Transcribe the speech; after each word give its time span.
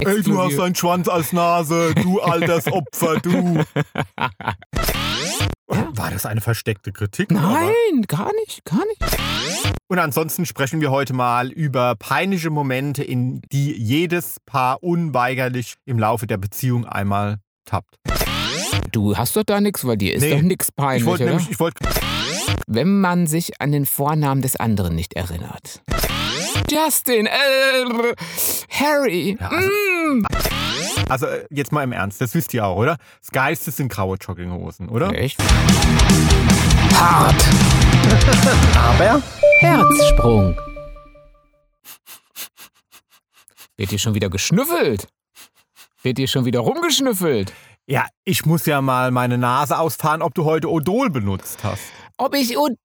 Ey, 0.00 0.22
du 0.22 0.38
hast 0.38 0.58
einen 0.60 0.74
Schwanz 0.74 1.08
als 1.08 1.32
Nase, 1.32 1.94
du 1.94 2.20
altes 2.20 2.70
Opfer, 2.70 3.18
du. 3.20 3.62
War 5.68 6.10
das 6.10 6.26
eine 6.26 6.40
versteckte 6.40 6.92
Kritik? 6.92 7.30
Nein, 7.30 8.02
gar 8.06 8.30
nicht, 8.44 8.64
gar 8.64 8.84
nicht. 8.86 9.16
Und 9.88 9.98
ansonsten 9.98 10.46
sprechen 10.46 10.80
wir 10.80 10.90
heute 10.90 11.12
mal 11.12 11.50
über 11.50 11.94
peinliche 11.96 12.50
Momente, 12.50 13.02
in 13.02 13.40
die 13.52 13.72
jedes 13.72 14.36
Paar 14.46 14.82
unweigerlich 14.82 15.74
im 15.86 15.98
Laufe 15.98 16.26
der 16.26 16.36
Beziehung 16.36 16.84
einmal 16.84 17.38
tappt. 17.64 17.96
Du 18.92 19.16
hast 19.16 19.36
doch 19.36 19.44
da 19.44 19.60
nichts, 19.60 19.84
weil 19.86 19.96
dir 19.96 20.14
ist 20.14 20.22
Nee, 20.22 20.34
doch 20.36 20.42
nichts 20.42 20.70
peinlich, 20.72 21.02
Ich 21.02 21.06
wollte 21.06 21.24
nämlich, 21.24 21.50
ich 21.50 21.58
wollte, 21.60 21.82
Wenn 22.66 23.00
man 23.00 23.26
sich 23.26 23.60
an 23.60 23.72
den 23.72 23.86
Vornamen 23.86 24.42
des 24.42 24.56
anderen 24.56 24.94
nicht 24.94 25.14
erinnert. 25.14 25.82
Justin, 26.70 27.26
äh, 27.26 28.14
Harry. 28.70 29.36
Ja, 29.40 29.48
also- 29.48 29.68
mm. 29.68 30.26
also 31.08 31.26
äh, 31.26 31.44
jetzt 31.50 31.72
mal 31.72 31.82
im 31.84 31.92
Ernst, 31.92 32.20
das 32.20 32.34
wisst 32.34 32.52
ihr 32.54 32.64
auch, 32.64 32.76
oder? 32.76 32.96
Das 33.20 33.30
Geilste 33.30 33.70
sind 33.70 33.88
graue 33.88 34.16
Jogginghosen, 34.16 34.88
oder? 34.88 35.12
Echt? 35.14 35.38
Hart. 36.94 37.44
Aber 38.76 39.22
Herzsprung. 39.60 40.56
Wird 43.76 43.90
hier 43.90 43.98
schon 43.98 44.14
wieder 44.14 44.30
geschnüffelt? 44.30 45.06
Wird 46.02 46.18
hier 46.18 46.28
schon 46.28 46.44
wieder 46.44 46.60
rumgeschnüffelt? 46.60 47.52
Ja, 47.86 48.06
ich 48.24 48.46
muss 48.46 48.66
ja 48.66 48.80
mal 48.80 49.10
meine 49.10 49.38
Nase 49.38 49.78
ausfahren, 49.78 50.22
ob 50.22 50.34
du 50.34 50.44
heute 50.44 50.70
Odol 50.70 51.10
benutzt 51.10 51.62
hast. 51.62 51.82
Ob 52.16 52.34
ich 52.34 52.56
Odol 52.56 52.76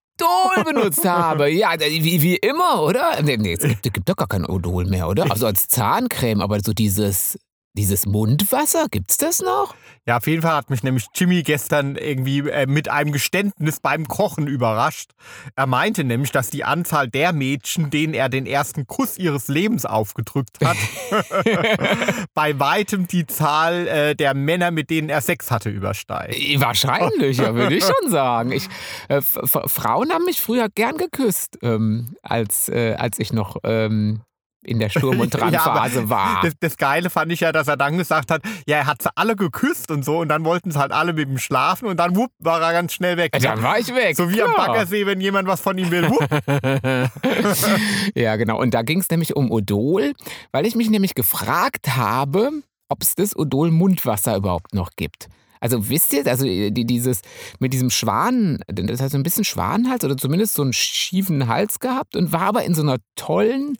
benutzt 0.64 1.04
habe? 1.04 1.50
Ja, 1.50 1.74
wie, 1.78 2.22
wie 2.22 2.36
immer, 2.36 2.82
oder? 2.82 3.20
Nee, 3.22 3.36
nee, 3.36 3.54
es 3.54 3.60
gibt, 3.60 3.82
gibt 3.82 4.08
doch 4.08 4.16
gar 4.16 4.28
kein 4.28 4.46
Odol 4.46 4.86
mehr, 4.86 5.08
oder? 5.08 5.30
Also 5.30 5.46
als 5.46 5.68
Zahncreme, 5.68 6.40
aber 6.40 6.60
so 6.60 6.72
dieses, 6.72 7.38
dieses 7.74 8.06
Mundwasser, 8.06 8.86
gibt's 8.90 9.16
das 9.16 9.40
noch? 9.40 9.74
Ja, 10.06 10.16
auf 10.16 10.26
jeden 10.26 10.42
Fall 10.42 10.56
hat 10.56 10.68
mich 10.68 10.82
nämlich 10.82 11.06
Jimmy 11.14 11.42
gestern 11.42 11.96
irgendwie 11.96 12.40
äh, 12.40 12.66
mit 12.66 12.88
einem 12.88 13.12
Geständnis 13.12 13.80
beim 13.80 14.08
Kochen 14.08 14.46
überrascht. 14.46 15.12
Er 15.54 15.66
meinte 15.66 16.04
nämlich, 16.04 16.32
dass 16.32 16.50
die 16.50 16.64
Anzahl 16.64 17.08
der 17.08 17.32
Mädchen, 17.32 17.90
denen 17.90 18.12
er 18.12 18.28
den 18.28 18.44
ersten 18.46 18.86
Kuss 18.86 19.16
ihres 19.16 19.48
Lebens 19.48 19.86
aufgedrückt 19.86 20.58
hat, 20.62 20.76
bei 22.34 22.58
weitem 22.58 23.06
die 23.06 23.26
Zahl 23.26 23.86
äh, 23.86 24.14
der 24.16 24.34
Männer, 24.34 24.70
mit 24.70 24.90
denen 24.90 25.08
er 25.08 25.20
Sex 25.20 25.50
hatte, 25.50 25.70
übersteigt. 25.70 26.36
Wahrscheinlich, 26.60 27.38
ja, 27.38 27.54
würde 27.54 27.76
ich 27.76 27.84
schon 27.84 28.10
sagen. 28.10 28.52
Ich, 28.52 28.68
äh, 29.08 29.22
Frauen 29.22 30.12
haben 30.12 30.24
mich 30.24 30.42
früher 30.42 30.68
gern 30.68 30.96
geküsst, 30.96 31.58
ähm, 31.62 32.16
als, 32.22 32.68
äh, 32.68 32.94
als 32.94 33.18
ich 33.18 33.32
noch 33.32 33.56
ähm, 33.62 34.22
in 34.64 34.78
der 34.78 34.88
Sturm- 34.88 35.20
und 35.20 35.34
Ja, 35.42 35.48
Drangphase 35.48 36.08
war. 36.08 36.40
Das, 36.42 36.54
das 36.60 36.76
Geile 36.76 37.10
fand 37.10 37.32
ich 37.32 37.40
ja, 37.40 37.52
dass 37.52 37.68
er 37.68 37.76
dann 37.76 37.98
gesagt 37.98 38.30
hat, 38.30 38.42
ja, 38.66 38.78
er 38.78 38.86
hat 38.86 39.02
sie 39.02 39.10
alle 39.14 39.36
geküsst 39.36 39.90
und 39.90 40.04
so 40.04 40.18
und 40.18 40.28
dann 40.28 40.44
wollten 40.44 40.70
sie 40.70 40.78
halt 40.78 40.92
alle 40.92 41.12
mit 41.12 41.28
ihm 41.28 41.38
schlafen 41.38 41.86
und 41.86 41.96
dann 41.98 42.16
wupp, 42.16 42.30
war 42.38 42.60
er 42.60 42.72
ganz 42.72 42.92
schnell 42.92 43.16
weg. 43.16 43.32
Dann 43.32 43.62
war 43.62 43.78
ich 43.78 43.94
weg. 43.94 44.16
so 44.16 44.30
wie 44.30 44.42
am 44.42 44.52
klar. 44.52 44.68
Baggersee, 44.68 45.06
wenn 45.06 45.20
jemand 45.20 45.48
was 45.48 45.60
von 45.60 45.76
ihm 45.78 45.90
will. 45.90 46.08
Wupp. 46.08 46.28
ja, 48.14 48.36
genau. 48.36 48.60
Und 48.60 48.74
da 48.74 48.82
ging 48.82 49.00
es 49.00 49.10
nämlich 49.10 49.36
um 49.36 49.50
Odol, 49.50 50.12
weil 50.52 50.66
ich 50.66 50.76
mich 50.76 50.90
nämlich 50.90 51.14
gefragt 51.14 51.96
habe, 51.96 52.50
ob 52.88 53.02
es 53.02 53.14
das 53.14 53.36
Odol-Mundwasser 53.36 54.36
überhaupt 54.36 54.74
noch 54.74 54.90
gibt. 54.96 55.28
Also 55.60 55.88
wisst 55.88 56.12
ihr, 56.12 56.26
also 56.26 56.44
die, 56.44 56.84
dieses 56.84 57.22
mit 57.60 57.72
diesem 57.72 57.88
Schwan, 57.88 58.58
das 58.66 59.00
hat 59.00 59.12
so 59.12 59.16
ein 59.16 59.22
bisschen 59.22 59.44
Schwanenhals 59.44 60.04
oder 60.04 60.16
zumindest 60.16 60.54
so 60.54 60.62
einen 60.62 60.72
schiefen 60.72 61.46
Hals 61.46 61.78
gehabt 61.78 62.16
und 62.16 62.32
war 62.32 62.42
aber 62.42 62.64
in 62.64 62.74
so 62.74 62.82
einer 62.82 62.98
tollen 63.14 63.78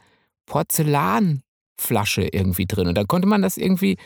Porzellanflasche 0.53 2.29
irgendwie 2.31 2.67
drin. 2.67 2.87
Und 2.89 2.97
dann 2.97 3.09
konnte 3.09 3.27
man 3.27 3.41
das 3.41 3.57
irgendwie, 3.57 3.97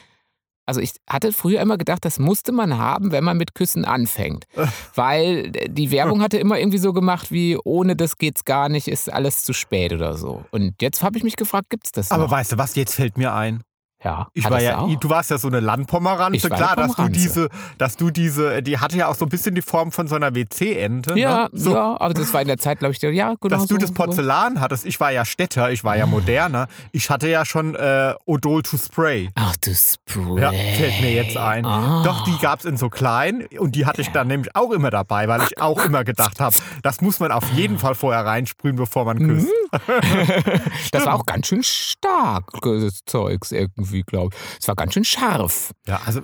also 0.65 0.81
ich 0.81 0.93
hatte 1.09 1.33
früher 1.33 1.61
immer 1.61 1.77
gedacht, 1.77 2.05
das 2.05 2.21
musste 2.21 2.53
man 2.53 2.79
haben, 2.79 3.11
wenn 3.11 3.25
man 3.25 3.37
mit 3.37 3.57
Küssen 3.57 3.85
anfängt. 3.85 4.45
Weil 4.95 5.51
die 5.51 5.91
Werbung 5.91 6.23
hatte 6.23 6.39
immer 6.39 6.59
irgendwie 6.59 6.79
so 6.79 6.93
gemacht 6.93 7.33
wie, 7.33 7.59
ohne 7.65 7.97
das 7.97 8.17
geht's 8.17 8.45
gar 8.45 8.69
nicht, 8.69 8.87
ist 8.87 9.13
alles 9.13 9.43
zu 9.43 9.53
spät 9.53 9.93
oder 9.93 10.17
so. 10.17 10.45
Und 10.53 10.81
jetzt 10.81 11.03
habe 11.03 11.19
ich 11.19 11.25
mich 11.25 11.35
gefragt, 11.35 11.69
gibt's 11.69 11.91
das 11.91 12.13
Aber 12.13 12.25
noch? 12.25 12.31
weißt 12.31 12.53
du 12.53 12.59
was, 12.59 12.77
jetzt 12.77 12.95
fällt 12.95 13.19
mir 13.19 13.35
ein. 13.35 13.65
Ja, 14.07 14.29
Ich 14.35 14.49
war 14.49 14.63
ja, 14.63 14.79
auch? 14.79 14.95
du 14.95 15.09
warst 15.09 15.31
ja 15.31 15.39
so 15.39 15.49
eine 15.49 15.59
Landpomeranze, 15.59 16.49
klar, 16.49 16.79
eine 16.79 16.87
dass 16.87 16.97
du 16.97 17.09
diese, 17.09 17.49
dass 17.77 17.97
du 17.97 18.11
diese, 18.11 18.63
die 18.63 18.79
hatte 18.79 18.97
ja 18.97 19.09
auch 19.09 19.17
so 19.17 19.25
ein 19.25 19.29
bisschen 19.29 19.57
die 19.57 19.63
Form 19.63 19.91
von 19.91 20.07
so 20.07 20.15
einer 20.15 20.33
WC-Ente. 20.33 21.19
ja, 21.19 21.45
ne? 21.45 21.51
so, 21.53 21.75
ja, 21.75 22.01
aber 22.01 22.15
das 22.15 22.33
war 22.33 22.41
in 22.41 22.47
der 22.47 22.59
Zeit, 22.59 22.79
glaube 22.79 22.95
ich, 22.95 23.03
ja, 23.03 23.35
genau 23.41 23.57
Dass 23.57 23.67
du 23.67 23.75
so, 23.75 23.81
das 23.81 23.93
Porzellan 23.93 24.61
hattest, 24.61 24.87
ich 24.87 25.01
war 25.01 25.11
ja 25.11 25.25
Städter, 25.25 25.73
ich 25.73 25.83
war 25.83 25.97
ja 25.97 26.07
moderner. 26.07 26.69
Ich 26.93 27.11
hatte 27.11 27.29
ja 27.29 27.45
schon 27.45 27.75
äh, 27.75 28.15
Odol 28.27 28.63
to 28.63 28.77
Spray. 28.77 29.31
Ach 29.35 29.57
du 29.57 29.75
Spray. 29.75 30.41
Ja, 30.41 30.53
fällt 30.53 31.01
mir 31.01 31.13
jetzt 31.13 31.37
ein. 31.37 31.67
Ah. 31.67 32.03
Doch, 32.05 32.23
die 32.25 32.39
gab 32.41 32.61
es 32.61 32.65
in 32.65 32.77
so 32.77 32.89
klein 32.89 33.47
und 33.59 33.75
die 33.75 33.87
hatte 33.87 34.03
ich 34.03 34.11
dann 34.11 34.29
nämlich 34.29 34.55
auch 34.55 34.71
immer 34.71 34.91
dabei, 34.91 35.27
weil 35.27 35.43
ich 35.43 35.61
auch 35.61 35.85
immer 35.85 36.05
gedacht 36.05 36.39
habe, 36.39 36.55
das 36.83 37.01
muss 37.01 37.19
man 37.19 37.33
auf 37.33 37.51
jeden 37.53 37.79
Fall 37.79 37.97
vorher 37.97 38.25
reinsprühen, 38.25 38.77
bevor 38.77 39.05
man 39.05 39.19
küsst. 39.19 39.49
Das 40.93 41.07
war 41.07 41.15
auch 41.15 41.27
ganz 41.27 41.47
schön 41.49 41.63
stark, 41.63 42.51
das 42.63 43.01
Zeugs 43.07 43.53
irgendwie, 43.53 44.03
glaube 44.03 44.35
ich. 44.35 44.59
Es 44.61 44.69
war 44.69 44.75
ganz 44.75 44.95
schön 44.95 45.05
scharf. 45.05 45.73
Ja, 45.87 46.01
also 46.05 46.23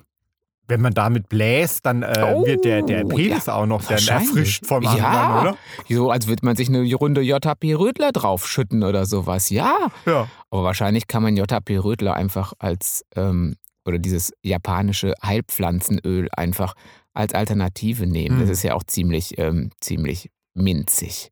wenn 0.68 0.80
man 0.80 0.94
damit 0.94 1.28
bläst, 1.28 1.84
dann 1.84 2.02
äh, 2.02 2.32
Oh, 2.34 2.46
wird 2.46 2.64
der, 2.64 2.82
der 2.82 3.04
Penis 3.04 3.46
ja, 3.46 3.54
auch 3.56 3.66
noch 3.66 3.82
dann 3.82 3.90
wahrscheinlich. 3.90 4.28
erfrischt 4.30 4.66
vom 4.66 4.86
anderen, 4.86 5.02
Ja. 5.04 5.40
oder? 5.40 5.56
So, 5.88 6.10
als 6.10 6.28
würde 6.28 6.46
man 6.46 6.56
sich 6.56 6.68
eine 6.68 6.90
Runde 6.94 7.20
JP 7.20 7.74
Rödler 7.74 8.12
draufschütten 8.12 8.82
oder 8.82 9.04
sowas. 9.04 9.50
Ja. 9.50 9.76
Ja. 10.06 10.28
Aber 10.50 10.62
wahrscheinlich 10.64 11.08
kann 11.08 11.22
man 11.22 11.36
JP 11.36 11.78
Rödler 11.78 12.14
einfach 12.14 12.52
als, 12.58 13.04
ähm, 13.16 13.56
oder 13.84 13.98
dieses 13.98 14.32
japanische 14.42 15.12
Heilpflanzenöl 15.22 16.28
einfach 16.36 16.74
als 17.12 17.34
Alternative 17.34 18.06
nehmen. 18.06 18.38
Das 18.38 18.46
Hm. 18.46 18.52
ist 18.52 18.62
ja 18.62 18.74
auch 18.74 18.84
ziemlich, 18.84 19.36
ähm, 19.38 19.70
ziemlich 19.80 20.30
minzig. 20.54 21.28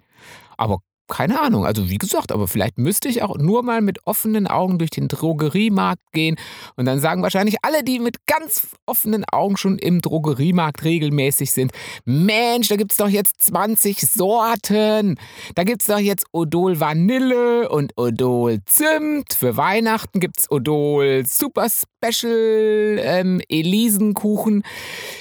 Aber 0.59 0.81
keine 1.10 1.41
Ahnung, 1.41 1.66
also 1.66 1.91
wie 1.91 1.98
gesagt, 1.98 2.32
aber 2.32 2.48
vielleicht 2.48 2.78
müsste 2.78 3.09
ich 3.09 3.22
auch 3.22 3.37
nur 3.37 3.62
mal 3.62 3.82
mit 3.82 4.06
offenen 4.06 4.47
Augen 4.47 4.78
durch 4.78 4.91
den 4.91 5.09
Drogeriemarkt 5.09 6.00
gehen 6.12 6.37
und 6.76 6.87
dann 6.87 7.00
sagen 7.00 7.22
wahrscheinlich 7.22 7.56
alle, 7.62 7.84
die 7.84 7.98
mit 7.98 8.26
ganz 8.26 8.69
offenen 8.87 9.25
Augen 9.31 9.56
schon 9.56 9.78
im 9.78 10.00
Drogeriemarkt 10.00 10.84
regelmäßig 10.84 11.53
sind, 11.53 11.72
Mensch, 12.04 12.69
da 12.69 12.76
gibt's 12.76 12.97
doch 12.97 13.09
jetzt 13.09 13.43
20 13.43 14.00
Sorten. 14.00 15.16
Da 15.54 15.65
gibt's 15.65 15.87
doch 15.87 15.98
jetzt 15.98 16.26
Odol 16.32 16.81
Vanille 16.81 17.69
und 17.69 17.92
Odol 17.97 18.60
Zimt. 18.66 19.34
Für 19.34 19.56
Weihnachten 19.56 20.21
gibt's 20.21 20.50
Odol 20.50 21.25
Super 21.27 21.66
Special 21.69 22.98
ähm, 23.03 23.42
Elisenkuchen. 23.48 24.62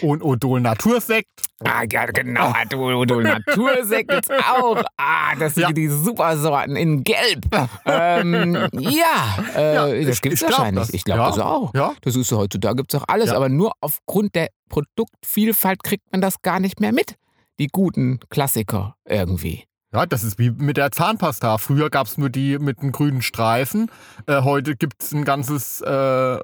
Und 0.01 0.23
Odol 0.23 0.61
Natursekt. 0.61 1.48
Ah, 1.65 1.83
ja, 1.91 2.05
genau. 2.05 2.53
Odol, 2.71 2.93
Odol 2.95 3.23
Natursekt 3.23 4.09
gibt's 4.09 4.29
auch. 4.29 4.81
Ah, 4.97 5.35
das 5.37 5.55
sind 5.55 5.63
Ja. 5.63 5.71
die 5.73 5.87
Supersorten 5.89 6.75
in 6.77 7.03
Gelb. 7.03 7.45
ähm, 7.85 8.67
ja, 8.73 9.37
äh, 9.55 9.75
Ja, 9.99 10.05
das 10.07 10.21
gibt's 10.21 10.39
glaub 10.39 10.51
wahrscheinlich. 10.51 10.85
das. 10.87 10.93
Ich 10.93 11.03
glaube 11.03 11.19
Ja. 11.21 11.27
das 11.29 11.39
auch. 11.39 11.73
Ja. 11.73 11.93
Das 12.01 12.15
ist 12.15 12.31
ja 12.31 12.37
heutzutage 12.37 12.75
gibt's 12.77 12.95
auch 12.95 13.03
alles, 13.07 13.27
Ja. 13.31 13.35
aber 13.35 13.49
nur 13.49 13.73
aufgrund 13.81 14.35
der 14.35 14.47
Produktvielfalt 14.69 15.83
kriegt 15.83 16.11
man 16.11 16.21
das 16.21 16.41
gar 16.41 16.59
nicht 16.59 16.79
mehr 16.79 16.91
mit. 16.93 17.15
Die 17.59 17.67
guten 17.67 18.19
Klassiker 18.29 18.95
irgendwie. 19.05 19.65
Ja, 19.93 20.05
das 20.05 20.23
ist 20.23 20.37
wie 20.39 20.51
mit 20.51 20.77
der 20.77 20.91
Zahnpasta. 20.91 21.57
Früher 21.57 21.89
gab 21.89 22.07
es 22.07 22.17
nur 22.17 22.29
die 22.29 22.57
mit 22.59 22.79
einem 22.79 22.91
grünen 22.91 23.21
Streifen. 23.21 23.89
Äh, 24.27 24.43
heute 24.43 24.75
gibt 24.75 25.01
es 25.03 25.11
ein 25.11 25.25
ganzes 25.25 25.81
äh, 25.81 26.39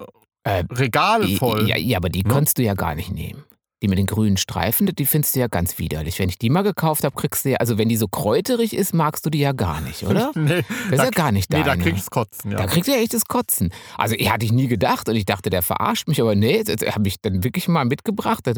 Äh, 0.48 0.64
Regal 0.72 1.28
voll. 1.40 1.68
Ja, 1.68 1.75
ja, 1.75 1.98
aber 1.98 2.09
die 2.09 2.24
Ne? 2.24 2.30
konntest 2.31 2.59
du 2.59 2.62
ja 2.64 2.75
gar 2.75 2.94
nicht 2.94 3.12
nehmen. 3.12 3.44
Die 3.84 3.90
mit 3.90 3.97
den 3.97 4.06
grünen 4.06 4.38
Streifen, 4.38 4.88
die 4.88 5.06
findest 5.06 5.36
du 5.36 5.41
ja 5.41 5.47
ganz 5.47 5.78
widerlich. 5.80 6.18
Wenn 6.18 6.30
ich 6.30 6.38
die 6.38 6.50
mal 6.50 6.62
gekauft 6.62 7.03
habe, 7.03 7.13
kriegst 7.16 7.44
du 7.44 7.50
ja, 7.50 7.58
also 7.58 7.78
wenn 7.78 7.90
die 7.90 7.97
so 7.97 8.08
kräuterig 8.08 8.74
ist, 8.74 8.94
magst 8.94 9.25
du 9.25 9.30
die 9.30 9.40
ja 9.40 9.52
gar 9.52 9.81
nicht, 9.81 10.03
oder? 10.03 10.31
nee, 10.36 10.63
Das 10.90 10.91
ist 10.91 10.97
da, 11.00 11.03
ja 11.03 11.09
gar 11.09 11.31
nicht 11.34 11.52
nee, 11.52 11.62
deine. 11.62 11.84
da 11.84 11.90
kriegst 11.90 12.06
du 12.08 12.09
Kotzen. 12.12 12.52
Ja. 12.52 12.58
Da 12.58 12.68
kriegt 12.68 12.88
er 12.88 12.97
echtes 13.02 13.25
Kotzen. 13.25 13.72
Also, 13.97 14.16
ich 14.18 14.31
hatte 14.31 14.46
ich 14.46 14.53
nie 14.53 14.68
gedacht 14.68 15.09
und 15.09 15.16
ich 15.18 15.25
dachte, 15.25 15.50
der 15.50 15.62
verarscht 15.62 16.07
mich, 16.07 16.22
aber 16.22 16.36
nee, 16.36 16.63
das 16.63 16.77
habe 16.95 17.07
ich 17.10 17.19
dann 17.22 17.44
wirklich 17.44 17.68
mal 17.68 17.83
mitgebracht. 17.83 18.50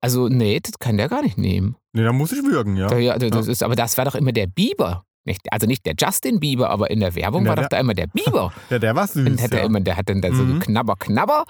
Also, 0.00 0.28
nee, 0.28 0.58
das 0.60 0.78
kann 0.80 0.96
der 0.96 1.08
gar 1.08 1.22
nicht 1.22 1.38
nehmen. 1.38 1.76
nee, 1.92 2.02
da 2.02 2.12
muss 2.12 2.32
ich 2.32 2.42
würgen, 2.42 2.76
ja. 2.76 2.88
Da, 2.88 2.98
ja, 2.98 3.16
das 3.18 3.46
Ist, 3.46 3.62
aber 3.62 3.76
das 3.76 3.96
war 3.96 4.04
doch 4.04 4.16
immer 4.16 4.32
der 4.32 4.48
Biber. 4.48 5.04
Nicht, 5.26 5.52
also 5.52 5.66
nicht 5.66 5.84
der 5.84 5.94
Justin 5.98 6.40
Bieber, 6.40 6.70
aber 6.70 6.90
in 6.90 7.00
der 7.00 7.14
Werbung 7.14 7.44
der 7.44 7.50
war 7.50 7.62
doch 7.62 7.68
da 7.68 7.78
immer 7.78 7.94
der 7.94 8.06
Biber. 8.06 8.52
Ja, 8.70 8.78
der 8.78 8.96
war 8.96 9.06
süß. 9.06 9.26
Und 9.26 9.42
hat 9.42 9.52
er 9.52 9.60
ja. 9.60 9.64
immer, 9.66 9.80
der 9.80 9.96
hat 9.96 10.08
dann 10.08 10.20
da 10.22 10.32
so 10.32 10.42
Mhm. 10.42 10.60
Knabber, 10.60 10.96
Knabber. 10.96 11.44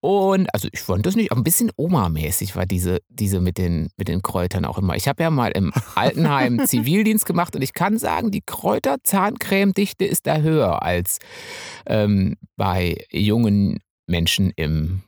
Und 0.00 0.52
also 0.54 0.68
ich 0.72 0.80
fand 0.80 1.06
das 1.06 1.16
nicht, 1.16 1.30
aber 1.30 1.40
ein 1.40 1.44
bisschen 1.44 1.70
Oma-mäßig 1.76 2.56
war 2.56 2.66
diese, 2.66 3.00
diese 3.08 3.40
mit, 3.40 3.58
den, 3.58 3.88
mit 3.96 4.08
den 4.08 4.22
Kräutern 4.22 4.64
auch 4.64 4.78
immer. 4.78 4.96
Ich 4.96 5.08
habe 5.08 5.22
ja 5.22 5.30
mal 5.30 5.50
im 5.52 5.72
Altenheim 5.94 6.66
Zivildienst 6.66 7.26
gemacht 7.26 7.54
und 7.54 7.62
ich 7.62 7.74
kann 7.74 7.98
sagen, 7.98 8.30
die 8.30 8.42
Kräuter-Zahncremedichte 8.44 10.04
ist 10.04 10.26
da 10.26 10.38
höher 10.38 10.82
als 10.82 11.18
ähm, 11.86 12.36
bei 12.56 12.96
jungen 13.10 13.78
Menschen 14.06 14.50
im 14.56 15.02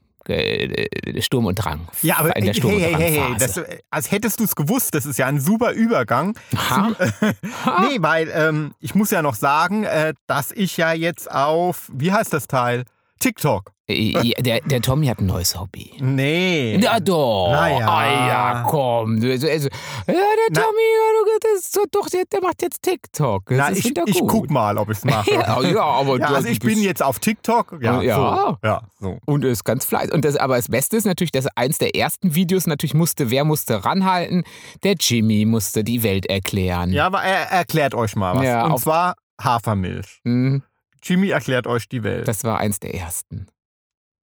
Sturm 1.21 1.47
und 1.47 1.57
Drang. 1.57 1.89
Ja, 2.03 2.19
aber 2.19 2.37
in 2.37 2.45
der 2.45 2.55
hey, 2.55 2.61
Sturm- 2.61 2.79
hey, 2.79 2.95
hey, 2.95 3.13
hey, 3.13 3.37
das, 3.39 3.61
als 3.91 4.11
hättest 4.11 4.41
du 4.41 4.45
es 4.45 4.55
gewusst, 4.55 4.95
das 4.95 5.07
ist 5.07 5.19
ja 5.19 5.27
ein 5.27 5.41
super 5.41 5.73
Übergang. 5.73 6.37
Ha? 6.57 6.91
Ha? 7.21 7.33
Nee, 7.89 7.99
weil 8.01 8.31
ähm, 8.35 8.75
ich 8.81 8.95
muss 8.95 9.11
ja 9.11 9.23
noch 9.23 9.35
sagen, 9.35 9.85
äh, 9.85 10.15
dass 10.27 10.53
ich 10.53 10.77
ja 10.77 10.93
jetzt 10.93 11.31
auf, 11.31 11.91
wie 11.93 12.13
heißt 12.13 12.33
das 12.33 12.47
Teil? 12.47 12.85
TikTok. 13.23 13.73
Äh, 13.89 13.95
ja, 14.29 14.35
Der, 14.41 14.61
der 14.61 14.81
Tommy 14.81 15.07
hat 15.07 15.19
ein 15.19 15.27
neues 15.27 15.59
Hobby. 15.59 15.93
Nee. 16.01 16.77
Ja, 16.81 17.01
doch. 17.01 17.51
Naja. 17.51 17.89
Ah, 17.89 18.27
ja, 18.29 18.65
komm. 18.69 19.21
Du- 19.21 19.31
Also, 19.31 19.49
also, 19.49 19.69
ja, 20.07 20.15
der 20.15 20.15
Na- 20.53 20.61
Tommy, 20.61 20.77
du- 21.25 21.39
das 21.55 21.73
so, 21.73 21.81
doch, 21.91 22.09
der, 22.09 22.23
der 22.33 22.41
macht 22.41 22.63
jetzt 22.63 22.83
TikTok. 22.83 23.47
Das 23.47 23.59
Na, 23.59 23.69
ist 23.69 23.85
ich, 23.85 23.93
ich 24.07 24.21
guck 24.27 24.51
mal, 24.51 24.79
ob 24.79 24.89
ich 24.91 24.99
es 24.99 25.05
mache. 25.05 25.31
Ja, 25.33 25.61
ja, 25.63 25.83
aber 25.83 26.19
Ja, 26.19 26.29
du, 26.29 26.35
also 26.37 26.49
ich 26.49 26.61
bin 26.61 26.81
jetzt 26.83 27.03
auf 27.03 27.19
TikTok. 27.19 27.79
Ja, 27.81 28.01
Ja. 28.03 28.17
So. 28.17 28.67
ja 28.69 28.83
so. 29.01 29.19
Und 29.27 29.45
ist 29.45 29.65
ganz 29.65 29.85
fleißig. 29.85 30.13
Und 30.15 30.25
das, 30.25 30.37
aber 30.37 30.57
das 30.57 30.69
Beste 30.69 30.97
ist 30.97 31.05
natürlich, 31.05 31.33
dass 31.33 31.47
eins 31.57 31.79
der 31.79 31.97
ersten 31.97 32.35
Videos 32.35 32.67
natürlich 32.67 32.95
musste, 32.95 33.31
wer 33.31 33.45
musste 33.45 33.85
ranhalten? 33.85 34.45
Der 34.85 34.95
Jimmy 34.99 35.45
musste 35.45 35.83
die 35.85 36.03
Welt 36.03 36.27
erklären. 36.27 36.93
Ja, 36.93 37.07
aber 37.07 37.23
er 37.23 37.51
erklärt 37.51 37.95
euch 37.95 38.15
mal 38.17 38.37
was. 38.37 38.45
Ja, 38.45 38.65
Und 38.67 38.79
zwar 38.79 39.15
Hafermilch. 39.41 40.21
Hm, 40.25 40.63
Jimmy 41.03 41.31
erklärt 41.31 41.67
euch 41.67 41.89
die 41.89 42.03
Welt. 42.03 42.29
Das 42.29 42.45
war 42.45 42.59
eins 42.59 42.81
der 42.81 42.95
ersten. 42.95 43.47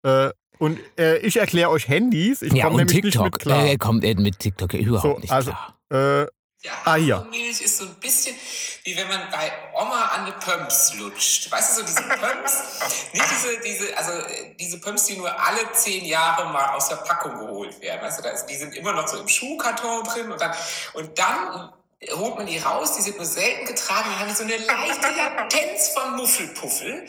Äh, 0.04 0.30
und 0.58 0.80
äh, 0.98 1.18
ich 1.20 1.38
erkläre 1.38 1.70
euch 1.70 1.88
Handys. 1.88 2.42
Ich 2.42 2.54
ja, 2.54 2.66
komme 2.66 2.82
und 2.82 2.88
nämlich 2.92 3.04
TikTok. 3.14 3.24
nicht 3.24 3.34
mit 3.34 3.40
klar. 3.42 3.66
Er 3.66 3.78
kommt 3.78 4.04
äh, 4.04 4.14
mit 4.16 4.40
TikTok 4.40 4.74
überhaupt 4.74 5.04
So, 5.16 5.20
nicht 5.20 5.32
also- 5.32 5.52
klar. 5.52 6.24
Äh, 6.24 6.28
Ja, 6.62 6.72
Ah, 6.84 6.96
hier. 6.96 7.18
Hafermilch 7.20 7.62
ist 7.62 7.78
so 7.78 7.86
ein 7.86 7.96
bisschen 8.02 8.36
wie 8.84 8.96
wenn 8.98 9.08
man 9.08 9.22
bei 9.32 9.50
Oma 9.76 10.02
an 10.14 10.26
eine 10.26 10.34
Pumps 10.34 10.94
lutscht. 11.00 11.50
Weißt 11.52 11.78
du, 11.78 11.82
so 11.82 11.88
diese 11.88 12.02
Pumps, 12.04 12.80
nicht 13.14 13.26
diese, 13.32 13.60
diese, 13.62 13.98
also 13.98 14.12
äh, 14.12 14.56
diese 14.60 14.80
Pumps, 14.82 15.06
die 15.06 15.16
nur 15.16 15.30
alle 15.40 15.72
zehn 15.74 16.04
Jahre 16.06 16.52
mal 16.52 16.76
aus 16.76 16.90
der 16.90 16.98
Packung 16.98 17.34
geholt 17.40 17.80
werden. 17.82 18.02
Weißt 18.02 18.20
du, 18.20 18.24
da 18.24 18.32
ist, 18.32 18.46
die 18.48 18.56
sind 18.56 18.76
immer 18.76 18.92
noch 18.94 19.08
so 19.08 19.20
im 19.20 19.28
Schuhkarton 19.30 20.04
drin 20.06 20.32
und 20.32 20.42
dann, 20.42 20.54
und 20.96 21.18
dann 21.18 21.72
holt 22.14 22.36
man 22.38 22.46
die 22.46 22.58
raus, 22.58 22.96
die 22.96 23.02
sind 23.02 23.18
nur 23.18 23.26
selten 23.26 23.66
getragen, 23.66 24.10
dann 24.10 24.20
haben 24.20 24.36
so 24.36 24.44
eine 24.44 24.58
leichte 24.58 25.10
Latenz 25.12 25.90
von 25.90 26.16
Muffelpuffel. 26.16 27.08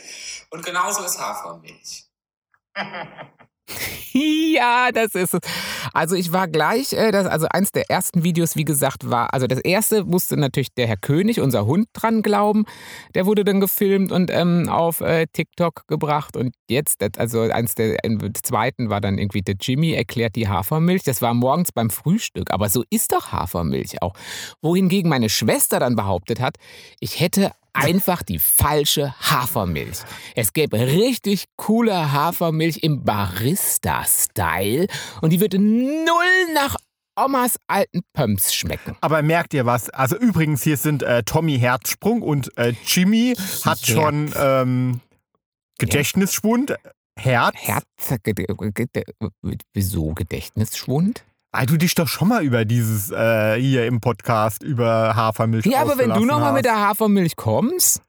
Und 0.50 0.64
genauso 0.64 1.04
ist 1.04 1.18
Hafermilch. 1.18 2.06
Ja, 4.60 4.90
das 4.92 5.14
ist 5.14 5.34
es. 5.34 5.40
Also 5.92 6.16
ich 6.16 6.32
war 6.32 6.48
gleich, 6.48 6.92
äh, 6.92 7.10
das, 7.12 7.26
also 7.26 7.46
eins 7.50 7.72
der 7.72 7.90
ersten 7.90 8.24
Videos, 8.24 8.56
wie 8.56 8.64
gesagt, 8.64 9.08
war, 9.08 9.32
also 9.32 9.46
das 9.46 9.60
erste 9.60 10.04
musste 10.04 10.36
natürlich 10.36 10.74
der 10.74 10.86
Herr 10.86 10.96
König, 10.96 11.40
unser 11.40 11.66
Hund, 11.66 11.88
dran 11.92 12.22
glauben. 12.22 12.64
Der 13.14 13.26
wurde 13.26 13.44
dann 13.44 13.60
gefilmt 13.60 14.12
und 14.12 14.30
ähm, 14.30 14.68
auf 14.68 15.00
äh, 15.00 15.26
TikTok 15.32 15.86
gebracht. 15.86 16.36
Und 16.36 16.54
jetzt, 16.68 17.02
also 17.18 17.40
eins 17.42 17.74
der 17.74 17.96
zweiten 18.42 18.90
war 18.90 19.00
dann 19.00 19.18
irgendwie 19.18 19.42
der 19.42 19.56
Jimmy 19.60 19.92
erklärt 19.92 20.36
die 20.36 20.48
Hafermilch. 20.48 21.02
Das 21.04 21.22
war 21.22 21.34
morgens 21.34 21.72
beim 21.72 21.90
Frühstück. 21.90 22.50
Aber 22.52 22.68
so 22.68 22.84
ist 22.90 23.12
doch 23.12 23.32
Hafermilch 23.32 24.02
auch. 24.02 24.14
Wohingegen 24.62 25.08
meine 25.08 25.28
Schwester 25.28 25.80
dann 25.80 25.96
behauptet 25.96 26.40
hat, 26.40 26.56
ich 27.00 27.20
hätte 27.20 27.52
einfach 27.72 28.22
die 28.22 28.38
falsche 28.38 29.14
Hafermilch. 29.20 29.98
Es 30.34 30.52
gäbe 30.52 30.78
richtig 30.78 31.46
coole 31.56 32.12
Hafermilch 32.12 32.78
im 32.82 33.04
Barista-Style 34.00 34.86
und 35.20 35.30
die 35.30 35.40
würde 35.40 35.58
null 35.58 36.54
nach 36.54 36.76
Omas 37.16 37.56
alten 37.66 38.00
Pumps 38.14 38.54
schmecken. 38.54 38.96
aber 39.00 39.20
merkt 39.22 39.52
ihr 39.52 39.66
was? 39.66 39.90
Also 39.90 40.16
übrigens, 40.16 40.62
hier 40.62 40.76
sind 40.76 41.02
äh, 41.02 41.22
Tommy 41.22 41.58
Herzsprung 41.58 42.22
und 42.22 42.56
äh, 42.56 42.72
Jimmy 42.86 43.34
hat 43.64 43.86
Ja. 43.86 43.94
schon 43.94 44.32
ähm, 44.36 45.00
Gedächtnisschwund. 45.78 46.74
Herz. 47.18 47.54
Herz, 47.58 47.84
wieso 49.74 50.14
Gedächtnisschwund? 50.14 51.24
Weil 51.52 51.66
du 51.66 51.76
dich 51.76 51.94
doch 51.94 52.06
schon 52.08 52.28
mal 52.28 52.44
über 52.44 52.64
dieses 52.64 53.10
äh, 53.10 53.60
hier 53.60 53.86
im 53.86 54.00
Podcast 54.00 54.62
über 54.62 55.16
Hafermilch 55.16 55.66
Ja, 55.66 55.80
aber 55.82 55.98
wenn 55.98 56.10
du 56.10 56.24
nochmal 56.24 56.52
mit 56.52 56.64
der 56.64 56.78
Hafermilch 56.78 57.34
kommst. 57.36 58.02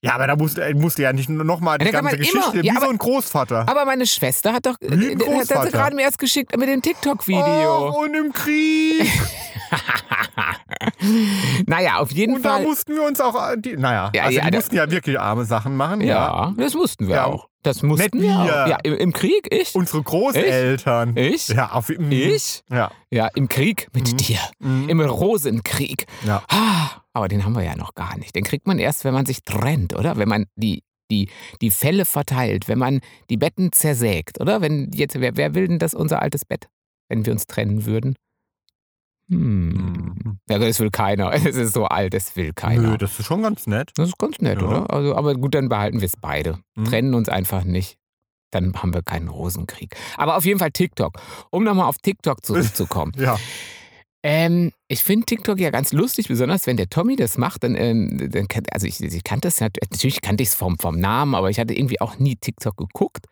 Ja, 0.00 0.14
aber 0.14 0.28
da 0.28 0.36
musst, 0.36 0.58
äh, 0.58 0.74
musst 0.74 0.98
du 0.98 1.02
ja 1.02 1.12
nicht 1.12 1.28
nochmal 1.28 1.78
die 1.78 1.86
Ja, 1.86 1.90
da 1.92 2.00
ganze 2.02 2.18
Geschichte, 2.18 2.38
immer- 2.52 2.62
wie 2.62 2.66
ja, 2.66 2.74
so 2.74 2.82
aber- 2.82 2.90
ein 2.90 2.98
Großvater. 2.98 3.68
Aber 3.68 3.84
meine 3.84 4.06
Schwester 4.06 4.52
hat 4.52 4.66
doch, 4.66 4.76
Wie 4.80 5.10
ein 5.10 5.20
äh, 5.20 5.38
hat 5.54 5.64
sie 5.66 5.70
gerade 5.72 5.96
mir 5.96 6.02
erst 6.02 6.18
geschickt 6.20 6.56
mit 6.56 6.68
dem 6.68 6.82
TikTok-Video. 6.82 7.88
Oh, 7.90 8.02
und 8.04 8.14
im 8.14 8.32
Krieg. 8.32 9.10
naja, 11.66 11.96
auf 11.98 12.10
jeden 12.12 12.36
Und 12.36 12.44
da 12.44 12.54
Fall. 12.54 12.62
mussten 12.62 12.94
wir 12.94 13.02
uns 13.02 13.20
auch, 13.20 13.34
äh, 13.50 13.56
die, 13.58 13.76
naja, 13.76 14.10
Ja, 14.14 14.24
also 14.24 14.38
ja, 14.38 14.44
die 14.44 14.50
da- 14.50 14.56
mussten 14.58 14.76
ja 14.76 14.90
wirklich 14.90 15.18
arme 15.18 15.44
Sachen 15.44 15.76
machen. 15.76 16.00
Ja. 16.00 16.06
Ja, 16.08 16.54
das 16.56 16.74
mussten 16.74 17.08
wir 17.08 17.16
Ja. 17.16 17.24
auch. 17.26 17.48
Das 17.64 17.82
mussten 17.82 18.18
Nicht 18.18 18.22
wir. 18.30 18.38
Auch. 18.38 18.68
Ja, 18.68 18.78
im, 18.84 18.94
im 18.94 19.12
Krieg, 19.12 19.48
ich. 19.52 19.74
Unsere 19.74 20.02
Großeltern. 20.02 21.16
Ich? 21.16 21.48
Ja, 21.48 21.72
auf, 21.72 21.88
mm, 21.88 22.10
Ich? 22.12 22.62
Ja. 22.70 22.90
Ja, 23.10 23.28
im 23.34 23.48
Krieg 23.48 23.88
mit 23.92 24.28
dir. 24.28 24.38
Mhm. 24.60 24.88
Im 24.88 25.00
Rosenkrieg. 25.00 26.06
Ja. 26.24 26.42
Ah, 26.48 27.02
aber 27.18 27.28
den 27.28 27.44
haben 27.44 27.54
wir 27.54 27.62
ja 27.62 27.76
noch 27.76 27.94
gar 27.94 28.16
nicht. 28.18 28.34
Den 28.34 28.44
kriegt 28.44 28.66
man 28.66 28.78
erst, 28.78 29.04
wenn 29.04 29.14
man 29.14 29.26
sich 29.26 29.42
trennt, 29.42 29.94
oder? 29.94 30.16
Wenn 30.16 30.28
man 30.28 30.46
die, 30.56 30.82
die, 31.10 31.28
die 31.60 31.70
Fälle 31.70 32.04
verteilt, 32.04 32.68
wenn 32.68 32.78
man 32.78 33.00
die 33.30 33.36
Betten 33.36 33.72
zersägt, 33.72 34.40
oder? 34.40 34.60
Wenn 34.60 34.90
jetzt, 34.92 35.20
wer, 35.20 35.36
wer 35.36 35.54
will 35.54 35.68
denn 35.68 35.78
das 35.78 35.94
unser 35.94 36.22
altes 36.22 36.44
Bett, 36.44 36.68
wenn 37.08 37.26
wir 37.26 37.32
uns 37.32 37.46
trennen 37.46 37.84
würden? 37.86 38.16
Hm. 39.30 39.68
Mhm. 39.68 40.38
Ja, 40.48 40.58
das 40.58 40.80
will 40.80 40.90
keiner. 40.90 41.32
Es 41.34 41.56
ist 41.56 41.74
so 41.74 41.84
alt, 41.84 42.14
das 42.14 42.34
will 42.36 42.52
keiner. 42.54 42.82
Nö, 42.92 42.98
das 42.98 43.18
ist 43.18 43.26
schon 43.26 43.42
ganz 43.42 43.66
nett. 43.66 43.90
Das 43.96 44.08
ist 44.08 44.18
ganz 44.18 44.38
nett, 44.40 44.60
Ja. 44.60 44.66
oder? 44.68 44.90
Also, 44.90 45.14
aber 45.14 45.34
gut, 45.34 45.54
dann 45.54 45.68
behalten 45.68 46.00
wir 46.00 46.06
es 46.06 46.16
beide. 46.16 46.58
Mhm. 46.76 46.84
Trennen 46.86 47.14
uns 47.14 47.28
einfach 47.28 47.64
nicht. 47.64 47.96
Dann 48.50 48.72
haben 48.74 48.94
wir 48.94 49.02
keinen 49.02 49.28
Rosenkrieg. 49.28 49.94
Aber 50.16 50.36
auf 50.38 50.46
jeden 50.46 50.58
Fall 50.58 50.70
TikTok. 50.70 51.20
Um 51.50 51.64
nochmal 51.64 51.86
auf 51.86 51.98
TikTok 51.98 52.42
zurückzukommen. 52.46 53.12
Ja. 53.18 53.38
Ähm, 54.22 54.72
ich 54.88 55.04
finde 55.04 55.26
TikTok 55.26 55.60
ja 55.60 55.70
ganz 55.70 55.92
lustig, 55.92 56.28
besonders 56.28 56.66
wenn 56.66 56.76
der 56.76 56.88
Tommy 56.88 57.16
das 57.16 57.38
macht. 57.38 57.62
Dann, 57.62 57.76
ähm, 57.76 58.30
dann 58.30 58.46
also 58.72 58.86
ich, 58.86 59.00
ich 59.00 59.24
kannte 59.24 59.48
es 59.48 59.60
natürlich 59.60 60.20
kannte 60.20 60.42
ich 60.42 60.50
es 60.50 60.54
vom, 60.54 60.78
vom 60.78 60.98
Namen, 60.98 61.34
aber 61.34 61.50
ich 61.50 61.60
hatte 61.60 61.74
irgendwie 61.74 62.00
auch 62.00 62.18
nie 62.18 62.36
TikTok 62.36 62.76
geguckt. 62.76 63.26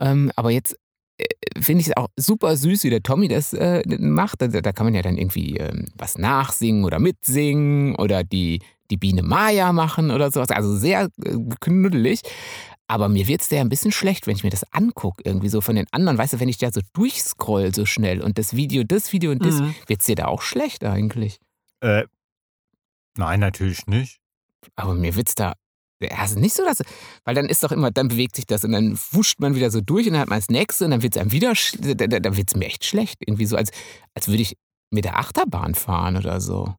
Ähm, 0.00 0.32
aber 0.34 0.50
jetzt 0.50 0.78
äh, 1.18 1.26
finde 1.60 1.82
ich 1.82 1.88
es 1.88 1.96
auch 1.96 2.08
super 2.16 2.56
süß, 2.56 2.84
wie 2.84 2.90
der 2.90 3.02
Tommy 3.02 3.28
das 3.28 3.52
äh, 3.52 3.82
macht. 3.98 4.40
Da, 4.40 4.48
da 4.48 4.72
kann 4.72 4.86
man 4.86 4.94
ja 4.94 5.02
dann 5.02 5.18
irgendwie 5.18 5.58
ähm, 5.58 5.88
was 5.96 6.16
nachsingen 6.16 6.84
oder 6.84 6.98
mitsingen 7.00 7.94
oder 7.96 8.24
die, 8.24 8.60
die 8.90 8.96
Biene 8.96 9.22
Maya 9.22 9.72
machen 9.72 10.10
oder 10.10 10.30
sowas. 10.30 10.50
Also 10.50 10.74
sehr 10.76 11.08
äh, 11.22 11.36
knuddelig. 11.60 12.22
Aber 12.86 13.08
mir 13.08 13.26
wird 13.26 13.40
es 13.40 13.48
da 13.48 13.56
ja 13.56 13.62
ein 13.62 13.70
bisschen 13.70 13.92
schlecht, 13.92 14.26
wenn 14.26 14.36
ich 14.36 14.44
mir 14.44 14.50
das 14.50 14.70
angucke, 14.72 15.22
irgendwie 15.24 15.48
so 15.48 15.60
von 15.62 15.74
den 15.76 15.86
anderen. 15.90 16.18
Weißt 16.18 16.34
du, 16.34 16.40
wenn 16.40 16.48
ich 16.50 16.58
da 16.58 16.70
so 16.70 16.80
durchscroll 16.92 17.74
so 17.74 17.86
schnell 17.86 18.20
und 18.22 18.36
das 18.36 18.54
Video, 18.54 18.84
das 18.84 19.12
Video 19.12 19.30
und 19.30 19.44
das, 19.44 19.54
Mhm. 19.60 19.74
wird 19.86 20.00
es 20.00 20.06
dir 20.06 20.16
da 20.16 20.26
auch 20.26 20.42
schlecht 20.42 20.84
eigentlich. 20.84 21.38
Äh, 21.80 22.04
nein, 23.16 23.40
natürlich 23.40 23.86
nicht. 23.86 24.18
Aber 24.76 24.94
mir 24.94 25.14
wird's 25.16 25.34
da. 25.34 25.54
Ja, 26.02 26.10
also 26.18 26.38
nicht 26.38 26.54
so, 26.54 26.64
dass. 26.64 26.82
Weil 27.24 27.34
dann 27.34 27.46
ist 27.48 27.62
doch 27.62 27.72
immer, 27.72 27.90
dann 27.90 28.08
bewegt 28.08 28.36
sich 28.36 28.46
das 28.46 28.64
und 28.64 28.72
dann 28.72 28.98
wuscht 29.12 29.40
man 29.40 29.54
wieder 29.54 29.70
so 29.70 29.80
durch 29.80 30.06
und 30.06 30.12
dann 30.14 30.20
hat 30.22 30.28
man 30.28 30.38
das 30.38 30.48
nächste 30.48 30.84
und 30.84 30.90
dann 30.90 31.02
wird 31.02 31.14
es 31.16 31.20
einem 31.22 31.32
wieder. 31.32 31.52
sch- 31.52 31.94
Da, 31.94 32.06
da, 32.06 32.20
da 32.20 32.36
wird 32.36 32.48
es 32.50 32.56
mir 32.56 32.66
echt 32.66 32.84
schlecht. 32.84 33.16
Irgendwie 33.20 33.46
so, 33.46 33.56
als, 33.56 33.70
als 34.14 34.28
würde 34.28 34.42
ich 34.42 34.56
mit 34.90 35.04
der 35.04 35.18
Achterbahn 35.18 35.74
fahren 35.74 36.16
oder 36.16 36.40
so. 36.40 36.74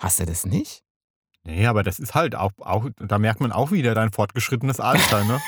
Hast 0.00 0.20
du 0.20 0.24
das 0.26 0.46
nicht? 0.46 0.82
Nee, 1.44 1.66
aber 1.66 1.82
das 1.82 1.98
ist 1.98 2.14
halt 2.14 2.36
auch, 2.36 2.52
auch, 2.60 2.88
da 2.98 3.18
merkt 3.18 3.40
man 3.40 3.50
auch 3.50 3.72
wieder 3.72 3.94
dein 3.94 4.12
fortgeschrittenes 4.12 4.78
Alter, 4.78 5.24
ne? 5.24 5.40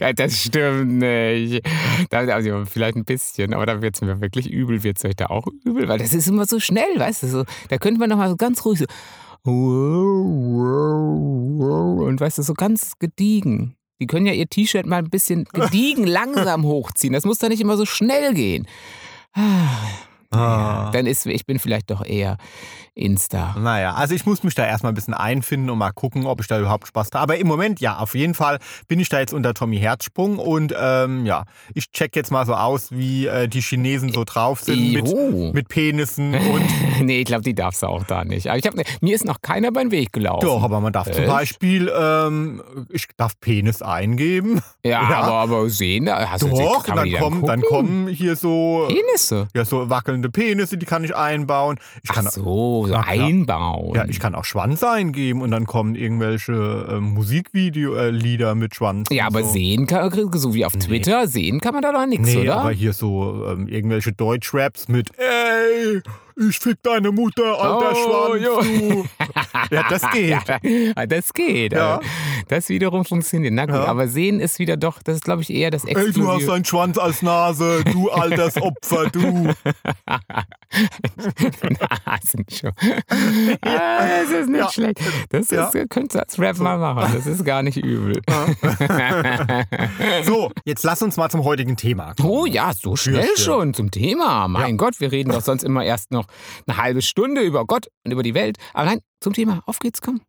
das 0.16 0.42
stimmt 0.42 0.92
nicht. 0.98 1.66
Also 2.10 2.64
vielleicht 2.64 2.96
ein 2.96 3.04
bisschen, 3.04 3.54
aber 3.54 3.66
da 3.66 3.82
wird 3.82 3.96
es 3.96 4.02
mir 4.02 4.20
wirklich 4.20 4.48
übel. 4.48 4.84
Wird 4.84 4.98
es 4.98 5.04
euch 5.04 5.16
da 5.16 5.26
auch 5.26 5.48
übel? 5.64 5.88
Weil 5.88 5.98
das 5.98 6.14
ist 6.14 6.28
immer 6.28 6.46
so 6.46 6.60
schnell, 6.60 6.96
weißt 6.96 7.24
du? 7.24 7.28
So, 7.28 7.44
da 7.68 7.78
könnte 7.78 7.98
man 7.98 8.08
noch 8.08 8.18
mal 8.18 8.30
so 8.30 8.36
ganz 8.36 8.64
ruhig 8.64 8.78
so. 8.78 8.86
Und 12.04 12.20
weißt 12.20 12.38
du, 12.38 12.42
so 12.42 12.54
ganz 12.54 12.98
gediegen. 12.98 13.76
Die 14.00 14.06
können 14.06 14.26
ja 14.26 14.32
ihr 14.32 14.48
T-Shirt 14.48 14.86
mal 14.86 14.98
ein 14.98 15.10
bisschen 15.10 15.44
gediegen 15.52 16.06
langsam 16.06 16.64
hochziehen. 16.64 17.12
Das 17.12 17.24
muss 17.24 17.38
da 17.38 17.48
nicht 17.48 17.60
immer 17.60 17.76
so 17.76 17.86
schnell 17.86 18.34
gehen. 18.34 18.66
Ah. 20.30 20.90
Dann 20.92 21.06
ist, 21.06 21.26
ich 21.26 21.46
bin 21.46 21.58
vielleicht 21.58 21.90
doch 21.90 22.04
eher 22.04 22.36
Insta. 22.96 23.54
Naja, 23.58 23.94
also 23.94 24.14
ich 24.14 24.24
muss 24.24 24.42
mich 24.42 24.54
da 24.54 24.66
erstmal 24.66 24.90
ein 24.92 24.94
bisschen 24.94 25.12
einfinden 25.14 25.68
und 25.68 25.76
mal 25.78 25.92
gucken, 25.92 26.24
ob 26.26 26.40
ich 26.40 26.46
da 26.46 26.58
überhaupt 26.58 26.88
Spaß 26.88 27.08
habe. 27.12 27.18
Aber 27.20 27.36
im 27.38 27.46
Moment, 27.46 27.78
ja, 27.78 27.98
auf 27.98 28.14
jeden 28.14 28.32
Fall 28.34 28.58
bin 28.88 28.98
ich 28.98 29.10
da 29.10 29.20
jetzt 29.20 29.34
unter 29.34 29.52
Tommy 29.54 29.78
Herzsprung 29.78 30.38
und 30.38 30.74
ähm, 30.78 31.26
ja, 31.26 31.44
ich 31.74 31.90
check 31.92 32.16
jetzt 32.16 32.30
mal 32.32 32.46
so 32.46 32.54
aus, 32.54 32.90
wie 32.92 33.26
äh, 33.26 33.48
die 33.48 33.60
Chinesen 33.60 34.12
so 34.12 34.24
drauf 34.24 34.60
sind 34.62 34.92
mit, 34.92 35.54
mit 35.54 35.68
Penissen 35.68 36.34
und 36.34 36.64
nee, 37.02 37.18
ich 37.20 37.26
glaube, 37.26 37.42
die 37.42 37.54
darfst 37.54 37.82
du 37.82 37.86
auch 37.86 38.04
da 38.04 38.24
nicht. 38.24 38.48
Aber 38.48 38.58
ich 38.58 38.66
hab, 38.66 38.74
mir 38.74 39.14
ist 39.14 39.26
noch 39.26 39.42
keiner 39.42 39.70
beim 39.72 39.90
Weg 39.90 40.12
gelaufen. 40.14 40.46
doch, 40.46 40.62
aber 40.62 40.80
man 40.80 40.92
darf 40.94 41.10
zum 41.10 41.24
Echt? 41.24 41.30
Beispiel, 41.30 41.92
ähm, 41.94 42.62
ich 42.90 43.06
darf 43.18 43.38
Penis 43.40 43.82
eingeben. 43.82 44.62
Ja, 44.84 44.96
Ja. 45.06 45.20
Aber, 45.20 45.32
aber 45.34 45.68
sehen, 45.70 46.06
da 46.06 46.30
hast 46.30 46.42
du 46.42 46.48
Doch, 46.48 46.84
kann 46.84 46.96
dann 46.96 47.04
die 47.04 47.12
kommen, 47.12 47.44
dann 47.44 47.60
kommen 47.60 48.08
hier 48.08 48.34
so, 48.36 48.88
Penisse. 48.88 49.46
ja, 49.54 49.64
so 49.66 49.90
wackelnde 49.90 50.30
Penisse, 50.30 50.78
die 50.78 50.86
kann 50.86 51.04
ich 51.04 51.14
einbauen. 51.14 51.78
Ich 52.02 52.10
kann, 52.10 52.26
Ach 52.26 52.32
so, 52.32 52.85
so 52.86 52.92
klar. 52.94 53.08
einbauen. 53.08 53.94
Ja, 53.94 54.04
ich 54.08 54.20
kann 54.20 54.34
auch 54.34 54.44
Schwanz 54.44 54.82
eingeben 54.82 55.42
und 55.42 55.50
dann 55.50 55.66
kommen 55.66 55.94
irgendwelche 55.94 56.86
äh, 56.90 57.00
Musikvideo-Lieder 57.00 58.54
mit 58.54 58.74
Schwanz. 58.74 59.08
Ja, 59.10 59.26
aber 59.26 59.42
so. 59.42 59.50
sehen 59.52 59.86
kann, 59.86 60.10
so 60.32 60.54
wie 60.54 60.64
auf 60.64 60.72
Twitter, 60.74 61.26
sehen 61.28 61.60
kann 61.60 61.74
man 61.74 61.82
da 61.82 61.92
doch 61.92 62.06
nichts, 62.06 62.26
Nee, 62.34 62.42
oder? 62.42 62.58
aber 62.60 62.70
hier 62.72 62.92
so 62.92 63.44
ähm, 63.48 63.68
irgendwelche 63.68 64.12
Deutschraps 64.12 64.88
mit 64.88 65.10
Ey, 65.18 66.00
ich 66.36 66.58
fick 66.58 66.82
deine 66.82 67.10
Mutter, 67.12 67.58
alter 67.60 67.92
Oh, 67.94 68.36
Schwanz. 68.36 69.08
Ja, 69.70 69.84
das 69.88 70.02
geht. 70.12 70.38
Ja, 70.96 71.06
das 71.06 71.32
geht. 71.32 71.72
Ja. 71.72 71.98
Das 72.48 72.68
wiederum 72.68 73.04
funktioniert. 73.04 73.52
Na 73.54 73.66
gut, 73.66 73.74
Ja. 73.74 73.86
aber 73.86 74.06
sehen 74.06 74.38
ist 74.38 74.58
wieder 74.60 74.76
doch, 74.76 75.02
das 75.02 75.16
ist 75.16 75.24
glaube 75.24 75.42
ich 75.42 75.50
eher 75.50 75.70
das 75.72 75.84
Ey, 75.84 75.94
du 75.94 75.98
hast 76.00 76.06
Exklusive. 76.08 76.52
einen 76.52 76.64
Schwanz 76.64 76.98
als 76.98 77.22
Nase, 77.22 77.82
du 77.90 78.10
altes 78.10 78.60
Opfer, 78.62 79.06
du. 79.10 79.20
Nasen 82.06 82.44
schon. 82.50 82.72
Ah, 83.62 84.06
das 84.22 84.30
ist 84.30 84.48
nicht 84.48 84.58
Ja. 84.60 84.70
schlecht. 84.70 85.00
Das 85.30 85.50
ist, 85.50 85.72
könntest 85.90 86.14
du 86.14 86.18
als 86.20 86.38
Rap 86.38 86.58
mal 86.58 86.78
machen. 86.78 87.12
Das 87.14 87.26
ist 87.26 87.44
gar 87.44 87.62
nicht 87.62 87.76
übel. 87.78 88.20
So, 90.24 90.50
jetzt 90.64 90.82
lass 90.84 91.02
uns 91.02 91.16
mal 91.16 91.28
zum 91.30 91.44
heutigen 91.44 91.76
Thema 91.76 92.14
kommen. 92.14 92.28
Oh 92.28 92.46
ja, 92.46 92.72
so 92.72 92.96
schnell 92.96 93.28
schon 93.36 93.74
zum 93.74 93.90
Thema. 93.90 94.48
Mein 94.48 94.76
Gott, 94.76 95.00
wir 95.00 95.12
reden 95.12 95.30
doch 95.32 95.40
sonst 95.42 95.62
immer 95.62 95.84
erst 95.84 96.10
noch 96.10 96.25
eine 96.66 96.76
halbe 96.76 97.02
Stunde 97.02 97.40
über 97.42 97.64
Gott 97.64 97.88
und 98.04 98.12
über 98.12 98.22
die 98.22 98.34
Welt. 98.34 98.58
Aber 98.74 98.86
nein, 98.86 99.00
zum 99.20 99.32
Thema. 99.32 99.62
Auf 99.66 99.78
geht's, 99.78 100.00
komm. 100.00 100.20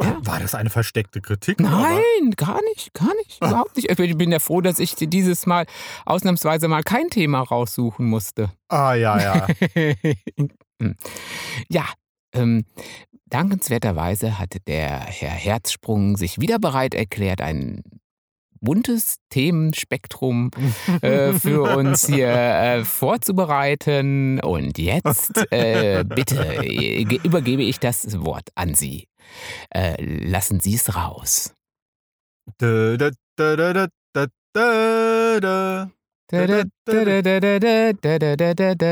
Ja. 0.00 0.16
War 0.22 0.40
das 0.40 0.54
eine 0.54 0.70
versteckte 0.70 1.20
Kritik? 1.20 1.60
Nein, 1.60 2.30
gar 2.36 2.62
nicht, 2.70 2.94
gar 2.94 3.14
nicht, 3.16 3.36
Ah. 3.40 3.48
überhaupt 3.48 3.76
nicht. 3.76 3.90
Ich 3.90 4.16
bin- 4.16 4.32
ja 4.32 4.38
froh, 4.38 4.62
dass 4.62 4.78
ich 4.78 4.94
dieses 4.94 5.44
Mal 5.44 5.66
ausnahmsweise 6.06 6.68
mal 6.68 6.82
kein 6.82 7.08
Thema 7.10 7.40
raussuchen 7.42 8.06
musste. 8.06 8.50
Ah, 8.68 8.94
ja, 8.94 9.20
ja. 9.20 9.46
ja, 11.68 11.84
ähm, 12.32 12.64
dankenswerterweise 13.26 14.38
hatte 14.38 14.60
der 14.60 15.00
Herr 15.00 15.30
Herzsprung 15.30 16.16
sich 16.16 16.40
wieder 16.40 16.58
bereit 16.58 16.94
erklärt, 16.94 17.40
ein 17.40 17.82
buntes 18.60 19.16
Themenspektrum 19.30 20.50
äh, 21.02 21.32
für 21.32 21.62
uns 21.76 22.06
hier 22.06 22.28
äh, 22.28 22.84
vorzubereiten. 22.84 24.40
Und 24.40 24.78
jetzt 24.78 25.32
äh, 25.50 26.04
bitte 26.04 26.64
äh, 26.64 27.04
ge- 27.04 27.20
übergebe 27.22 27.62
ich 27.62 27.78
das 27.80 28.20
Wort 28.22 28.48
an 28.54 28.74
Sie. 28.74 29.08
Äh, 29.70 29.96
lassen 30.02 30.60
Sie 30.60 30.74
es 30.74 30.94
raus. 30.94 31.54
Da, 32.58 32.96
da, 32.96 33.06
da. 33.06 33.12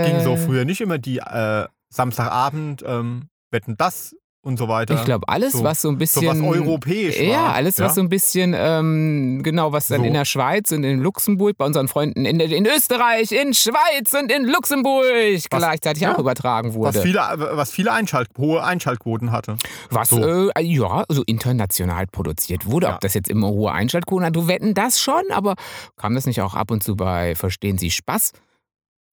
Ging 0.04 0.20
so 0.20 0.36
früher 0.36 0.64
nicht 0.64 0.80
immer 0.80 0.98
die 0.98 1.18
äh, 1.18 1.66
Samstagabend 1.92 2.82
ähm, 2.86 3.28
Wetten 3.50 3.76
das 3.76 4.14
und 4.40 4.56
so 4.56 4.68
weiter. 4.68 4.94
Ich 4.94 5.04
glaube, 5.04 5.28
alles, 5.28 5.52
So- 5.54 5.64
was 5.64 5.82
so 5.82 5.88
ein 5.88 5.94
so 5.94 5.98
bisschen. 5.98 6.26
was 6.26 6.40
europäisch 6.58 7.16
war. 7.18 7.24
Ja, 7.24 7.52
alles, 7.52 7.78
was 7.80 7.96
so 7.96 8.00
ein 8.00 8.08
bisschen, 8.08 8.54
ähm, 8.56 9.40
genau, 9.42 9.72
was 9.72 9.88
dann 9.88 10.00
So. 10.00 10.06
in 10.06 10.14
der 10.14 10.24
Schweiz 10.24 10.70
und 10.72 10.84
in 10.84 11.00
Luxemburg, 11.00 11.58
bei 11.58 11.66
unseren 11.66 11.88
Freunden 11.88 12.24
in, 12.24 12.38
in 12.40 12.64
Österreich, 12.66 13.32
in 13.32 13.52
Schweiz 13.52 14.14
und 14.14 14.30
in 14.30 14.44
Luxemburg 14.46 15.04
Was- 15.04 15.48
gleichzeitig 15.50 16.02
ja. 16.04 16.14
auch 16.14 16.18
übertragen 16.18 16.72
wurde. 16.74 16.94
was 16.96 17.02
viele, 17.02 17.20
was 17.52 17.70
viele 17.72 17.92
Einschalt, 17.92 18.28
hohe 18.38 18.62
Einschaltquoten 18.62 19.32
hatte. 19.32 19.56
Was, 19.90 20.10
So. 20.10 20.22
äh, 20.22 20.62
ja, 20.62 21.04
so 21.08 21.22
international 21.26 22.06
produziert 22.06 22.64
wurde. 22.66 22.86
Ja. 22.86 22.94
Ob 22.94 23.00
das 23.00 23.14
jetzt 23.14 23.28
immer 23.28 23.48
hohe 23.48 23.72
Einschaltquoten 23.72 24.24
hat, 24.26 24.36
du 24.36 24.46
wetten 24.48 24.72
das 24.72 25.00
schon, 25.00 25.22
aber 25.32 25.54
kam 25.96 26.14
das 26.14 26.26
nicht 26.26 26.40
auch 26.40 26.54
ab 26.54 26.70
und 26.70 26.82
zu 26.82 26.96
bei 26.96 27.34
Verstehen 27.34 27.76
Sie 27.76 27.90
Spaß? 27.90 28.32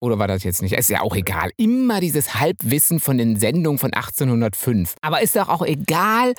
Oder 0.05 0.19
war 0.19 0.27
das 0.27 0.43
jetzt 0.43 0.61
nicht? 0.61 0.73
Ist 0.73 0.89
ja 0.89 1.01
auch 1.01 1.15
egal. 1.15 1.49
Immer 1.57 1.99
dieses 1.99 2.35
Halbwissen 2.35 2.99
von 2.99 3.17
den 3.17 3.37
Sendungen 3.39 3.79
von 3.79 3.91
1805. 3.91 4.95
Aber 5.01 5.21
ist 5.21 5.35
doch 5.35 5.49
auch 5.49 5.63
egal. 5.65 6.33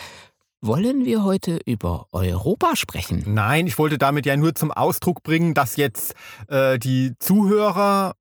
Wollen 0.63 1.05
wir 1.05 1.23
heute 1.25 1.59
über 1.67 2.07
Europa 2.13 2.77
sprechen? 2.77 3.25
Nein, 3.27 3.67
ich 3.67 3.77
wollte 3.79 3.99
damit 3.99 4.25
ja 4.25 4.37
nur 4.37 4.55
zum 4.55 4.71
Ausdruck 4.73 5.23
bringen, 5.23 5.53
dass 5.55 5.77
jetzt 5.77 6.15
äh, 6.49 6.79
die 6.79 7.13
Zuhörer, 7.19 8.15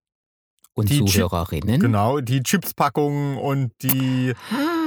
Und 0.74 0.90
Die 0.90 1.06
Zuhörerinnen? 1.06 1.80
genau, 1.80 2.20
die 2.20 2.42
Chipspackungen 2.44 3.38
und 3.38 3.72
die 3.82 4.34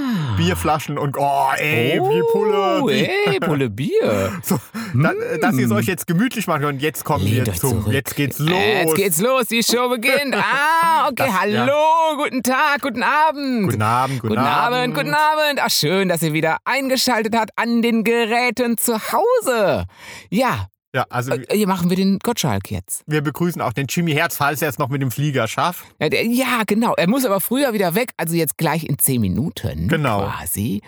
Ah. 0.09 0.37
Bierflaschen 0.37 0.97
und 0.99 1.17
oh, 1.19 1.49
ey, 1.57 2.01
wie 2.01 2.23
Pulle. 2.33 2.81
Oh, 2.83 2.89
Wie, 2.89 3.05
ey, 3.05 3.41
Pulle 3.41 3.69
Bier. 3.71 4.33
so, 4.43 4.59
da, 4.95 5.13
dass 5.41 5.57
ihr 5.57 5.67
es 5.67 5.73
euch 5.73 5.87
jetzt 5.87 6.07
gemütlich 6.07 6.47
machen 6.47 6.63
könnt. 6.63 6.75
Und 6.75 6.83
jetzt 6.83 7.05
kommen 7.05 7.25
Lehnt 7.25 7.47
wir 7.47 7.55
zum, 7.55 7.83
zurück. 7.83 7.93
jetzt 7.93 8.17
geht's 8.17 8.39
los. 8.39 8.51
Äh, 8.51 8.83
Jetzt 8.83 8.95
geht's 8.95 9.21
los, 9.21 9.47
die 9.47 9.63
Show 9.63 9.89
beginnt. 9.89 10.35
Ah, 10.91 11.09
okay, 11.09 11.25
Das- 11.27 11.41
hallo, 11.41 12.17
guten 12.17 12.43
Tag, 12.43 12.81
guten 12.83 13.03
Abend. 13.03 13.67
Guten 13.71 13.83
Abend, 13.83 14.21
guten, 14.21 14.35
Guten 14.35 14.47
Abend, 14.47 14.95
guten 14.95 15.15
Abend. 15.15 15.61
Ach, 15.63 15.71
schön, 15.71 16.09
dass 16.09 16.23
ihr 16.23 16.33
wieder 16.33 16.59
eingeschaltet 16.65 17.35
habt 17.37 17.51
an 17.57 17.83
den 17.83 18.05
Geräten 18.05 18.77
zu 18.79 18.95
Hause. 19.13 19.85
Ja, 20.31 20.67
Ja, 20.95 21.05
also 21.11 21.33
äh, 21.33 21.45
hier 21.55 21.67
machen 21.69 21.91
wir 21.91 21.97
den 21.97 22.19
Gottschalk 22.19 22.71
jetzt. 22.71 23.03
wir 23.07 23.21
begrüßen 23.23 23.61
auch 23.61 23.73
den 23.75 23.87
Jimmy 23.89 24.13
Herz, 24.13 24.37
falls 24.37 24.63
er 24.63 24.69
es 24.71 24.79
noch 24.79 24.89
mit 24.89 25.03
dem 25.03 25.11
Flieger 25.11 25.47
schafft. 25.47 25.85
Ja, 26.01 26.09
der- 26.09 26.25
Ja, 26.25 26.63
genau. 26.67 26.95
Er 26.97 27.09
muss 27.09 27.25
aber 27.27 27.41
früher 27.41 27.73
wieder 27.75 27.95
weg, 27.95 28.13
also 28.17 28.35
jetzt 28.35 28.57
gleich 28.57 28.85
in 28.85 28.99
zehn 28.99 29.21
Minuten. 29.21 29.89
Genau. 29.89 30.27
Quasi. 30.31 30.81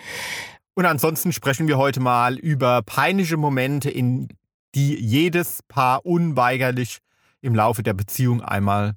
Und 0.73 0.85
ansonsten 0.85 1.33
sprechen 1.33 1.67
wir 1.67 1.77
heute 1.77 1.99
mal 1.99 2.37
über 2.39 2.81
peinliche 2.81 3.37
Momente, 3.37 3.89
in 3.91 4.27
die 4.73 4.95
jedes 4.95 5.59
Paar 5.67 6.05
unweigerlich 6.05 6.99
im 7.41 7.53
Laufe 7.53 7.83
der 7.83 7.93
Beziehung 7.93 8.41
einmal 8.41 8.95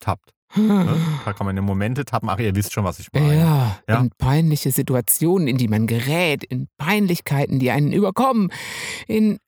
tappt. 0.00 0.30
Ne? 0.54 0.96
Da 1.24 1.32
kann 1.32 1.46
man 1.46 1.56
in 1.56 1.64
Momente 1.64 2.04
tappen. 2.04 2.28
Ach, 2.28 2.38
ihr 2.38 2.54
wisst 2.54 2.72
schon, 2.72 2.84
was 2.84 2.98
ich 3.00 3.08
meine. 3.12 3.36
Ja, 3.36 3.78
Ja. 3.88 3.98
in 4.00 4.10
peinliche 4.16 4.70
Situationen, 4.70 5.48
in 5.48 5.56
die 5.56 5.68
man 5.68 5.86
gerät, 5.86 6.44
in 6.44 6.68
Peinlichkeiten, 6.78 7.58
die 7.58 7.70
einen 7.70 7.92
überkommen. 7.92 8.50
In, 9.08 9.38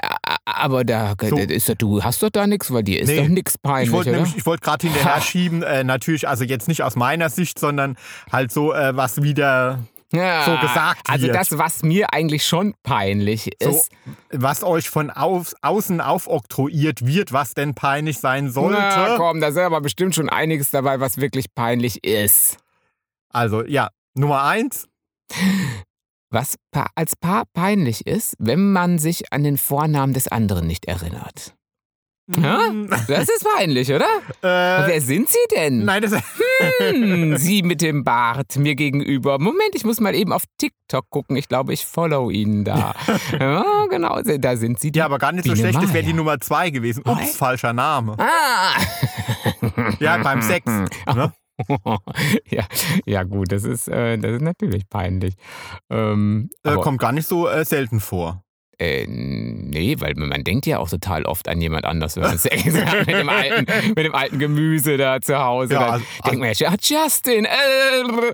aber 0.57 0.85
da 0.85 1.15
So. 1.23 1.37
ist 1.37 1.69
doch, 1.69 1.75
du 1.75 2.03
hast 2.03 2.23
doch 2.23 2.31
da 2.31 2.47
nichts, 2.47 2.73
weil 2.73 2.83
dir 2.83 3.01
ist 3.01 3.09
Nee. 3.09 3.17
doch 3.19 3.29
nichts 3.29 3.59
peinlich, 3.59 3.89
Ich 3.89 3.93
wollte 3.93 4.11
nämlich, 4.11 4.37
ich 4.37 4.47
wollte 4.47 4.63
gerade 4.65 4.87
hinterher 4.87 5.17
Ha. 5.17 5.21
schieben, 5.21 5.63
äh, 5.63 5.85
natürlich, 5.85 6.29
also 6.29 6.45
jetzt 6.45 6.69
nicht 6.69 6.83
aus 6.83 6.97
meiner 6.97 7.29
Sicht, 7.31 7.59
sondern 7.59 7.97
halt 8.33 8.53
so, 8.53 8.73
äh, 8.73 8.97
was 8.97 9.23
wieder, 9.23 9.81
ja, 10.13 10.45
so 10.45 10.57
gesagt 10.67 11.03
Also 11.09 11.27
wird. 11.27 11.37
das, 11.37 11.59
was 11.59 11.83
mir 11.83 12.13
eigentlich 12.15 12.47
schon 12.47 12.75
peinlich 12.83 13.51
so, 13.63 13.71
ist. 13.71 13.91
was 14.33 14.63
euch 14.65 14.89
von 14.89 15.11
auf, 15.11 15.55
außen 15.61 16.01
aufoktroyiert 16.01 17.07
wird, 17.07 17.33
was 17.33 17.55
denn 17.55 17.75
peinlich 17.75 18.19
sein 18.19 18.51
sollte. 18.51 18.79
Na 18.79 19.17
komm, 19.17 19.41
da 19.41 19.49
ist 19.49 19.59
aber 19.59 19.81
bestimmt 19.83 20.15
schon 20.15 20.29
einiges 20.31 20.71
dabei, 20.71 20.99
was 21.01 21.19
wirklich 21.19 21.55
peinlich 21.55 22.05
ist. 22.05 22.57
Also, 23.31 23.65
ja, 23.65 23.89
Nummer 24.15 24.45
eins. 24.45 24.89
Was 26.31 26.57
als 26.95 27.17
Paar 27.17 27.45
peinlich 27.55 28.07
ist, 28.07 28.35
wenn 28.39 28.73
man 28.73 28.99
sich 28.99 29.33
an 29.33 29.45
den 29.45 29.57
Vornamen 29.57 30.13
des 30.13 30.29
anderen 30.29 30.67
nicht 30.67 30.85
erinnert. 30.87 31.55
Ja? 32.37 32.59
Mm, 32.71 32.91
Das 33.09 33.23
ist 33.31 33.47
peinlich, 33.57 33.91
oder? 33.91 34.05
äh, 34.43 34.87
Wer 34.87 35.01
sind 35.01 35.31
Sie 35.31 35.39
denn? 35.57 35.87
nein, 35.87 36.03
das 36.03 36.13
Hm, 36.93 37.37
Sie 37.39 37.63
mit 37.63 37.81
dem 37.81 38.05
Bart 38.05 38.57
mir 38.57 38.75
gegenüber. 38.75 39.39
Moment, 39.39 39.75
ich 39.75 39.85
muss 39.87 39.99
mal 40.01 40.15
eben 40.15 40.33
auf 40.33 40.43
TikTok 40.59 41.09
gucken. 41.09 41.37
Ich 41.37 41.49
glaube, 41.49 41.73
ich 41.73 41.87
follow 41.87 42.29
ihn 42.29 42.65
da. 42.65 42.95
ja, 43.41 43.87
genau, 43.89 44.21
da 44.21 44.57
sind 44.57 44.79
Sie. 44.79 44.93
Die 44.93 44.99
Ja, 44.99 45.07
aber 45.07 45.19
gar 45.19 45.33
nicht 45.33 45.47
so 45.47 45.53
Biene 45.55 45.69
schlecht, 45.71 45.83
das 45.83 45.95
wäre 45.95 46.05
die. 46.05 46.13
Nummer 46.13 46.39
zwei 46.41 46.69
gewesen. 46.69 47.03
Oh, 47.07 47.13
Ups, 47.13 47.21
echt? 47.23 47.35
falscher 47.37 47.73
Name. 47.73 48.15
Ah! 48.19 48.77
Ja, 50.01 50.19
beim 50.19 50.43
Sex. 50.43 50.67
Ne? 51.15 51.33
ja, 52.51 52.65
ja, 53.07 53.23
gut, 53.25 53.53
das 53.53 53.65
ist, 53.65 53.89
äh, 53.89 54.17
das 54.19 54.33
ist 54.37 54.43
natürlich 54.43 54.89
peinlich. 54.89 55.35
Ähm, 55.91 56.51
Äh, 56.63 56.75
kommt 56.77 57.01
gar 57.01 57.13
nicht 57.13 57.27
so 57.27 57.49
äh, 57.49 57.65
selten 57.65 58.01
vor. 58.01 58.43
äh, 58.81 59.07
nee, 59.09 59.97
weil 59.99 60.15
man 60.15 60.45
denkt 60.45 60.65
ja 60.67 60.79
auch 60.79 60.89
total 60.89 61.25
oft 61.25 61.49
an 61.49 61.61
jemand 61.61 61.85
anders, 61.85 62.15
wenn 62.17 62.23
man 62.23 62.39
Sex 62.39 62.63
hat 62.85 63.07
mit 63.07 63.17
dem 63.17 63.29
alten, 63.29 63.67
mit 63.89 63.99
dem 64.07 64.15
alten 64.15 64.39
Gemüse 64.39 64.97
da 64.97 65.21
zu 65.21 65.37
Hause. 65.39 65.75
Ja, 65.75 65.91
also- 65.91 66.05
denkt 66.25 66.39
man 66.41 66.53
ja, 66.55 66.69
ah, 66.71 66.77
Justin, 66.81 67.45
äh, 67.45 68.33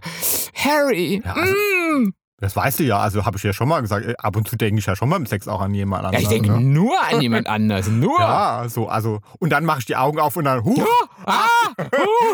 Harry, 0.55 1.23
Ja, 1.25 1.33
also- 1.33 1.53
mm. 1.55 2.13
Das 2.45 2.55
weißt 2.57 2.81
du 2.81 2.85
ja, 2.85 2.99
also 2.99 3.25
habe 3.25 3.39
ich 3.39 3.43
ja 3.43 3.55
schon 3.55 3.69
mal 3.69 3.81
gesagt. 3.81 4.05
äh, 4.05 4.15
Ab 4.19 4.37
und 4.37 4.47
zu 4.47 4.57
denke 4.57 4.79
ich 4.79 4.85
ja 4.85 4.95
schon 4.95 5.09
beim 5.09 5.25
Sex 5.25 5.49
auch 5.49 5.63
an 5.63 5.73
jemand 5.73 6.03
Ja, 6.03 6.09
anderen. 6.09 6.23
ich 6.23 6.29
denke 6.29 6.51
ne? 6.53 6.61
nur 6.61 7.03
an 7.03 7.23
jemand 7.23 7.47
anders, 7.47 7.89
nur. 7.89 8.21
Ja, 8.21 8.65
so, 8.69 8.87
also. 8.87 9.21
Und 9.39 9.49
dann 9.49 9.65
mache 9.65 9.79
ich 9.79 9.87
die 9.87 9.97
Augen 9.97 10.19
auf 10.21 10.37
und 10.37 10.45
dann, 10.45 10.63
huh, 10.63 10.85
Ah, 11.25 11.47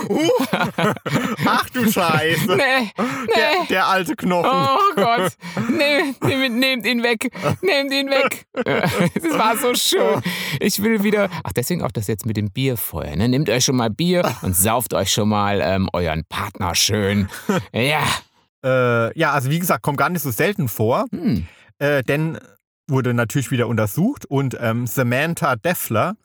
uh, 0.09 0.29
ach 1.47 1.71
du 1.71 1.89
Scheiße. 1.89 2.57
nee, 2.57 2.91
Der, 2.97 3.51
nee. 3.61 3.67
der 3.69 3.87
alte 3.87 4.17
Knochen. 4.17 4.51
Oh 4.51 4.95
Gott, 4.97 5.33
nee, 5.71 6.13
nehmt, 6.27 6.57
nehmt 6.59 6.87
ihn 6.87 7.03
weg, 7.05 7.31
nehmt 7.63 7.93
ihn 7.93 8.11
weg. 8.11 8.47
Es 9.15 9.39
war 9.39 9.57
so 9.57 9.75
schön. 9.75 10.21
Ich 10.59 10.83
will 10.83 11.05
wieder, 11.05 11.29
ach 11.45 11.53
deswegen 11.53 11.85
auch 11.85 11.93
das 11.93 12.09
jetzt 12.09 12.27
mit 12.27 12.37
dem 12.37 12.51
Bierfeuer. 12.51 13.15
Ne? 13.15 13.29
Nehmt 13.29 13.49
euch 13.49 13.65
schon 13.65 13.77
mal 13.77 13.91
Bier 13.91 14.29
und 14.43 14.57
sauft 14.57 14.93
euch 14.93 15.13
schon 15.13 15.29
mal 15.29 15.61
ähm, 15.63 15.89
euren 15.93 16.25
Partner 16.25 16.75
schön. 16.75 17.29
Ja, 17.73 18.03
Äh, 18.65 19.19
ja, 19.19 19.33
also 19.33 19.51
wie 19.51 19.59
gesagt, 19.59 19.83
kommt 19.83 19.99
gar 19.99 20.09
nicht 20.11 20.23
so 20.23 20.31
selten 20.31 20.69
vor. 20.69 21.07
hm. 21.11 21.47
Äh, 21.79 22.03
denn 22.03 22.39
wurde 22.89 23.15
natürlich 23.15 23.51
wieder 23.51 23.69
untersucht 23.69 24.27
und 24.27 24.57
ähm, 24.61 24.87
Samantha 24.87 25.57
Deffler, 25.57 26.17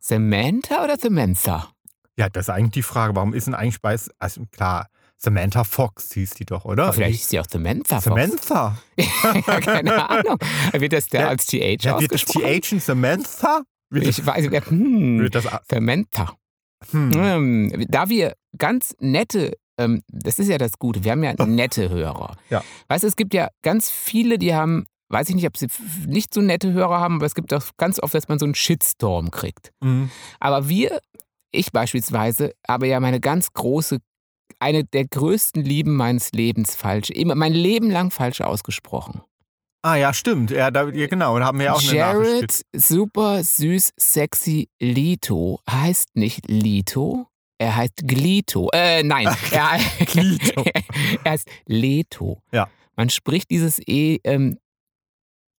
Samantha 0.00 0.82
oder 0.82 0.96
Samantha? 0.98 1.68
ja, 2.16 2.28
das 2.28 2.46
ist 2.46 2.50
eigentlich 2.50 2.72
die 2.72 2.82
Frage, 2.82 3.14
warum 3.14 3.32
ist 3.34 3.46
denn 3.46 3.54
eigentlich 3.54 3.80
bei, 3.80 3.96
also 4.18 4.42
klar, 4.50 4.88
Samantha 5.18 5.64
Fox 5.64 6.12
hieß 6.12 6.30
die 6.34 6.44
doch, 6.46 6.64
oder? 6.64 6.84
Aber 6.84 6.92
vielleicht 6.94 7.20
ist 7.22 7.30
sie 7.30 7.40
auch 7.40 7.46
Samantha. 7.48 8.00
Fox. 8.00 8.04
Samantha? 8.04 8.78
ja, 8.98 9.60
keine 9.60 10.10
Ahnung. 10.10 10.38
Wird 10.72 10.92
das 10.92 11.06
der 11.08 11.20
Ja, 11.22 11.28
als 11.28 11.46
TH 11.46 11.82
Ja, 11.84 12.00
wird 12.00 12.12
das? 12.12 12.24
TH 12.24 12.72
in 12.72 12.80
Samantha? 12.80 13.62
Wird 13.90 14.06
das, 14.06 14.18
Ich 14.18 14.26
weiß 14.26 14.48
nicht. 14.50 14.70
Hm. 14.70 15.28
das, 15.30 15.46
Samantha. 15.68 16.34
hm. 16.90 17.10
Ähm, 17.14 17.86
da 17.88 18.08
wir 18.08 18.34
ganz 18.58 18.94
nette 18.98 19.52
ähm, 19.78 20.02
das 20.08 20.38
ist 20.38 20.48
ja 20.48 20.58
das 20.58 20.78
Gute, 20.78 21.04
wir 21.04 21.12
haben 21.12 21.24
ja 21.24 21.34
nette 21.46 21.88
Hörer. 21.88 22.36
Ja. 22.50 22.62
Weißt 22.88 23.04
du, 23.04 23.08
es 23.08 23.16
gibt 23.16 23.34
ja 23.34 23.48
ganz 23.62 23.90
viele, 23.90 24.38
die 24.38 24.54
haben, 24.54 24.84
weiß 25.08 25.28
ich 25.28 25.34
nicht, 25.34 25.46
ob 25.46 25.56
sie 25.56 25.68
nicht 26.06 26.32
so 26.34 26.40
nette 26.40 26.72
Hörer 26.72 27.00
haben, 27.00 27.16
aber 27.16 27.26
es 27.26 27.34
gibt 27.34 27.52
auch 27.52 27.64
ganz 27.76 28.02
oft, 28.02 28.14
dass 28.14 28.28
man 28.28 28.38
so 28.38 28.44
einen 28.44 28.54
Shitstorm 28.54 29.30
kriegt. 29.30 29.72
Mhm. 29.82 30.10
Aber 30.40 30.68
wir, 30.68 31.00
ich 31.50 31.72
beispielsweise, 31.72 32.52
habe 32.68 32.88
ja 32.88 33.00
meine 33.00 33.20
ganz 33.20 33.52
große, 33.52 33.98
eine 34.60 34.84
der 34.84 35.06
größten 35.06 35.62
Lieben 35.62 35.96
meines 35.96 36.32
Lebens 36.32 36.74
falsch, 36.74 37.10
immer 37.10 37.34
mein 37.34 37.52
Leben 37.52 37.90
lang 37.90 38.10
falsch 38.10 38.40
ausgesprochen. 38.40 39.22
Ah 39.84 39.96
ja, 39.96 40.14
stimmt. 40.14 40.50
Ja, 40.50 40.70
da, 40.70 40.88
ja 40.88 41.06
genau, 41.08 41.38
da 41.38 41.44
haben 41.44 41.58
wir 41.58 41.66
ja 41.66 41.74
auch 41.74 41.82
eine 41.82 41.98
Nachricht. 41.98 42.32
Jared, 42.32 42.62
super 42.74 43.44
süß, 43.44 43.92
sexy 43.98 44.70
Lito 44.80 45.60
heißt 45.68 46.16
nicht 46.16 46.48
Lito, 46.48 47.26
er 47.64 47.76
heißt 47.76 48.06
Glito. 48.06 48.68
Äh, 48.72 49.02
nein, 49.02 49.26
er, 49.50 49.78
Glito. 50.06 50.64
er 51.24 51.32
heißt 51.32 51.48
Leto. 51.66 52.40
Ja. 52.52 52.68
Man 52.96 53.10
spricht 53.10 53.50
dieses 53.50 53.80
E 53.86 54.18
ähm, 54.24 54.58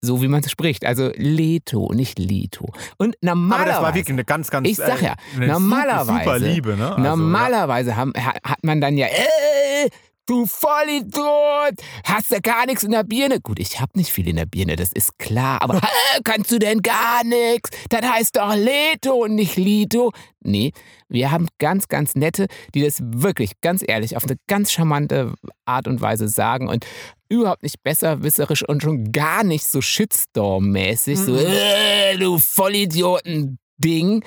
so, 0.02 0.22
wie 0.22 0.28
man 0.28 0.42
es 0.42 0.52
spricht. 0.52 0.86
Also 0.86 1.12
Leto, 1.16 1.92
nicht 1.94 2.20
Lito. 2.20 2.66
Und 2.98 3.16
Aber 3.22 3.34
normalerweise. 3.36 3.72
das 3.72 3.82
war 3.82 3.94
wirklich 3.96 4.14
eine 4.14 4.24
ganz, 4.26 4.52
ganz 4.52 4.70
Ich 4.70 4.78
sag 4.78 5.02
ja, 5.02 5.14
äh, 5.14 5.36
eine 5.38 5.48
normalerweise- 5.48 6.06
super, 6.26 6.40
Liebe, 6.40 6.76
ne? 6.78 6.90
Also, 6.92 7.02
Normalerweise 7.02 7.96
haben, 7.96 8.14
ha- 8.16 8.36
hat 8.44 8.64
man 8.64 8.82
dann 8.82 8.98
ja, 8.98 9.08
äh, 9.08 9.90
du 10.26 10.46
Vollidiot, 10.46 11.76
hast 12.04 12.32
du 12.32 12.42
gar 12.42 12.66
nichts 12.66 12.84
in 12.84 12.92
der 12.92 13.04
Birne? 13.04 13.40
Gut, 13.42 13.60
ich 13.60 13.80
hab 13.80 13.96
nicht 13.96 14.12
viel 14.12 14.28
in 14.28 14.36
der 14.38 14.46
Birne, 14.46 14.76
das 14.76 14.92
ist 14.92 15.18
klar, 15.20 15.62
aber 15.62 15.76
äh, 16.18 16.22
kannst 16.24 16.52
du 16.52 16.60
denn 16.60 16.82
gar 16.82 17.24
nichts? 17.24 17.70
Das 17.90 18.02
heißt 18.02 18.36
doch 18.38 18.56
Leto 18.56 19.14
und 19.24 19.36
nicht 19.36 19.56
Lito. 19.58 20.12
Nee, 20.42 20.72
wir 21.10 21.32
haben 21.32 21.48
ganz, 21.60 21.88
ganz 21.88 22.16
nette, 22.16 22.48
die 22.74 22.82
das 22.84 23.00
wirklich, 23.02 23.52
ganz 23.62 23.84
ehrlich, 23.88 24.16
auf 24.18 24.24
eine 24.26 24.38
ganz 24.48 24.72
charmante 24.72 25.34
Art 25.66 25.88
und 25.88 26.02
Weise 26.02 26.28
sagen 26.28 26.68
und 26.70 26.86
überhaupt 27.30 27.64
nicht 27.64 27.82
besserwisserisch 27.84 28.64
und 28.68 28.84
schon 28.84 29.12
gar 29.12 29.44
nicht 29.44 29.66
so 29.66 29.80
Shitstorm-mäßig, 29.82 31.18
so, 31.18 31.32
Mhm. 31.32 31.40
äh, 31.40 32.18
du 32.18 32.38
Vollidioten-Ding. 32.38 34.24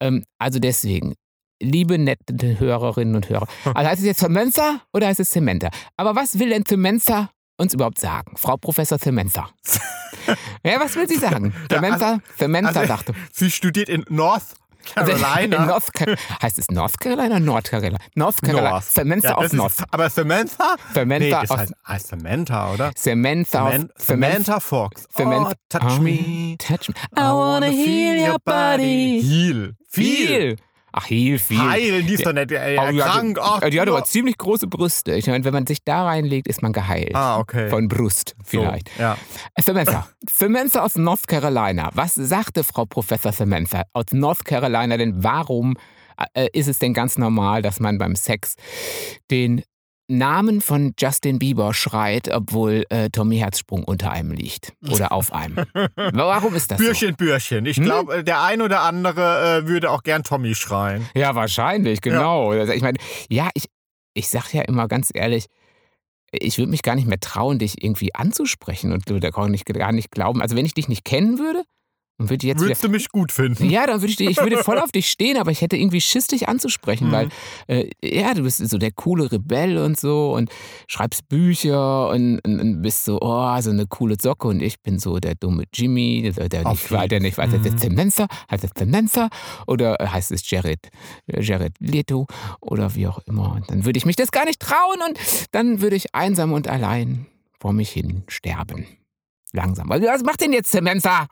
Ähm, 0.00 0.24
also 0.38 0.58
deswegen, 0.60 1.14
liebe 1.60 1.98
nette 1.98 2.58
Hörerinnen 2.58 3.16
und 3.16 3.28
Hörer. 3.28 3.46
Also 3.74 3.88
heißt 3.90 4.00
es 4.00 4.06
jetzt 4.06 4.20
Cemenza 4.20 4.80
oder 4.92 5.06
heißt 5.08 5.20
es 5.20 5.30
Cementa? 5.30 5.70
Aber 5.96 6.14
was 6.16 6.38
will 6.38 6.50
denn 6.50 6.64
Cemenza 6.66 7.30
uns 7.56 7.74
überhaupt 7.74 7.98
sagen? 7.98 8.32
Frau 8.36 8.56
Professor 8.56 8.98
Cemenza. 8.98 9.48
ja, 10.64 10.78
was 10.80 10.94
will 10.96 11.08
sie 11.08 11.16
sagen? 11.16 11.52
Ja, 11.70 11.76
Cemenza, 11.78 12.18
Cemenza 12.36 12.80
also- 12.80 12.86
dachte. 12.92 13.12
Sie 13.32 13.50
studiert 13.50 13.88
in 13.88 14.04
North 14.08 14.44
Also, 14.94 15.12
Carolina. 15.12 15.56
in 15.62 15.66
North 15.66 15.92
Car 15.92 16.14
heißt 16.40 16.58
es 16.58 16.68
North 16.70 16.98
Carolina 17.00 17.36
oder 17.36 17.40
Nord 17.40 17.68
Carolina? 17.70 17.98
North 18.14 18.40
Carolina. 18.40 18.70
North. 18.70 18.84
Cemenza 18.84 19.28
Ja, 19.30 19.34
aus 19.36 19.44
das 19.46 19.52
North. 19.54 19.72
Ist, 19.80 19.84
aber 19.90 20.08
Samantha? 20.10 20.76
Samantha 20.94 21.18
nee, 21.24 21.30
das 21.30 21.50
heißt, 21.50 21.72
heißt 21.86 22.06
Samantha, 22.08 22.72
oder? 22.72 22.90
Samantha 22.96 23.58
Saman- 23.70 23.88
Samantha 23.96 24.60
Fox. 24.60 25.04
Samantha- 25.14 25.50
oh, 25.50 25.54
touch 25.68 25.98
Oh, 25.98 26.02
me. 26.02 26.56
Touch 26.58 26.88
me. 26.88 26.94
I 27.16 27.20
wanna 27.32 27.66
heal 27.66 28.28
your 28.30 28.38
body. 28.44 29.20
Heal. 29.22 29.74
Viel. 29.90 30.26
Viel. 30.26 30.56
Ach, 30.92 31.08
heal, 31.08 31.38
viel. 31.38 31.58
Heilen, 31.60 32.06
die 32.06 32.14
ist 32.14 32.24
doch 32.26 32.32
nicht 32.32 32.50
äh, 32.50 32.76
Oh, 32.78 32.96
krank. 32.96 33.38
Ach, 33.40 33.60
die 33.60 33.80
hat 33.80 33.88
ja. 33.88 33.94
aber 33.94 34.04
ziemlich 34.04 34.38
große 34.38 34.66
Brüste. 34.66 35.14
Ich 35.14 35.26
meine, 35.26 35.44
wenn 35.44 35.52
man 35.52 35.66
sich 35.66 35.84
da 35.84 36.04
reinlegt, 36.04 36.48
ist 36.48 36.62
man 36.62 36.72
geheilt. 36.72 37.14
Ah, 37.14 37.38
okay. 37.38 37.68
Von 37.68 37.88
Brust 37.88 38.34
vielleicht. 38.44 38.88
So, 38.96 39.02
ja. 39.02 39.18
Samantha. 39.60 40.08
Samantha 40.30 40.82
aus 40.82 40.96
North 40.96 41.28
Carolina. 41.28 41.90
Was 41.94 42.14
sagte 42.14 42.64
Frau 42.64 42.86
Professor 42.86 43.32
Samantha 43.32 43.82
aus 43.92 44.06
North 44.12 44.44
Carolina 44.44 44.96
denn? 44.96 45.22
Warum 45.22 45.76
äh, 46.34 46.48
ist 46.52 46.68
es 46.68 46.78
denn 46.78 46.94
ganz 46.94 47.18
normal, 47.18 47.62
dass 47.62 47.80
man 47.80 47.98
beim 47.98 48.16
Sex 48.16 48.54
den 49.30 49.62
Namen 50.08 50.60
von 50.62 50.94
Justin 50.98 51.38
Bieber 51.38 51.74
schreit, 51.74 52.28
obwohl 52.32 52.84
äh, 52.88 53.10
Tommy 53.10 53.38
Herzsprung 53.38 53.84
unter 53.84 54.10
einem 54.10 54.32
liegt 54.32 54.72
oder 54.90 55.12
auf 55.12 55.32
einem? 55.32 55.56
Warum 55.94 56.54
ist 56.54 56.70
das 56.70 56.78
Bürchen, 56.78 57.14
Bürchen. 57.14 57.66
Ich 57.66 57.76
Hm? 57.76 57.84
glaube, 57.84 58.24
der 58.24 58.42
ein 58.42 58.62
oder 58.62 58.80
andere 58.80 59.58
äh, 59.64 59.66
würde 59.68 59.90
auch 59.90 60.02
gern 60.02 60.24
Tommy 60.24 60.54
schreien. 60.54 61.06
so? 61.14 61.20
Ja, 61.20 61.34
wahrscheinlich, 61.34 62.00
genau. 62.00 62.52
Also 62.52 62.72
ich 62.72 62.82
meine, 62.82 62.98
ja, 63.28 63.50
ich, 63.54 63.66
ich 64.14 64.28
sag 64.28 64.52
ja 64.54 64.62
immer 64.62 64.88
ganz 64.88 65.10
ehrlich, 65.12 65.46
ich 66.32 66.58
würde 66.58 66.70
mich 66.70 66.82
gar 66.82 66.94
nicht 66.94 67.06
mehr 67.06 67.20
trauen, 67.20 67.58
dich 67.58 67.82
irgendwie 67.82 68.14
anzusprechen 68.14 68.92
und 68.92 69.08
du 69.08 69.18
da 69.20 69.30
gar 69.30 69.48
nicht, 69.48 69.66
gar 69.66 69.92
nicht 69.92 70.10
glauben. 70.10 70.40
Also 70.42 70.56
wenn 70.56 70.66
ich 70.66 70.74
dich 70.74 70.88
nicht 70.88 71.04
kennen 71.04 71.38
würde, 71.38 71.64
dann 72.18 72.28
würde 72.30 72.44
ich 72.46 72.48
jetzt 72.48 72.56
wieder 72.58 72.66
Würdest 72.68 72.84
du 72.84 72.88
mich 72.88 73.08
gut 73.10 73.32
finden? 73.32 73.70
Ja, 73.70 73.86
dann 73.86 74.00
würde 74.02 74.12
ich, 74.12 74.20
ich 74.20 74.36
würde 74.38 74.58
voll 74.58 74.78
auf 74.80 74.90
dich 74.92 75.08
stehen, 75.08 75.36
aber 75.38 75.50
ich 75.52 75.60
hätte 75.62 75.76
irgendwie 75.76 76.00
Schiss, 76.00 76.26
dich 76.26 76.48
anzusprechen, 76.48 77.08
Mhm. 77.08 77.12
weil 77.12 77.28
äh, 77.68 77.88
ja, 78.02 78.34
du 78.34 78.42
bist 78.42 78.58
so 78.68 78.76
der 78.76 78.90
coole 78.92 79.30
Rebell 79.32 79.78
und 79.78 79.98
so 79.98 80.34
und 80.34 80.50
schreibst 80.88 81.28
Bücher 81.28 82.08
und, 82.10 82.40
und, 82.44 82.60
und 82.60 82.82
bist 82.82 83.04
so, 83.04 83.18
oh, 83.20 83.60
so 83.60 83.70
eine 83.70 83.86
coole 83.86 84.16
Socke 84.20 84.48
und 84.48 84.60
ich 84.60 84.80
bin 84.82 84.98
so 84.98 85.18
der 85.20 85.34
dumme 85.36 85.64
Jimmy, 85.72 86.30
der, 86.36 86.48
der 86.48 86.68
nicht, 86.68 86.90
weiß- 86.90 87.06
der 87.08 87.20
nicht 87.20 87.38
heißt 87.38 87.52
Mhm. 87.52 87.64
es 87.66 87.76
Zemenza, 87.76 88.26
heißt 88.50 88.64
es 88.64 88.70
Zemenza 88.74 89.28
oder 89.66 89.96
heißt 90.00 90.32
es 90.32 90.48
Jared, 90.50 90.88
äh, 91.28 91.40
Jared 91.40 91.74
Leto 91.78 92.26
oder 92.60 92.94
wie 92.96 93.06
auch 93.06 93.20
immer. 93.26 93.52
Und 93.52 93.70
dann 93.70 93.84
würde 93.84 93.96
ich 93.96 94.06
mich 94.06 94.16
das 94.16 94.32
gar 94.32 94.44
nicht 94.44 94.60
trauen 94.60 94.98
und 95.08 95.18
dann 95.52 95.80
würde 95.80 95.94
ich 95.96 96.14
einsam 96.14 96.52
und 96.52 96.66
allein 96.68 97.26
vor 97.60 97.72
mich 97.72 97.90
hin 97.90 98.24
sterben. 98.28 98.86
Langsam. 99.52 99.90
Also, 99.90 100.06
Was 100.08 100.22
macht 100.24 100.40
denn 100.42 100.52
jetzt 100.52 100.70
Zemenza? 100.70 101.26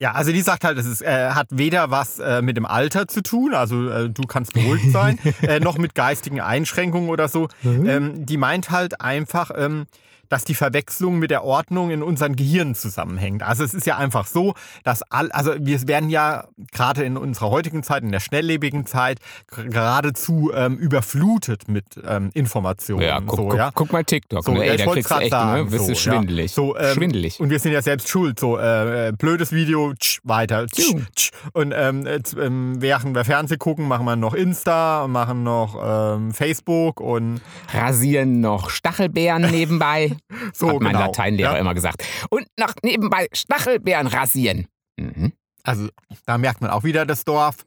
Ja, 0.00 0.12
also 0.12 0.32
die 0.32 0.40
sagt 0.40 0.64
halt, 0.64 0.78
es 0.78 0.86
ist, 0.86 1.02
äh, 1.02 1.30
hat 1.30 1.48
weder 1.50 1.90
was 1.90 2.18
äh, 2.20 2.40
mit 2.40 2.56
dem 2.56 2.64
Alter 2.64 3.06
zu 3.06 3.22
tun, 3.22 3.52
also 3.52 3.86
äh, 3.90 4.08
du 4.08 4.22
kannst 4.22 4.54
beruhigt 4.54 4.90
sein, 4.92 5.18
äh, 5.42 5.60
noch 5.60 5.76
mit 5.76 5.94
geistigen 5.94 6.40
Einschränkungen 6.40 7.10
oder 7.10 7.28
so. 7.28 7.48
Ähm, 7.62 8.24
die 8.24 8.38
meint 8.38 8.70
halt 8.70 9.02
einfach, 9.02 9.50
ähm, 9.54 9.84
dass 10.30 10.44
die 10.44 10.54
Verwechslung 10.54 11.18
mit 11.18 11.30
der 11.30 11.44
Ordnung 11.44 11.90
in 11.90 12.02
unseren 12.02 12.36
Gehirnen 12.36 12.74
zusammenhängt. 12.74 13.42
Also 13.42 13.64
es 13.64 13.74
ist 13.74 13.86
ja 13.86 13.98
einfach 13.98 14.26
so, 14.26 14.54
dass 14.84 15.02
all, 15.10 15.30
also 15.32 15.52
wir 15.58 15.86
werden 15.86 16.08
ja 16.08 16.46
gerade 16.72 17.04
in 17.04 17.18
unserer 17.18 17.50
heutigen 17.50 17.82
Zeit, 17.82 18.02
in 18.02 18.12
der 18.12 18.20
schnelllebigen 18.20 18.86
Zeit, 18.86 19.18
geradezu 19.48 20.52
ähm, 20.54 20.78
überflutet 20.78 21.68
mit 21.68 21.84
ähm, 22.06 22.30
Informationen. 22.32 23.02
Ja, 23.02 23.20
guck, 23.20 23.36
so, 23.36 23.48
guck, 23.48 23.58
ja. 23.58 23.70
guck 23.74 23.92
mal 23.92 24.04
TikTok. 24.04 24.44
So, 24.44 24.52
ne? 24.52 24.64
Ey, 24.64 24.76
ich 24.76 24.80
da 24.82 24.86
wollte 24.86 25.00
kriegst 25.00 25.10
du 25.10 25.14
gerade 25.14 25.24
echt, 25.24 25.32
sagen, 25.32 25.64
ne? 25.64 25.72
Wirst 25.72 25.88
du 25.88 25.94
so, 25.94 26.00
schwindelig. 26.00 26.50
Ja. 26.52 26.54
So, 26.54 26.76
ähm, 26.76 26.94
schwindelig. 26.94 27.40
Und 27.40 27.50
wir 27.50 27.58
sind 27.58 27.72
ja 27.72 27.82
selbst 27.82 28.08
schuld. 28.08 28.38
So, 28.38 28.56
äh, 28.56 29.08
äh, 29.08 29.12
blödes 29.12 29.50
Video, 29.50 29.92
tsch, 29.94 30.20
weiter. 30.22 30.66
Tsch, 30.68 30.94
tsch. 31.16 31.30
Und 31.52 31.74
ähm, 31.76 32.06
jetzt, 32.06 32.36
ähm, 32.36 32.76
während 32.80 33.16
wir 33.16 33.24
Fernsehen 33.24 33.58
gucken, 33.58 33.88
machen 33.88 34.06
wir 34.06 34.14
noch 34.14 34.34
Insta, 34.34 35.08
machen 35.08 35.42
noch 35.42 35.76
ähm, 35.82 36.32
Facebook 36.32 37.00
und 37.00 37.40
Rasieren 37.72 38.40
noch 38.40 38.70
Stachelbeeren 38.70 39.50
nebenbei. 39.50 40.16
so 40.52 40.68
hat 40.68 40.80
mein 40.80 40.92
genau. 40.92 41.06
Lateinlehrer 41.06 41.54
ja. 41.54 41.58
immer 41.58 41.74
gesagt. 41.74 42.04
Und 42.30 42.46
noch 42.58 42.74
nebenbei 42.82 43.28
Stachelbeeren 43.32 44.06
rasieren. 44.06 44.66
Mhm. 44.96 45.32
Also 45.62 45.88
da 46.26 46.38
merkt 46.38 46.60
man 46.60 46.70
auch 46.70 46.84
wieder 46.84 47.06
das 47.06 47.24
Dorf. 47.24 47.66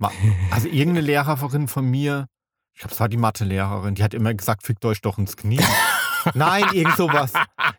Also 0.52 0.68
irgendeine 0.68 1.00
Lehrerin 1.00 1.66
von 1.66 1.84
mir, 1.84 2.28
ich 2.72 2.80
glaube, 2.80 2.94
es 2.94 3.00
war 3.00 3.08
die 3.08 3.16
Mathelehrerin, 3.16 3.96
die 3.96 4.04
hat 4.04 4.14
immer 4.14 4.32
gesagt, 4.32 4.62
fickt 4.62 4.84
euch 4.84 5.00
doch 5.00 5.18
ins 5.18 5.36
Knie. 5.36 5.60
nein, 6.34 6.64
irgend 6.72 6.96
sowas. 6.96 7.32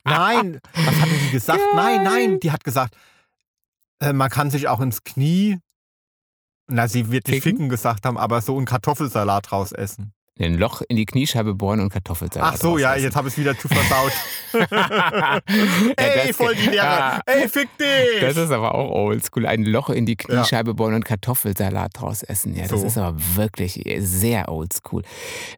Nein, 0.03 0.59
was 0.73 0.99
hat 0.99 1.07
die 1.09 1.31
gesagt? 1.31 1.61
Nein, 1.75 2.03
nein, 2.03 2.39
die 2.41 2.51
hat 2.51 2.65
gesagt, 2.65 2.93
äh, 4.01 4.11
man 4.11 4.29
kann 4.29 4.51
sich 4.51 4.67
auch 4.67 4.81
ins 4.81 5.05
Knie, 5.05 5.59
na, 6.67 6.87
sie 6.87 7.11
wird 7.11 7.27
nicht 7.27 7.41
Ficken? 7.43 7.57
ficken 7.57 7.69
gesagt 7.69 8.05
haben, 8.05 8.17
aber 8.17 8.41
so 8.41 8.55
einen 8.55 8.65
Kartoffelsalat 8.65 9.51
raus 9.51 9.71
essen. 9.71 10.13
Ein 10.39 10.55
Loch 10.57 10.81
in 10.87 10.95
die 10.95 11.05
Kniescheibe 11.05 11.53
bohren 11.53 11.79
und 11.81 11.89
Kartoffelsalat. 11.91 12.53
Ach 12.53 12.57
so, 12.57 12.77
ja, 12.77 12.95
jetzt 12.95 13.15
habe 13.15 13.27
ich 13.27 13.33
es 13.33 13.37
wieder 13.39 13.57
zu 13.57 13.67
versaut. 13.67 14.11
Ja, 14.79 15.39
Ey, 15.95 16.33
voll 16.33 16.55
die 16.55 16.67
Lehrerin. 16.69 16.79
Ah, 16.81 17.21
Ey, 17.25 17.47
fick 17.47 17.69
dich! 17.77 18.21
Das 18.21 18.35
ist 18.37 18.51
aber 18.51 18.73
auch 18.75 18.89
oldschool. 18.89 19.45
Ein 19.45 19.63
Loch 19.63 19.89
in 19.89 20.05
die 20.05 20.15
Kniescheibe 20.15 20.73
bohren 20.73 20.93
und 20.95 21.05
Kartoffelsalat 21.05 21.91
draus 21.99 22.23
essen. 22.23 22.55
Ja, 22.55 22.63
das 22.67 22.81
So. 22.81 22.85
ist 22.87 22.97
aber 22.97 23.15
wirklich 23.35 23.83
sehr 23.99 24.49
oldschool. 24.49 25.03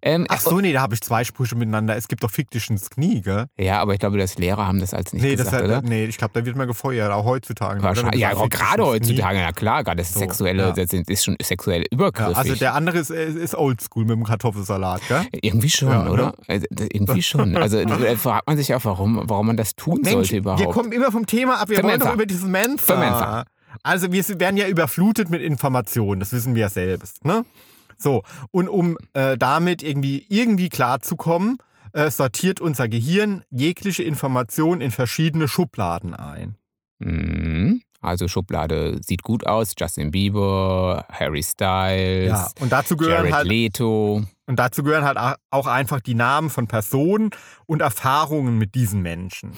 Ähm, 0.02 0.26
Ach 0.30 0.40
so, 0.42 0.60
nee, 0.60 0.74
da 0.74 0.82
habe 0.82 0.94
ich 0.96 1.02
zwei 1.02 1.24
Sprüche 1.24 1.56
miteinander. 1.56 1.96
Es 1.96 2.08
gibt 2.08 2.24
doch 2.24 2.32
fick 2.32 2.50
dich 2.52 2.70
ins 2.70 2.90
Knie, 2.90 3.22
gell? 3.22 3.46
Ja, 3.58 3.80
aber 3.82 3.94
ich 3.94 4.00
glaube, 4.00 4.18
das 4.18 4.38
Lehrer 4.38 4.68
haben 4.68 4.80
das 4.80 4.94
als 4.94 5.14
nicht 5.14 5.22
nee, 5.24 5.36
gesagt, 5.36 5.54
das, 5.54 5.62
oder? 5.64 5.82
nee, 5.82 6.06
ich 6.06 6.18
glaube, 6.18 6.34
da 6.40 6.46
wird 6.46 6.56
man 6.56 6.68
gefeuert, 6.68 7.12
auch 7.12 7.26
heutzutage. 7.26 7.82
Wahrscheinlich, 7.82 8.20
ja, 8.22 8.36
auch 8.36 8.50
gerade 8.50 8.86
heutzutage, 8.86 9.40
na 9.40 9.52
klar, 9.52 9.84
gerade 9.84 9.98
das 9.98 10.14
So, 10.14 10.20
Sexuelle, 10.20 10.64
ja. 10.64 10.72
das 10.74 10.92
ist 10.92 11.24
schon 11.24 11.38
sexuell 11.42 11.82
Ja, 11.82 11.88
übergriffig. 11.92 12.38
also 12.38 12.56
der 12.56 12.74
andere 12.74 13.00
ist, 13.00 13.10
ist 13.10 13.36
ist 13.38 13.56
oldschool 13.56 14.04
mit 14.06 14.12
dem 14.18 14.24
Kartoffelsalat, 14.24 14.71
gell? 15.08 15.26
Irgendwie 15.42 15.70
schon, 15.70 15.90
Ja, 15.90 16.04
ne? 16.04 16.12
oder? 16.12 16.34
Also, 16.48 16.66
irgendwie 16.80 17.22
schon. 17.24 17.56
Also 17.58 17.84
da 17.84 17.98
fragt 18.18 18.48
man 18.48 18.58
sich 18.58 18.74
auch, 18.74 18.86
warum, 18.86 19.22
warum 19.26 19.48
man 19.48 19.58
das 19.58 19.76
tun 19.76 20.04
sollte 20.04 20.38
überhaupt. 20.38 20.62
wir 20.62 20.70
kommen 20.70 20.92
immer 20.92 21.12
vom 21.12 21.26
Thema 21.26 21.60
ab. 21.62 21.70
Wir 21.70 21.78
Für 21.78 21.84
wollen 21.84 21.94
Mensa. 21.94 22.06
doch 22.08 22.14
über 22.16 22.26
dieses 22.26 22.46
Mensa. 22.46 22.96
Mensa. 22.98 23.46
Also 23.84 24.12
wir 24.12 24.24
werden 24.40 24.58
ja 24.58 24.68
überflutet 24.68 25.30
mit 25.30 25.42
Informationen, 25.42 26.20
das 26.20 26.34
wissen 26.34 26.56
wir 26.56 26.62
ja 26.62 26.70
selbst. 26.70 27.24
Ne? 27.26 27.46
So, 27.98 28.24
und 28.52 28.68
um 28.68 28.98
äh, 29.14 29.38
damit 29.38 29.84
irgendwie, 29.84 30.26
irgendwie 30.30 30.70
klarzukommen, 30.70 31.58
äh, 31.94 32.10
sortiert 32.10 32.60
unser 32.62 32.88
Gehirn 32.88 33.44
jegliche 33.50 34.04
Information 34.04 34.82
in 34.82 34.92
verschiedene 34.92 35.48
Schubladen 35.48 36.14
ein. 36.14 36.56
Mhm. 37.00 37.82
Also 38.02 38.28
Schublade 38.28 39.00
sieht 39.04 39.22
gut 39.22 39.46
aus, 39.46 39.74
Justin 39.80 40.10
Bieber, 40.10 41.06
Harry 41.12 41.44
Styles, 41.44 42.30
Ja, 42.30 42.50
und 42.60 42.72
dazu 42.72 42.98
gehören 42.98 43.18
Jared 43.26 43.34
halt 43.34 43.48
Leto. 43.48 44.24
und 44.48 44.56
dazu 44.60 44.82
gehören 44.84 45.06
halt 45.06 45.38
auch 45.52 45.68
einfach 45.68 46.02
die 46.02 46.16
Namen 46.16 46.50
von 46.50 46.68
Personen 46.68 47.30
und 47.68 47.82
Erfahrungen 47.82 48.58
mit 48.58 48.74
diesen 48.74 49.02
Menschen. 49.04 49.54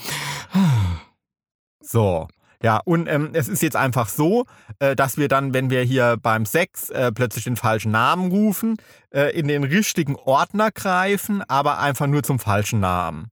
So. 1.82 2.28
Ja, 2.62 2.80
und 2.86 3.08
ähm, 3.08 3.32
es 3.34 3.50
ist 3.50 3.62
jetzt 3.62 3.76
einfach 3.76 4.08
so, 4.08 4.46
äh, 4.80 4.96
dass 4.96 5.18
wir 5.18 5.28
dann, 5.28 5.54
wenn 5.54 5.70
wir 5.70 5.82
hier 5.84 6.16
beim 6.22 6.46
Sex 6.46 6.90
äh, 6.92 7.12
plötzlich 7.12 7.44
den 7.44 7.58
falschen 7.58 7.92
Namen 7.92 8.32
rufen, 8.32 8.78
äh, 9.14 9.38
in 9.38 9.50
den 9.50 9.66
richtigen 9.66 10.16
Ordner 10.16 10.72
greifen, 10.72 11.42
aber 11.50 11.80
einfach 11.80 12.08
nur 12.08 12.24
zum 12.24 12.40
falschen 12.40 12.80
Namen. 12.80 13.28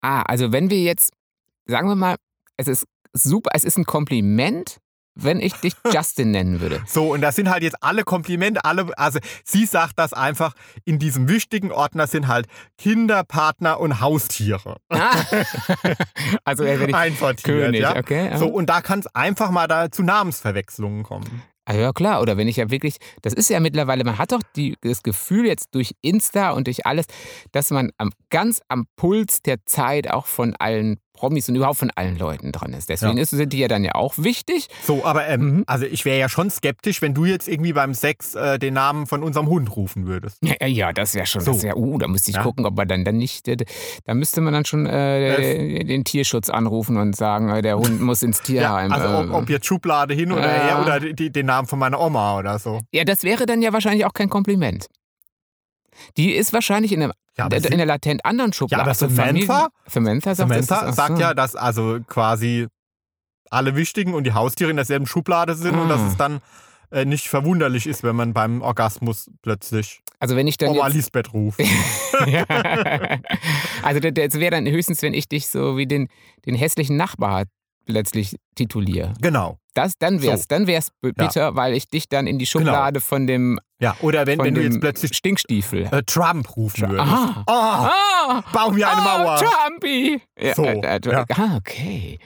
Ah, 0.00 0.22
also 0.22 0.52
wenn 0.52 0.70
wir 0.70 0.80
jetzt, 0.80 1.12
sagen 1.66 1.86
wir 1.88 1.96
mal, 1.96 2.16
es 2.56 2.66
ist 2.66 2.86
super, 3.12 3.50
es 3.54 3.64
ist 3.64 3.76
ein 3.76 3.84
Kompliment, 3.84 4.80
wenn 5.14 5.40
ich 5.40 5.54
dich 5.54 5.74
Justin 5.92 6.30
nennen 6.30 6.60
würde. 6.60 6.82
So, 6.86 7.12
und 7.12 7.20
das 7.20 7.36
sind 7.36 7.50
halt 7.50 7.62
jetzt 7.62 7.76
alle 7.80 8.04
Komplimente, 8.04 8.64
alle, 8.64 8.96
also 8.98 9.18
sie 9.44 9.66
sagt 9.66 9.98
das 9.98 10.12
einfach, 10.12 10.54
in 10.84 10.98
diesem 10.98 11.28
wichtigen 11.28 11.72
Ordner 11.72 12.06
sind 12.06 12.28
halt 12.28 12.46
Kinder, 12.78 13.24
Partner 13.24 13.80
und 13.80 14.00
Haustiere 14.00 14.76
Ah. 14.88 15.10
also 16.44 16.64
wenn 16.64 16.88
ich 16.88 16.94
einsortiert. 16.94 17.44
König, 17.44 17.80
ja? 17.82 17.96
okay. 17.96 18.36
So, 18.36 18.46
und 18.48 18.66
da 18.66 18.80
kann 18.80 19.00
es 19.00 19.06
einfach 19.14 19.50
mal 19.50 19.66
da 19.66 19.90
zu 19.90 20.02
Namensverwechslungen 20.02 21.02
kommen. 21.02 21.42
Ah, 21.66 21.74
ja, 21.74 21.92
klar. 21.92 22.20
Oder 22.20 22.36
wenn 22.36 22.48
ich 22.48 22.56
ja 22.56 22.70
wirklich, 22.70 22.96
das 23.22 23.32
ist 23.32 23.48
ja 23.48 23.60
mittlerweile, 23.60 24.02
man 24.02 24.18
hat 24.18 24.32
doch 24.32 24.42
die, 24.56 24.76
das 24.80 25.02
Gefühl 25.02 25.46
jetzt 25.46 25.74
durch 25.74 25.94
Insta 26.00 26.50
und 26.50 26.66
durch 26.66 26.84
alles, 26.84 27.06
dass 27.52 27.70
man 27.70 27.90
am, 27.96 28.10
ganz 28.30 28.60
am 28.68 28.86
Puls 28.96 29.42
der 29.42 29.64
Zeit 29.66 30.10
auch 30.10 30.26
von 30.26 30.56
allen 30.58 30.98
Promis 31.20 31.50
und 31.50 31.54
überhaupt 31.56 31.78
von 31.78 31.90
allen 31.94 32.16
Leuten 32.18 32.50
dran 32.50 32.72
ist. 32.72 32.88
Deswegen 32.88 33.18
Ja. 33.18 33.22
ist, 33.22 33.30
sind 33.30 33.52
die 33.52 33.58
ja 33.58 33.68
dann 33.68 33.84
ja 33.84 33.94
auch 33.94 34.14
wichtig. 34.16 34.68
So, 34.86 35.04
aber 35.04 35.28
ähm, 35.28 35.40
Mhm. 35.56 35.64
also 35.66 35.84
ich 35.84 36.06
wäre 36.06 36.18
ja 36.18 36.30
schon 36.30 36.48
skeptisch, 36.48 37.02
wenn 37.02 37.12
du 37.12 37.26
jetzt 37.26 37.46
irgendwie 37.46 37.74
beim 37.74 37.92
Sex 37.92 38.34
äh, 38.34 38.58
den 38.58 38.72
Namen 38.72 39.06
von 39.06 39.22
unserem 39.22 39.46
Hund 39.48 39.76
rufen 39.76 40.06
würdest. 40.06 40.38
Ja, 40.42 40.54
ja, 40.62 40.66
ja 40.66 40.92
das 40.94 41.14
wäre 41.14 41.26
schon, 41.26 41.42
So. 41.42 41.52
das 41.52 41.62
wär, 41.62 41.76
uh, 41.76 41.98
da 41.98 42.08
müsste 42.08 42.30
ich 42.30 42.36
Ja. 42.38 42.42
gucken, 42.42 42.64
ob 42.64 42.74
man 42.76 42.88
dann, 42.88 43.04
dann 43.04 43.18
nicht, 43.18 43.46
äh, 43.48 43.56
da 44.06 44.14
müsste 44.14 44.40
man 44.40 44.54
dann 44.54 44.64
schon 44.64 44.86
äh, 44.86 45.84
den 45.84 46.04
Tierschutz 46.04 46.48
anrufen 46.48 46.96
und 46.96 47.14
sagen, 47.16 47.50
äh, 47.50 47.60
der 47.60 47.76
Hund 47.76 48.00
muss 48.00 48.22
ins 48.22 48.40
Tierheim. 48.42 48.90
also 48.90 49.18
ob, 49.18 49.26
äh. 49.28 49.32
ob 49.42 49.50
jetzt 49.50 49.66
Schublade 49.66 50.14
hin 50.14 50.32
oder 50.32 50.48
her 50.48 50.80
oder 50.82 51.00
die, 51.00 51.30
den 51.30 51.46
Namen 51.46 51.68
von 51.68 51.78
meiner 51.78 52.00
Oma 52.00 52.38
oder 52.38 52.58
so. 52.58 52.80
ja, 52.92 53.04
das 53.04 53.24
wäre 53.24 53.44
dann 53.44 53.60
ja 53.60 53.72
wahrscheinlich 53.74 54.06
auch 54.06 54.14
kein 54.14 54.30
Kompliment. 54.30 54.86
Die 56.16 56.32
ist 56.32 56.52
wahrscheinlich 56.52 56.92
in, 56.92 57.02
einem, 57.02 57.12
Ja, 57.36 57.46
in 57.48 57.72
einer 57.72 57.86
latent 57.86 58.24
anderen 58.24 58.52
Schublade. 58.52 58.82
aber 58.82 58.90
Also 58.90 59.08
Samantha? 59.08 59.68
Samantha 59.86 60.34
sagt, 60.34 60.50
das 60.50 60.66
Samantha 60.66 60.86
ach 60.88 60.94
sagt 60.94 61.16
so. 61.16 61.20
ja, 61.22 61.34
dass 61.34 61.56
also 61.56 61.98
quasi 62.06 62.66
alle 63.50 63.74
Wichtigen 63.76 64.14
und 64.14 64.24
die 64.24 64.32
Haustiere 64.32 64.70
in 64.70 64.76
derselben 64.76 65.06
Schublade 65.06 65.54
sind 65.54 65.76
und 65.78 65.88
dass 65.88 66.00
Ah. 66.00 66.08
es 66.08 66.16
dann 66.16 66.40
äh, 66.92 67.04
nicht 67.04 67.28
verwunderlich 67.28 67.86
ist, 67.86 68.02
wenn 68.02 68.16
man 68.16 68.32
beim 68.32 68.62
Orgasmus 68.62 69.30
plötzlich 69.42 70.00
Also 70.18 70.34
wenn 70.34 70.48
ich 70.48 70.56
dann 70.56 70.70
Oma 70.70 70.86
jetzt, 70.86 70.94
Lisbeth 70.96 71.32
ruft. 71.32 71.60
ja. 72.26 72.44
Also 73.82 74.00
das- 74.00 74.12
das 74.14 74.34
wäre 74.40 74.50
dann 74.50 74.66
höchstens, 74.66 75.00
wenn 75.02 75.14
ich 75.14 75.28
dich 75.28 75.46
so 75.46 75.76
wie 75.76 75.86
den, 75.86 76.08
den 76.46 76.54
hässlichen 76.56 76.96
Nachbar 76.96 77.44
plötzlich 77.86 78.34
tituliere. 78.56 79.14
genau. 79.20 79.58
Das, 79.74 79.92
dann 79.98 80.20
wär's, 80.22 80.40
So. 80.42 80.46
dann 80.48 80.66
wär's 80.66 80.90
bitter, 81.00 81.54
weil 81.56 81.74
ich 81.74 81.88
dich 81.88 82.08
dann 82.08 82.26
in 82.26 82.38
die 82.38 82.46
Schublade 82.46 83.00
von 83.00 83.26
dem, 83.26 83.58
Ja, 83.80 83.96
oder 84.00 84.26
wenn, 84.26 84.38
wenn 84.40 84.54
du 84.54 84.62
jetzt 84.62 84.80
plötzlich 84.80 85.16
Stinkstiefel. 85.16 85.88
äh, 85.92 86.02
Trump 86.04 86.56
rufen 86.56 86.88
würdest. 86.90 87.08
Aha. 87.10 87.44
Oh, 87.46 87.52
Ah, 88.32 88.42
bau 88.52 88.70
mir 88.70 88.88
eine 88.88 89.00
ah, 89.00 89.18
Mauer. 89.18 89.36
Trumpy. 89.36 90.20
Ja, 90.38 90.54
So, 90.54 90.64
äh, 90.64 90.96
äh, 90.96 91.00
ja. 91.04 91.24
Ah, 91.36 91.56
okay. 91.56 92.18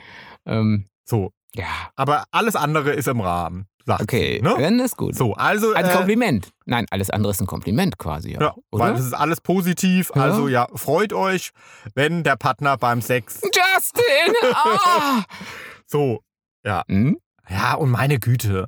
Ähm, 0.45 0.87
So, 1.05 1.31
ja, 1.55 1.65
aber 1.95 2.25
alles 2.31 2.55
andere 2.55 2.91
ist 2.93 3.07
im 3.07 3.21
Rahmen. 3.21 3.67
Sagt 3.85 4.01
okay. 4.01 4.41
Ne? 4.41 4.55
Dann 4.59 4.79
ist 4.79 4.97
gut. 4.97 5.15
So, 5.15 5.35
also. 5.35 5.73
Ein 5.73 5.85
äh, 5.85 5.89
Kompliment. 5.93 6.49
Nein, 6.65 6.87
alles 6.89 7.11
andere 7.11 7.31
ist 7.31 7.39
ein 7.41 7.45
Kompliment 7.47 7.99
quasi. 7.99 8.31
Ja, 8.33 8.41
Ja, 8.41 8.55
oder? 8.71 8.83
weil 8.85 8.93
es 8.95 9.05
ist 9.05 9.13
alles 9.13 9.41
positiv. 9.41 10.11
Ja. 10.15 10.23
Also 10.23 10.47
ja, 10.47 10.67
freut 10.73 11.13
euch, 11.13 11.51
wenn 11.93 12.23
der 12.23 12.35
Partner 12.35 12.77
beim 12.77 13.01
Sex 13.01 13.41
Justin! 13.43 14.35
Ah! 14.53 15.23
so, 15.85 16.21
ja. 16.65 16.83
Hm? 16.87 17.17
Ja, 17.49 17.73
und 17.75 17.91
meine 17.91 18.19
Güte. 18.19 18.67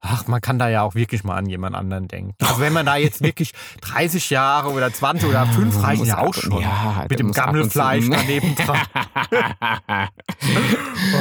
Ach, 0.00 0.28
man 0.28 0.40
kann 0.40 0.60
da 0.60 0.68
ja 0.68 0.82
auch 0.82 0.94
wirklich 0.94 1.24
mal 1.24 1.34
an 1.36 1.46
jemand 1.46 1.74
anderen 1.74 2.06
denken. 2.06 2.34
Also 2.40 2.60
wenn 2.60 2.72
man 2.72 2.86
da 2.86 2.96
jetzt 2.96 3.20
wirklich 3.20 3.50
30 3.80 4.30
Jahre 4.30 4.70
oder 4.70 4.92
20 4.92 5.28
oder 5.28 5.44
5 5.44 5.74
Man 5.74 5.84
reichen 5.84 6.04
ja 6.06 6.18
auch 6.18 6.34
schon. 6.34 6.60
Ja, 6.60 7.04
Mit 7.10 7.18
dem 7.18 7.32
Gammelfleisch 7.32 8.04
daneben 8.10 8.54
dran. 8.54 8.78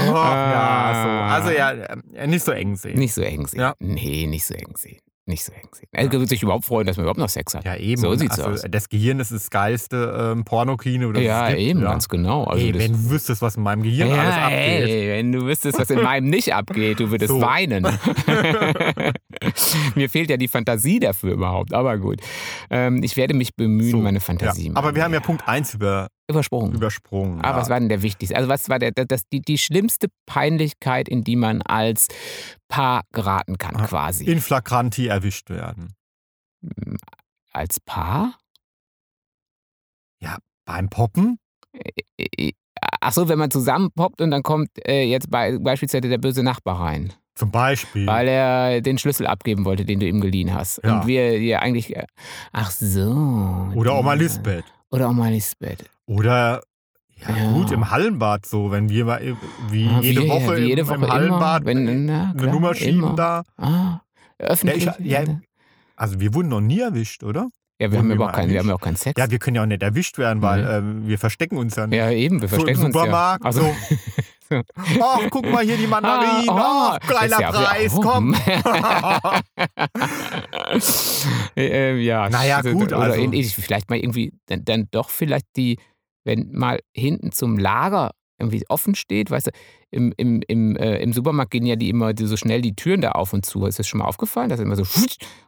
Oh, 0.09 0.13
ja, 0.13 1.03
so. 1.03 1.33
Also 1.33 1.49
ja, 1.57 1.71
äh, 1.71 2.27
nicht 2.27 2.45
so 2.45 2.51
eng 2.51 2.75
sehen. 2.75 2.99
Nicht 2.99 3.15
so 3.15 3.21
eng 3.21 3.47
sehen. 3.47 3.61
Ja. 3.61 3.73
Nee, 3.79 4.27
nicht 4.27 4.45
so 4.45 4.53
eng 4.53 4.75
sehen. 4.77 4.99
Nicht 5.29 5.43
so 5.43 5.51
eng 5.51 5.67
sehen. 5.73 5.89
Er 5.91 6.09
würde 6.09 6.25
sich 6.25 6.41
überhaupt 6.41 6.63
freuen, 6.63 6.87
dass 6.87 6.95
man 6.95 7.03
überhaupt 7.03 7.19
noch 7.19 7.27
Sex 7.27 7.53
hat. 7.53 7.65
Ja, 7.65 7.75
eben. 7.75 7.99
So 7.99 8.15
sieht's 8.15 8.39
also, 8.39 8.51
aus. 8.51 8.63
Das 8.71 8.87
Gehirn 8.87 9.19
ist 9.19 9.33
das 9.33 9.49
geilste 9.49 10.33
ähm, 10.37 10.45
Pornokino. 10.45 11.11
das 11.11 11.21
ja, 11.21 11.53
eben, 11.53 11.81
ja. 11.81 11.89
ganz 11.89 12.07
genau. 12.07 12.45
Also 12.45 12.65
Ey, 12.65 12.73
wenn 12.73 12.93
du 12.93 13.09
wüsstest, 13.09 13.41
was 13.41 13.57
in 13.57 13.63
meinem 13.63 13.83
Gehirn 13.83 14.07
ja, 14.07 14.15
alles 14.15 14.35
abgeht. 14.35 14.87
ey, 14.89 15.09
wenn 15.09 15.33
du 15.33 15.45
wüsstest, 15.45 15.79
was 15.79 15.89
in 15.89 16.01
meinem 16.01 16.29
nicht 16.29 16.53
abgeht, 16.53 17.01
du 17.01 17.11
würdest 17.11 17.27
So. 17.33 17.41
weinen. 17.41 17.83
Mir 19.95 20.09
fehlt 20.09 20.29
ja 20.29 20.37
die 20.37 20.47
Fantasie 20.47 20.99
dafür 20.99 21.33
überhaupt, 21.33 21.73
aber 21.73 21.97
gut. 21.97 22.21
Ähm, 22.69 23.03
ich 23.03 23.17
werde 23.17 23.33
mich 23.33 23.53
bemühen, 23.55 23.91
So, 23.91 23.97
meine 23.97 24.19
Ja. 24.19 24.23
Fantasie. 24.23 24.71
Aber 24.75 24.95
wir 24.95 25.03
haben 25.03 25.13
ja 25.13 25.19
Punkt 25.19 25.47
1 25.47 25.73
über, 25.73 26.07
übersprungen. 26.29 26.73
übersprungen. 26.73 27.41
Aber 27.41 27.55
ja. 27.57 27.61
was 27.61 27.69
war 27.69 27.79
denn 27.79 27.89
der 27.89 28.01
wichtigste? 28.01 28.35
Also 28.35 28.49
was 28.49 28.67
war 28.69 28.79
der, 28.79 28.91
das, 28.91 29.23
die, 29.31 29.41
die 29.41 29.57
schlimmste 29.57 30.07
Peinlichkeit, 30.25 31.07
in 31.09 31.23
die 31.23 31.35
man 31.35 31.61
als 31.61 32.07
Paar 32.67 33.03
geraten 33.13 33.57
kann, 33.57 33.75
Ah, 33.77 33.87
quasi? 33.87 34.25
In 34.25 34.41
flagranti 34.41 35.07
erwischt 35.07 35.49
werden. 35.49 35.93
als 37.53 37.79
Paar? 37.79 38.37
Beim 40.65 40.89
Poppen? 40.89 41.39
Ach 42.99 43.13
so, 43.13 43.29
wenn 43.29 43.39
man 43.39 43.49
zusammen 43.51 43.89
poppt 43.95 44.19
und 44.19 44.31
dann 44.31 44.43
kommt 44.43 44.67
äh, 44.85 45.03
jetzt 45.03 45.31
bei, 45.31 45.57
beispielsweise 45.57 46.09
der 46.09 46.17
böse 46.17 46.43
Nachbar 46.43 46.81
rein, 46.81 47.13
Zum 47.35 47.51
Beispiel. 47.51 48.05
weil 48.05 48.27
er 48.27 48.81
den 48.81 48.97
Schlüssel 48.97 49.27
abgeben 49.27 49.63
wollte, 49.63 49.85
den 49.85 50.01
du 50.01 50.05
ihm 50.05 50.19
geliehen 50.19 50.53
hast. 50.53 50.81
Ja. 50.83 50.99
Und 50.99 51.07
wir 51.07 51.39
ja 51.41 51.59
eigentlich. 51.59 51.95
äh, 51.95 52.05
Ach 52.51 52.69
so. 52.69 53.71
Oder 53.75 53.97
Oma 53.97 54.13
Lisbeth. 54.15 54.65
Oder 54.91 55.09
Oma 55.09 55.29
Lisbeth. 55.29 55.83
Oder, 56.05 56.61
ja, 57.17 57.35
Ja. 57.35 57.51
gut, 57.51 57.71
im 57.71 57.89
Hallenbad 57.91 58.45
so, 58.45 58.71
wenn 58.71 58.89
wir 58.89 59.05
mal, 59.05 59.35
wie 59.69 59.87
Ah, 59.87 59.99
jede 60.01 60.21
wir- 60.23 60.29
Woche, 60.29 60.57
wie 60.57 60.61
jede 60.67 60.81
im, 60.81 60.87
Woche 60.87 60.95
im 60.95 61.03
immer, 61.03 61.13
Hallenbad 61.13 61.65
wenn- 61.65 62.05
na, 62.05 62.23
eine 62.29 62.35
klar, 62.39 62.53
Nummer 62.53 62.73
schieben 62.75 62.99
immer. 63.03 63.15
da. 63.15 63.43
Ah, 63.57 63.99
öffentlich. 64.39 64.85
Ja, 64.85 64.95
ich- 64.99 65.05
ja, 65.05 65.39
Also 65.95 66.19
wir 66.19 66.33
wurden 66.35 66.49
noch 66.49 66.61
nie 66.61 66.79
erwischt, 66.79 67.23
oder? 67.23 67.49
Ja, 67.79 67.91
wir 67.91 67.99
haben 67.99 68.07
wir 68.07 68.15
ja 68.15 68.19
mal 68.19 68.29
auch 68.29 68.31
keinen, 68.33 68.51
wir 68.51 68.59
haben 68.59 68.67
ja 68.69 68.75
auch 68.75 68.81
keinen 68.81 68.95
Sex. 68.95 69.19
Ja, 69.19 69.29
wir 69.31 69.39
können 69.39 69.55
ja 69.55 69.63
auch 69.63 69.67
nicht 69.67 69.81
erwischt 69.83 70.17
werden, 70.19 70.41
weil 70.41 70.63
Nee. 70.63 70.71
ähm, 70.71 71.07
wir 71.07 71.17
verstecken 71.19 71.57
uns 71.57 71.75
ja 71.75 71.87
nicht. 71.87 71.97
Ja, 71.97 72.09
eben, 72.11 72.39
wir 72.41 72.47
so 72.47 72.55
im 72.55 72.61
verstecken 72.61 72.85
uns 72.85 72.93
Supermarkt. 72.93 73.43
ja. 73.43 73.45
Also, 73.47 73.61
So. 73.61 73.75
Ach, 75.01 75.19
guck 75.29 75.45
mal 75.49 75.63
hier 75.63 75.77
die 75.77 75.87
Mandarinen. 75.87 76.49
Ah, 76.49 76.97
Ach, 77.01 77.03
oh, 77.03 77.13
das 77.13 77.31
ist 77.31 77.39
ja- 77.39 77.51
Preis, 77.51 77.93
komm. 78.01 78.35
äh, 81.57 81.95
ja, 81.97 82.29
Naja, 82.29 82.57
also, 82.57 82.71
gut, 82.71 82.93
Oder 82.93 83.13
also- 83.13 83.31
vielleicht 83.61 83.89
mal 83.89 83.97
irgendwie, 83.97 84.33
dann, 84.47 84.63
dann 84.65 84.87
doch 84.91 85.09
vielleicht 85.09 85.45
die, 85.55 85.77
wenn 86.25 86.51
mal 86.51 86.79
hinten 86.93 87.31
zum 87.31 87.57
Lager 87.57 88.11
irgendwie 88.39 88.63
offen 88.69 88.93
steht, 88.93 89.31
weißt 89.31 89.47
du, 89.47 89.51
im, 89.89 90.13
im, 90.15 90.43
im, 90.47 90.75
äh, 90.75 90.97
im 90.99 91.11
Supermarkt 91.11 91.49
gehen 91.49 91.65
ja 91.65 91.75
die 91.75 91.89
immer 91.89 92.11
so 92.15 92.37
schnell 92.37 92.61
die 92.61 92.75
Türen 92.75 93.01
da 93.01 93.13
auf 93.13 93.33
und 93.33 93.47
zu. 93.47 93.65
Ist 93.65 93.79
das 93.79 93.87
schon 93.87 93.97
mal 93.97 94.05
aufgefallen? 94.05 94.49
Das 94.49 94.59
ist 94.59 94.63
immer 94.65 94.75
so 94.75 94.83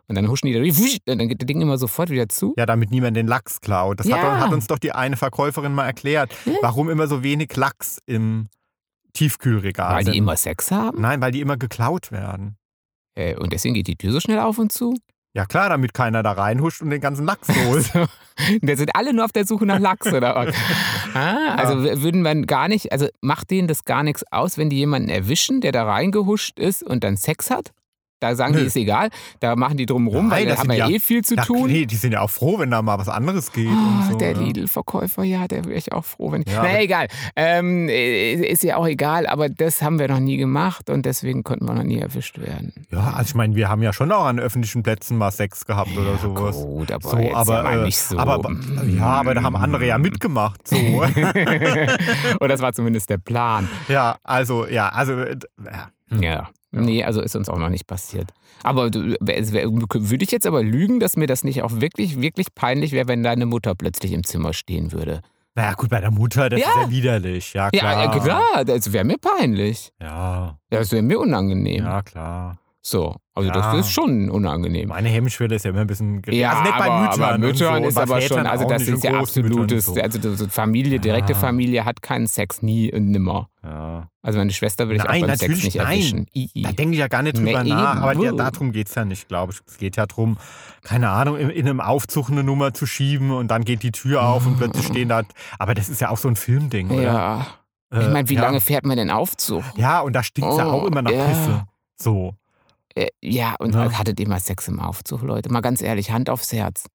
und 0.08 0.16
dann 0.16 0.28
huschen 0.28 0.48
die 0.48 0.54
da 0.54 0.60
durch, 0.60 0.98
und 1.08 1.20
dann 1.20 1.28
geht 1.30 1.40
das 1.40 1.46
Ding 1.46 1.62
immer 1.62 1.78
sofort 1.78 2.10
wieder 2.10 2.28
zu. 2.30 2.56
Ja, 2.58 2.66
damit 2.66 2.90
niemand 2.90 3.16
den 3.16 3.28
Lachs 3.28 3.62
klaut. 3.62 4.00
Das 4.00 4.12
hat, 4.12 4.18
Ja. 4.24 4.40
hat 4.40 4.52
uns 4.52 4.66
doch 4.66 4.80
die 4.80 4.92
eine 4.92 5.18
Verkäuferin 5.18 5.72
mal 5.72 5.86
erklärt, 5.86 6.36
warum 6.64 6.90
immer 6.90 7.06
so 7.06 7.22
wenig 7.22 7.56
Lachs 7.56 8.00
im 8.08 8.48
Tiefkühlregal 9.14 9.96
Weil 9.96 10.04
sind. 10.06 10.14
die 10.14 10.18
immer 10.20 10.36
Sex 10.38 10.72
haben. 10.72 11.02
Nein, 11.02 11.22
weil 11.22 11.32
die 11.32 11.42
immer 11.42 11.58
geklaut 11.58 12.12
werden. 12.12 12.58
Äh, 13.16 13.36
und 13.36 13.54
deswegen 13.54 13.74
geht 13.76 13.88
die 13.88 13.96
Tür 13.96 14.12
so 14.12 14.20
schnell 14.20 14.40
auf 14.40 14.58
und 14.58 14.72
zu. 14.72 14.96
Ja 15.36 15.46
klar, 15.46 15.70
damit 15.70 15.94
keiner 15.94 16.24
da 16.24 16.32
reinhuscht 16.32 16.82
und 16.82 16.90
den 16.90 17.02
ganzen 17.02 17.26
Lachs 17.26 17.48
holt. 17.66 17.92
Da 18.62 18.76
sind 18.78 18.96
alle 18.96 19.14
nur 19.14 19.26
auf 19.26 19.34
der 19.34 19.46
Suche 19.46 19.66
nach 19.66 19.80
Lachs 19.80 20.08
oder 20.14 20.34
was? 20.34 20.56
Ah, 21.14 21.56
also 21.56 21.84
w- 21.84 22.02
würden 22.02 22.22
man 22.22 22.46
gar 22.46 22.68
nicht, 22.70 22.92
also 22.94 23.08
macht 23.20 23.52
denen 23.52 23.68
das 23.68 23.84
gar 23.84 24.02
nichts 24.04 24.24
aus, 24.32 24.58
wenn 24.58 24.70
die 24.70 24.78
jemanden 24.78 25.10
erwischen, 25.10 25.60
der 25.60 25.72
da 25.74 25.84
reingehuscht 25.84 26.58
ist 26.58 26.82
und 26.84 27.04
dann 27.04 27.18
Sex 27.18 27.50
hat? 27.52 27.72
Da 28.20 28.36
sagen 28.36 28.54
die, 28.54 28.60
Nö. 28.60 28.66
ist 28.66 28.76
egal. 28.76 29.10
Da 29.40 29.56
machen 29.56 29.78
die 29.78 29.86
drum 29.86 30.08
rum, 30.08 30.30
weil 30.30 30.46
Nein, 30.46 30.56
da 30.56 30.60
haben 30.60 30.70
wir 30.70 30.76
ja- 30.78 30.90
eh 30.90 31.00
viel 31.00 31.24
zu 31.24 31.36
Ja, 31.36 31.44
tun. 31.46 31.68
Nee, 31.72 31.86
die 31.86 31.96
sind 31.96 32.12
ja 32.12 32.22
auch 32.22 32.30
froh, 32.30 32.60
wenn 32.60 32.70
da 32.72 32.82
mal 32.82 32.98
was 33.00 33.08
anderes 33.10 33.52
geht. 33.54 33.68
Und 33.70 34.08
so, 34.12 34.18
der 34.18 34.36
ne? 34.36 34.44
Lidl-Verkäufer, 34.44 35.24
ja, 35.24 35.48
der 35.48 35.64
wäre 35.66 35.78
ich 35.78 35.92
auch 35.94 36.04
froh, 36.04 36.32
wenn. 36.34 36.44
Ja, 36.44 36.64
Na 36.64 36.82
egal. 36.82 37.08
Ähm, 37.36 37.88
äh, 37.88 38.34
ist 38.34 38.64
ja 38.64 38.76
auch 38.78 38.88
egal, 38.88 39.26
aber 39.28 39.48
das 39.50 39.82
haben 39.82 40.00
wir 40.00 40.08
noch 40.10 40.20
nie 40.20 40.38
gemacht 40.38 40.90
und 40.90 41.06
deswegen 41.06 41.44
konnten 41.44 41.66
wir 41.66 41.74
noch 41.74 41.84
nie 41.84 42.00
erwischt 42.00 42.40
werden. 42.40 42.74
Ja, 42.92 43.14
also 43.16 43.30
ich 43.30 43.36
meine, 43.36 43.56
wir 43.56 43.70
haben 43.70 43.82
ja 43.82 43.94
schon 43.94 44.12
auch 44.12 44.26
an 44.26 44.40
öffentlichen 44.40 44.84
Plätzen 44.84 45.18
mal 45.18 45.32
Sex 45.32 45.66
gehabt 45.66 45.96
oder 45.98 46.18
sowas. 46.18 46.56
Gut, 46.58 46.92
aber 46.92 47.10
So, 47.10 47.18
jetzt 47.18 47.36
aber, 47.36 47.64
ja 47.64 47.82
äh, 47.82 47.86
nicht 47.86 48.00
so. 48.00 48.18
aber 48.18 48.52
ja, 48.98 49.06
aber 49.06 49.34
da 49.34 49.44
haben 49.44 49.56
andere 49.56 49.86
ja 49.88 49.98
mitgemacht. 49.98 50.68
So. 50.68 50.76
Oder 52.40 52.48
das 52.48 52.62
war 52.62 52.74
zumindest 52.74 53.10
der 53.10 53.18
Plan. 53.18 53.68
ja, 53.88 54.18
also 54.24 54.68
ja, 54.68 54.90
also 54.90 55.14
äh, 55.20 55.38
ja. 56.20 56.50
Ja. 56.72 56.82
Nee, 56.82 57.04
also 57.04 57.22
ist 57.22 57.36
uns 57.36 57.50
auch 57.50 57.58
noch 57.58 57.70
nicht 57.70 57.88
passiert. 57.88 58.32
Aber 58.64 58.94
würde 58.94 60.24
ich 60.24 60.32
jetzt 60.32 60.46
aber 60.46 60.62
lügen, 60.64 61.00
dass 61.00 61.18
mir 61.18 61.26
das 61.28 61.44
nicht 61.44 61.64
auch 61.64 61.82
wirklich, 61.82 62.22
wirklich 62.22 62.54
peinlich 62.54 62.92
wäre, 62.92 63.08
wenn 63.08 63.24
deine 63.24 63.46
Mutter 63.48 63.74
plötzlich 63.76 64.12
im 64.14 64.24
Zimmer 64.24 64.54
stehen 64.54 64.92
würde. 64.92 65.22
Naja, 65.56 65.74
gut, 65.74 65.90
bei 65.90 66.00
der 66.00 66.12
Mutter, 66.12 66.48
das 66.48 66.60
Ja. 66.60 66.68
ist 66.68 66.76
ja 66.76 66.90
widerlich. 66.92 67.54
Ja, 67.54 67.70
klar. 67.72 67.94
Ja, 68.06 68.14
ja, 68.16 68.20
klar, 68.20 68.66
das 68.66 68.94
wäre 68.94 69.04
mir 69.04 69.18
peinlich. 69.18 69.92
Ja, 70.00 70.58
Das 70.70 70.92
wäre 70.92 71.02
mir 71.02 71.20
unangenehm. 71.20 71.84
ja, 71.84 72.02
klar. 72.04 72.60
So, 72.82 73.18
also 73.36 73.50
Ja. 73.50 73.54
das 73.54 73.76
ist 73.86 73.92
schon 73.92 74.30
unangenehm. 74.30 74.88
Meine 74.88 75.10
Hemmschwelle 75.10 75.56
ist 75.56 75.66
ja 75.66 75.72
immer 75.72 75.82
ein 75.82 75.88
bisschen 75.88 76.22
gering. 76.22 76.40
Ja, 76.40 76.52
also 76.52 76.64
nicht 76.64 76.78
bei 76.78 76.86
aber, 76.90 77.02
Müttern. 77.02 77.22
aber 77.24 77.38
Müttern 77.38 77.84
so, 77.84 77.90
ist 77.90 77.96
bei 77.96 78.02
aber 78.04 78.22
schon, 78.22 78.48
also 78.48 78.66
das 78.70 78.82
ist 78.84 79.04
ja 79.04 79.20
absolutes, 79.20 79.86
So. 79.88 79.96
also 80.02 80.36
so 80.36 80.48
Familie, 80.48 81.00
direkte 81.00 81.34
Ja. 81.34 81.40
Familie 81.40 81.84
hat 81.84 82.02
keinen 82.02 82.28
Sex, 82.28 82.62
nie 82.62 82.90
und 82.94 83.12
nimmer. 83.12 83.50
Ja. 83.64 84.08
Also 84.22 84.40
meine 84.40 84.54
Schwester 84.54 84.88
will 84.88 84.96
ich 84.96 85.04
Nein, 85.04 85.24
auch 85.24 85.28
beim 85.28 85.36
Sex 85.38 85.64
nicht 85.64 85.76
nein. 85.76 85.88
erwischen. 85.88 86.28
I, 86.34 86.50
i. 86.56 86.62
Da 86.64 86.72
denke 86.72 86.94
ich 86.94 87.00
ja 87.00 87.10
gar 87.10 87.22
nicht 87.22 87.38
drüber 87.38 87.64
Nee, 87.64 87.70
nach. 87.70 87.98
Aber 88.02 88.14
ja, 88.24 88.32
darum 88.32 88.72
geht 88.72 88.88
es 88.88 88.96
ja 88.96 89.04
nicht, 89.04 89.28
glaube 89.28 89.52
ich. 89.52 89.60
Es 89.68 89.78
geht 89.78 89.98
ja 89.98 90.06
darum, 90.06 90.38
keine 90.84 91.10
Ahnung, 91.10 91.36
in, 91.38 91.50
in 91.50 91.68
einem 91.68 91.82
Aufzug 91.82 92.30
eine 92.30 92.44
Nummer 92.46 92.74
zu 92.74 92.86
schieben 92.86 93.32
und 93.32 93.50
dann 93.52 93.66
geht 93.66 93.84
die 93.84 93.92
Tür 93.92 94.24
auf 94.24 94.46
und 94.46 94.56
plötzlich 94.58 94.86
stehen 94.88 95.10
da. 95.10 95.24
Aber 95.60 95.74
das 95.76 95.90
ist 95.90 96.00
ja 96.00 96.10
auch 96.12 96.18
so 96.18 96.30
ein 96.30 96.38
Filmding, 96.38 96.90
oder? 96.92 97.02
Ja. 97.04 97.48
Äh, 97.94 98.04
Ich 98.04 98.10
meine, 98.14 98.30
wie 98.30 98.36
ja. 98.36 98.42
lange 98.44 98.62
fährt 98.62 98.86
man 98.86 98.96
denn 98.96 99.10
Aufzug? 99.12 99.64
Ja, 99.76 100.00
und 100.00 100.14
da 100.14 100.24
stinkt 100.24 100.50
es 100.50 100.58
ja 100.58 100.66
Oh, 100.68 100.78
auch 100.80 100.86
immer 100.86 101.02
nach 101.02 101.12
ja. 101.12 101.26
Pisse. 101.26 101.64
So. 102.02 102.36
Äh, 103.00 103.08
ja, 103.22 103.56
und 103.60 103.74
Ja. 103.76 103.92
hattet 103.98 104.20
ihr 104.20 104.28
mal 104.28 104.40
Sex 104.40 104.68
im 104.68 104.80
Aufzug, 104.80 105.22
Leute? 105.22 105.50
Mal 105.52 105.62
ganz 105.62 105.82
ehrlich, 105.82 106.12
Hand 106.12 106.30
aufs 106.30 106.52
Herz. 106.52 106.86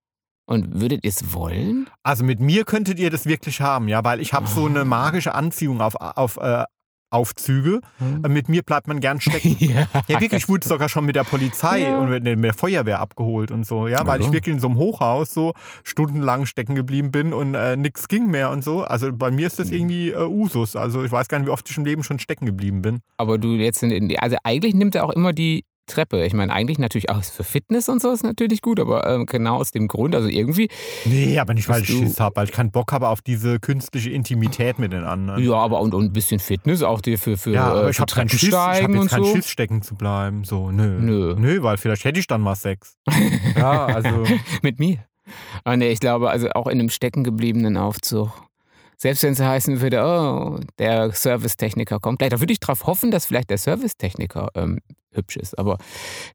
Und 0.47 0.79
würdet 0.81 1.01
ihr 1.05 1.09
es 1.11 1.33
wollen? 1.33 1.89
Also 2.03 2.23
mit 2.25 2.39
mir 2.41 2.65
könntet 2.65 2.99
ihr 2.99 3.11
das 3.11 3.25
wirklich 3.25 3.61
haben, 3.63 3.89
ja, 3.89 4.05
weil 4.05 4.21
ich 4.21 4.35
habe 4.35 4.47
so 4.47 4.67
eine 4.67 4.85
magische 4.85 5.35
Anziehung 5.35 5.81
auf, 5.81 5.95
auf 5.97 6.37
äh, 6.37 6.65
Aufzüge. 7.11 7.81
Äh, 8.25 8.29
Mit 8.29 8.49
mir 8.49 8.63
bleibt 8.65 8.89
man 8.89 8.99
gern 8.99 9.21
stecken. 9.23 9.57
ja. 9.61 9.87
Ja, 10.09 10.21
wirklich, 10.21 10.43
ich 10.43 10.49
wurde 10.49 10.67
sogar 10.67 10.89
schon 10.89 11.05
mit 11.07 11.15
der 11.15 11.23
Polizei 11.25 11.83
Ja. 11.83 11.99
und 11.99 12.11
mit 12.11 12.27
der 12.27 12.55
Feuerwehr 12.55 12.99
abgeholt 12.99 13.53
und 13.53 13.65
so, 13.65 13.87
ja, 13.87 14.01
weil 14.05 14.15
Also. 14.15 14.27
ich 14.27 14.33
wirklich 14.33 14.53
in 14.55 14.61
so 14.61 14.67
einem 14.67 14.77
Hochhaus 14.79 15.33
so 15.33 15.55
stundenlang 15.85 16.45
stecken 16.45 16.75
geblieben 16.75 17.13
bin 17.13 17.33
und 17.33 17.55
äh, 17.55 17.77
nichts 17.77 18.09
ging 18.09 18.27
mehr 18.27 18.51
und 18.51 18.65
so. 18.65 18.83
Also 18.83 19.13
bei 19.13 19.31
mir 19.31 19.47
ist 19.47 19.59
das 19.61 19.69
Mhm. 19.69 19.75
irgendwie 19.77 20.11
äh, 20.11 20.27
Usus. 20.27 20.75
Also 20.77 21.05
ich 21.05 21.13
weiß 21.13 21.29
gar 21.29 21.39
nicht, 21.39 21.47
wie 21.47 21.53
oft 21.53 21.71
ich 21.71 21.77
im 21.79 21.85
Leben 21.85 22.03
schon 22.03 22.19
stecken 22.19 22.47
geblieben 22.47 22.83
bin. 22.83 22.99
Aber 23.17 23.39
du 23.39 23.53
jetzt, 23.55 23.83
in, 23.85 23.91
in, 23.93 24.19
also 24.19 24.37
eigentlich 24.43 24.75
nimmt 24.75 24.95
er 24.97 25.05
auch 25.05 25.11
immer 25.11 25.33
die 25.33 25.65
Treppe. 25.87 26.25
Ich 26.25 26.33
meine, 26.33 26.53
eigentlich 26.53 26.79
natürlich 26.79 27.11
auch 27.11 27.23
für 27.23 27.45
Fitness 27.45 27.89
und 27.89 28.01
so 28.01 28.11
ist 28.11 28.23
natürlich 28.23 28.63
gut, 28.63 28.81
aber 28.81 29.07
ähm, 29.07 29.27
genau 29.27 29.57
aus 29.57 29.71
dem 29.71 29.89
Grund, 29.89 30.15
also 30.15 30.29
irgendwie, 30.29 30.69
Nee, 31.05 31.39
aber 31.39 31.55
nicht, 31.55 31.69
weil 31.69 31.83
ich 31.83 31.89
Schiss 31.89 32.21
habe, 32.21 32.37
weil 32.37 32.47
ich 32.47 32.53
keinen 32.53 32.71
Bock 32.71 32.93
habe 32.93 33.09
auf 33.09 33.21
diese 33.21 33.61
künstliche 33.61 34.11
Intimität 34.11 34.79
mit 34.79 34.93
den 34.93 35.05
anderen. 35.05 35.43
ja, 35.43 35.55
aber 35.55 35.81
und, 35.81 35.95
und 35.95 36.05
ein 36.07 36.13
bisschen 36.13 36.41
Fitness 36.41 36.83
auch 36.83 37.01
dir 37.01 37.19
für, 37.19 37.37
für, 37.37 37.53
Ja, 37.53 37.67
aber 37.67 37.87
äh, 37.87 37.91
ich 37.91 38.01
habe 38.01 38.13
keinen 38.13 38.29
Schiss, 38.29 38.49
ich 38.49 38.55
hab 38.55 38.77
Treppensteigen 38.77 39.03
jetzt 39.03 39.11
keinen 39.11 39.25
so. 39.25 39.35
Schiss, 39.35 39.49
stecken 39.49 39.83
zu 39.83 39.95
bleiben. 39.95 40.45
So, 40.45 40.71
nö. 40.71 40.99
Nö. 41.01 41.35
Nö, 41.39 41.63
weil 41.63 41.77
vielleicht 41.77 42.05
hätte 42.05 42.21
ich 42.21 42.27
dann 42.27 42.41
mal 42.41 42.55
Sex. 42.55 42.97
ja, 43.57 43.87
also. 43.87 44.25
Mit 44.63 44.79
mir. 44.79 44.99
Ah, 45.65 45.77
nee, 45.77 45.91
ich 45.91 46.01
glaube, 46.01 46.31
also 46.31 46.51
auch 46.51 46.67
in 46.67 46.79
einem 46.79 46.91
steckengebliebenen 46.91 47.77
Aufzug. 47.77 48.31
Selbst 48.97 49.23
wenn 49.23 49.33
es 49.33 49.41
heißen 49.41 49.81
würde, 49.81 50.03
oh, 50.05 50.61
der 50.79 51.13
Servicetechniker 51.13 51.99
kommt 51.99 52.19
gleich, 52.21 52.31
da 52.31 52.41
würde 52.41 52.53
ich 52.53 52.61
darauf 52.61 52.87
hoffen, 52.87 53.11
dass 53.11 53.27
vielleicht 53.27 53.51
der 53.51 53.59
Servicetechniker 53.59 54.51
ähm, 54.55 54.79
hübsch 55.15 55.37
ist. 55.37 55.59
Aber 55.59 55.79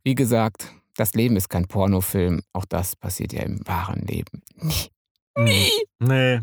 wie 0.03 0.15
gesagt, 0.15 0.71
das 0.95 1.13
Leben 1.13 1.35
ist 1.37 1.49
kein 1.49 1.67
Pornofilm. 1.67 2.41
Auch 2.53 2.65
das 2.65 2.95
passiert 2.95 3.33
ja 3.33 3.43
im 3.43 3.65
wahren 3.67 4.01
Leben. 4.05 4.41
Nie. 4.55 4.89
Nie. 5.37 5.69
Nee. 5.99 6.41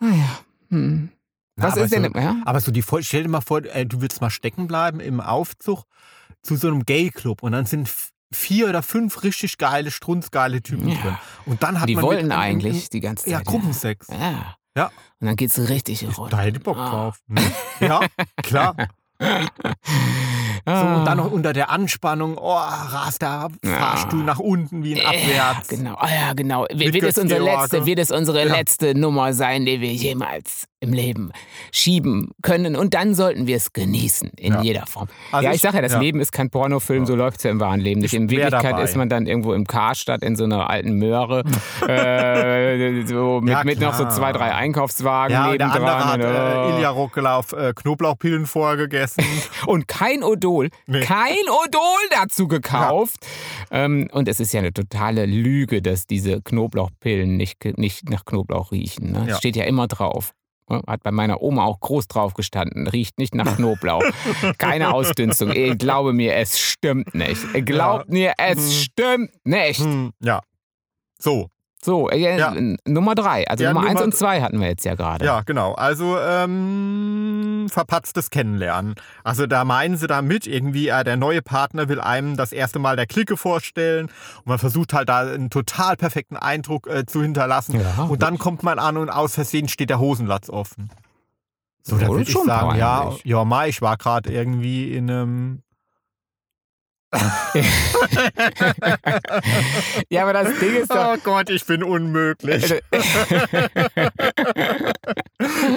Ah 0.00 0.06
ja. 0.06 0.38
Hm. 0.70 1.10
Na, 1.56 1.66
Was 1.66 1.72
aber 1.74 1.84
ist 1.84 1.92
denn, 1.94 2.10
so, 2.12 2.18
ja? 2.18 2.36
Aber 2.44 2.60
so 2.60 2.72
die 2.72 2.82
Voll- 2.82 3.04
stell 3.04 3.22
dir 3.22 3.28
mal 3.28 3.40
vor, 3.40 3.62
äh, 3.64 3.86
du 3.86 4.00
würdest 4.00 4.20
mal 4.20 4.30
stecken 4.30 4.66
bleiben 4.66 4.98
im 5.00 5.20
Aufzug 5.20 5.84
zu 6.42 6.56
so 6.56 6.66
einem 6.68 6.84
Gay-Club 6.84 7.42
und 7.42 7.52
dann 7.52 7.64
sind 7.66 7.88
vier 8.32 8.68
oder 8.68 8.82
fünf 8.82 9.22
richtig 9.22 9.58
geile, 9.58 9.90
strunzgeile 9.92 10.62
Typen 10.62 10.88
Ja. 10.88 11.00
drin. 11.00 11.16
Und 11.46 11.62
dann 11.62 11.80
hat 11.80 11.88
Die 11.88 11.94
man 11.94 12.04
wollten 12.04 12.28
mit, 12.28 12.36
eigentlich 12.36 12.90
die 12.90 13.00
ganze 13.00 13.24
Zeit. 13.24 13.32
ja, 13.32 13.40
Gruppensex. 13.42 14.08
Ja. 14.08 14.56
Ja. 14.76 14.86
Und 15.20 15.26
dann 15.28 15.36
geht's 15.36 15.56
richtig 15.68 16.04
rund. 16.18 16.32
Da 16.32 16.40
hätte 16.40 16.56
ich 16.58 16.62
Bock 16.64 16.76
Ah. 16.76 16.90
drauf. 16.90 17.20
Ne? 17.28 17.40
Ja, 17.78 18.00
klar. 18.42 18.74
So, 20.66 20.72
und 20.72 21.04
dann 21.04 21.18
noch 21.18 21.30
unter 21.30 21.52
der 21.52 21.68
Anspannung, 21.70 22.38
oh, 22.38 22.56
rast 22.56 23.20
der 23.20 23.48
Fahrstuhl 23.62 24.24
nach 24.24 24.38
unten 24.38 24.82
wie 24.82 24.98
ein 24.98 25.06
Abwärts. 25.06 25.70
Ja, 25.70 25.76
genau, 25.76 25.94
ah, 25.96 26.08
ja, 26.08 26.32
genau. 26.32 26.66
Wird, 26.72 27.02
es 27.02 27.18
unsere 27.18 27.42
letzte, 27.44 27.84
wird 27.84 27.98
es 27.98 28.10
unsere 28.10 28.46
Ja. 28.46 28.52
letzte 28.54 28.94
Nummer 28.98 29.34
sein, 29.34 29.66
die 29.66 29.80
wir 29.82 29.92
jemals 29.92 30.66
im 30.84 30.92
Leben 30.92 31.32
schieben 31.72 32.30
können. 32.42 32.76
Und 32.76 32.94
dann 32.94 33.14
sollten 33.14 33.46
wir 33.46 33.56
es 33.56 33.72
genießen, 33.72 34.30
in 34.36 34.52
Ja. 34.54 34.62
jeder 34.62 34.86
Form. 34.86 35.08
Also 35.32 35.44
ja, 35.44 35.50
ich 35.50 35.56
ich- 35.56 35.62
sage 35.62 35.76
ja, 35.76 35.82
das 35.82 35.92
ja. 35.92 36.00
Leben 36.00 36.20
ist 36.20 36.32
kein 36.32 36.50
Pornofilm, 36.50 37.06
so 37.06 37.14
läuft 37.16 37.38
es 37.38 37.44
ja 37.44 37.50
im 37.50 37.60
wahren 37.60 37.80
Leben 37.80 38.00
nicht. 38.00 38.12
Ich 38.12 38.20
In 38.20 38.30
Wirklichkeit 38.30 38.72
dabei. 38.72 38.82
ist 38.84 38.96
man 38.96 39.08
dann 39.08 39.26
irgendwo 39.26 39.52
im 39.52 39.66
Karstadt 39.66 40.22
in 40.22 40.36
so 40.36 40.44
einer 40.44 40.70
alten 40.70 40.92
Möhre, 40.94 41.42
äh, 41.88 43.04
so 43.06 43.40
mit, 43.40 43.50
Ja, 43.52 43.64
mit 43.64 43.80
noch 43.80 43.94
so 43.94 44.08
zwei, 44.08 44.32
drei 44.32 44.52
Einkaufswagen 44.54 45.32
Ja, 45.34 45.50
und 45.50 45.58
der 45.58 45.72
andere 45.72 46.04
hat 46.04 46.20
äh, 46.20 46.24
oh. 46.72 46.76
Ilja 46.76 46.90
Ruckelauf 46.90 47.52
äh, 47.52 47.72
Knoblauchpillen 47.74 48.46
vorher 48.46 48.76
gegessen. 48.76 49.24
Und 49.66 49.88
kein 49.88 50.22
Odol, 50.22 50.68
Nee. 50.86 51.00
kein 51.00 51.32
Odol 51.48 51.80
dazu 52.10 52.48
gekauft. 52.48 53.16
Ähm, 53.70 54.08
und 54.12 54.28
es 54.28 54.40
ist 54.40 54.52
ja 54.52 54.60
eine 54.60 54.72
totale 54.72 55.26
Lüge, 55.26 55.80
dass 55.82 56.06
diese 56.06 56.40
Knoblauchpillen 56.42 57.36
nicht, 57.36 57.64
nicht 57.78 58.10
nach 58.10 58.24
Knoblauch 58.24 58.72
riechen. 58.72 59.12
Ne? 59.12 59.24
Das 59.28 59.38
steht 59.38 59.56
ja 59.56 59.64
immer 59.64 59.86
drauf. 59.88 60.32
Ja, 60.70 60.80
Hat 60.86 61.02
bei 61.02 61.10
meiner 61.10 61.42
Oma 61.42 61.64
auch 61.64 61.80
groß 61.80 62.08
drauf 62.08 62.34
gestanden. 62.34 62.86
Riecht 62.86 63.18
nicht 63.18 63.34
nach 63.34 63.56
Knoblauch. 63.56 64.02
Keine 64.58 64.94
Ausdünstung. 64.94 65.50
Ich 65.52 65.76
glaube 65.78 66.12
mir, 66.12 66.34
es 66.36 66.58
stimmt 66.58 67.14
nicht. 67.14 67.42
Glaubt 67.66 68.08
mir, 68.08 68.32
es 68.38 68.58
Hm. 68.58 68.70
stimmt 68.70 69.30
nicht. 69.44 69.80
hm, 69.80 70.12
ja. 70.20 70.40
So, 71.18 71.48
So, 71.84 72.08
äh, 72.08 72.38
Ja. 72.38 72.54
Nummer 72.86 73.14
drei. 73.14 73.46
Also 73.46 73.62
Ja, 73.64 73.74
Nummer 73.74 73.84
eins 73.84 73.94
Nummer- 73.94 74.04
und 74.04 74.14
zwei 74.14 74.40
hatten 74.40 74.58
wir 74.58 74.68
jetzt 74.68 74.86
ja 74.86 74.94
gerade. 74.94 75.22
Ja, 75.22 75.42
genau. 75.42 75.74
Also 75.74 76.18
ähm, 76.18 77.66
verpatztes 77.70 78.30
Kennenlernen. 78.30 78.94
Also 79.22 79.46
da 79.46 79.66
meinen 79.66 79.98
sie 79.98 80.06
damit 80.06 80.46
irgendwie, 80.46 80.88
äh, 80.88 81.04
der 81.04 81.18
neue 81.18 81.42
Partner 81.42 81.90
will 81.90 82.00
einem 82.00 82.38
das 82.38 82.52
erste 82.52 82.78
Mal 82.78 82.96
der 82.96 83.04
Clique 83.06 83.36
vorstellen 83.36 84.06
und 84.38 84.46
man 84.46 84.58
versucht 84.58 84.94
halt 84.94 85.10
da 85.10 85.20
einen 85.20 85.50
total 85.50 85.96
perfekten 85.96 86.38
Eindruck 86.38 86.86
äh, 86.86 87.04
zu 87.04 87.20
hinterlassen. 87.20 87.78
Ja. 87.78 88.04
Und 88.04 88.22
dann 88.22 88.38
kommt 88.38 88.62
man 88.62 88.78
an 88.78 88.96
und 88.96 89.10
aus 89.10 89.34
Versehen 89.34 89.68
steht 89.68 89.90
der 89.90 89.98
Hosenlatz 90.00 90.48
offen. 90.48 90.88
So, 91.82 91.98
da 91.98 92.08
Wohl 92.08 92.16
würde 92.16 92.22
ich 92.22 92.30
schon 92.30 92.46
sagen, 92.46 92.78
ja, 92.78 93.12
ja, 93.24 93.44
Mai, 93.44 93.68
ich 93.68 93.82
war 93.82 93.98
gerade 93.98 94.32
irgendwie 94.32 94.94
in 94.96 95.10
einem. 95.10 95.62
Ja, 100.08 100.22
aber 100.22 100.32
das 100.32 100.58
Ding 100.58 100.74
ist 100.76 100.90
doch. 100.90 101.14
Oh 101.14 101.18
Gott, 101.22 101.50
ich 101.50 101.64
bin 101.66 101.82
unmöglich. 101.82 102.64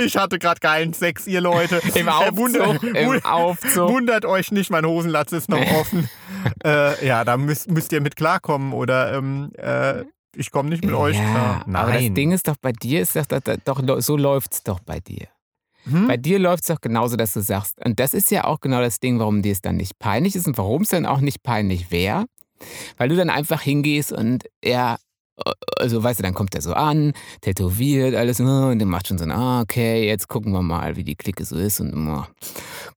ich 0.04 0.18
hatte 0.18 0.40
gerade 0.40 0.60
keinen 0.60 0.94
Sex, 0.94 1.28
ihr 1.28 1.42
Leute. 1.42 1.82
Im 1.96 2.08
Äh, 2.08 2.12
Aufzug, 2.12 2.38
wunder- 2.38 2.84
im 2.84 3.26
Aufzug. 3.26 3.90
Wundert 3.90 4.26
euch 4.26 4.52
nicht, 4.52 4.70
mein 4.70 4.86
Hosenlatz 4.86 5.32
ist 5.32 5.50
noch 5.50 5.60
offen. 5.80 6.10
äh, 6.66 7.06
ja, 7.06 7.24
da 7.26 7.38
müsst, 7.38 7.70
müsst 7.72 7.92
ihr 7.92 8.02
mit 8.02 8.16
klarkommen 8.16 8.74
oder 8.74 9.14
ähm, 9.14 9.52
äh, 9.58 10.04
ich 10.36 10.52
komme 10.52 10.70
nicht 10.70 10.84
mit 10.86 10.94
euch 10.94 11.18
ja, 11.18 11.24
klar. 11.24 11.64
Nein. 11.66 11.76
aber 11.76 11.94
das 11.94 12.14
Ding 12.14 12.32
ist 12.32 12.48
doch 12.48 12.58
bei 12.62 12.72
dir, 12.72 13.02
ist 13.02 13.16
doch, 13.16 13.26
doch, 13.26 13.42
doch, 13.66 13.82
doch 13.82 14.02
so 14.02 14.18
läuft 14.18 14.54
es 14.54 14.64
doch 14.64 14.80
bei 14.80 15.00
dir. 15.00 15.28
Hm? 15.90 16.08
Bei 16.08 16.18
dir 16.18 16.40
läuft 16.40 16.64
es 16.64 16.68
doch 16.68 16.82
genauso, 16.82 17.16
dass 17.16 17.34
du 17.34 17.42
sagst, 17.42 17.84
und 17.84 18.00
das 18.00 18.14
ist 18.14 18.32
ja 18.32 18.46
auch 18.46 18.60
genau 18.60 18.82
das 18.82 19.00
Ding, 19.00 19.20
warum 19.20 19.42
dir 19.42 19.52
es 19.52 19.62
dann 19.62 19.78
nicht 19.78 19.98
peinlich 20.00 20.36
ist 20.36 20.48
und 20.48 20.58
warum 20.58 20.82
es 20.82 20.90
dann 20.90 21.06
auch 21.06 21.22
nicht 21.22 21.44
peinlich 21.44 21.92
wäre, 21.92 22.26
weil 22.98 23.10
du 23.10 23.16
dann 23.16 23.30
einfach 23.30 23.62
hingehst 23.62 24.12
und 24.12 24.46
er, 24.62 24.98
also 25.78 26.04
weißt 26.04 26.20
du, 26.20 26.24
dann 26.24 26.34
kommt 26.34 26.56
er 26.56 26.62
so 26.62 26.74
an, 26.74 27.14
tätowiert, 27.42 28.16
alles, 28.16 28.40
oh, 28.40 28.44
und 28.44 28.80
dann 28.80 28.90
macht 28.90 29.08
schon 29.08 29.18
so 29.18 29.24
ein, 29.24 29.32
ah, 29.32 29.62
okay, 29.62 30.06
jetzt 30.08 30.28
gucken 30.28 30.52
wir 30.52 30.62
mal, 30.62 30.96
wie 30.96 31.04
die 31.04 31.16
Clique 31.16 31.46
so 31.46 31.58
ist 31.58 31.80
und 31.80 31.94
oh, 31.96 32.26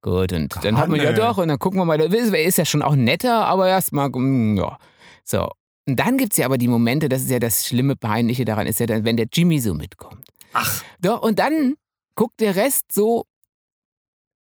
gut, 0.02 0.32
und 0.32 0.54
dann 0.62 0.76
hat 0.76 0.88
man 0.88 1.00
ja 1.00 1.12
doch, 1.12 1.38
und 1.38 1.48
dann 1.48 1.58
gucken 1.58 1.78
wir 1.78 1.84
mal, 1.84 1.98
der 1.98 2.12
ist, 2.12 2.58
ja 2.58 2.64
schon 2.64 2.82
auch 2.82 2.96
netter, 2.96 3.46
aber 3.46 3.68
erstmal, 3.68 4.08
mm, 4.08 4.56
ja, 4.56 4.78
so. 5.24 5.48
Und 5.86 5.96
dann 5.96 6.18
gibt 6.18 6.32
es 6.32 6.38
ja 6.38 6.46
aber 6.46 6.58
die 6.58 6.68
Momente, 6.68 7.08
das 7.08 7.22
ist 7.22 7.30
ja 7.30 7.38
das 7.38 7.66
schlimme, 7.66 7.96
peinliche 7.96 8.44
daran, 8.44 8.66
ist 8.66 8.80
ja 8.80 8.86
dann, 8.86 9.04
wenn 9.04 9.16
der 9.16 9.26
Jimmy 9.32 9.60
so 9.60 9.74
mitkommt. 9.74 10.24
Ach. 10.52 10.82
Doch, 11.00 11.22
und 11.22 11.38
dann 11.38 11.74
guckt 12.20 12.38
der 12.40 12.54
Rest 12.54 12.92
so. 12.92 13.24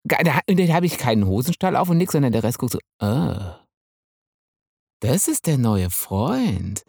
Da, 0.04 0.18
habe 0.74 0.86
ich 0.86 0.98
keinen 0.98 1.26
Hosenstall 1.26 1.76
auf 1.76 1.88
und 1.90 1.98
nix, 1.98 2.12
sondern 2.12 2.32
der 2.32 2.42
Rest 2.42 2.58
guckt 2.58 2.72
so, 2.72 2.78
ah, 3.00 3.60
das 5.00 5.28
ist 5.28 5.46
der 5.46 5.58
neue 5.58 5.90
Freund. 5.90 6.82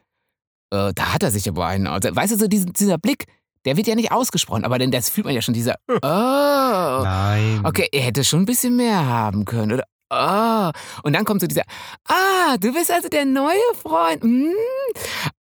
Äh, 0.74 0.92
da 0.96 1.14
hat 1.14 1.22
er 1.22 1.30
sich 1.30 1.48
aber 1.48 1.68
einen. 1.68 1.86
aus- 1.86 2.02
Weißt 2.04 2.34
du, 2.34 2.38
so 2.38 2.48
diesen, 2.48 2.74
dieser 2.74 2.98
Blick, 2.98 3.26
der 3.66 3.78
wird 3.78 3.86
ja 3.88 3.94
nicht 3.94 4.12
ausgesprochen, 4.12 4.64
aber 4.64 4.80
denn 4.80 4.90
das 4.90 5.10
fühlt 5.12 5.26
man 5.26 5.36
ja 5.36 5.42
schon, 5.44 5.54
dieser. 5.54 5.76
Oh. 5.90 5.98
Nein. 6.02 7.62
Okay, 7.66 7.88
er 7.92 8.02
hätte 8.02 8.24
schon 8.24 8.40
ein 8.42 8.46
bisschen 8.46 8.76
mehr 8.76 9.06
haben 9.06 9.46
können, 9.46 9.74
oder? 9.74 9.84
Oh. 10.12 10.72
Und 11.04 11.14
dann 11.14 11.24
kommt 11.26 11.42
so 11.42 11.46
dieser, 11.48 11.66
ah, 12.08 12.58
du 12.58 12.74
bist 12.74 12.90
also 12.90 13.10
der 13.10 13.26
neue 13.26 13.60
Freund. 13.76 14.24
Hm. 14.24 14.54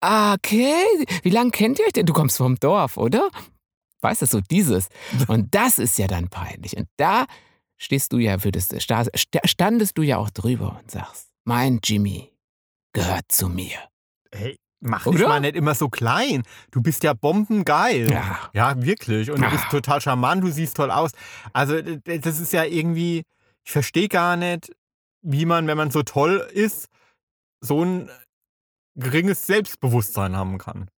Ah, 0.01 0.33
Okay, 0.35 0.75
wie 1.23 1.31
lange 1.31 1.49
kennt 1.51 1.79
ihr 1.79 1.85
euch 1.85 1.93
denn? 1.93 2.05
Du 2.05 2.13
kommst 2.13 2.37
vom 2.37 2.55
Dorf, 2.59 2.97
oder? 2.97 3.29
Weißt 4.01 4.21
du, 4.21 4.25
so 4.25 4.39
dieses. 4.41 4.87
Und 5.27 5.53
das 5.55 5.77
ist 5.79 5.97
ja 5.97 6.07
dann 6.07 6.29
peinlich. 6.29 6.77
Und 6.77 6.87
da 6.97 7.25
stehst 7.77 8.13
du 8.13 8.17
ja, 8.17 8.43
würdest, 8.43 8.79
sta- 8.81 9.05
sta- 9.13 9.45
standest 9.47 9.97
du 9.97 10.01
ja 10.01 10.17
auch 10.17 10.29
drüber 10.29 10.79
und 10.81 10.89
sagst, 10.91 11.27
mein 11.45 11.79
Jimmy 11.83 12.31
gehört 12.93 13.31
zu 13.31 13.49
mir. 13.49 13.77
Hey, 14.33 14.57
mach 14.81 15.03
dich 15.05 15.15
Oder? 15.15 15.27
mal 15.27 15.39
nicht 15.41 15.55
immer 15.55 15.75
so 15.75 15.89
klein. 15.89 16.43
Du 16.71 16.81
bist 16.81 17.03
ja 17.03 17.13
bombengeil. 17.13 18.09
Ja. 18.11 18.49
Ja, 18.53 18.81
wirklich. 18.81 19.31
Und 19.31 19.41
du 19.41 19.49
bist 19.49 19.65
total 19.69 19.99
charmant, 20.01 20.43
du 20.43 20.51
siehst 20.51 20.77
toll 20.77 20.91
aus. 20.91 21.11
Also, 21.53 21.81
das 21.81 22.39
ist 22.39 22.53
ja 22.53 22.63
irgendwie, 22.63 23.23
ich 23.65 23.71
verstehe 23.71 24.07
gar 24.07 24.35
nicht, 24.35 24.71
wie 25.21 25.45
man, 25.45 25.67
wenn 25.67 25.77
man 25.77 25.91
so 25.91 26.03
toll 26.03 26.47
ist, 26.53 26.87
so 27.61 27.83
ein 27.83 28.09
geringes 28.95 29.45
Selbstbewusstsein 29.45 30.35
haben 30.35 30.57
kann. 30.57 30.89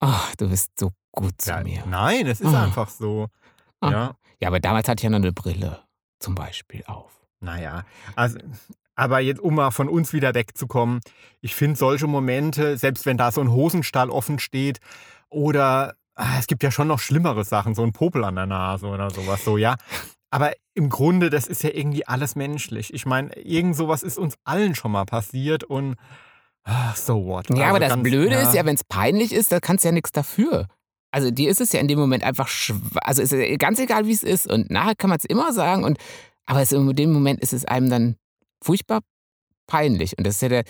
Ach, 0.00 0.34
du 0.36 0.48
bist 0.48 0.70
so 0.78 0.92
gut 1.16 1.34
zu 1.42 1.50
Ja, 1.50 1.62
mir. 1.64 1.82
nein, 1.86 2.26
es 2.28 2.40
ist 2.40 2.54
Ah. 2.54 2.62
einfach 2.64 2.88
so. 2.88 3.26
Ah. 3.80 3.90
Ja, 3.90 4.14
Ja, 4.40 4.48
aber 4.48 4.60
damals 4.60 4.86
hatte 4.88 5.00
ich 5.00 5.04
ja 5.04 5.10
noch 5.10 5.16
eine 5.18 5.32
Brille 5.32 5.80
zum 6.20 6.34
Beispiel 6.36 6.84
auf. 6.86 7.10
naja. 7.40 7.84
Also, 8.14 8.38
aber 8.94 9.20
jetzt, 9.20 9.40
um 9.40 9.54
mal 9.56 9.70
von 9.72 9.88
uns 9.88 10.12
wieder 10.12 10.34
wegzukommen, 10.34 11.00
ich 11.40 11.54
finde 11.54 11.76
solche 11.76 12.06
Momente, 12.06 12.78
selbst 12.78 13.04
wenn 13.06 13.16
da 13.18 13.30
so 13.32 13.40
ein 13.40 13.50
Hosenstall 13.50 14.08
offen 14.10 14.38
steht 14.38 14.78
oder 15.28 15.94
ah, 16.14 16.38
es 16.38 16.46
gibt 16.46 16.62
ja 16.62 16.70
schon 16.70 16.88
noch 16.88 16.98
schlimmere 17.00 17.44
Sachen, 17.44 17.74
so 17.74 17.82
ein 17.82 17.92
Popel 17.92 18.24
an 18.24 18.36
der 18.36 18.46
Nase 18.46 18.86
oder 18.86 19.10
sowas, 19.10 19.44
so, 19.44 19.58
ja. 19.58 19.76
Aber 20.30 20.52
im 20.74 20.88
Grunde, 20.88 21.28
das 21.30 21.46
ist 21.46 21.62
ja 21.62 21.70
irgendwie 21.72 22.06
alles 22.06 22.36
menschlich. 22.36 22.92
Ich 22.94 23.04
meine, 23.06 23.34
irgend 23.38 23.76
sowas 23.76 24.02
ist 24.02 24.18
uns 24.18 24.36
allen 24.44 24.74
schon 24.74 24.92
mal 24.92 25.04
passiert 25.04 25.62
und 25.64 25.96
ah, 26.64 26.94
so 26.94 27.24
what. 27.26 27.48
Ja, 27.50 27.56
Also 27.56 27.64
aber 27.68 27.80
das 27.80 27.88
ganz- 27.90 28.02
Blöde 28.02 28.34
ist 28.36 28.54
ja, 28.54 28.64
wenn 28.64 28.74
es 28.74 28.84
peinlich 28.84 29.32
ist, 29.32 29.52
da 29.52 29.60
kannst 29.60 29.84
du 29.84 29.88
ja 29.88 29.92
nichts 29.92 30.12
dafür. 30.12 30.68
Also 31.12 31.30
dir 31.30 31.50
ist 31.50 31.60
es 31.60 31.72
ja 31.72 31.80
in 31.80 31.88
dem 31.88 31.98
Moment 31.98 32.24
einfach 32.24 32.48
also 32.96 33.22
ist 33.22 33.34
ganz 33.58 33.78
egal, 33.78 34.06
wie 34.06 34.12
es 34.12 34.22
ist. 34.22 34.46
Und 34.46 34.70
nachher 34.70 34.94
kann 34.94 35.08
man 35.10 35.18
es 35.18 35.24
immer 35.24 35.52
sagen. 35.52 35.84
Und 35.84 35.98
aber 36.46 36.60
es, 36.62 36.72
in 36.72 36.94
dem 36.94 37.12
Moment 37.12 37.40
ist 37.40 37.52
es 37.52 37.64
einem 37.64 37.88
dann 37.90 38.16
furchtbar 38.62 39.00
peinlich. 39.66 40.16
Und 40.16 40.24
das 40.26 40.36
ist 40.36 40.42
ja 40.42 40.48
der, 40.48 40.64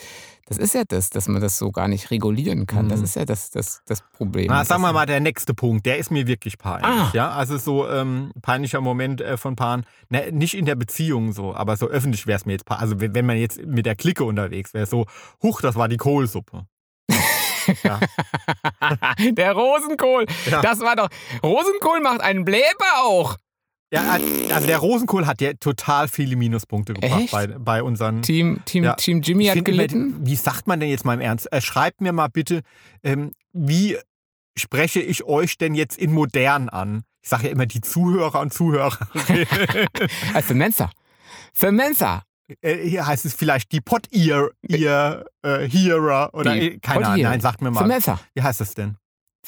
das 0.46 0.56
ist 0.56 0.72
ja 0.74 0.82
das, 0.88 1.10
dass 1.10 1.28
man 1.28 1.42
das 1.42 1.58
so 1.58 1.70
gar 1.70 1.86
nicht 1.86 2.10
regulieren 2.10 2.64
kann. 2.64 2.88
Das 2.88 3.00
Mhm. 3.00 3.04
ist 3.04 3.16
ja 3.16 3.24
das, 3.26 3.50
das, 3.50 3.82
das 3.84 4.02
Problem. 4.14 4.46
Na, 4.48 4.64
sagen 4.64 4.80
wir 4.82 4.92
mal, 4.94 5.04
der 5.04 5.20
nächste 5.20 5.52
Punkt, 5.52 5.84
der 5.84 5.98
ist 5.98 6.10
mir 6.10 6.26
wirklich 6.26 6.56
peinlich. 6.56 6.86
Ah. 6.86 7.10
Ja, 7.12 7.30
also 7.30 7.58
so 7.58 7.86
ähm, 7.88 8.30
peinlicher 8.40 8.80
Moment 8.80 9.20
äh, 9.20 9.36
von 9.36 9.54
Paaren, 9.54 9.84
ne, 10.08 10.30
nicht 10.32 10.54
in 10.54 10.64
der 10.64 10.76
Beziehung 10.76 11.32
so, 11.32 11.54
aber 11.54 11.76
so 11.76 11.88
öffentlich 11.88 12.26
wäre 12.26 12.36
es 12.38 12.46
mir 12.46 12.52
jetzt, 12.52 12.64
pa- 12.64 12.76
also 12.76 12.98
wenn 13.00 13.14
wenn 13.14 13.26
man 13.26 13.36
jetzt 13.36 13.60
mit 13.66 13.84
der 13.84 13.96
Clique 13.96 14.24
unterwegs 14.24 14.72
wäre, 14.72 14.86
so, 14.86 15.04
huch, 15.42 15.60
das 15.60 15.74
war 15.74 15.88
die 15.88 15.98
Kohlsuppe. 15.98 16.66
Ja. 17.82 18.00
der 19.32 19.52
Rosenkohl. 19.52 20.26
Ja. 20.50 20.62
Das 20.62 20.80
war 20.80 20.96
doch. 20.96 21.08
Rosenkohl 21.42 22.00
macht 22.00 22.20
einen 22.20 22.44
Blähbauch. 22.44 23.36
Ja, 23.92 24.18
also 24.52 24.66
der 24.66 24.78
Rosenkohl 24.78 25.26
hat 25.26 25.40
ja 25.40 25.52
total 25.54 26.08
viele 26.08 26.34
Minuspunkte 26.34 26.94
gebracht 26.94 27.30
bei, 27.30 27.46
bei 27.46 27.82
unseren. 27.82 28.22
Team, 28.22 28.60
Team, 28.64 28.82
Ja. 28.84 28.94
Team 28.94 29.22
Jimmy 29.22 29.44
Ich 29.44 29.50
hat 29.50 29.54
find 29.58 29.68
immer, 29.68 29.76
gelitten. 29.76 30.26
Wie 30.26 30.34
sagt 30.34 30.66
man 30.66 30.80
denn 30.80 30.88
jetzt 30.88 31.04
mal 31.04 31.14
im 31.14 31.20
Ernst? 31.20 31.50
Äh, 31.52 31.60
schreibt 31.60 32.00
mir 32.00 32.12
mal 32.12 32.28
bitte, 32.28 32.62
ähm, 33.04 33.32
wie 33.52 33.96
spreche 34.56 35.00
ich 35.00 35.24
euch 35.24 35.56
denn 35.56 35.74
jetzt 35.74 35.98
in 35.98 36.12
modern 36.12 36.68
an? 36.68 37.04
Ich 37.22 37.28
sage 37.28 37.44
ja 37.46 37.50
immer 37.50 37.66
die 37.66 37.80
Zuhörer 37.80 38.40
und. 38.40 38.52
Äh, 38.52 39.46
für 40.42 40.54
Mensa. 40.54 40.90
Für 41.52 41.70
Mensa. 41.70 42.22
Äh, 42.60 42.88
hier 42.88 43.06
heißt 43.06 43.24
es 43.24 43.34
vielleicht 43.34 43.72
die 43.72 43.80
Pot-Ear, 43.80 44.50
Ear, 44.68 45.24
äh, 45.42 45.68
Hearer 45.68 46.30
oder 46.32 46.54
Die 46.54 46.74
äh, 46.74 46.78
keine 46.78 47.06
Ahnung. 47.06 47.22
Nein, 47.22 47.40
sagt 47.40 47.60
mir 47.62 47.70
mal. 47.70 47.86
Mensa. 47.86 48.20
Wie 48.34 48.42
heißt 48.42 48.60
das 48.60 48.74
denn? 48.74 48.96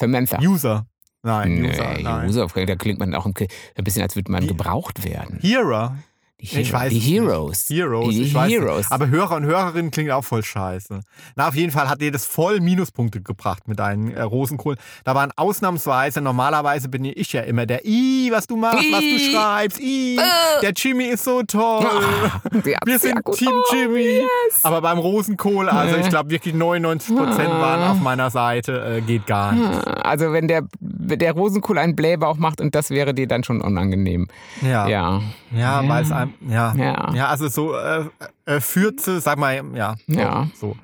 Mensa. 0.01 0.39
User. 0.41 0.85
Nein, 1.21 1.61
Nee, 1.61 1.69
User. 1.71 1.97
Nein. 1.99 2.29
User, 2.29 2.47
da 2.47 2.75
klingt 2.75 2.99
man 2.99 3.13
auch 3.15 3.25
ein 3.25 3.33
ein 3.77 3.83
bisschen, 3.83 4.01
als 4.01 4.15
würde 4.15 4.31
man 4.31 4.41
Die- 4.41 4.47
gebraucht 4.47 5.03
werden. 5.03 5.39
Hearer. 5.41 5.97
Die, 6.41 6.45
Ich 6.45 6.69
Hero- 6.71 6.79
weiß 6.79 6.89
die. 6.93 6.99
Heroes. 6.99 7.69
Heroes. 7.69 8.09
Die 8.15 8.21
ich 8.23 8.33
weiß 8.33 8.49
Heroes. 8.49 8.77
Nicht. 8.77 8.91
Aber 8.93 9.07
Hörer 9.09 9.35
und 9.35 9.43
Hörerinnen 9.45 9.91
klingt 9.91 10.09
auch 10.11 10.23
voll 10.23 10.41
scheiße. 10.41 11.01
Na, 11.35 11.49
auf 11.49 11.55
jeden 11.55 11.71
Fall 11.71 11.89
hat 11.89 11.99
dir 11.99 12.11
das 12.13 12.25
voll 12.25 12.61
Minuspunkte 12.61 13.21
gebracht 13.21 13.67
mit 13.67 13.79
deinen 13.79 14.11
äh, 14.13 14.21
Rosenkohl. 14.21 14.77
Da 15.03 15.15
waren 15.15 15.31
ausnahmsweise, 15.35 16.21
normalerweise 16.21 16.87
bin 16.87 17.03
ich 17.03 17.33
ja 17.33 17.41
immer 17.41 17.65
der 17.65 17.85
I, 17.85 18.29
was 18.31 18.47
du 18.47 18.55
machst, 18.55 18.77
was 18.89 18.99
du 19.01 19.05
I. 19.05 19.31
schreibst, 19.33 19.79
I. 19.81 20.17
Äh. 20.17 20.61
Der 20.61 20.71
Jimmy 20.75 21.05
ist 21.05 21.25
so 21.25 21.43
toll. 21.43 21.83
Hat 21.85 22.85
Wir 22.85 22.99
sind 22.99 23.19
Team 23.33 23.49
Oh, 23.51 23.75
Jimmy. 23.75 23.99
yes. 24.21 24.63
Aber 24.63 24.79
beim 24.81 24.97
Rosenkohl, 24.99 25.67
also 25.67 25.97
ich 25.97 26.07
glaube 26.07 26.29
wirklich 26.29 26.53
99 26.53 27.15
Prozent 27.17 27.49
waren 27.49 27.91
auf 27.91 27.99
meiner 27.99 28.29
Seite, 28.29 28.97
äh, 28.97 29.01
geht 29.01 29.25
gar 29.27 29.51
nicht. 29.51 29.87
Also 29.87 30.31
wenn 30.31 30.47
der, 30.47 30.61
der 30.79 31.33
Rosenkohl 31.33 31.77
einen 31.77 31.95
Blähbauch 31.97 32.37
macht 32.37 32.61
und 32.61 32.75
das 32.75 32.91
wäre 32.91 33.13
dir 33.13 33.27
dann 33.27 33.43
schon 33.43 33.59
unangenehm. 33.59 34.27
Ja, 34.61 34.87
ja, 34.87 35.21
Ja. 35.53 35.83
weil 35.87 36.03
es 36.03 36.11
einem, 36.11 36.28
ja. 36.47 36.73
Ja. 36.75 37.11
ja, 37.13 37.27
also 37.27 37.47
so 37.47 37.75
äh, 37.75 38.05
äh, 38.45 38.59
Fürze, 38.59 39.19
sag 39.21 39.37
mal, 39.37 39.63
ja. 39.75 39.95
so, 40.07 40.13
Ja. 40.19 40.47
So. 40.59 40.75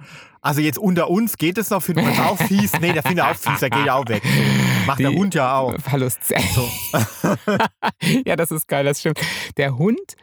Also 0.41 0.61
jetzt 0.61 0.77
unter 0.77 1.09
uns 1.09 1.37
geht 1.37 1.57
es 1.57 1.71
noch, 1.71 1.81
findet 1.81 2.05
man 2.05 2.13
es 2.13 2.19
auch 2.19 2.37
fies? 2.37 2.71
Nee, 2.79 2.93
der 2.93 3.01
findet 3.01 3.25
auch 3.25 3.35
fies, 3.35 3.59
der 3.61 3.71
geht 3.71 3.85
ja 3.87 3.95
auch 3.95 4.07
weg. 4.07 4.21
So. 4.23 4.85
Macht 4.85 4.99
der 4.99 5.09
Die- 5.09 5.17
Hund 5.17 5.33
ja 5.33 5.57
auch. 5.57 5.73
Verlust. 5.81 6.19
ja, 8.25 8.35
das 8.35 8.51
ist 8.51 8.67
geil, 8.67 8.85
das 8.85 8.99
stimmt. 8.99 9.19
Der 9.57 9.77
Hund 9.77 10.15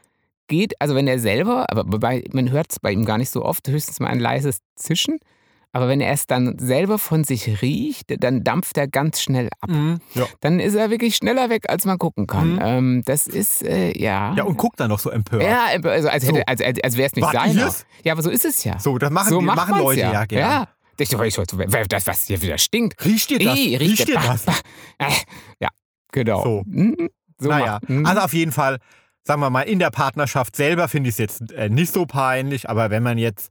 geht, 0.49 0.81
also 0.81 0.95
wenn 0.95 1.09
er 1.09 1.19
selber, 1.19 1.67
aber 1.71 1.85
man 2.33 2.51
hört 2.51 2.67
es 2.71 2.79
bei 2.79 2.93
ihm 2.93 3.05
gar 3.05 3.19
nicht 3.19 3.31
so 3.31 3.45
oft, 3.45 3.67
höchstens 3.69 3.99
mal 4.01 4.09
ein 4.09 4.21
leises 4.21 4.61
Zischen. 4.77 5.19
Aber 5.75 5.89
wenn 5.89 6.01
er 6.03 6.13
es 6.13 6.27
dann 6.27 6.59
selber 6.59 6.99
von 6.99 7.25
sich 7.25 7.63
riecht, 7.63 8.23
dann 8.23 8.45
dampft 8.45 8.77
er 8.77 8.89
ganz 8.89 9.23
schnell 9.23 9.49
ab. 9.61 9.71
Mhm. 9.71 10.01
Ja. 10.15 10.27
Dann 10.41 10.61
ist 10.61 10.75
er 10.75 10.91
wirklich 10.91 11.17
schneller 11.17 11.49
weg, 11.49 11.71
als 11.71 11.87
man 11.87 11.97
gucken 11.97 12.27
kann. 12.27 12.55
Mhm. 12.55 12.61
Ähm, 12.63 13.03
das 13.07 13.27
ist, 13.27 13.63
äh, 13.65 13.99
ja. 13.99 14.35
ja, 14.35 14.45
und 14.45 14.59
guckt 14.59 14.79
dann 14.81 14.91
noch 14.91 14.99
so 14.99 15.09
empört. 15.11 15.43
Ja, 15.43 15.67
also 15.85 16.09
als, 16.09 16.25
hätte, 16.27 16.37
So. 16.37 16.43
als, 16.47 16.61
als, 16.61 16.79
als 16.85 16.97
wäre 16.99 17.07
es 17.07 17.15
nicht 17.15 17.57
ihr's? 17.57 17.87
Ja, 18.05 18.13
aber 18.13 18.23
so 18.23 18.29
ist 18.31 18.45
es 18.45 18.65
ja. 18.65 18.79
So, 18.79 18.99
das 18.99 19.11
machen, 19.11 19.31
so 19.31 19.41
die, 19.41 19.47
machen 19.47 19.79
Leute 19.79 20.01
ja, 20.01 20.13
ja. 20.13 20.25
gerne. 20.27 20.47
Ja. 20.55 20.69
Ich, 20.99 21.11
ich, 21.11 21.89
das, 21.89 22.07
was 22.07 22.25
hier 22.25 22.43
wieder 22.43 22.59
stinkt. 22.59 23.03
Riecht 23.05 23.31
dir 23.31 23.39
das? 23.39 23.59
Ih, 23.59 23.77
Riecht 23.77 24.07
dir 24.07 24.15
bah, 24.17 24.37
das? 24.45 24.45
Äh, 24.99 25.11
Ja, 25.59 25.69
genau. 26.13 26.43
So. 26.45 26.63
Mhm. 26.67 27.09
so 27.39 27.49
naja, 27.49 27.73
macht- 27.81 27.89
mhm. 27.89 28.07
also 28.07 28.21
auf 28.21 28.35
jeden 28.35 28.53
Fall, 28.53 28.79
sagen 29.25 29.41
wir 29.41 29.49
mal, 29.51 29.63
in 29.63 29.79
der 29.79 29.91
Partnerschaft 29.91 30.55
selber 30.55 30.87
finde 30.89 31.09
ich 31.09 31.15
es 31.15 31.19
jetzt 31.19 31.51
äh, 31.53 31.71
nicht 31.71 31.93
so 31.93 32.05
peinlich, 32.05 32.69
aber 32.69 32.91
wenn 32.91 33.03
man 33.03 33.17
jetzt, 33.19 33.51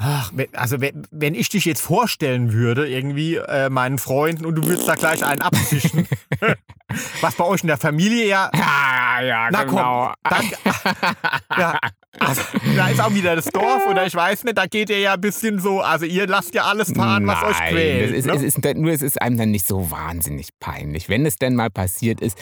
ach, 0.00 0.32
also 0.54 0.80
wenn, 0.80 1.06
wenn 1.10 1.34
ich 1.34 1.50
dich 1.50 1.64
jetzt 1.66 1.82
vorstellen 1.82 2.52
würde, 2.52 2.88
irgendwie 2.88 3.36
äh, 3.36 3.68
meinen 3.68 3.98
Freunden 3.98 4.46
und 4.46 4.54
du 4.54 4.66
würdest 4.66 4.88
da 4.88 4.94
gleich 4.94 5.24
einen 5.24 5.42
abzischen, 5.42 6.08
was 7.20 7.34
bei 7.34 7.44
euch 7.44 7.62
in 7.62 7.68
der 7.68 7.76
Familie 7.78 8.26
ja, 8.28 8.50
Ah, 9.12 9.22
ja, 9.22 9.48
na 9.50 9.64
genau. 9.64 10.12
komm, 10.22 10.30
dann, 10.30 11.58
ja, 11.58 11.78
also, 12.18 12.42
da 12.76 12.88
ist 12.88 13.00
auch 13.00 13.12
wieder 13.14 13.36
das 13.36 13.46
Dorf 13.46 13.86
oder 13.88 14.06
ich 14.06 14.14
weiß 14.14 14.44
nicht, 14.44 14.56
da 14.58 14.66
geht 14.66 14.90
ihr 14.90 14.98
ja 14.98 15.14
ein 15.14 15.20
bisschen 15.20 15.58
so, 15.60 15.80
also 15.80 16.04
ihr 16.06 16.26
lasst 16.26 16.54
ja 16.54 16.64
alles 16.64 16.92
fahren, 16.92 17.26
was 17.26 17.42
euch 17.42 17.56
quält. 17.70 18.12
Ist, 18.14 18.26
ne? 18.26 18.32
es 18.34 18.42
ist, 18.42 18.58
nur 18.76 18.90
es 18.92 19.02
ist 19.02 19.20
einem 19.22 19.36
dann 19.36 19.50
nicht 19.50 19.66
so 19.66 19.90
wahnsinnig 19.90 20.48
peinlich. 20.58 21.08
Wenn 21.08 21.24
es 21.26 21.36
denn 21.36 21.54
mal 21.54 21.70
passiert 21.70 22.20
ist, 22.20 22.36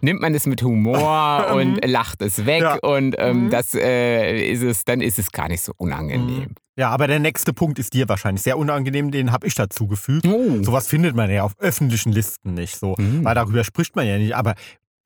nimmt 0.00 0.20
man 0.20 0.34
es 0.34 0.46
mit 0.46 0.62
Humor 0.62 1.48
und 1.54 1.84
lacht 1.84 2.22
es 2.22 2.46
weg 2.46 2.62
Ja. 2.62 2.74
und 2.82 3.16
ähm, 3.18 3.44
Mhm. 3.46 3.50
das 3.50 3.74
äh, 3.74 4.40
ist 4.52 4.62
es, 4.62 4.84
dann 4.84 5.00
ist 5.00 5.18
es 5.18 5.30
gar 5.32 5.48
nicht 5.48 5.62
so 5.62 5.72
unangenehm. 5.76 6.54
ja, 6.76 6.88
aber 6.90 7.06
der 7.06 7.18
nächste 7.20 7.52
Punkt 7.52 7.78
ist 7.78 7.92
dir 7.94 8.08
wahrscheinlich 8.08 8.42
sehr 8.42 8.56
unangenehm, 8.58 9.10
den 9.10 9.32
habe 9.32 9.46
ich 9.46 9.54
dazugefügt. 9.54 10.26
Oh. 10.26 10.62
Sowas 10.62 10.86
findet 10.86 11.14
man 11.14 11.30
ja 11.30 11.42
auf 11.44 11.52
öffentlichen 11.58 12.10
Listen 12.12 12.54
nicht 12.54 12.76
so, 12.78 12.94
Mhm. 12.98 13.24
weil 13.24 13.34
darüber 13.34 13.64
spricht 13.64 13.89
man 13.96 14.06
ja 14.06 14.18
nicht. 14.18 14.34
Aber 14.34 14.54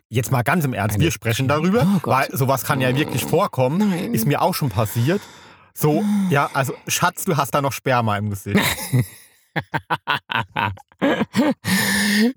jetzt 0.09 0.31
mal 0.33 0.43
ganz 0.43 0.65
im 0.65 0.75
Ernst, 0.75 0.99
wir 0.99 1.11
sprechen 1.11 1.49
darüber, 1.49 1.87
Oh 1.97 2.01
weil 2.09 2.29
sowas 2.31 2.65
kann 2.65 2.81
ja 2.81 2.97
wirklich 2.97 3.25
vorkommen. 3.25 3.91
Nein. 3.91 4.15
Ist 4.15 4.27
mir 4.27 4.43
auch 4.43 4.55
schon 4.55 4.69
passiert. 4.69 5.21
So, 5.75 6.05
ja, 6.31 6.49
also 6.55 6.75
Schatz, 6.87 7.25
du 7.25 7.37
hast 7.37 7.53
da 7.53 7.61
noch 7.61 7.73
Sperma 7.73 8.17
im 8.17 8.31
Gesicht. 8.31 8.61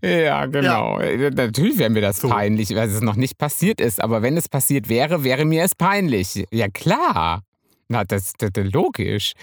ja, 0.01 0.45
genau. 0.47 0.99
Natürlich 0.99 1.77
wäre 1.77 1.89
mir 1.89 2.01
das 2.01 2.17
So. 2.17 2.29
peinlich, 2.29 2.73
weil 2.75 2.89
es 2.89 3.01
noch 3.01 3.15
nicht 3.15 3.37
passiert 3.37 3.79
ist. 3.79 4.01
Aber 4.01 4.21
wenn 4.21 4.37
es 4.37 4.49
passiert 4.49 4.89
wäre, 4.89 5.23
wäre 5.23 5.45
mir 5.45 5.63
es 5.63 5.75
peinlich. 5.75 6.45
Ja, 6.51 6.67
klar. 6.67 7.43
Na, 7.89 8.03
das, 8.03 8.33
das 8.37 8.51
logisch. 8.55 9.33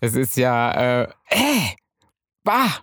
Das 0.00 0.14
ist 0.14 0.36
ja, 0.36 1.02
äh, 1.02 1.08
äh, 1.28 1.74
bah, 2.44 2.78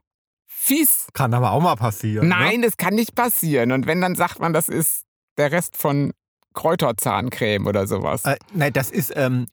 fies. 0.67 1.07
Kann 1.13 1.33
aber 1.33 1.51
auch 1.51 1.61
mal 1.61 1.75
passieren. 1.75 2.27
Nein, 2.27 2.61
das 2.61 2.77
kann 2.77 2.93
nicht 2.93 3.15
passieren. 3.15 3.71
Und 3.71 3.87
wenn, 3.87 4.01
dann 4.01 4.15
sagt 4.15 4.39
man, 4.39 4.53
das 4.53 4.69
ist 4.69 5.03
der 5.37 5.51
Rest 5.51 5.77
von 5.77 6.11
Kräuterzahncreme 6.53 7.67
oder 7.67 7.87
sowas. 7.87 8.23
Ne? 8.25 8.33
Äh, 8.33 8.37
nein, 8.53 8.73
das 8.73 8.91
ist, 8.91 9.13
ähm, 9.15 9.47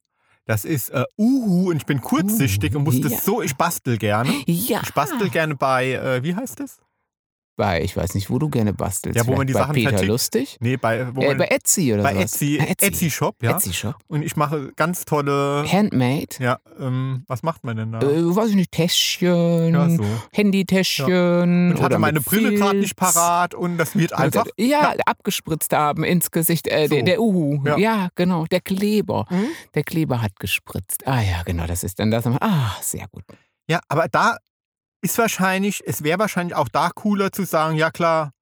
Das 0.47 0.65
ist 0.67 0.91
äh, 0.91 1.05
Uhu 1.17 1.71
und 1.71 1.77
ich 1.77 1.87
bin 1.87 2.01
kurzsichtig 2.01 2.75
Uh, 2.75 2.79
und 2.79 2.85
muss 2.85 2.99
ja. 2.99 3.09
das 3.09 3.25
so, 3.25 3.41
ich 3.41 3.55
bastel 3.57 3.97
gerne. 3.97 4.31
Ja. 4.47 4.81
Ich 4.83 4.93
bastel 4.93 5.31
gerne 5.31 5.55
bei, 5.55 5.93
äh, 5.93 6.23
wie 6.23 6.35
heißt 6.35 6.61
das? 6.61 6.81
Bei, 7.57 7.83
ich 7.83 7.97
weiß 7.97 8.15
nicht, 8.15 8.31
wo 8.31 8.39
du 8.41 8.49
gerne 8.49 8.73
bastelst. 8.73 9.17
Ja, 9.17 9.27
wo 9.27 9.37
man 9.37 9.47
die 9.47 9.53
bei 9.53 9.61
Sachen 9.61 9.75
Peter 9.75 9.91
vertickt. 9.91 10.09
Lustig? 10.09 10.57
Nee, 10.61 10.77
bei, 10.77 11.15
wo 11.15 11.21
Äh, 11.23 11.29
man, 11.29 11.39
bei 11.39 11.47
Etsy 11.47 11.93
oder 11.95 12.03
bei 12.03 12.15
sowas. 12.15 12.33
Etsy, 12.33 12.59
Etsy. 12.59 12.87
Etsy 12.87 13.11
Shop, 13.11 13.37
ja. 13.43 13.53
Etsy 13.53 13.73
Shop. 13.73 13.95
Und 14.09 14.23
ich 14.23 14.35
mache 14.37 14.73
ganz 14.75 15.05
tolle, 15.05 15.65
Handmade. 15.71 16.27
ja, 16.41 16.59
ähm, 16.81 17.25
was 17.29 17.43
macht 17.45 17.63
man 17.63 17.77
denn 17.77 17.93
da? 17.93 18.01
Äh, 18.01 18.35
weiß 18.37 18.51
ich 18.51 18.57
nicht, 18.57 18.73
Täschchen, 18.73 19.73
ja, 19.73 19.89
so. 19.89 20.05
Handytäschchen. 20.33 21.71
Und 21.71 21.77
ich 21.77 21.83
hatte 21.83 21.99
meine 21.99 22.21
Brille 22.21 22.55
gerade 22.55 22.79
nicht 22.79 22.97
parat 22.97 23.55
und 23.55 23.79
das 23.79 23.97
wird 23.97 24.13
einfach. 24.13 24.47
Ja, 24.57 24.95
abgespritzt 25.07 25.73
haben 25.73 26.05
ins 26.05 26.31
Gesicht. 26.31 26.67
Äh, 26.69 26.89
So. 26.89 26.95
der, 26.95 27.03
der 27.05 27.21
Uhu. 27.21 27.61
Ja. 27.65 27.77
Ja. 27.79 28.09
genau. 28.15 28.47
Der 28.47 28.61
Kleber. 28.61 29.27
Mhm. 29.31 29.47
Der 29.75 29.83
Kleber 29.85 30.23
hat 30.23 30.39
gespritzt. 30.39 31.07
Ah 31.07 31.21
ja, 31.21 31.43
genau. 31.45 31.67
Das 31.67 31.85
ist 31.85 31.99
dann 31.99 32.11
das. 32.11 32.27
Ah, 32.27 32.77
sehr 32.83 33.07
gut. 33.11 33.25
Ja, 33.69 33.81
aber 33.89 34.09
da 34.09 34.37
ist 35.05 35.19
wahrscheinlich, 35.19 35.83
es 35.87 36.03
wäre 36.03 36.19
wahrscheinlich 36.19 36.57
auch 36.57 36.69
da 36.69 36.91
cooler 36.91 37.31
zu 37.31 37.45
sagen, 37.45 37.77
ja 37.77 37.91
klar, 37.91 38.33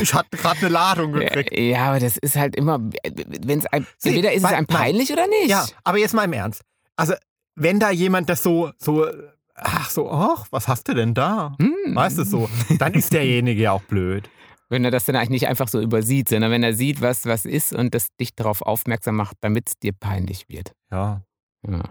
ich 0.00 0.14
hatte 0.14 0.36
gerade 0.36 0.58
eine 0.60 0.68
Ladung 0.68 1.12
gekriegt. 1.12 1.56
Ja, 1.58 1.86
aber 1.88 2.00
das 2.00 2.16
ist 2.16 2.36
halt 2.36 2.56
immer, 2.56 2.78
wenn 2.80 3.58
es 3.58 3.66
einem, 3.66 3.86
Sie, 3.98 4.10
entweder 4.10 4.32
ist 4.32 4.38
es 4.38 4.48
weil- 4.50 4.54
einem 4.56 4.66
peinlich 4.66 5.12
oder 5.12 5.26
nicht. 5.26 5.48
Ja, 5.48 5.66
aber 5.84 5.98
jetzt 5.98 6.14
mal 6.14 6.24
im 6.24 6.32
Ernst. 6.32 6.62
Also, 6.96 7.14
wenn 7.56 7.80
da 7.80 7.90
jemand 7.90 8.28
das 8.28 8.42
so, 8.42 8.70
so, 8.78 9.06
ach 9.54 9.90
so, 9.90 10.10
ach, 10.10 10.46
was 10.50 10.68
hast 10.68 10.88
du 10.88 10.94
denn 10.94 11.14
da? 11.14 11.54
Hm. 11.60 11.94
Weißt 11.96 12.18
du 12.18 12.24
so, 12.24 12.48
dann 12.78 12.94
ist 12.94 13.12
derjenige 13.12 13.60
ja 13.62 13.72
auch 13.72 13.82
blöd. 13.82 14.28
Wenn 14.68 14.84
er 14.86 14.90
das 14.90 15.04
dann 15.04 15.16
eigentlich 15.16 15.30
nicht 15.42 15.48
einfach 15.48 15.68
so 15.68 15.80
übersieht, 15.80 16.28
sondern 16.28 16.50
wenn 16.50 16.62
er 16.62 16.72
sieht, 16.74 17.00
was 17.02 17.26
was 17.26 17.44
ist 17.44 17.74
und 17.74 17.94
das 17.94 18.08
dich 18.18 18.34
darauf 18.34 18.62
aufmerksam 18.62 19.16
macht, 19.16 19.36
damit 19.42 19.68
es 19.68 19.74
dir 19.78 19.92
peinlich 19.92 20.48
wird. 20.48 20.72
Ja, 20.90 21.22
Ja, 21.68 21.82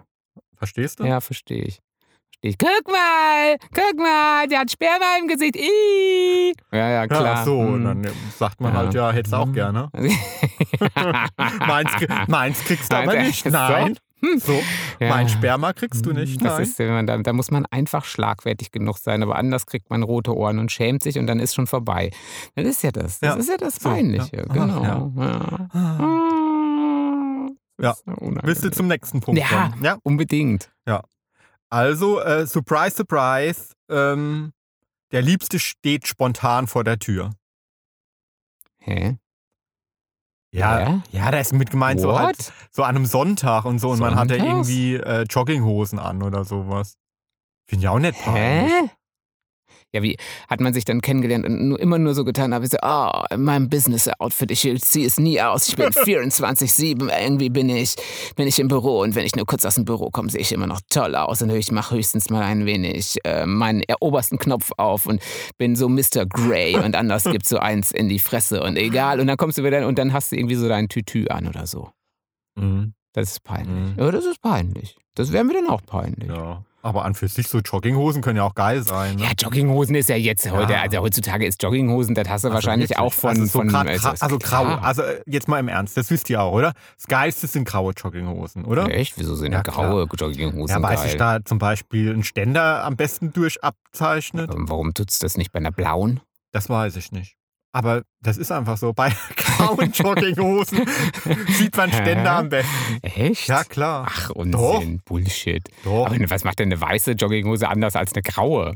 verstehst 0.56 1.00
du? 1.00 1.04
ja 1.06 1.22
verstehe 1.22 1.64
ich. 1.64 1.80
Ich. 2.44 2.58
Guck 2.58 2.88
mal, 2.92 3.56
guck 3.72 3.98
mal, 4.00 4.48
der 4.48 4.62
hat 4.62 4.72
Sperma 4.72 5.18
im 5.22 5.28
Gesicht. 5.28 5.56
Ih. 5.58 6.54
Ja, 6.72 6.90
ja, 6.90 7.08
klar. 7.08 7.24
Ja, 7.24 7.44
so, 7.46 7.60
und 7.60 7.86
Hm. 7.88 8.02
dann 8.04 8.14
sagt 8.38 8.60
man 8.60 8.74
Ja. 8.74 8.80
halt, 8.80 8.94
ja, 8.96 9.12
hättest 9.12 9.34
du 9.34 9.38
auch 9.38 9.46
Hm. 9.46 9.54
gerne. 9.54 9.90
Meins, 11.68 11.92
meins 12.28 12.60
kriegst 12.66 12.92
du 12.92 12.98
aber 12.98 13.14
nicht. 13.22 13.46
Nein. 13.46 13.96
Hm. 14.24 14.40
So, 14.40 14.60
Ja. 15.00 15.10
mein 15.10 15.30
Sperma 15.30 15.74
kriegst 15.74 16.06
du 16.06 16.14
nicht. 16.14 16.44
Das 16.44 16.54
Nein. 16.54 16.64
ist, 16.64 16.80
wenn 16.80 16.90
man 16.90 17.08
da, 17.08 17.18
da 17.18 17.34
muss 17.34 17.50
man 17.52 17.66
einfach 17.68 18.06
schlagfertig 18.06 18.72
genug 18.72 18.98
sein, 19.00 19.22
aber 19.24 19.36
anders 19.36 19.66
kriegt 19.68 19.90
man 19.90 20.02
rote 20.04 20.36
Ohren 20.36 20.58
und 20.60 20.72
schämt 20.72 21.02
sich 21.04 21.18
und 21.20 21.28
dann 21.28 21.40
ist 21.40 21.54
schon 21.56 21.68
vorbei. 21.68 22.12
Das 22.56 22.66
ist 22.66 22.84
ja 22.84 22.92
das. 22.92 23.20
Das 23.20 23.30
Ja. 23.36 23.36
ist 23.36 23.50
ja 23.50 23.58
das 23.58 23.76
So, 23.76 23.90
Peinliche. 23.90 24.38
ja. 24.38 24.44
Ach, 24.50 24.54
Genau. 24.54 24.84
ja. 24.84 25.12
Ja. 25.26 25.68
Ah. 25.74 27.48
Ja. 27.80 27.96
Unangenehm. 28.06 28.40
Willst 28.44 28.64
du 28.64 28.70
zum 28.72 28.88
nächsten 28.88 29.22
Punkt 29.22 29.40
Ja. 29.42 29.48
kommen? 29.48 29.84
Ja. 29.84 29.98
Unbedingt. 30.04 30.72
Also, 31.72 32.20
äh, 32.20 32.46
surprise, 32.46 32.98
surprise, 32.98 33.74
ähm, 33.90 34.52
der 35.12 35.22
Liebste 35.22 35.58
steht 35.58 36.06
spontan 36.06 36.68
vor 36.68 36.84
der 36.84 37.00
Tür. 37.00 37.32
Hä? 38.80 39.18
Ja, 40.54 40.80
Ja? 40.82 41.04
ja, 41.12 41.32
da 41.32 41.40
ist 41.40 41.54
mit 41.54 41.70
gemeint 41.72 42.02
so, 42.02 42.18
halt, 42.18 42.52
so 42.72 42.84
an 42.84 42.96
einem 42.98 43.06
Sonntag 43.06 43.64
und 43.64 43.80
so 43.80 43.90
und 43.92 44.00
man 44.00 44.16
hat 44.16 44.30
ja 44.32 44.38
Sonntags? 44.38 44.70
irgendwie 44.70 44.96
äh, 44.96 45.24
Jogginghosen 45.30 45.98
an 45.98 46.22
oder 46.24 46.44
sowas. 46.44 46.98
Finde 47.68 47.84
ich 47.86 47.88
auch 47.90 48.00
nicht 48.00 48.20
peinlich. 48.22 48.92
Ja, 49.94 50.02
wie 50.02 50.18
hat 50.50 50.62
man 50.62 50.74
sich 50.74 50.86
dann 50.86 51.02
kennengelernt 51.02 51.46
und 51.46 51.68
nur, 51.68 51.80
immer 51.80 51.98
nur 51.98 52.14
so 52.14 52.24
getan, 52.24 52.54
habe 52.54 52.64
ich 52.64 52.72
so, 52.72 52.78
oh, 52.82 53.24
in 53.30 53.44
meinem 53.44 53.68
Business-Outfit, 53.68 54.52
ich 54.52 54.82
ziehe 54.84 55.06
es 55.06 55.20
nie 55.20 55.42
aus, 55.42 55.68
ich 55.68 55.76
bin 55.76 55.86
24-7, 55.90 57.12
irgendwie 57.22 57.50
bin 57.50 57.70
ich, 57.70 57.96
bin 58.38 58.48
ich 58.48 58.60
im 58.60 58.70
Büro 58.70 59.02
und 59.02 59.16
wenn 59.16 59.26
ich 59.26 59.36
nur 59.36 59.46
kurz 59.46 59.66
aus 59.66 59.76
dem 59.76 59.84
Büro 59.84 60.10
komme, 60.10 60.30
sehe 60.30 60.40
ich 60.40 60.54
immer 60.54 60.68
noch 60.68 60.80
toll 60.90 61.16
aus 61.16 61.42
und 61.42 61.50
ich 61.50 61.72
mache 61.72 61.96
höchstens 61.96 62.30
mal 62.30 62.44
ein 62.44 62.66
wenig 62.66 63.18
äh, 63.26 63.46
meinen 63.46 63.84
obersten 64.00 64.38
Knopf 64.38 64.72
auf 64.78 65.08
und 65.08 65.22
bin 65.58 65.76
so 65.76 65.90
Mr. 65.90 66.26
Grey 66.26 66.78
und 66.78 66.96
anders 66.96 67.26
gibt 67.26 67.46
so 67.46 67.58
eins 67.58 67.92
in 67.92 68.08
die 68.08 68.20
Fresse 68.20 68.64
und 68.64 68.78
egal 68.78 69.20
und 69.20 69.28
dann 69.28 69.38
kommst 69.38 69.58
du 69.58 69.64
wieder 69.64 69.86
und 69.88 69.98
dann 70.00 70.14
hast 70.14 70.32
du 70.32 70.38
irgendwie 70.38 70.56
so 70.56 70.70
dein 70.70 70.88
Tütü 70.88 71.28
an 71.28 71.48
oder 71.48 71.68
so. 71.68 71.90
Mhm. 72.56 72.94
Das 73.14 73.32
ist 73.32 73.44
peinlich. 73.44 73.96
Mhm. 73.96 73.96
Ja, 73.98 74.12
das 74.12 74.26
ist 74.26 74.42
peinlich. 74.42 74.96
Das 75.16 75.34
wäre 75.34 75.44
mir 75.44 75.54
dann 75.54 75.68
auch 75.68 75.86
peinlich. 75.86 76.30
Ja. 76.30 76.64
Aber 76.84 77.06
an 77.06 77.14
für 77.14 77.28
sich 77.28 77.48
so 77.48 77.60
Jogginghosen 77.60 78.22
können 78.22 78.38
ja 78.38 78.44
auch 78.44 78.56
geil 78.56 78.82
sein. 78.84 79.16
Ne? 79.16 79.24
Ja, 79.24 79.30
Jogginghosen 79.38 79.96
ist 79.96 80.10
ja 80.10 80.16
jetzt 80.16 80.50
heute, 80.52 80.74
Ja. 80.74 80.82
also 80.82 80.98
heutzutage 81.00 81.46
ist 81.46 81.62
Jogginghosen, 81.62 82.16
das 82.16 82.28
hast 82.28 82.44
du 82.44 82.48
Also 82.48 82.56
wahrscheinlich 82.56 82.90
wirklich. 82.90 83.06
auch 83.06 83.14
von. 83.14 83.30
also, 83.32 83.46
so 83.46 83.60
von 83.60 83.68
grad, 83.68 83.88
also, 83.88 84.08
gra- 84.10 84.14
ist 84.14 84.24
also 84.24 84.38
grau. 84.40 84.64
klar. 84.64 84.84
Also 84.84 85.02
äh, 85.04 85.22
jetzt 85.28 85.48
mal 85.48 85.60
im 85.60 85.68
Ernst, 85.68 85.96
das 85.98 86.10
wisst 86.10 86.30
ihr 86.30 86.42
auch, 86.42 86.54
oder? 86.54 86.74
Das 86.98 87.08
Geilste 87.08 87.48
sind 87.48 87.66
graue 87.68 87.94
Jogginghosen, 87.94 88.66
oder? 88.66 88.90
Echt? 88.90 89.18
Wieso 89.18 89.36
sind 89.36 89.52
Ja, 89.54 89.62
graue 89.62 90.08
Jogginghosen 90.18 90.76
Ja, 90.76 90.82
weil 90.82 90.96
geil? 90.96 91.08
sich 91.08 91.18
da 91.18 91.44
zum 91.46 91.60
Beispiel 91.60 92.14
ein 92.14 92.24
Ständer 92.24 92.84
am 92.84 92.96
besten 92.96 93.32
durch 93.34 93.64
abzeichnet. 93.64 94.50
Warum 94.54 94.94
tut's 94.94 95.20
das 95.20 95.38
nicht 95.38 95.52
bei 95.52 95.60
einer 95.60 95.72
blauen? 95.72 96.20
Das 96.52 96.70
weiß 96.70 96.96
ich 96.96 97.12
nicht. 97.12 97.36
Aber 97.74 98.04
das 98.22 98.38
ist 98.38 98.52
einfach 98.52 98.78
so. 98.78 98.92
Bei 98.94 99.12
grauen 99.38 99.92
Jogginghosen 99.94 100.86
sieht 101.48 101.76
man 101.78 101.92
Ständer 101.92 102.32
am 102.34 102.50
besten. 102.50 102.98
Echt? 103.02 103.48
Ja, 103.48 103.64
klar. 103.64 104.08
Ach, 104.10 104.30
Unsinn. 104.32 105.02
Bullshit. 105.06 105.64
Doch. 105.86 106.08
Aber 106.08 106.30
was 106.30 106.44
macht 106.44 106.60
denn 106.60 106.68
eine 106.72 106.82
weiße 106.82 107.12
Jogginghose 107.14 107.68
anders 107.70 107.96
als 107.96 108.14
eine 108.14 108.24
graue? 108.24 108.74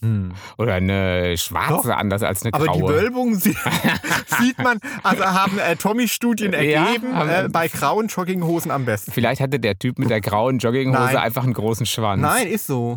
Hm. 0.00 0.32
Oder 0.58 0.74
eine 0.74 1.36
schwarze 1.38 1.88
Doch. 1.90 1.96
anders 1.96 2.24
als 2.24 2.42
eine 2.42 2.52
Aber 2.54 2.66
graue? 2.66 2.76
die 2.78 2.82
Wölbung 2.88 3.36
sie- 3.36 3.56
sieht 4.40 4.58
man, 4.58 4.80
also 5.04 5.24
haben 5.24 5.60
äh, 5.60 5.76
Tommy-Studien 5.76 6.52
Ja, 6.52 6.58
ergeben, 6.86 7.14
haben- 7.14 7.28
äh, 7.28 7.48
bei 7.48 7.68
grauen 7.68 8.08
Jogginghosen 8.08 8.72
am 8.72 8.84
besten. 8.84 9.12
Vielleicht 9.12 9.40
hatte 9.40 9.60
der 9.60 9.78
Typ 9.78 10.00
mit 10.00 10.10
der 10.10 10.20
grauen 10.20 10.58
Jogginghose 10.58 10.98
Nein. 11.04 11.16
einfach 11.18 11.44
einen 11.44 11.52
großen 11.52 11.86
Schwanz. 11.86 12.20
Nein, 12.20 12.48
ist 12.48 12.66
so. 12.66 12.96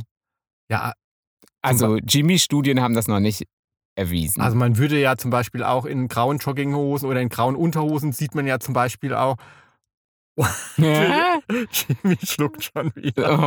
Ja, 0.71 0.93
Also 1.61 1.97
Jimmy-Studien 1.97 2.81
haben 2.81 2.95
das 2.95 3.07
noch 3.07 3.19
nicht 3.19 3.43
erwiesen. 3.95 4.41
also 4.41 4.55
man 4.57 4.77
würde 4.77 4.99
ja 4.99 5.15
zum 5.17 5.31
Beispiel 5.31 5.63
auch 5.63 5.85
in 5.85 6.07
grauen 6.07 6.37
Jogginghosen 6.37 7.09
oder 7.09 7.21
in 7.21 7.29
grauen 7.29 7.55
Unterhosen 7.55 8.11
sieht 8.11 8.35
man 8.35 8.45
ja 8.45 8.59
zum 8.59 8.73
Beispiel 8.73 9.13
auch, 9.13 9.37
ja? 10.77 11.39
Jimmy 11.71 12.17
schluckt 12.21 12.63
schon 12.65 12.91
wieder. 12.95 13.39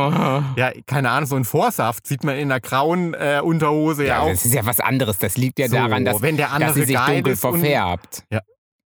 Oh. 0.55 0.59
Ja, 0.59 0.71
keine 0.87 1.11
Ahnung, 1.11 1.27
so 1.27 1.35
ein 1.35 1.45
Vorsaft 1.45 2.07
sieht 2.07 2.23
man 2.23 2.35
in 2.35 2.51
einer 2.51 2.59
grauen 2.59 3.13
äh, 3.13 3.41
Unterhose 3.43 4.03
ja, 4.03 4.15
Ja, 4.15 4.19
auch. 4.21 4.29
das 4.29 4.43
ist 4.45 4.55
ja 4.55 4.65
was 4.65 4.79
anderes. 4.79 5.19
Das 5.19 5.37
liegt 5.37 5.59
ja 5.59 5.67
so, 5.67 5.75
daran, 5.75 6.03
dass, 6.03 6.21
wenn 6.23 6.35
der 6.37 6.47
dass 6.47 6.55
andere 6.55 6.73
sie 6.73 6.85
sich 6.85 6.95
dunkel 6.97 7.33
und- 7.33 7.37
verfärbt. 7.37 8.23
Ja. 8.31 8.41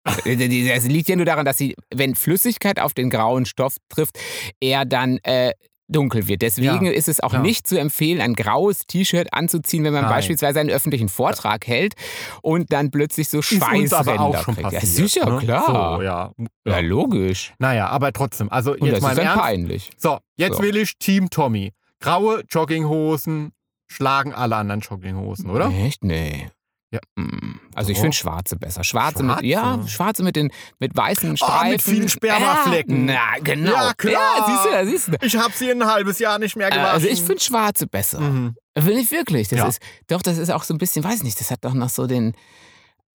Das 0.05 0.85
liegt 0.85 1.09
ja 1.09 1.17
nur 1.17 1.25
daran, 1.25 1.47
dass 1.47 1.57
sie, 1.57 1.77
wenn 1.95 2.15
Flüssigkeit 2.15 2.79
auf 2.79 2.93
den 2.93 3.09
grauen 3.09 3.47
Stoff 3.47 3.77
trifft, 3.89 4.19
er 4.61 4.85
dann 4.85 5.19
äh, 5.23 5.53
dunkel 5.89 6.27
wird. 6.29 6.43
Deswegen 6.43 6.87
Ja, 6.87 6.93
ist 6.93 7.09
es 7.09 7.21
auch 7.21 7.31
klar. 7.31 7.43
nicht 7.43 7.67
zu 7.67 7.79
empfehlen, 7.79 8.21
ein 8.21 8.35
graues 8.35 8.87
T-Shirt 8.87 9.29
anzuziehen, 9.33 9.85
wenn 9.85 9.93
man 9.93 10.03
Nein. 10.03 10.11
beispielsweise 10.13 10.61
einen 10.61 10.71
öffentlichen 10.71 11.09
Vortrag 11.09 11.67
hält 11.67 11.95
und 12.43 12.73
dann 12.73 12.91
plötzlich 12.91 13.29
so 13.29 13.43
Schweißränder 13.43 14.43
kriegt. 14.43 14.63
passiert. 14.63 14.83
Ja, 14.83 14.89
sicher, 14.89 15.31
ne? 15.31 15.39
klar. 15.39 15.97
So, 15.97 16.03
ja. 16.03 16.33
Ja, 16.67 16.79
logisch. 16.81 17.53
Naja, 17.59 17.89
aber 17.89 18.13
trotzdem. 18.13 18.51
Also 18.51 18.73
Und 18.73 18.85
jetzt 18.85 18.97
das 18.97 19.03
mal 19.03 19.11
ist 19.11 19.19
dann 19.19 19.27
Ernst. 19.27 19.41
peinlich. 19.43 19.91
So, 19.99 20.19
jetzt 20.37 20.57
So. 20.57 20.63
will 20.63 20.77
ich 20.77 20.97
Team 20.99 21.29
Tommy. 21.31 21.73
Graue 22.01 22.43
Jogginghosen 22.51 23.53
schlagen 23.87 24.33
alle 24.35 24.57
anderen 24.57 24.81
Jogginghosen, 24.81 25.51
oder? 25.51 25.69
Echt? 25.71 26.03
Nee. 26.05 26.49
Ja. 26.95 27.01
Mm, 27.17 27.61
Also 27.75 27.91
ich 27.91 27.99
finde 27.99 28.17
schwarze 28.17 28.57
besser. 28.57 28.85
Schwarze, 28.85 29.25
Schwarze? 29.25 29.43
mit 29.43 29.51
ja, 29.51 29.87
schwarze 29.89 30.23
mit 30.23 30.37
den 30.37 30.51
mit 30.79 30.97
weißen 30.97 31.33
Oh, 31.33 31.37
Streifen. 31.37 31.71
mit 31.71 31.83
vielen 31.83 32.09
Spermaflecken. 32.09 33.09
Ja, 33.09 33.15
na, 33.35 33.39
genau. 33.43 33.73
Ja, 33.73 33.93
klar. 33.95 34.13
Ja, 34.13 34.47
siehst 34.47 34.65
du, 34.65 34.71
da 34.71 34.85
siehst 34.87 35.09
du. 35.09 35.13
Ich 35.27 35.37
habe 35.37 35.53
sie 35.55 35.71
ein 35.71 35.85
halbes 35.85 36.19
Jahr 36.19 36.39
nicht 36.39 36.57
mehr 36.57 36.69
Äh, 36.69 36.71
gewaschen. 36.71 36.91
Also 36.95 37.09
ich 37.09 37.21
finde 37.23 37.41
schwarze 37.43 37.87
besser. 37.87 38.21
Mhm. 38.21 38.55
Will 38.77 38.99
ich 38.99 39.11
wirklich. 39.11 39.49
Das 39.49 39.59
Ja. 39.59 39.67
ist 39.67 39.81
doch, 40.07 40.23
das 40.23 40.39
ist 40.39 40.51
auch 40.51 40.63
so 40.65 40.75
ein 40.75 40.79
bisschen, 40.79 41.03
weiß 41.05 41.23
nicht, 41.25 41.39
das 41.41 41.51
hat 41.51 41.65
doch 41.65 41.75
noch 41.75 41.89
so 41.89 42.07
den 42.07 42.35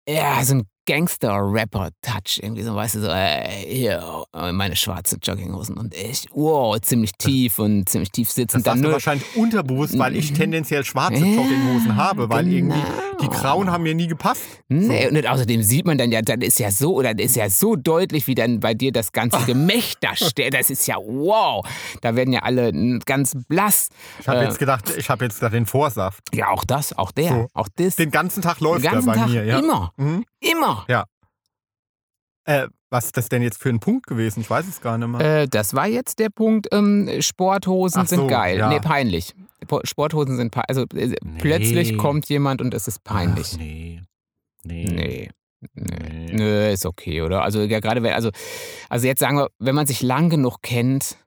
ja, 0.07 0.43
so 0.43 0.55
ein 0.55 0.63
Gangster-Rapper-Touch. 0.89 2.39
Irgendwie 2.41 2.63
so, 2.63 2.75
weißt 2.75 2.95
du, 2.95 3.01
so, 3.01 3.07
äh, 3.09 3.47
hier, 3.67 4.25
äh, 4.33 4.51
meine 4.51 4.75
schwarze 4.75 5.17
Jogginghosen 5.21 5.77
und 5.77 5.93
ich, 5.95 6.27
wow, 6.33 6.79
ziemlich 6.81 7.11
tief 7.13 7.59
und 7.59 7.87
ziemlich 7.87 8.11
tief 8.11 8.27
Das 8.27 8.35
sitzend. 8.35 8.65
sagst 8.65 8.75
Dann 8.77 8.81
nur, 8.83 8.93
wahrscheinlich 8.93 9.25
unterbewusst, 9.35 9.97
weil 9.97 10.15
ich 10.15 10.33
tendenziell 10.33 10.83
schwarze 10.83 11.19
Ja, 11.25 11.35
Jogginghosen 11.35 11.95
habe, 11.95 12.29
weil 12.29 12.47
irgendwie 12.51 12.79
die 13.21 13.27
genau. 13.27 13.39
grauen 13.39 13.71
haben 13.71 13.83
mir 13.83 13.95
nie 13.95 14.07
gepasst. 14.07 14.41
Nee, 14.69 15.07
und 15.07 15.27
außerdem 15.27 15.61
sieht 15.63 15.85
man 15.85 15.97
dann 15.97 16.11
ja, 16.11 16.21
dann 16.21 16.41
ist 16.41 16.59
ja 16.59 16.71
so, 16.71 16.95
oder 16.95 17.17
ist 17.17 17.35
ja 17.35 17.49
so 17.49 17.75
deutlich, 17.75 18.27
wie 18.27 18.35
dann 18.35 18.59
bei 18.59 18.73
dir 18.73 18.91
das 18.91 19.11
ganze 19.11 19.39
Gemächt 19.45 19.97
da 20.01 20.15
steht. 20.15 20.53
Das 20.53 20.69
ist 20.69 20.87
ja 20.87 20.95
wow. 20.97 21.65
Da 22.01 22.15
werden 22.15 22.33
ja 22.33 22.41
alle 22.43 22.71
ganz 23.05 23.33
blass. 23.47 23.89
Ich 24.19 24.27
habe 24.27 24.39
Äh, 24.39 24.45
jetzt 24.45 24.59
gedacht, 24.59 24.93
ich 24.97 25.09
habe 25.09 25.25
jetzt 25.25 25.35
gedacht, 25.39 25.53
den 25.53 25.65
Vorsaft. 25.65 26.23
Ja, 26.33 26.49
auch 26.49 26.63
das, 26.63 26.97
auch 26.97 27.11
der, 27.11 27.29
So. 27.29 27.47
auch 27.53 27.67
das. 27.75 27.95
Den 27.95 28.11
ganzen 28.11 28.41
Tag 28.41 28.57
Den 28.59 28.65
läuft 28.65 28.85
er 28.85 28.91
ganzen 28.91 29.07
bei 29.07 29.15
Tag, 29.15 29.29
mir. 29.29 29.43
Ja. 29.43 29.59
immer, 29.59 29.91
Mhm. 29.97 30.25
Immer. 30.39 30.85
Äh, 32.45 32.67
was 32.89 33.05
ist 33.05 33.17
das 33.17 33.29
denn 33.29 33.43
jetzt 33.43 33.61
für 33.61 33.69
ein 33.69 33.79
Punkt 33.79 34.07
gewesen? 34.07 34.39
Ich 34.41 34.49
weiß 34.49 34.67
es 34.67 34.81
gar 34.81 34.97
nicht 34.97 35.07
mehr. 35.07 35.41
Äh, 35.43 35.47
das 35.47 35.75
war 35.75 35.85
jetzt 35.87 36.17
der 36.19 36.29
Punkt, 36.29 36.67
ähm, 36.71 37.07
Sporthosen 37.21 38.01
Ach 38.01 38.07
so, 38.07 38.15
sind 38.15 38.27
geil. 38.27 38.57
ja. 38.57 38.69
Nee, 38.69 38.79
peinlich. 38.79 39.35
Po- 39.67 39.81
Sporthosen 39.83 40.37
sind 40.37 40.51
peinlich. 40.51 40.69
Also 40.69 40.81
äh, 40.95 41.15
Nee. 41.23 41.37
plötzlich 41.39 41.97
kommt 41.97 42.27
jemand 42.29 42.61
und 42.61 42.73
es 42.73 42.87
ist 42.87 43.03
peinlich. 43.03 43.51
Ach, 43.53 43.57
nee. 43.59 44.01
Nee. 44.63 44.83
Nee. 44.85 45.29
Nee. 45.73 45.85
Nee. 45.85 46.33
Nö, 46.33 46.67
ist 46.69 46.85
okay, 46.85 47.21
oder? 47.21 47.43
Also 47.43 47.61
ja, 47.61 47.79
gerade 47.81 48.01
wenn, 48.01 48.13
also, 48.13 48.31
also 48.87 49.05
jetzt 49.05 49.19
sagen 49.19 49.37
wir, 49.37 49.49
wenn 49.59 49.75
man 49.75 49.85
sich 49.87 50.01
lang 50.01 50.29
genug 50.29 50.61
kennt, 50.63 51.17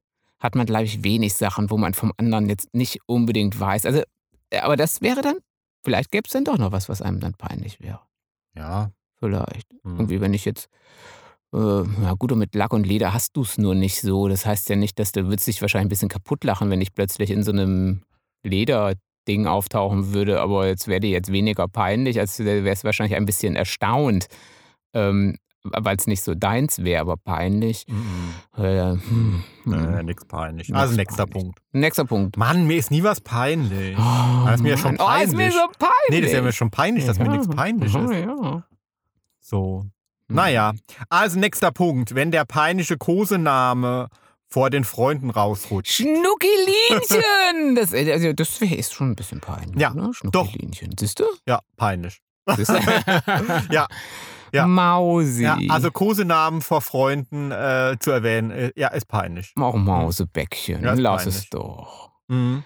hat 0.41 0.55
man, 0.57 0.67
glaube 0.67 0.85
ich, 0.85 1.05
wenig 1.05 1.35
Sachen, 1.35 1.71
wo 1.71 1.77
man 1.77 1.95
vom 1.95 2.13
anderen 2.17 2.49
jetzt 2.49 2.73
nicht 2.75 2.99
unbedingt 3.07 3.61
weiß. 3.61 3.87
Also, 3.87 4.03
äh, 4.51 4.59
aber 4.61 4.77
das 4.77 5.03
wäre 5.03 5.21
dann, 5.21 5.37
vielleicht 5.85 6.11
gäbe 6.11 6.27
es 6.27 6.33
dann 6.33 6.45
doch 6.45 6.59
noch 6.59 6.73
was, 6.73 6.89
was 6.89 7.01
einem 7.03 7.21
dann 7.21 7.35
peinlich 7.35 7.79
wäre. 7.81 8.01
Ja. 8.57 8.91
Vielleicht. 9.23 9.71
Hm. 9.85 9.97
Irgendwie, 9.99 10.21
wenn 10.21 10.35
ich 10.35 10.45
jetzt, 10.45 10.69
äh, 11.55 11.59
ja 11.59 12.15
gut, 12.19 12.33
und 12.33 12.39
mit 12.41 12.57
Lack 12.57 12.73
und 12.73 12.85
Leder 12.85 13.15
hast 13.15 13.37
du 13.37 13.43
es 13.43 13.57
nur 13.57 13.77
nicht 13.77 14.01
so. 14.01 14.27
Das 14.27 14.45
heißt 14.47 14.69
ja 14.69 14.75
nicht, 14.75 14.99
dass 14.99 15.13
du 15.13 15.29
würdest 15.29 15.47
dich 15.47 15.63
wahrscheinlich 15.63 15.87
ein 15.87 15.91
bisschen 15.91 16.09
kaputt 16.09 16.43
lachen, 16.43 16.71
wenn 16.71 16.81
ich 16.81 16.93
plötzlich 16.93 17.31
in 17.31 17.45
so 17.45 17.53
einem 17.53 18.03
Lederding 18.43 19.47
auftauchen 19.47 20.13
würde. 20.13 20.41
Aber 20.41 20.67
jetzt 20.67 20.89
wäre 20.89 20.99
dir 20.99 21.11
jetzt 21.11 21.31
weniger 21.31 21.69
peinlich, 21.69 22.19
als 22.19 22.37
du 22.37 22.45
wärst 22.45 22.83
wahrscheinlich 22.83 23.17
ein 23.17 23.27
bisschen 23.27 23.55
erstaunt. 23.55 24.27
Ähm, 24.93 25.37
weil 25.65 25.97
es 25.97 26.09
nicht 26.09 26.23
so 26.25 26.35
deins 26.35 26.83
wäre, 26.83 27.01
aber 27.01 27.17
peinlich. 27.17 27.85
Mhm. 27.89 28.63
Äh, 28.65 28.91
hm, 28.95 29.45
hm. 29.63 29.73
Äh, 29.95 30.03
nix 30.03 30.25
peinlich. 30.25 30.69
Nix 30.69 30.81
Also 30.81 30.97
nächster 30.97 31.27
peinlich. 31.27 31.45
Punkt. 31.45 31.59
Nächster 31.71 32.05
Punkt. 32.05 32.37
Mann, 32.37 32.67
mir 32.67 32.77
ist 32.77 32.91
nie 32.91 33.05
was 33.05 33.21
peinlich. 33.21 33.97
Oh, 33.97 34.45
Das 34.45 34.57
ist 34.57 34.63
mir 34.63 34.71
ja 34.71 34.77
schon 34.77 34.97
Mann. 34.97 35.21
Oh, 35.21 35.23
ist 35.23 35.31
mir 35.33 35.37
peinlich. 35.39 35.55
so 35.55 35.67
peinlich. 35.79 35.93
Nee, 36.11 36.21
das 36.21 36.31
ist 36.31 36.35
ja 36.37 36.43
mir 36.43 36.53
schon 36.53 36.71
peinlich, 36.73 37.07
dass 37.07 37.19
mir 37.21 37.29
nichts 37.29 37.49
peinlich 37.49 37.93
ja, 37.93 38.05
ist. 38.05 38.13
Ja. 38.13 38.65
So. 39.43 39.85
Hm. 40.29 40.37
Naja, 40.37 40.73
also 41.11 41.39
nächster 41.39 41.71
Punkt. 41.73 42.15
Wenn 42.15 42.31
der 42.31 42.45
peinliche 42.47 42.97
Kosename 42.97 44.09
vor 44.49 44.71
den 44.71 44.85
Freunden 44.85 45.31
rausrutscht. 45.31 45.93
Schnuckelinchen! 45.93 47.75
Das, 47.77 47.93
äh, 47.93 48.11
also 48.13 48.33
das 48.33 48.61
ist 48.63 48.93
schon 48.95 49.11
ein 49.11 49.15
bisschen 49.17 49.41
peinlich, 49.41 49.81
Ja, 49.81 49.93
ne? 49.95 50.11
Schnuckelinchen. 50.15 50.95
Siehst 50.99 51.21
du? 51.21 51.25
Ja, 51.47 51.61
peinlich. 51.77 52.21
Siehst 52.57 52.71
du? 52.71 52.75
Ja, 53.71 53.87
ja. 54.53 54.67
Mausi. 54.67 55.45
ja, 55.45 55.59
also 55.71 55.91
Kosenamen 55.91 56.61
vor 56.61 56.83
Freunden 56.83 57.51
äh, 57.51 57.97
zu 57.99 58.11
erwähnen, 58.11 58.51
äh, 58.51 58.73
ja, 58.77 58.89
ist 58.89 59.09
peinlich. 59.09 59.53
Auch 59.57 59.75
Mausebäckchen. 59.75 60.83
Ja, 60.85 60.93
Lass 60.95 61.25
peinlich. 61.25 61.37
es 61.45 61.51
doch. 61.51 62.11
Mhm. 62.29 62.65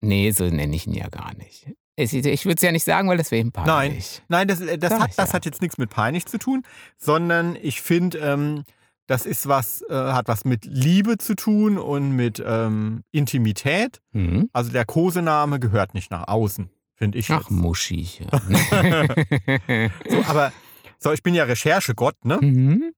Nee, 0.00 0.30
so 0.30 0.44
nenne 0.44 0.76
ich 0.76 0.86
ihn 0.86 0.94
ja 0.94 1.08
gar 1.08 1.34
nicht. 1.34 1.66
Ich, 1.96 2.12
würde 2.12 2.56
es 2.56 2.62
ja 2.62 2.72
nicht 2.72 2.84
sagen, 2.84 3.08
weil 3.08 3.18
das 3.18 3.30
wäre 3.30 3.40
ihm 3.40 3.52
peinlich. 3.52 4.22
Nein, 4.28 4.48
das, 4.48 4.60
äh, 4.60 4.78
das, 4.78 4.90
Sag 4.90 5.00
hat, 5.00 5.10
ich 5.10 5.16
das 5.16 5.28
ja. 5.28 5.34
hat 5.34 5.44
jetzt 5.44 5.62
nichts 5.62 5.78
mit 5.78 5.90
peinlich 5.90 6.26
zu 6.26 6.38
tun, 6.38 6.62
sondern 6.96 7.56
ich 7.60 7.80
finde, 7.80 8.18
ähm, 8.18 8.64
das 9.06 9.26
ist 9.26 9.46
was, 9.48 9.82
äh, 9.88 9.94
hat 9.94 10.28
was 10.28 10.44
mit 10.44 10.64
Liebe 10.64 11.18
zu 11.18 11.36
tun 11.36 11.78
und 11.78 12.12
mit 12.12 12.42
ähm, 12.44 13.04
Intimität. 13.12 14.00
Hm? 14.12 14.48
Also 14.52 14.72
der 14.72 14.84
Kosename 14.84 15.60
gehört 15.60 15.94
nicht 15.94 16.10
nach 16.10 16.26
außen, 16.26 16.70
finde 16.96 17.18
ich. 17.18 17.30
Ach, 17.30 17.42
jetzt. 17.42 17.50
Muschichen. 17.50 18.26
So, 20.08 20.24
aber 20.26 20.52
so, 20.98 21.12
ich 21.12 21.22
bin 21.22 21.34
ja 21.34 21.44
Recherchegott, 21.44 22.24
ne? 22.24 22.38
mhm. 22.40 22.92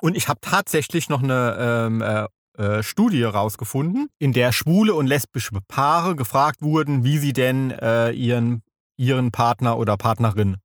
Und 0.00 0.16
ich 0.16 0.28
habe 0.28 0.40
tatsächlich 0.40 1.08
noch 1.08 1.22
eine 1.22 1.56
ähm, 1.58 2.02
äh, 2.02 2.26
äh, 2.58 2.82
Studie 2.82 3.22
rausgefunden, 3.24 4.08
in 4.18 4.32
der 4.32 4.52
schwule 4.52 4.94
und 4.94 5.06
lesbische 5.06 5.52
Paare 5.68 6.16
gefragt 6.16 6.62
wurden, 6.62 7.04
wie 7.04 7.18
sie 7.18 7.32
denn 7.32 7.70
äh, 7.70 8.10
ihren, 8.10 8.62
ihren 8.96 9.30
Partner 9.30 9.78
oder 9.78 9.96
Partnerin 9.96 10.56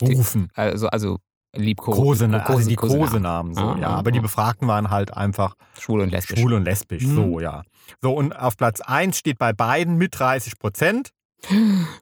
Die- 0.00 0.14
rufen. 0.14 0.48
Also, 0.54 0.88
also 0.88 1.18
Liebko 1.56 1.90
Kosena 1.90 2.44
also 2.44 2.68
die 2.68 2.76
Kosenamen. 2.76 3.54
So, 3.54 3.60
Ah, 3.60 3.76
ja. 3.80 3.88
ah, 3.88 3.96
Aber 3.96 4.12
die 4.12 4.20
ah. 4.20 4.22
Befragten 4.22 4.68
waren 4.68 4.88
halt 4.90 5.12
einfach 5.16 5.54
Schwul 5.80 6.00
und 6.02 6.10
lesbisch. 6.10 6.38
schwul 6.38 6.52
und 6.54 6.62
lesbisch, 6.64 7.02
Mhm. 7.04 7.14
so, 7.16 7.40
ja. 7.40 7.62
So, 8.00 8.12
und 8.12 8.32
auf 8.38 8.56
Platz 8.56 8.80
1 8.80 9.18
steht 9.18 9.36
bei 9.38 9.52
beiden 9.52 9.96
mit 9.96 10.16
30 10.16 10.58
Prozent. 10.60 11.10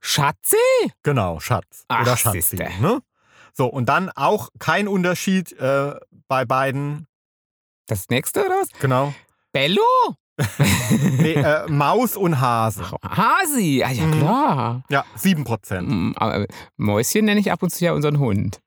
Schatzi? 0.01 0.57
Genau, 1.03 1.41
Schatz 1.41 1.85
Ach, 1.89 2.03
oder 2.03 2.17
Schatzi. 2.17 2.57
Ne? 2.81 3.01
So, 3.55 3.67
und 3.67 3.89
dann 3.89 4.11
auch 4.11 4.51
kein 4.59 4.87
Unterschied 4.87 5.53
äh, 5.59 5.95
bei 6.29 6.45
beiden. 6.45 7.07
Das 7.89 8.09
nächste 8.11 8.41
oder 8.47 8.55
was? 8.61 8.69
Genau. 8.81 9.13
Bello? 9.53 9.83
Nee, 11.19 11.33
äh, 11.35 11.67
Maus 11.69 12.17
und 12.17 12.41
Hase. 12.41 12.85
Ach, 13.03 13.17
Hasi. 13.43 13.83
Ah, 13.85 13.91
ja, 13.91 14.05
Mhm. 14.05 14.19
klar. 14.21 14.83
Ja, 14.89 15.05
7 15.17 15.43
Prozent. 15.45 15.89
Mm, 15.89 16.13
aber 16.17 16.47
Mäuschen 16.77 17.25
nenne 17.25 17.41
ich 17.41 17.51
ab 17.51 17.61
und 17.63 17.71
zu 17.71 17.85
ja 17.85 17.93
unseren 17.93 18.21
Hund. 18.21 18.61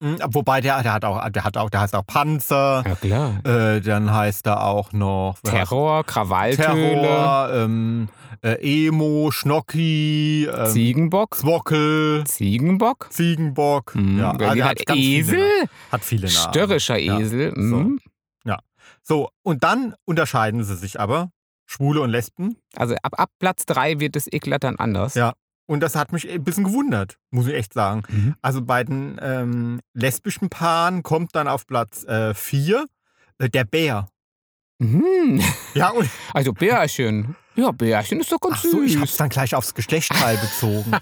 Mhm, 0.00 0.16
Wobei 0.28 0.60
der, 0.62 0.82
der 0.82 0.92
hat 0.94 1.04
auch, 1.04 1.28
der 1.28 1.44
hat 1.44 1.56
auch, 1.58 1.68
der 1.70 1.80
heißt 1.80 1.94
auch 1.94 2.06
Panzer. 2.06 2.84
Ja, 2.86 2.94
klar. 2.94 3.44
Äh, 3.44 3.80
dann 3.82 4.12
heißt 4.14 4.46
er 4.46 4.64
auch 4.64 4.92
noch 4.92 5.36
Terror, 5.42 6.04
Krawalltöle, 6.04 6.56
Terror, 7.02 7.50
ähm, 7.52 8.08
äh, 8.42 8.86
Emo, 8.86 9.30
Schnocki, 9.32 10.46
ähm, 10.50 10.66
Ziegenbock. 10.66 11.34
Zwockel, 11.34 12.24
Ziegenbock. 12.26 13.08
Ziegenbock. 13.10 13.94
Mm, 13.96 14.20
Ja, 14.20 14.30
also 14.30 14.62
hat 14.64 14.70
hat 14.78 14.86
ganz 14.86 15.00
viele 15.00 15.18
Esel? 15.18 15.38
Namen. 15.38 15.68
Hat 15.92 16.04
viele 16.04 16.22
Namen. 16.32 16.48
Störrischer 16.48 16.96
Ja, 16.98 17.18
Esel. 17.18 17.52
so. 17.56 17.60
mm. 17.60 17.98
So, 19.08 19.30
und 19.42 19.64
dann 19.64 19.94
unterscheiden 20.04 20.62
sie 20.62 20.76
sich 20.76 21.00
aber, 21.00 21.30
Schwule 21.64 22.02
und 22.02 22.10
Lesben. 22.10 22.58
Also 22.76 22.94
ab, 23.02 23.18
ab 23.18 23.30
Platz 23.38 23.64
3 23.64 24.00
wird 24.00 24.16
es 24.16 24.30
eklatant 24.30 24.78
anders. 24.78 25.14
Ja. 25.14 25.32
Und 25.66 25.80
das 25.80 25.96
hat 25.96 26.12
mich 26.12 26.28
ein 26.28 26.44
bisschen 26.44 26.64
gewundert, 26.64 27.18
muss 27.30 27.46
ich 27.46 27.54
echt 27.54 27.72
sagen. 27.72 28.02
Mhm. 28.08 28.34
Also 28.42 28.62
bei 28.62 28.84
den 28.84 29.18
ähm, 29.22 29.80
lesbischen 29.94 30.50
Paaren 30.50 31.02
kommt 31.02 31.34
dann 31.34 31.48
auf 31.48 31.66
Platz 31.66 32.06
4 32.34 32.86
äh, 33.38 33.48
der 33.48 33.64
Bär. 33.64 34.08
Mhm. 34.78 35.42
Ja, 35.74 35.90
und 35.90 36.08
Also 36.34 36.52
Bärchen. 36.52 37.34
Ja, 37.58 37.72
Bärchen 37.72 38.20
ist 38.20 38.30
doch 38.30 38.38
ganz 38.38 38.54
ach 38.58 38.62
so, 38.62 38.82
ich 38.82 38.92
süß. 38.92 39.00
hab's 39.00 39.16
dann 39.16 39.28
gleich 39.30 39.54
aufs 39.54 39.74
Geschlechtsteil 39.74 40.36
bezogen. 40.36 40.92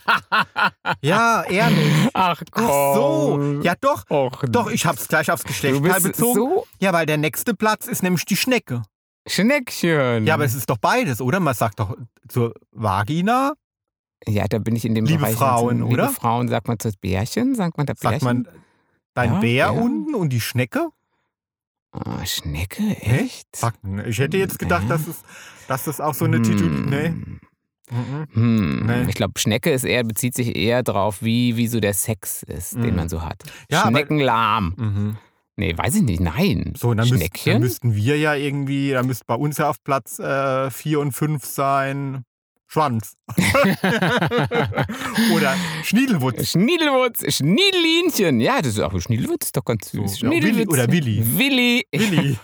ja, 1.03 1.43
ehrlich. 1.45 1.93
Ach 2.15 2.41
Ach 2.53 2.95
so, 2.95 3.61
ja 3.63 3.75
doch. 3.81 4.09
Och, 4.11 4.43
Doch, 4.49 4.71
ich 4.71 4.87
hab's 4.87 5.07
gleich 5.07 5.31
aufs 5.31 5.43
du 5.43 5.49
Geschlechtsteil 5.49 5.93
bist 5.93 6.05
bezogen. 6.05 6.35
so 6.35 6.67
Ja, 6.81 6.93
weil 6.95 7.05
der 7.07 7.19
nächste 7.19 7.53
Platz 7.55 7.87
ist 7.87 8.03
nämlich 8.03 8.25
die 8.25 8.37
Schnecke. 8.37 8.83
Schneckchen. 9.29 10.25
Ja, 10.27 10.35
aber 10.35 10.45
es 10.45 10.55
ist 10.55 10.71
doch 10.71 10.79
beides, 10.79 11.21
oder? 11.21 11.41
Man 11.41 11.55
sagt 11.55 11.79
doch 11.81 11.95
zur 12.29 12.55
Vagina, 12.73 13.53
Ja, 14.27 14.47
da 14.49 14.59
bin 14.59 14.77
ich 14.77 14.85
in 14.85 14.95
dem 14.95 15.05
Liebe 15.05 15.19
Bereich. 15.21 15.35
Frauen, 15.37 15.79
liebe 15.81 15.89
oder? 15.93 16.09
Frauen, 16.09 16.49
sagt 16.49 16.69
man 16.69 16.79
das 16.79 16.97
Bärchen? 16.97 17.55
Sagt 17.55 17.77
man 17.77 17.87
da 17.87 17.95
sagt 17.97 18.21
Bärchen? 18.21 18.25
man 18.25 18.49
dein 19.15 19.33
Ja, 19.35 19.39
Bär 19.41 19.55
ja. 19.57 19.71
unten 19.71 20.15
und 20.15 20.31
die 20.31 20.41
Schnecke. 20.41 20.89
Ah, 22.05 22.25
Schnecke, 22.27 22.83
echt? 23.01 23.49
Man. 23.83 24.07
Ich 24.09 24.19
hätte 24.19 24.37
jetzt 24.37 24.59
gedacht, 24.59 24.85
Äh? 24.85 24.89
dass 24.89 25.07
es, 25.07 25.23
dass 25.69 25.85
das 25.85 26.01
auch 26.01 26.15
so 26.15 26.25
eine 26.25 26.43
Titel. 26.43 26.69
Nee. 26.69 27.09
Hm. 27.09 27.41
Mhm. 27.91 28.27
Hm. 28.33 28.87
Nee. 28.87 29.09
Ich 29.09 29.15
glaube, 29.15 29.39
Schnecke 29.39 29.71
ist 29.71 29.85
eher, 29.85 30.03
bezieht 30.05 30.35
sich 30.35 30.57
eher 30.57 30.83
drauf, 30.83 31.23
wie, 31.23 31.57
wie 31.57 31.69
so 31.69 31.79
der 31.81 31.95
Sex 31.95 32.43
ist, 32.43 32.75
den 32.75 32.91
Mhm. 32.91 32.97
man 32.97 33.09
so 33.09 33.23
hat. 33.23 33.43
Ja, 33.71 33.87
Schneckenlahm. 33.89 34.75
Mhm. 34.77 35.17
Nee, 35.57 35.77
weiß 35.79 35.95
ich 35.95 36.03
nicht. 36.03 36.21
Nein. 36.21 36.75
So, 36.77 36.93
dann, 36.95 37.09
müsst, 37.09 37.47
dann 37.47 37.61
müssten 37.61 37.95
wir 37.95 38.19
ja 38.19 38.35
irgendwie, 38.35 38.91
dann 38.91 39.07
müsste 39.07 39.25
bei 39.27 39.37
uns 39.37 39.57
ja 39.59 39.71
auf 39.71 39.83
Platz 39.85 40.17
4 40.17 41.01
und 41.01 41.13
5 41.13 41.45
sein. 41.45 42.25
Schwanz. 42.69 43.17
Oder 45.35 45.55
Schniedelwutz. 45.85 46.49
Schniedelwutz, 46.51 47.23
Schniedelinchen. 47.35 48.41
Ja, 48.41 48.59
das 48.59 48.73
ist 48.73 48.81
auch 48.81 48.99
Schniedelwutz 49.01 49.47
ist 49.47 49.57
doch 49.57 49.65
ganz 49.65 49.91
So, 49.91 50.07
süß. 50.07 50.21
ja, 50.23 50.31
Willi 50.31 50.67
oder 50.67 50.91
Willi. 50.91 51.23
Willi. 51.39 51.87
Willi. 51.93 52.37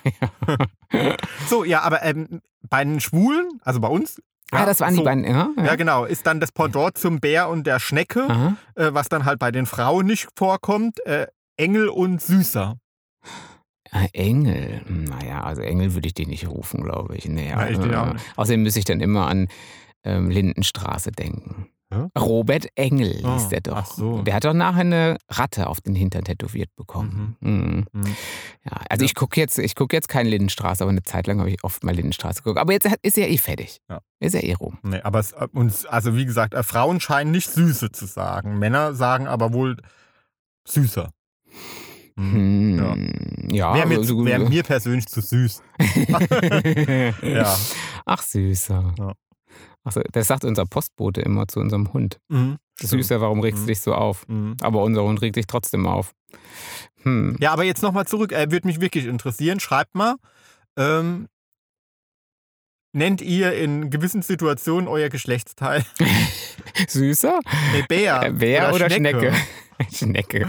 so, 1.49 1.65
ja, 1.65 1.81
aber 1.83 2.03
ähm, 2.05 2.41
bei 2.69 2.85
den 2.85 3.01
Schwulen, 3.01 3.61
also 3.63 3.81
bei 3.81 3.89
uns. 3.89 4.21
ah, 4.53 4.61
ja, 4.61 4.67
das 4.67 4.81
waren 4.81 4.95
so, 4.95 5.01
die 5.01 5.05
beiden. 5.05 5.25
Ja, 5.25 5.51
Ja, 5.57 5.75
genau. 5.77 6.05
Ist 6.05 6.27
dann 6.27 6.41
das 6.41 6.53
Pendant 6.53 6.97
zum 6.99 7.21
Bär 7.21 7.49
und 7.49 7.67
der 7.67 7.81
Schnecke, 7.81 8.57
äh, 8.77 8.91
was 8.93 9.09
dann 9.09 9.25
halt 9.25 9.39
bei 9.39 9.51
den 9.51 9.67
Frauen 9.67 10.07
nicht 10.07 10.29
vorkommt. 10.37 11.05
Äh, 11.07 11.27
Engel 11.57 11.89
und 11.89 12.23
Süßer. 12.23 12.77
Ah, 13.91 14.07
Engel. 14.15 14.81
Hm, 14.87 15.05
Naja, 15.05 15.43
also 15.43 15.61
Engel 15.61 15.93
würde 15.95 16.07
ich 16.09 16.15
den 16.15 16.31
nicht 16.31 16.49
rufen, 16.49 16.83
glaube 16.83 17.15
ich. 17.17 17.27
Nee, 17.29 17.51
Ja, 17.51 17.69
ich 17.69 17.79
auch 17.79 18.15
äh. 18.15 18.15
Außerdem 18.37 18.63
müsste 18.63 18.79
ich 18.79 18.87
dann 18.87 19.01
immer 19.01 19.27
an 19.27 19.49
ähm, 20.05 20.31
Lindenstraße 20.31 21.13
denken. 21.13 21.69
Ja? 21.93 22.09
Robert 22.19 22.69
Engel 22.75 23.21
Ah, 23.23 23.35
hieß 23.35 23.49
der 23.51 23.61
doch. 23.61 23.85
so. 23.85 24.23
Der 24.23 24.35
hat 24.35 24.45
doch 24.47 24.55
nachher 24.55 24.81
eine 24.81 25.19
Ratte 25.29 25.67
auf 25.67 25.83
den 25.83 25.95
Hintern 25.95 26.25
tätowiert 26.25 26.71
bekommen. 26.75 27.37
Mhm. 27.41 27.85
Mhm. 27.93 28.07
Ja, 28.65 28.81
also 28.89 29.03
Ja. 29.03 29.07
ich 29.07 29.15
gucke 29.15 29.39
jetzt, 29.39 29.59
ich 29.59 29.75
guck 29.75 29.93
jetzt 29.93 30.09
keine 30.09 30.31
Lindenstraße, 30.31 30.83
aber 30.85 30.91
eine 30.91 31.03
Zeit 31.03 31.27
lang 31.27 31.39
habe 31.41 31.51
ich 31.51 31.63
oft 31.65 31.85
mal 31.85 31.95
Lindenstraße 31.95 32.43
geguckt. 32.43 32.59
Aber 32.59 32.73
jetzt 32.73 32.89
ist 33.03 33.19
er 33.19 33.29
eh 33.31 33.37
fertig. 33.37 33.83
Ja. 33.91 34.01
Ist 34.21 34.35
er 34.35 34.43
eh 34.43 34.55
rum. 34.55 34.79
Nee, 34.83 35.01
aber 35.03 35.19
es, 35.19 35.33
äh, 35.33 35.47
uns, 35.53 35.85
also 35.85 36.17
wie 36.17 36.25
gesagt, 36.25 36.55
äh, 36.55 36.63
Frauen 36.63 36.99
scheinen 36.99 37.31
nicht 37.31 37.51
Süße 37.51 37.93
zu 37.93 38.07
sagen. 38.07 38.59
Männer 38.59 38.95
sagen 38.95 39.27
aber 39.27 39.53
wohl 39.53 39.77
Süßer. 40.67 41.11
Mhm. 42.17 42.79
Hm, 42.79 43.49
ja, 43.51 43.75
Wäre 43.75 43.87
mir, 43.87 43.99
wär 44.09 44.39
mir 44.39 44.63
persönlich 44.63 45.07
zu 45.09 45.21
süß. 45.21 45.63
Ja. 47.23 47.55
Ach, 48.07 48.23
süßer. 48.23 48.95
Ja. 49.85 49.89
Ach 49.89 49.93
so, 49.93 50.01
das 50.13 50.27
sagt 50.29 50.45
unser 50.45 50.65
Postbote 50.65 51.21
immer 51.23 51.49
zu 51.49 51.61
unserem 51.61 51.93
Hund. 51.93 52.19
Mhm. 52.29 52.59
Süßer, 52.81 53.21
warum 53.21 53.41
regst 53.41 53.61
du 53.61 53.63
Mhm. 53.65 53.69
dich 53.69 53.81
so 53.81 53.95
auf? 53.95 54.27
Mhm. 54.29 54.57
Aber 54.61 54.83
unser 54.83 55.03
Hund 55.03 55.21
regt 55.23 55.35
sich 55.37 55.47
trotzdem 55.47 55.87
auf. 55.87 56.13
Hm. 57.03 57.37
Ja, 57.41 57.53
aber 57.53 57.65
jetzt 57.65 57.83
nochmal 57.83 58.07
zurück. 58.07 58.33
Äh, 58.33 58.51
Würde 58.51 58.67
mich 58.67 58.81
wirklich 58.81 59.07
interessieren. 59.07 59.59
Schreibt 59.61 59.95
mal, 59.95 60.17
ähm, 60.77 61.27
nennt 62.95 63.21
ihr 63.21 63.55
in 63.55 63.91
gewissen 63.91 64.23
Situationen 64.23 64.87
euer 64.89 65.09
Geschlechtsteil? 65.09 65.85
Süßer? 66.89 67.41
Nee, 67.73 67.85
Bär. 67.89 68.23
Äh, 68.23 68.33
Bär 68.33 68.73
oder, 68.75 68.89
Schnecke? 68.91 69.33
Schnecke. 69.33 69.37
Schnecke. 69.93 70.49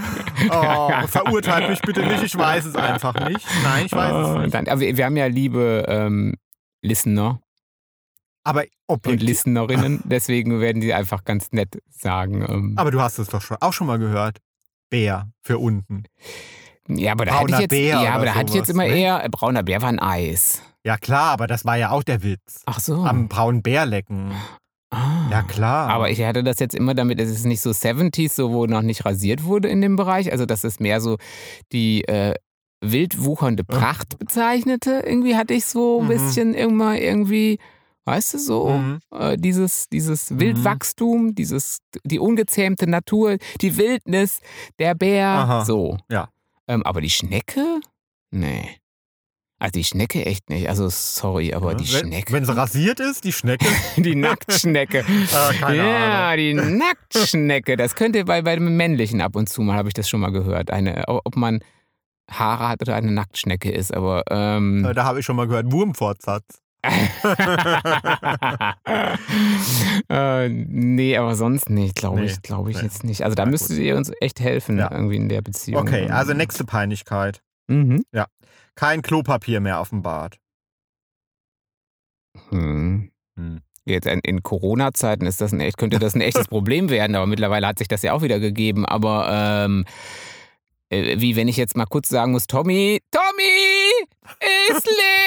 Oh, 0.50 0.90
verurteilt 1.08 1.68
mich 1.70 1.80
bitte 1.82 2.06
nicht, 2.06 2.22
ich 2.22 2.36
weiß 2.38 2.66
es 2.66 2.76
einfach 2.76 3.14
nicht. 3.28 3.44
Nein, 3.64 3.86
ich 3.86 3.92
weiß 3.92 4.12
es 4.12 4.28
Oh, 4.36 4.38
nicht. 4.38 4.54
Dann, 4.54 4.68
aber 4.68 4.80
wir, 4.80 4.96
wir 4.96 5.04
haben 5.04 5.16
ja 5.16 5.26
liebe 5.26 5.84
ähm, 5.88 6.34
Listener 6.82 7.40
Aber 8.44 8.62
und 8.62 8.68
objektiv. 8.98 9.28
Listenerinnen. 9.28 10.02
Deswegen 10.04 10.60
werden 10.60 10.80
die 10.82 10.92
einfach 10.94 11.24
ganz 11.24 11.50
nett 11.52 11.80
sagen. 11.90 12.44
Ähm, 12.48 12.74
Aber 12.76 12.90
du 12.90 13.00
hast 13.00 13.18
es 13.18 13.28
doch 13.28 13.40
schon, 13.40 13.56
auch 13.60 13.72
schon 13.72 13.86
mal 13.86 13.98
gehört. 13.98 14.38
Bär 14.90 15.28
für 15.42 15.58
unten. 15.58 16.04
ja, 16.88 17.12
aber 17.12 17.24
da 17.24 17.32
hatte 17.32 17.44
brauner 17.46 17.56
ich 17.56 17.60
jetzt, 17.62 17.70
Bär 17.70 18.02
ja, 18.02 18.14
aber 18.14 18.26
da 18.26 18.34
hatte 18.34 18.50
ich 18.50 18.54
jetzt 18.54 18.68
immer 18.70 18.84
ne? 18.84 18.96
eher, 18.96 19.28
brauner 19.30 19.62
Bär 19.62 19.80
war 19.82 19.88
ein 19.88 19.98
Eis. 19.98 20.62
Ja 20.84 20.98
klar, 20.98 21.30
aber 21.32 21.46
das 21.46 21.64
war 21.64 21.76
ja 21.78 21.90
auch 21.90 22.02
der 22.04 22.22
Witz. 22.22 22.62
Ach 22.66 22.78
so. 22.78 23.02
Am 23.04 23.28
braunen 23.28 23.62
Bär 23.62 23.86
lecken. 23.86 24.32
ah. 24.90 25.26
Ja 25.30 25.42
klar. 25.42 25.88
Aber 25.88 26.10
ich 26.10 26.22
hatte 26.22 26.44
das 26.44 26.58
jetzt 26.58 26.74
immer 26.74 26.94
damit, 26.94 27.18
es 27.18 27.30
ist 27.30 27.46
nicht 27.46 27.62
so 27.62 27.70
70s, 27.70 28.34
so 28.34 28.52
wo 28.52 28.66
noch 28.66 28.82
nicht 28.82 29.06
rasiert 29.06 29.44
wurde 29.44 29.68
in 29.68 29.80
dem 29.80 29.96
Bereich. 29.96 30.30
Also 30.30 30.44
das 30.44 30.62
ist 30.64 30.80
mehr 30.80 31.00
so 31.00 31.16
die 31.72 32.04
äh, 32.04 32.34
wild 32.82 33.24
wuchernde 33.24 33.64
Pracht 33.64 34.18
bezeichnete. 34.18 35.02
Irgendwie 35.06 35.36
hatte 35.36 35.54
ich 35.54 35.64
so 35.64 36.00
ein 36.00 36.04
Mhm. 36.04 36.08
bisschen 36.10 36.52
immer 36.54 36.98
irgendwie, 36.98 37.58
weißt 38.04 38.34
du 38.34 38.38
so, 38.38 38.68
Mhm. 38.70 38.98
äh, 39.12 39.36
dieses, 39.36 39.88
dieses 39.88 40.38
Wildwachstum, 40.38 41.34
dieses, 41.34 41.78
die 42.04 42.18
ungezähmte 42.18 42.86
Natur, 42.86 43.38
die 43.60 43.76
Wildnis, 43.76 44.40
der 44.78 44.94
Bär, 44.94 45.26
Aha. 45.28 45.64
so. 45.64 45.96
Ja. 46.10 46.28
Ähm, 46.68 46.82
aber 46.84 47.00
die 47.00 47.10
Schnecke? 47.10 47.80
Nee. 48.30 48.68
Also 49.60 49.72
die 49.72 49.84
Schnecke 49.84 50.26
echt 50.26 50.50
nicht. 50.50 50.68
Also 50.68 50.88
sorry, 50.90 51.54
aber 51.54 51.70
Ja, 51.72 51.76
die 51.78 51.92
wenn, 51.92 52.00
Schnecke. 52.08 52.32
Wenn 52.32 52.44
sie 52.44 52.54
rasiert 52.56 53.00
ist, 53.00 53.24
die 53.24 53.32
Schnecke. 53.32 53.64
Die 53.96 54.14
Nacktschnecke. 54.14 55.04
Ah, 55.32 55.52
keine 55.58 55.76
ja, 55.76 56.28
Ahnung. 56.30 56.36
die 56.38 56.54
Nacktschnecke. 56.54 57.76
Das 57.76 57.94
könnte 57.94 58.24
bei, 58.24 58.42
bei 58.42 58.56
dem 58.56 58.76
männlichen 58.76 59.20
ab 59.20 59.36
und 59.36 59.48
zu 59.48 59.62
mal, 59.62 59.76
habe 59.76 59.88
ich 59.88 59.94
das 59.94 60.08
schon 60.08 60.20
mal 60.20 60.32
gehört. 60.32 60.70
Eine, 60.70 61.04
ob 61.06 61.36
man 61.36 61.60
Haare 62.30 62.68
hat 62.68 62.82
oder 62.82 62.94
eine 62.96 63.12
Nacktschnecke 63.12 63.70
ist, 63.70 63.94
aber 63.94 64.24
ähm, 64.30 64.84
Äh, 64.84 64.92
Da 64.94 65.04
habe 65.04 65.20
ich 65.20 65.24
schon 65.26 65.36
mal 65.36 65.46
gehört, 65.46 65.70
Wurmfortsatz. 65.70 66.60
äh, 70.08 70.48
nee, 70.48 71.16
aber 71.16 71.34
sonst 71.36 71.70
nicht, 71.70 71.94
glaube 71.96 72.20
Nee, 72.20 72.26
ich, 72.26 72.42
glaube 72.42 72.70
ich 72.70 72.78
nee. 72.78 72.84
jetzt 72.84 73.04
nicht. 73.04 73.22
Also 73.22 73.34
da 73.34 73.44
Na 73.44 73.50
müsstet 73.50 73.76
gut. 73.76 73.84
ihr 73.86 73.96
uns 73.96 74.10
echt 74.20 74.40
helfen 74.40 74.78
Ja. 74.78 74.90
irgendwie 74.90 75.16
in 75.16 75.28
der 75.28 75.42
Beziehung. 75.42 75.82
Okay, 75.82 76.10
also 76.10 76.32
nächste 76.34 76.64
Peinlichkeit. 76.64 77.42
Mhm. 77.68 78.04
Kein 78.76 79.02
Klopapier 79.02 79.60
mehr 79.60 79.78
auf 79.78 79.90
dem 79.90 80.02
Bad. 80.02 80.38
Hm. 82.50 83.10
Hm. 83.36 83.60
Jetzt 83.84 84.06
in, 84.06 84.18
in 84.20 84.42
Corona-Zeiten 84.42 85.26
ist 85.26 85.40
das 85.40 85.52
ein 85.52 85.60
echt, 85.60 85.76
könnte 85.78 85.98
das 86.00 86.14
ein 86.14 86.20
echtes 86.20 86.48
Problem 86.48 86.90
werden, 86.90 87.14
aber 87.14 87.26
mittlerweile 87.26 87.66
hat 87.68 87.78
sich 87.78 87.86
das 87.88 88.02
ja 88.02 88.12
auch 88.12 88.22
wieder 88.22 88.40
gegeben. 88.40 88.84
Aber 88.84 89.28
ähm, 89.30 89.84
äh, 90.88 91.20
wie 91.20 91.36
wenn 91.36 91.46
ich 91.48 91.56
jetzt 91.56 91.76
mal 91.76 91.86
kurz 91.86 92.08
sagen 92.08 92.32
muss, 92.32 92.46
Tommy, 92.48 93.00
Tommy, 93.12 94.08
ist 94.68 94.86
leer, 94.86 94.94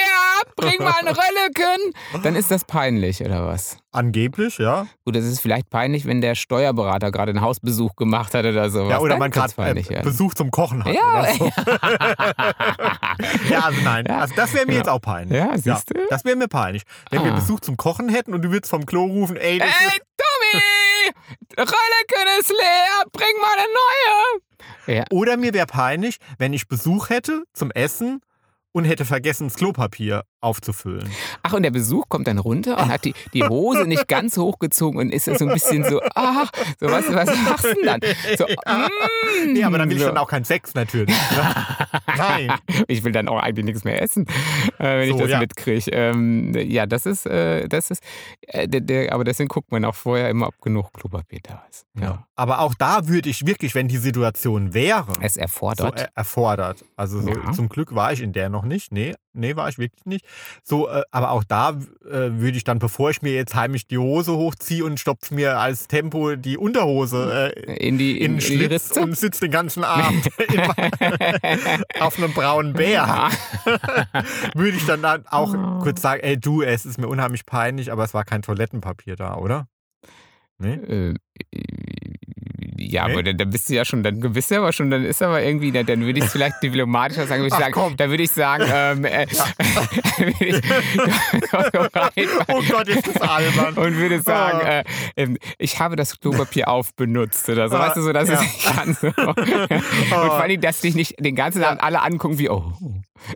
bring 0.57 0.77
mal 0.83 0.93
ein 0.99 1.07
Rölleken, 1.07 1.93
dann 2.23 2.35
ist 2.35 2.51
das 2.51 2.65
peinlich, 2.65 3.21
oder 3.23 3.45
was? 3.47 3.77
Angeblich, 3.91 4.57
ja. 4.57 4.85
Gut, 5.05 5.15
das 5.15 5.23
ist 5.23 5.39
vielleicht 5.39 5.69
peinlich, 5.69 6.05
wenn 6.05 6.19
der 6.21 6.35
Steuerberater 6.35 7.11
gerade 7.11 7.29
einen 7.29 7.41
Hausbesuch 7.41 7.95
gemacht 7.95 8.33
hat 8.33 8.45
oder 8.45 8.69
sowas. 8.69 8.89
Ja, 8.91 8.99
oder 8.99 9.11
Dann 9.11 9.19
man 9.19 9.31
gerade 9.31 9.53
äh. 9.57 10.01
Besuch 10.03 10.33
zum 10.33 10.51
Kochen 10.51 10.83
hat. 10.83 10.93
Ja. 10.93 11.25
So. 11.37 11.45
ja, 13.49 13.59
also 13.61 13.81
nein. 13.81 14.05
Ja. 14.07 14.19
Also 14.19 14.35
das 14.35 14.53
wäre 14.53 14.65
mir 14.65 14.73
Ja. 14.73 14.77
jetzt 14.79 14.89
auch 14.89 14.99
peinlich. 15.01 15.37
Ja, 15.37 15.57
siehst 15.57 15.89
du? 15.89 15.99
Das 16.09 16.25
wäre 16.25 16.35
mir 16.35 16.47
peinlich. 16.47 16.83
Wenn 17.09 17.23
wir 17.23 17.31
Ah. 17.31 17.35
Besuch 17.35 17.59
zum 17.61 17.77
Kochen 17.77 18.09
hätten 18.09 18.33
und 18.33 18.41
du 18.43 18.51
würdest 18.51 18.69
vom 18.69 18.85
Klo 18.85 19.05
rufen, 19.05 19.37
ey, 19.37 19.59
das 19.59 19.67
Ey, 19.67 19.99
Tommy, 20.17 20.61
Rölleken 21.57 22.39
ist 22.39 22.49
leer, 22.49 23.03
bring 23.11 23.27
mal 23.41 23.53
eine 23.57 23.67
neue. 23.73 24.97
Ja. 24.97 25.03
Oder 25.11 25.37
mir 25.37 25.53
wäre 25.53 25.67
peinlich, 25.67 26.17
wenn 26.37 26.53
ich 26.53 26.67
Besuch 26.67 27.09
hätte 27.09 27.43
zum 27.53 27.71
Essen 27.71 28.21
und 28.73 28.85
hätte 28.85 29.05
vergessen, 29.05 29.47
das 29.47 29.55
Klopapier 29.55 30.23
aufzufüllen. 30.41 31.09
Ach, 31.43 31.53
und 31.53 31.63
der 31.63 31.71
Besuch 31.71 32.05
kommt 32.09 32.27
dann 32.27 32.37
runter 32.37 32.77
und 32.77 32.89
hat 32.89 33.05
die, 33.05 33.13
die 33.33 33.43
Hose 33.43 33.85
nicht 33.85 34.07
ganz 34.07 34.37
hochgezogen 34.37 34.99
und 34.99 35.11
ist 35.11 35.25
so 35.25 35.31
ein 35.47 35.53
bisschen 35.53 35.83
so, 35.83 35.99
ach, 36.15 36.49
so 36.79 36.87
was, 36.87 37.11
was 37.13 37.29
machst 37.43 37.65
du 37.65 37.73
denn 37.73 37.85
dann? 37.85 37.99
So, 38.37 38.45
mm, 38.67 39.53
Nee, 39.53 39.63
aber 39.63 39.77
dann 39.79 39.89
will 39.89 39.97
ich 39.97 40.03
so. 40.03 40.09
dann 40.09 40.17
auch 40.17 40.27
keinen 40.27 40.45
Sex 40.45 40.73
natürlich. 40.73 41.15
Ne? 41.15 41.65
Nein. 42.17 42.51
Ich 42.87 43.03
will 43.03 43.11
dann 43.11 43.27
auch 43.27 43.39
eigentlich 43.41 43.65
nichts 43.65 43.83
mehr 43.83 44.01
essen, 44.01 44.25
äh, 44.79 44.99
wenn 44.99 45.03
ich 45.09 45.11
So, 45.13 45.19
das 45.19 45.29
ja. 45.29 45.39
mitkriege. 45.39 45.91
Ähm, 45.91 46.53
ja, 46.55 46.85
das 46.85 47.05
ist, 47.05 47.25
äh, 47.25 47.67
das 47.67 47.91
ist, 47.91 48.03
äh, 48.41 48.67
der, 48.67 48.81
der, 48.81 49.13
aber 49.13 49.23
deswegen 49.23 49.47
guckt 49.47 49.71
man 49.71 49.85
auch 49.85 49.95
vorher 49.95 50.29
immer, 50.29 50.47
ob 50.47 50.61
genug 50.61 50.93
Klopapier 50.93 51.39
da 51.43 51.63
ist. 51.69 51.85
Ja. 51.99 52.25
Aber 52.35 52.59
auch 52.59 52.73
da 52.75 53.07
würde 53.07 53.29
ich 53.29 53.45
wirklich, 53.47 53.73
wenn 53.75 53.87
die 53.87 53.97
Situation 53.97 54.73
wäre, 54.73 55.13
Es 55.21 55.33
so 55.35 55.41
erfordert. 55.41 55.99
er 55.99 56.09
erfordert. 56.15 56.83
Also 56.95 57.21
so, 57.21 57.29
Ja. 57.29 57.51
zum 57.53 57.69
Glück 57.69 57.95
war 57.95 58.13
ich 58.13 58.21
in 58.21 58.33
der 58.33 58.49
noch 58.49 58.63
nicht. 58.63 58.91
Nee, 58.91 59.13
nee, 59.37 59.55
war 59.55 59.69
ich 59.69 59.77
wirklich 59.77 60.05
nicht. 60.05 60.25
So, 60.63 60.89
äh, 60.89 61.03
aber 61.11 61.31
auch 61.31 61.43
da 61.43 61.69
äh, 62.05 62.11
würde 62.11 62.57
ich 62.57 62.63
dann, 62.63 62.79
bevor 62.79 63.09
ich 63.09 63.21
mir 63.21 63.33
jetzt 63.33 63.55
heimlich 63.55 63.87
die 63.87 63.97
Hose 63.97 64.33
hochziehe 64.33 64.83
und 64.83 64.99
stopfe 64.99 65.33
mir 65.33 65.59
als 65.59 65.87
Tempo 65.87 66.35
die 66.35 66.57
Unterhose 66.57 67.53
äh, 67.55 67.75
in 67.87 67.97
die, 67.97 68.11
in 68.11 68.17
in, 68.17 68.21
den 68.21 68.35
in 68.35 68.41
Schlitz 68.41 68.89
Ritze. 68.91 69.01
und 69.01 69.17
sitze 69.17 69.41
den 69.41 69.51
ganzen 69.51 69.83
Abend 69.83 70.27
in, 70.37 72.01
auf 72.01 72.17
einem 72.17 72.33
braunen 72.33 72.73
Bär, 72.73 73.29
würde 74.55 74.77
ich 74.77 74.85
dann, 74.85 75.01
dann 75.01 75.25
auch 75.27 75.53
Oh. 75.53 75.79
kurz 75.79 76.01
sagen, 76.01 76.21
ey 76.23 76.37
du, 76.39 76.61
es 76.61 76.85
ist 76.85 76.97
mir 76.99 77.07
unheimlich 77.07 77.45
peinlich, 77.45 77.91
aber 77.91 78.03
es 78.03 78.13
war 78.13 78.25
kein 78.25 78.41
Toilettenpapier 78.41 79.15
da, 79.15 79.35
oder? 79.35 79.67
Nee? 80.59 81.13
Ja, 82.79 83.05
Nee? 83.07 83.13
aber 83.13 83.23
dann, 83.23 83.37
dann 83.37 83.49
bist 83.49 83.69
du 83.69 83.73
ja 83.73 83.83
schon, 83.83 84.01
dann 84.03 84.19
bist 84.19 84.49
du 84.51 84.55
aber 84.55 84.71
schon, 84.71 84.89
dann 84.89 85.03
ist 85.03 85.21
aber 85.21 85.43
irgendwie, 85.43 85.71
dann, 85.71 85.85
dann 85.85 86.01
würde 86.05 86.19
ich 86.19 86.25
es 86.25 86.31
vielleicht 86.31 86.61
diplomatischer 86.63 87.27
sagen, 87.27 87.41
würde 87.41 87.47
ich 87.47 87.53
Ach, 87.53 87.59
sagen, 87.59 87.73
komm. 87.73 87.97
da 87.97 88.09
würde 88.09 88.23
ich 88.23 88.31
sagen, 88.31 88.63
ähm, 88.71 89.03
äh, 89.03 89.27
würde 90.17 90.45
ich, 90.45 90.61
Oh 92.47 92.61
Gott, 92.69 92.87
ist 92.87 93.21
albern. 93.21 93.73
und 93.77 93.95
würde 93.97 94.21
sagen, 94.21 94.59
Ah. 94.63 94.79
äh, 94.79 94.83
ähm, 95.17 95.37
ich 95.57 95.79
habe 95.79 95.95
das 95.95 96.19
Klopapier 96.19 96.67
aufbenutzt 96.69 97.49
oder 97.49 97.67
so, 97.67 97.75
Ah, 97.75 97.87
weißt 97.87 97.97
du, 97.97 98.01
so, 98.03 98.13
dass 98.13 98.29
ja. 98.29 98.41
nicht 98.41 98.63
ganz 98.63 99.01
so. 99.01 99.07
Und 99.17 99.35
vor 100.07 100.41
allem, 100.41 100.61
dass 100.61 100.81
dich 100.81 100.95
nicht 100.95 101.15
den 101.19 101.35
ganzen 101.35 101.63
Abend 101.63 101.81
alle 101.83 102.01
angucken 102.01 102.39
wie, 102.39 102.49
oh, 102.49 102.73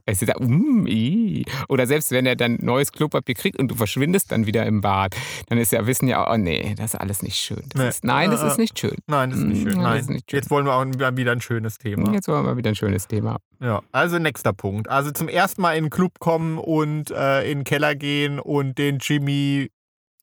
es 0.06 0.22
ist 0.22 0.30
da, 0.30 0.36
mm, 0.40 0.86
ii. 0.88 1.46
Oder 1.68 1.88
selbst 1.88 2.12
wenn 2.12 2.26
er 2.26 2.36
dann 2.36 2.58
neues 2.62 2.92
Klopapier 2.92 3.36
kriegt 3.36 3.60
und 3.60 3.70
du 3.70 3.76
verschwindest 3.76 4.32
dann 4.32 4.46
wieder 4.46 4.66
im 4.66 4.82
Bad, 4.82 5.16
dann 5.50 5.58
ist 5.58 5.72
ja, 5.72 5.86
wissen 5.88 6.08
ja, 6.08 6.32
oh 6.32 6.38
nee, 6.38 6.74
das 6.78 6.94
ist 6.94 7.00
alles 7.00 7.22
nicht 7.24 7.38
schön. 7.38 7.64
Das 7.70 7.82
Nee. 7.82 7.91
Ist, 7.96 8.04
nein, 8.04 8.32
das 8.32 8.42
Äh, 8.44 8.48
ist 8.48 8.58
nicht 8.58 8.78
schön. 8.80 8.98
Nein, 9.08 9.30
das 9.30 9.40
ist 9.40 9.46
nicht 9.46 9.62
schön. 9.64 9.78
Mm, 9.78 9.82
Nein. 9.82 9.94
das 9.94 10.02
ist 10.04 10.10
nicht 10.10 10.30
schön. 10.30 10.38
Jetzt 10.40 10.50
wollen 10.50 10.66
wir 10.66 10.74
auch 10.74 10.86
wieder 11.18 11.32
ein 11.32 11.42
schönes 11.42 11.78
Thema. 11.78 12.12
Jetzt 12.14 12.28
wollen 12.28 12.44
wir 12.44 12.52
mal 12.52 12.58
wieder 12.58 12.70
ein 12.70 12.76
schönes 12.76 13.08
Thema. 13.08 13.38
Ja, 13.60 13.82
also 13.92 14.20
nächster 14.20 14.54
Punkt. 14.54 14.90
Also 14.90 15.12
zum 15.12 15.28
ersten 15.30 15.62
Mal 15.62 15.78
in 15.78 15.86
den 15.86 15.90
Club 15.90 16.20
kommen 16.20 16.58
und 16.58 17.12
äh, 17.12 17.44
in 17.52 17.60
den 17.60 17.64
Keller 17.64 17.96
gehen 17.96 18.40
und 18.40 18.78
den 18.78 18.98
Jimmy 19.00 19.70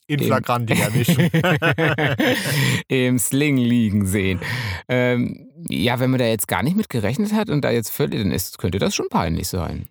in 0.06 0.20
Flagranti 0.20 0.72
erwischen. 0.80 1.30
Im 2.88 3.18
Sling 3.18 3.56
liegen 3.56 4.06
sehen. 4.06 4.40
Ähm, 4.88 5.48
ja, 5.68 6.00
wenn 6.00 6.10
man 6.10 6.18
da 6.18 6.26
jetzt 6.26 6.48
gar 6.48 6.62
nicht 6.62 6.76
mit 6.76 6.88
gerechnet 6.88 7.32
hat 7.32 7.50
und 7.50 7.62
da 7.62 7.70
jetzt 7.70 7.90
völlig, 7.90 8.20
dann 8.22 8.32
ist, 8.32 8.58
könnte 8.58 8.78
das 8.78 8.94
schon 8.94 9.08
peinlich 9.10 9.48
sein. 9.48 9.86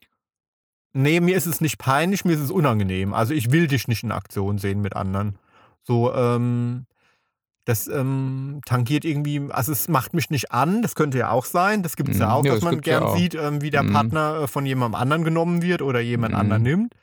nee, 0.94 1.20
mir 1.20 1.38
ist 1.38 1.46
es 1.46 1.62
nicht 1.62 1.78
peinlich, 1.78 2.26
mir 2.26 2.34
ist 2.34 2.40
es 2.40 2.50
unangenehm. 2.52 3.14
Also 3.14 3.34
ich 3.36 3.52
will 3.52 3.68
dich 3.68 3.88
nicht 3.88 4.04
in 4.04 4.12
Aktion 4.12 4.58
sehen 4.58 4.82
mit 4.82 4.96
anderen. 4.96 5.38
So, 5.84 6.14
ähm, 6.14 6.86
das 7.68 7.88
ähm, 7.88 8.62
tangiert 8.66 9.04
irgendwie, 9.04 9.42
also 9.50 9.72
es 9.74 9.90
macht 9.90 10.14
mich 10.14 10.30
nicht 10.30 10.52
an, 10.54 10.82
das 10.82 10.96
könnte 10.96 11.18
ja 11.18 11.32
auch 11.32 11.44
sein. 11.46 11.84
Das 11.84 11.96
gibt 11.98 12.10
es 12.10 12.18
ja 12.18 12.28
Mhm. 12.28 12.32
auch, 12.32 12.46
Ja, 12.46 12.52
dass 12.54 12.62
das 12.62 12.66
man 12.66 12.76
ja 12.76 12.82
gern 12.82 13.04
auch. 13.04 13.18
sieht, 13.18 13.36
ähm, 13.36 13.62
wie 13.62 13.70
der 13.70 13.84
Mhm. 13.84 13.92
Partner 13.94 14.40
äh, 14.44 14.48
von 14.48 14.66
jemandem 14.66 14.96
anderen 15.00 15.24
genommen 15.26 15.62
wird 15.62 15.82
oder 15.82 16.00
jemand 16.00 16.34
Mhm. 16.34 16.40
anderen 16.40 16.64
nimmt. 16.64 16.94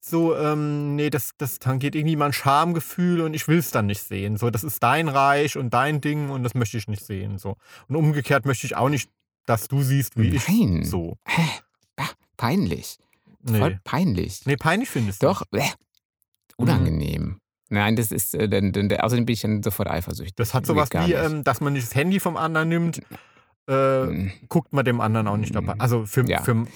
So, 0.00 0.36
ähm, 0.36 0.94
nee, 0.96 1.10
das, 1.10 1.30
das 1.38 1.58
tangiert 1.58 1.94
irgendwie 1.96 2.14
mein 2.16 2.32
Schamgefühl 2.32 3.22
und 3.22 3.34
ich 3.34 3.48
will 3.48 3.58
es 3.58 3.70
dann 3.70 3.86
nicht 3.86 4.02
sehen. 4.02 4.36
So, 4.36 4.50
das 4.50 4.62
ist 4.62 4.82
dein 4.82 5.08
Reich 5.08 5.56
und 5.56 5.72
dein 5.74 6.00
Ding 6.00 6.28
und 6.30 6.42
das 6.44 6.54
möchte 6.54 6.76
ich 6.78 6.86
nicht 6.88 7.04
sehen. 7.04 7.38
So. 7.38 7.56
Und 7.88 7.96
umgekehrt 7.96 8.44
möchte 8.44 8.66
ich 8.66 8.76
auch 8.76 8.90
nicht, 8.90 9.10
dass 9.46 9.66
du 9.66 9.82
siehst, 9.82 10.16
wie 10.18 10.30
Nein. 10.30 10.82
ich 10.82 10.88
so. 10.90 11.16
Hä? 11.26 11.42
Peinlich. 12.36 12.98
Voll 13.46 13.70
Nee. 13.70 13.78
peinlich. 13.84 14.42
Nee, 14.46 14.56
peinlich 14.56 14.90
findest 14.90 15.22
du. 15.22 15.26
Doch, 15.26 15.42
äh, 15.52 15.62
unangenehm. 16.56 17.40
Nein, 17.74 17.96
das 17.96 18.10
ist, 18.12 18.34
äh, 18.34 18.48
dann, 18.48 18.72
dann, 18.72 18.90
außerdem 18.92 19.26
bin 19.26 19.34
ich 19.34 19.40
dann 19.42 19.62
sofort 19.62 19.88
eifersüchtig. 19.90 20.34
Das 20.36 20.54
hat 20.54 20.66
sowas 20.66 20.88
wie, 20.92 21.12
ähm, 21.12 21.44
dass 21.44 21.60
man 21.60 21.72
nicht 21.74 21.86
das 21.86 21.94
Handy 21.94 22.20
vom 22.20 22.36
anderen 22.36 22.68
nimmt, 22.68 23.00
äh, 23.68 24.04
Mhm. 24.04 24.32
guckt 24.48 24.72
man 24.74 24.84
dem 24.84 25.00
anderen 25.00 25.26
auch 25.26 25.36
nicht 25.38 25.54
dabei. 25.54 25.74
Also 25.78 26.04
für, 26.04 26.24
Ja. 26.28 26.42
für 26.42 26.66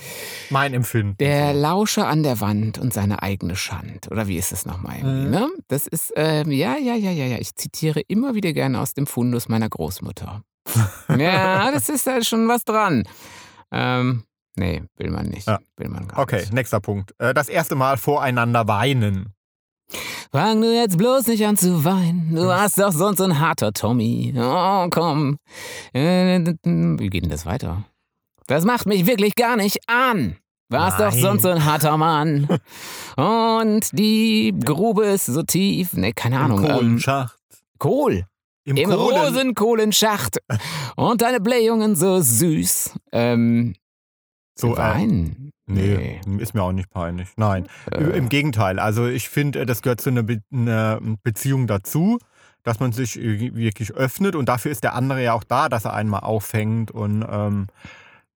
mein 0.51 0.73
Empfinden. 0.73 1.17
Der. 1.19 1.53
Lauscher 1.53 2.09
an 2.09 2.23
der 2.23 2.41
Wand 2.41 2.79
und 2.79 2.95
seine 2.95 3.23
eigene 3.23 3.57
Schand. 3.57 4.11
Oder 4.11 4.27
wie 4.27 4.37
ist 4.39 4.53
es 4.53 4.65
nochmal 4.65 4.99
Mhm. 5.03 5.31
ne? 5.31 5.49
Das 5.69 5.87
ist, 5.87 6.13
ähm, 6.17 6.51
ja, 6.51 6.77
ja, 6.79 6.95
ja, 6.95 7.11
ja, 7.11 7.27
ja. 7.27 7.39
Ich 7.39 7.55
zitiere 7.57 8.01
immer 8.01 8.35
wieder 8.35 8.53
gerne 8.55 8.81
aus 8.81 8.95
dem 8.95 9.07
Fundus 9.07 9.49
meiner 9.49 9.69
Großmutter. 9.69 10.43
ja, 11.19 11.71
das 11.73 11.89
ist 11.91 12.07
da 12.07 12.23
schon 12.23 12.49
was 12.49 12.65
dran. 12.65 13.05
Ähm, 13.71 14.25
nee, 14.57 14.83
will 14.97 15.11
man 15.11 15.27
nicht. 15.27 15.47
Ja. 15.47 15.59
Will 15.77 15.89
man 15.89 16.09
gar 16.09 16.21
Okay, 16.21 16.41
nicht. 16.41 16.53
nächster 16.55 16.81
Punkt. 16.81 17.15
Äh, 17.19 17.35
das 17.35 17.49
erste 17.51 17.75
Mal 17.75 17.97
voreinander 17.99 18.67
weinen. 18.67 19.35
Fang 20.31 20.61
du 20.61 20.73
jetzt 20.75 20.99
bloß 20.99 21.27
nicht 21.29 21.45
an 21.47 21.57
zu 21.57 21.85
weinen. 21.85 22.35
Du 22.35 22.47
warst 22.47 22.79
doch 22.79 22.93
sonst 22.93 23.21
ein 23.21 23.39
harter 23.41 23.73
Tommy. 23.73 24.35
Oh, 24.37 24.87
komm. 24.91 25.39
Äh, 25.95 26.41
Wie 26.65 27.09
geht 27.09 27.23
denn 27.25 27.31
das 27.31 27.47
weiter? 27.47 27.85
Das 28.47 28.65
macht 28.65 28.87
mich 28.87 29.07
wirklich 29.07 29.35
gar 29.37 29.57
nicht 29.57 29.79
an. 29.89 30.37
Warst 30.71 31.01
doch 31.01 31.13
Nein. 31.13 31.21
sonst 31.23 31.43
so 31.43 31.49
ein 31.49 31.65
harter 31.65 31.97
Mann. 31.97 32.47
Und 33.17 33.89
die 33.99 34.55
Grube 34.63 35.07
ist 35.07 35.27
so 35.27 35.43
tief. 35.43 35.95
Ne, 35.95 36.13
keine 36.13 36.37
Im 36.37 36.43
Ahnung. 36.43 36.65
Ähm, 36.65 36.71
Kohlenschacht. 36.73 37.39
Kohl. 37.79 38.27
Im, 38.65 38.77
Im 38.77 38.91
Kohlen- 38.91 39.19
Rosenkohlenschacht. 39.19 40.39
Und 40.97 41.23
deine 41.23 41.41
Blähungen 41.41 41.97
so 41.97 42.21
süß. 42.21 42.91
Ähm, 43.13 43.75
So, 44.59 44.75
äh, 44.75 44.79
Wein. 44.79 45.51
Nee, 45.67 46.21
ist 46.39 46.55
mir 46.55 46.63
auch 46.63 46.73
nicht 46.73 46.89
peinlich. 46.91 47.29
Nein, 47.37 47.67
Äh, 47.93 48.03
im 48.17 48.29
Gegenteil. 48.31 48.79
Also 48.79 49.07
ich 49.07 49.29
finde, 49.29 49.67
das 49.67 49.83
gehört 49.83 50.01
zu 50.01 50.09
einer, 50.11 50.23
Be 50.23 50.41
einer 50.53 50.99
Beziehung 51.23 51.67
dazu, 51.67 52.19
dass 52.63 52.81
man 52.81 52.93
sich 52.93 53.17
wirklich 53.17 53.93
öffnet 53.93 54.35
und 54.35 54.49
dafür 54.49 54.73
ist 54.73 54.83
der 54.83 54.95
andere 54.95 55.23
ja 55.23 55.35
auch 55.35 55.45
da, 55.45 55.69
dass 55.69 55.85
er 55.85 55.93
einen 55.93 56.09
mal 56.09 56.21
auffängt 56.21 56.91
und 56.91 57.25
ähm, 57.31 57.67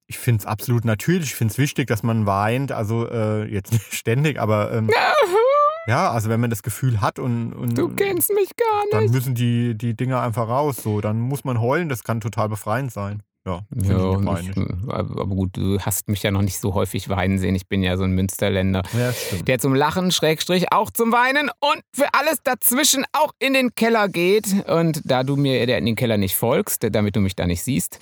ich 0.07 0.19
finde 0.19 0.41
es 0.41 0.47
absolut 0.47 0.85
natürlich. 0.85 1.29
Ich 1.31 1.35
finde 1.35 1.53
es 1.53 1.59
wichtig, 1.59 1.87
dass 1.87 2.03
man 2.03 2.27
weint. 2.27 2.71
Also 2.71 3.09
äh, 3.09 3.45
jetzt 3.51 3.73
nicht 3.73 3.95
ständig, 3.95 4.39
aber 4.39 4.71
ähm, 4.73 4.91
ja, 5.87 6.11
also 6.11 6.29
wenn 6.29 6.39
man 6.41 6.51
das 6.51 6.63
Gefühl 6.63 7.01
hat 7.01 7.19
und, 7.19 7.55
und 7.55 7.79
Du 7.79 7.89
kennst 7.89 8.31
mich 8.35 8.51
gar 8.57 8.83
dann 8.91 9.05
nicht. 9.05 9.15
müssen 9.15 9.35
die, 9.35 9.75
die 9.75 9.95
Dinger 9.95 10.21
einfach 10.21 10.49
raus. 10.49 10.77
So, 10.83 11.01
dann 11.01 11.19
muss 11.19 11.45
man 11.45 11.61
heulen. 11.61 11.89
Das 11.89 12.05
kann 12.05 12.21
total 12.21 12.51
befreiend 12.51 12.93
sein. 12.93 13.23
Ja, 13.45 13.61
Ja, 13.75 14.39
ich 14.39 14.57
aber 14.89 15.27
gut, 15.27 15.57
du 15.57 15.81
hast 15.81 16.09
mich 16.09 16.23
ja 16.23 16.31
noch 16.31 16.43
nicht 16.43 16.61
so 16.61 16.75
häufig 16.75 17.09
weinen 17.09 17.39
sehen. 17.39 17.57
Ich 17.57 17.67
bin 17.67 17.83
ja 17.83 17.97
so 17.97 18.05
ein 18.05 18.13
Münsterländer, 18.13 18.83
Ja, 18.97 19.13
der 19.49 19.59
zum 19.59 19.75
Lachen, 19.75 20.13
Schrägstrich, 20.13 20.73
auch 20.73 20.91
zum 20.93 21.11
Weinen 21.11 21.51
und 21.59 21.83
für 21.93 22.07
alles 22.15 22.39
dazwischen 22.45 23.05
auch 23.13 23.33
in 23.41 23.53
den 23.55 23.75
Keller 23.75 24.09
geht. 24.09 24.47
Und 24.69 25.03
da 25.05 25.25
du 25.25 25.35
mir 25.35 25.61
in 25.77 25.87
den 25.87 25.97
Keller 25.97 26.19
nicht 26.19 26.37
folgst, 26.37 26.87
damit 26.95 27.17
du 27.17 27.21
mich 27.21 27.35
da 27.35 27.47
nicht 27.47 27.65
siehst, 27.65 27.99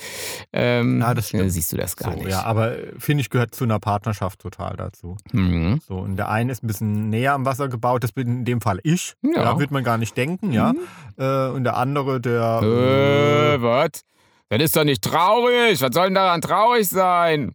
ähm, 0.53 1.01
Ja, 1.01 1.15
das 1.15 1.29
stimmt. 1.29 1.51
siehst 1.51 1.73
du 1.73 1.79
das 1.79 1.97
gar 1.97 2.13
so, 2.13 2.19
nicht. 2.19 2.29
ja, 2.29 2.43
aber 2.43 2.77
äh, 2.79 2.93
finde 2.99 3.23
ich, 3.23 3.31
gehört 3.31 3.55
zu 3.55 3.65
einer 3.65 3.81
Partnerschaft 3.81 4.41
total 4.41 4.77
dazu. 4.77 5.17
Mhm. 5.33 5.81
So, 5.89 5.95
und 6.01 6.17
der 6.17 6.29
eine 6.29 6.53
ist 6.53 6.63
ein 6.63 6.67
bisschen 6.67 7.09
näher 7.09 7.33
am 7.33 7.47
Wasser 7.47 7.69
gebaut, 7.69 8.05
das 8.05 8.13
bin 8.13 8.29
in 8.29 8.45
dem 8.45 8.61
Fall 8.61 8.81
ich. 8.83 9.15
Ja. 9.23 9.29
Mhm. 9.31 9.35
Ja, 9.37 9.59
wird 9.59 9.71
man 9.71 9.85
gar 9.85 9.97
nicht 9.97 10.17
denken, 10.19 10.53
ja. 10.53 10.75
Äh, 11.17 11.49
und 11.51 11.65
der 11.65 11.77
andere, 11.79 12.21
der. 12.21 12.61
Äh, 12.63 13.63
was? 13.63 14.05
Das 14.51 14.61
ist 14.61 14.77
doch 14.77 14.85
nicht 14.85 15.03
traurig. 15.03 15.81
Was 15.81 15.95
soll 15.95 16.07
denn 16.07 16.15
daran 16.15 16.41
traurig 16.41 16.89
sein? 16.89 17.55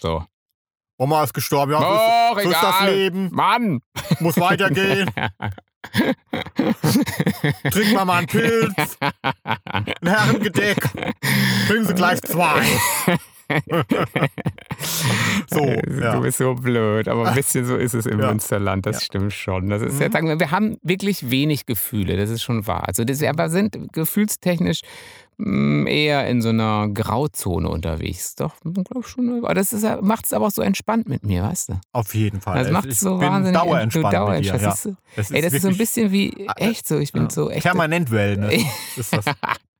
So. 0.00 0.24
Oma 0.96 1.24
ist 1.24 1.34
gestorben, 1.34 1.72
ja, 1.72 1.78
so 1.78 1.84
Doch, 1.84 2.38
ist, 2.38 2.44
so 2.44 2.50
ist 2.50 2.62
das. 2.62 2.82
Leben, 2.88 3.30
Mann! 3.32 3.80
muss 4.20 4.36
weitergehen. 4.36 5.10
Trink 7.70 7.92
mal 7.92 8.04
mal 8.04 8.18
einen 8.18 8.26
Pilz, 8.26 8.98
ein 9.00 9.86
Herrengedeck, 10.02 10.80
trinken 11.68 11.86
Sie 11.86 11.94
gleich 11.94 12.20
zwei. 12.22 12.64
so, 15.48 15.60
Du 15.86 16.00
ja. 16.00 16.18
bist 16.20 16.38
so 16.38 16.54
blöd, 16.54 17.08
aber 17.08 17.28
ein 17.28 17.34
bisschen 17.34 17.64
so 17.64 17.76
ist 17.76 17.94
es 17.94 18.06
im 18.06 18.20
Ja. 18.20 18.28
Münsterland, 18.28 18.86
das 18.86 18.96
Ja. 18.96 19.00
stimmt 19.02 19.32
schon. 19.32 19.68
Das 19.68 19.82
ist 19.82 19.94
Mhm. 19.94 20.02
ja, 20.02 20.10
sagen 20.10 20.28
wir, 20.28 20.40
wir 20.40 20.50
haben 20.50 20.76
wirklich 20.82 21.30
wenig 21.30 21.66
Gefühle, 21.66 22.16
das 22.16 22.30
ist 22.30 22.42
schon 22.42 22.66
wahr. 22.66 22.84
Also 22.86 23.04
das, 23.04 23.22
aber 23.22 23.48
sind 23.50 23.92
gefühlstechnisch 23.92 24.80
mh, 25.38 25.88
eher 25.88 26.26
in 26.28 26.42
so 26.42 26.48
einer 26.50 26.88
Grauzone 26.88 27.68
unterwegs. 27.68 28.34
Doch, 28.34 28.54
glaube 28.60 29.06
schon. 29.06 29.44
Aber 29.44 29.54
das 29.54 29.72
macht 30.02 30.24
es 30.26 30.32
aber 30.32 30.46
auch 30.46 30.50
so 30.50 30.62
entspannt 30.62 31.08
mit 31.08 31.24
mir, 31.24 31.42
weißt 31.44 31.70
du? 31.70 31.80
Auf 31.92 32.14
jeden 32.14 32.40
Fall. 32.40 32.62
Das 32.62 32.72
macht 32.72 32.86
es 32.86 33.00
so 33.00 33.20
wahnsinnig 33.20 33.58
dauerentspannt 33.60 33.94
du 33.94 33.98
mit 34.00 34.12
dir. 34.12 34.18
dauerentspannt. 34.18 34.62
Ja. 34.62 34.68
Das 34.68 34.84
ist, 34.86 34.96
Das 35.16 35.30
ey, 35.30 35.42
das 35.42 35.52
ist 35.52 35.62
so 35.62 35.68
ein 35.68 35.76
bisschen 35.78 36.12
wie 36.12 36.46
Ah, 36.48 36.54
echt 36.58 36.86
so. 36.88 36.98
Ich 36.98 37.12
bin 37.12 37.24
ja. 37.24 37.30
so 37.30 37.50
echt. 37.50 37.62
Permanent 37.62 38.10
Wellness 38.10 38.62
ist 38.96 39.12
das. 39.16 39.24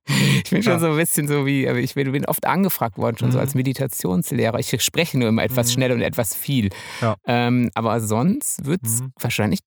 Ich 0.43 0.49
bin 0.49 0.63
schon 0.63 0.73
Ja. 0.73 0.79
so 0.79 0.87
ein 0.87 0.97
bisschen 0.97 1.27
so 1.27 1.45
wie, 1.45 1.65
ich 1.67 1.93
bin, 1.95 2.11
bin 2.11 2.25
oft 2.25 2.45
angefragt 2.47 2.97
worden, 2.97 3.17
schon 3.17 3.31
so 3.31 3.37
Mhm. 3.37 3.41
als 3.43 3.55
Meditationslehrer. 3.55 4.59
Ich 4.59 4.81
spreche 4.81 5.17
nur 5.19 5.29
immer 5.29 5.43
etwas 5.43 5.67
Mhm. 5.67 5.71
schnell 5.73 5.91
und 5.91 6.01
etwas 6.01 6.35
viel. 6.35 6.69
Ja. 7.01 7.15
Ähm, 7.25 7.69
aber 7.75 8.01
sonst 8.01 8.65
wird 8.65 8.81
es 8.83 9.01
Mhm. 9.01 9.13
wahrscheinlich, 9.19 9.59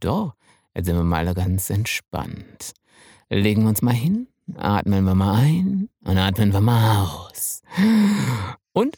doch, 0.00 0.34
jetzt 0.74 0.86
sind 0.86 0.96
wir 0.96 1.04
mal 1.04 1.18
alle 1.18 1.34
ganz 1.34 1.70
entspannt. 1.70 2.72
Legen 3.30 3.62
wir 3.62 3.68
uns 3.70 3.82
mal 3.82 3.94
hin, 3.94 4.26
atmen 4.56 5.04
wir 5.04 5.14
mal 5.14 5.40
ein 5.40 5.88
und 6.04 6.18
atmen 6.18 6.52
wir 6.52 6.60
mal 6.60 7.06
aus. 7.06 7.62
Und? 8.72 8.96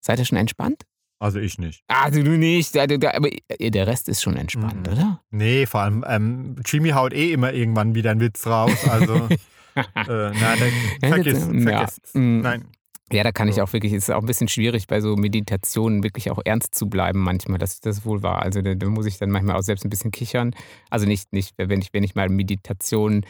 Seid 0.00 0.18
ihr 0.18 0.24
schon 0.24 0.38
entspannt? 0.38 0.82
Also 1.20 1.38
ich 1.38 1.56
nicht. 1.58 1.84
Ah, 1.86 2.10
du, 2.10 2.20
nicht. 2.22 2.74
Du- 2.74 3.14
Aber 3.14 3.28
der 3.60 3.86
Rest 3.86 4.08
ist 4.08 4.22
schon 4.22 4.36
entspannt, 4.36 4.86
Mhm. 4.88 4.92
oder? 4.92 5.20
Nee, 5.30 5.66
vor 5.66 5.82
allem 5.82 6.04
ähm, 6.08 6.56
Jimmy 6.66 6.90
haut 6.90 7.12
eh 7.12 7.32
immer 7.32 7.52
irgendwann 7.52 7.94
wieder 7.94 8.10
einen 8.10 8.20
Witz 8.20 8.44
raus. 8.46 8.88
Also, 8.88 9.28
äh, 9.76 9.82
nein, 10.06 10.58
dann 11.00 11.10
vergiss, 11.12 11.48
Ja. 11.52 11.60
vergiss. 11.62 12.00
Mhm. 12.14 12.40
Nein. 12.40 12.64
Ja, 13.12 13.22
da 13.24 13.30
kann 13.30 13.46
ich 13.48 13.60
auch 13.60 13.70
wirklich, 13.74 13.92
es 13.92 14.04
ist 14.04 14.10
auch 14.10 14.20
ein 14.20 14.26
bisschen 14.26 14.48
schwierig 14.48 14.86
bei 14.86 15.02
so 15.02 15.16
Meditationen 15.16 16.02
wirklich 16.02 16.30
auch 16.30 16.38
ernst 16.46 16.74
zu 16.74 16.88
bleiben 16.88 17.18
manchmal, 17.18 17.58
das 17.58 17.80
das 17.80 18.06
wohl 18.06 18.22
wahr. 18.22 18.40
Also 18.40 18.62
da, 18.62 18.74
da 18.74 18.86
muss 18.88 19.04
ich 19.04 19.18
dann 19.18 19.30
manchmal 19.30 19.56
auch 19.56 19.62
selbst 19.62 19.84
ein 19.84 19.90
bisschen 19.90 20.12
kichern. 20.12 20.54
Also 20.88 21.04
nicht, 21.04 21.30
nicht 21.30 21.54
wenn, 21.58 21.82
ich, 21.82 21.90
wenn 21.92 22.04
ich 22.04 22.14
mal 22.14 22.30
Meditationen 22.30 23.26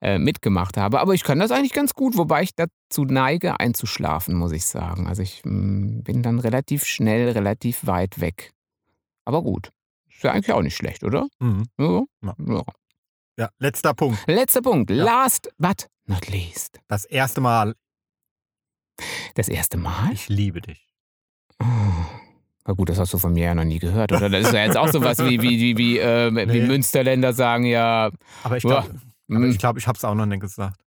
äh, 0.00 0.18
mitgemacht 0.18 0.78
habe. 0.78 1.00
Aber 1.00 1.12
ich 1.12 1.24
kann 1.24 1.38
das 1.40 1.50
eigentlich 1.50 1.74
ganz 1.74 1.92
gut, 1.92 2.16
wobei 2.16 2.42
ich 2.42 2.54
dazu 2.54 3.04
neige, 3.04 3.60
einzuschlafen, 3.60 4.34
muss 4.34 4.52
ich 4.52 4.64
sagen. 4.64 5.06
Also 5.06 5.20
ich 5.20 5.42
mm, 5.44 6.04
bin 6.04 6.22
dann 6.22 6.38
relativ 6.38 6.84
schnell, 6.84 7.28
relativ 7.28 7.86
weit 7.86 8.20
weg. 8.22 8.52
Aber 9.26 9.42
gut. 9.42 9.72
Ist 10.08 10.24
ja 10.24 10.32
eigentlich 10.32 10.52
auch 10.52 10.62
nicht 10.62 10.76
schlecht, 10.76 11.04
oder? 11.04 11.28
Mhm. 11.38 11.64
Ja. 11.78 12.02
Ja. 12.22 12.62
Ja. 13.38 13.48
Letzter 13.58 13.94
Punkt. 13.94 14.18
Letzter 14.26 14.60
Punkt. 14.62 14.90
Ja. 14.90 15.04
Last 15.04 15.48
but 15.58 15.86
not 16.06 16.28
least. 16.28 16.80
Das 16.88 17.04
erste 17.04 17.40
Mal, 17.40 17.74
Das 19.34 19.48
erste 19.48 19.76
Mal? 19.78 20.10
ich 20.12 20.28
liebe 20.28 20.60
dich. 20.60 20.88
Oh. 21.60 21.64
Na 22.66 22.74
gut, 22.74 22.88
das 22.88 22.98
hast 22.98 23.12
du 23.14 23.18
von 23.18 23.32
mir 23.32 23.44
ja 23.44 23.54
noch 23.54 23.64
nie 23.64 23.78
gehört, 23.78 24.12
oder? 24.12 24.28
Das 24.28 24.46
ist 24.48 24.52
ja 24.52 24.64
jetzt 24.64 24.76
auch 24.76 24.88
sowas 24.88 25.18
wie, 25.20 25.40
wie, 25.40 25.58
wie, 25.60 25.76
wie, 25.78 25.98
äh, 25.98 26.30
wie 26.34 26.60
Nee. 26.60 26.66
Münsterländer 26.66 27.32
sagen 27.32 27.64
ja. 27.64 28.10
Aber 28.42 28.56
ich 28.56 28.62
glaube, 28.64 28.88
mm, 29.28 29.44
ich, 29.50 29.58
glaub, 29.58 29.78
ich 29.78 29.86
habe 29.86 29.96
es 29.96 30.04
auch 30.04 30.14
noch 30.14 30.26
nicht 30.26 30.40
gesagt. 30.40 30.80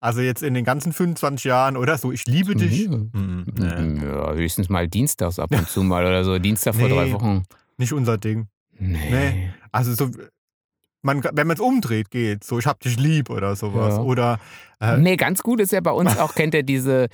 Also 0.00 0.20
jetzt 0.20 0.42
in 0.42 0.54
den 0.54 0.64
ganzen 0.64 0.92
25 0.92 1.44
Jahren 1.44 1.76
oder 1.76 1.98
so, 1.98 2.10
ich 2.12 2.24
liebe 2.26 2.54
dich. 2.54 2.88
Mhm. 2.88 3.10
Mhm, 3.12 3.46
nee, 3.98 4.06
Ja, 4.06 4.32
höchstens 4.32 4.68
mal 4.68 4.88
dienstags 4.88 5.38
ab 5.38 5.50
und 5.52 5.68
zu 5.68 5.82
mal 5.82 6.04
oder 6.06 6.24
so. 6.24 6.38
Dienstag 6.38 6.74
vor 6.74 6.88
Nee. 6.88 6.94
drei 6.94 7.12
Wochen. 7.12 7.42
nicht 7.76 7.92
unser 7.92 8.16
Ding. 8.18 8.48
Nee. 8.78 9.10
Nee. 9.10 9.52
Also 9.72 9.94
so, 9.94 10.10
man, 11.16 11.24
wenn 11.32 11.46
man 11.46 11.56
es 11.56 11.60
umdreht, 11.60 12.10
geht 12.10 12.44
so, 12.44 12.58
ich 12.58 12.66
hab 12.66 12.80
dich 12.80 12.98
lieb 12.98 13.30
oder 13.30 13.56
sowas. 13.56 13.96
Ja. 13.96 14.02
Oder 14.02 14.38
äh, 14.80 14.96
Nee, 14.96 15.16
ganz 15.16 15.42
gut 15.42 15.60
ist 15.60 15.72
ja 15.72 15.80
bei 15.80 15.90
uns 15.90 16.18
auch, 16.18 16.34
kennt 16.34 16.54
ihr 16.54 16.62
diese, 16.62 17.08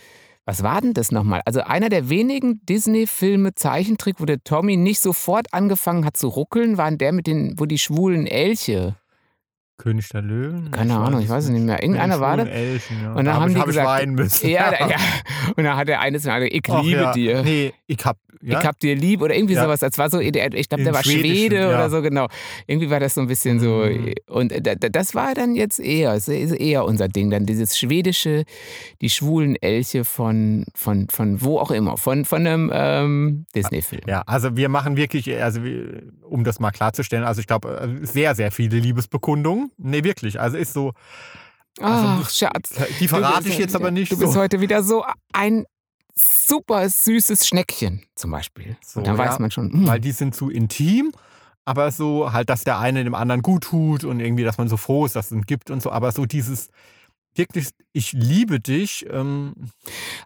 was 0.45 0.63
war 0.63 0.81
denn 0.81 0.95
das 0.95 1.13
nochmal? 1.13 1.43
Also 1.45 1.61
einer 1.61 1.89
der 1.89 2.09
wenigen 2.09 2.61
Disney-Filme 2.67 3.55
Zeichentrick, 3.55 4.17
wo 4.19 4.25
der 4.25 4.43
Tommy 4.43 4.77
nicht 4.77 5.01
sofort 5.01 5.53
angefangen 5.53 6.05
hat 6.05 6.17
zu 6.17 6.29
ruckeln, 6.29 6.77
waren 6.77 6.99
der 6.99 7.13
mit 7.13 7.27
den, 7.27 7.55
wo 7.59 7.67
die 7.67 7.79
schwulen 7.79 8.27
Elche. 8.27 8.97
König 9.77 10.09
der 10.11 10.23
Löwen? 10.23 10.71
Keine 10.71 10.97
Ahnung, 10.97 11.21
ich 11.21 11.29
weiß 11.29 11.45
es 11.45 11.51
nicht 11.51 11.65
mehr. 11.65 11.83
Irgendeiner 11.83 12.21
war 12.21 12.37
das. 12.37 12.49
Elchen, 12.49 13.03
ja. 13.03 13.11
Und 13.11 13.17
dann 13.17 13.25
Da 13.25 13.35
hab 13.35 13.41
haben 13.43 13.49
ich, 13.49 13.55
die 13.55 13.61
hab 13.61 13.69
ich 13.69 13.75
gesagt, 13.75 13.89
weinen 13.89 14.15
müssen. 14.15 14.49
Ja, 14.49 14.73
ja. 14.89 14.97
Und 15.57 15.65
dann 15.65 15.77
hat 15.77 15.89
der 15.89 16.01
eine 16.01 16.17
gesagt, 16.17 16.45
ich 16.45 16.67
liebe 16.67 17.01
ja. 17.01 17.13
dir. 17.13 17.43
Nee, 17.43 17.75
ich 17.87 18.05
hab, 18.05 18.19
ja, 18.43 18.59
Ich 18.61 18.67
hab 18.67 18.79
dir 18.81 18.95
lieb 18.95 19.23
oder 19.23 19.35
irgendwie 19.35 19.55
Ja. 19.55 19.65
sowas. 19.65 19.81
Das 19.81 19.97
war 19.99 20.11
so, 20.11 20.19
ich 20.21 20.33
glaube, 20.33 20.85
der 20.85 20.95
war 20.95 21.03
Schwede 21.05 21.57
ja. 21.57 21.69
oder 21.69 21.91
so, 21.91 22.03
genau. 22.03 22.27
Irgendwie 22.67 22.91
war 22.91 23.01
das 23.01 23.15
so 23.15 23.21
ein 23.21 23.27
bisschen 23.27 23.61
so. 23.61 23.85
Mhm. 23.85 24.15
Und 24.29 24.53
da- 24.67 24.75
da- 24.75 24.89
das 24.89 25.15
war 25.15 25.35
dann 25.35 25.55
jetzt 25.55 25.79
eher, 25.81 26.15
ist 26.15 26.29
ist 26.29 26.53
eher 26.53 26.85
unser 26.85 27.09
Ding. 27.09 27.31
Dann 27.31 27.47
dieses 27.47 27.79
schwedische, 27.79 28.45
die 29.01 29.11
schwulen 29.11 29.57
Elche 29.57 30.05
von, 30.05 30.65
von, 30.75 31.09
von 31.11 31.43
wo 31.43 31.59
auch 31.59 31.71
immer, 31.71 31.97
von, 31.97 32.25
von 32.25 32.47
einem 32.47 32.71
ähm, 32.73 33.47
Disney-Film. 33.55 34.03
Ja, 34.07 34.23
also 34.27 34.57
wir 34.57 34.69
machen 34.69 34.97
wirklich, 34.97 35.33
also 35.43 35.61
um 36.23 36.45
das 36.45 36.61
mal 36.61 36.71
klarzustellen, 36.71 37.25
also 37.25 37.41
ich 37.41 37.47
glaube, 37.47 37.99
sehr, 38.03 38.35
sehr 38.35 38.51
viele 38.51 38.79
Liebesbekundungen. 38.79 39.71
Nee, 39.79 40.05
wirklich. 40.05 40.41
Also 40.41 40.57
ist 40.57 40.73
so, 40.73 40.93
Ach, 41.81 42.31
Schatz. 42.31 42.71
die 43.01 43.09
verrate 43.09 43.49
ich 43.49 43.59
jetzt 43.59 43.75
aber 43.75 43.91
nicht 43.91 44.13
Du 44.13 44.19
bist 44.19 44.35
so. 44.35 44.41
heute 44.41 44.61
wieder 44.61 44.83
so 44.85 45.05
ein 45.33 45.65
super 46.17 46.89
süßes 46.89 47.47
Schneckchen, 47.47 48.03
zum 48.15 48.31
Beispiel. 48.31 48.77
So, 48.85 49.01
Und 49.01 49.07
dann 49.07 49.17
ja. 49.17 49.25
weiß 49.25 49.39
man 49.39 49.51
schon, 49.51 49.73
hm, 49.73 49.87
Weil 49.87 50.01
die 50.01 50.13
sind 50.13 50.35
zu 50.35 50.51
intim, 50.51 51.13
aber 51.65 51.91
so 51.91 52.33
halt, 52.33 52.51
dass 52.51 52.65
der 52.65 52.79
eine 52.79 53.05
dem 53.05 53.15
anderen 53.15 53.43
gut 53.43 53.65
tut 53.65 54.05
und 54.05 54.21
irgendwie, 54.21 54.45
dass 54.45 54.59
man 54.59 54.69
so 54.69 54.77
froh 54.77 55.07
ist, 55.07 55.17
dass 55.17 55.27
es 55.27 55.33
ihn 55.33 55.43
gibt 55.43 55.71
und 55.71 55.83
so. 55.83 55.91
Aber 55.91 56.13
so 56.13 56.27
dieses 56.27 56.69
wirklich, 57.37 57.69
ich 57.93 58.13
liebe 58.13 58.61
dich. 58.61 59.07
Ähm, 59.11 59.53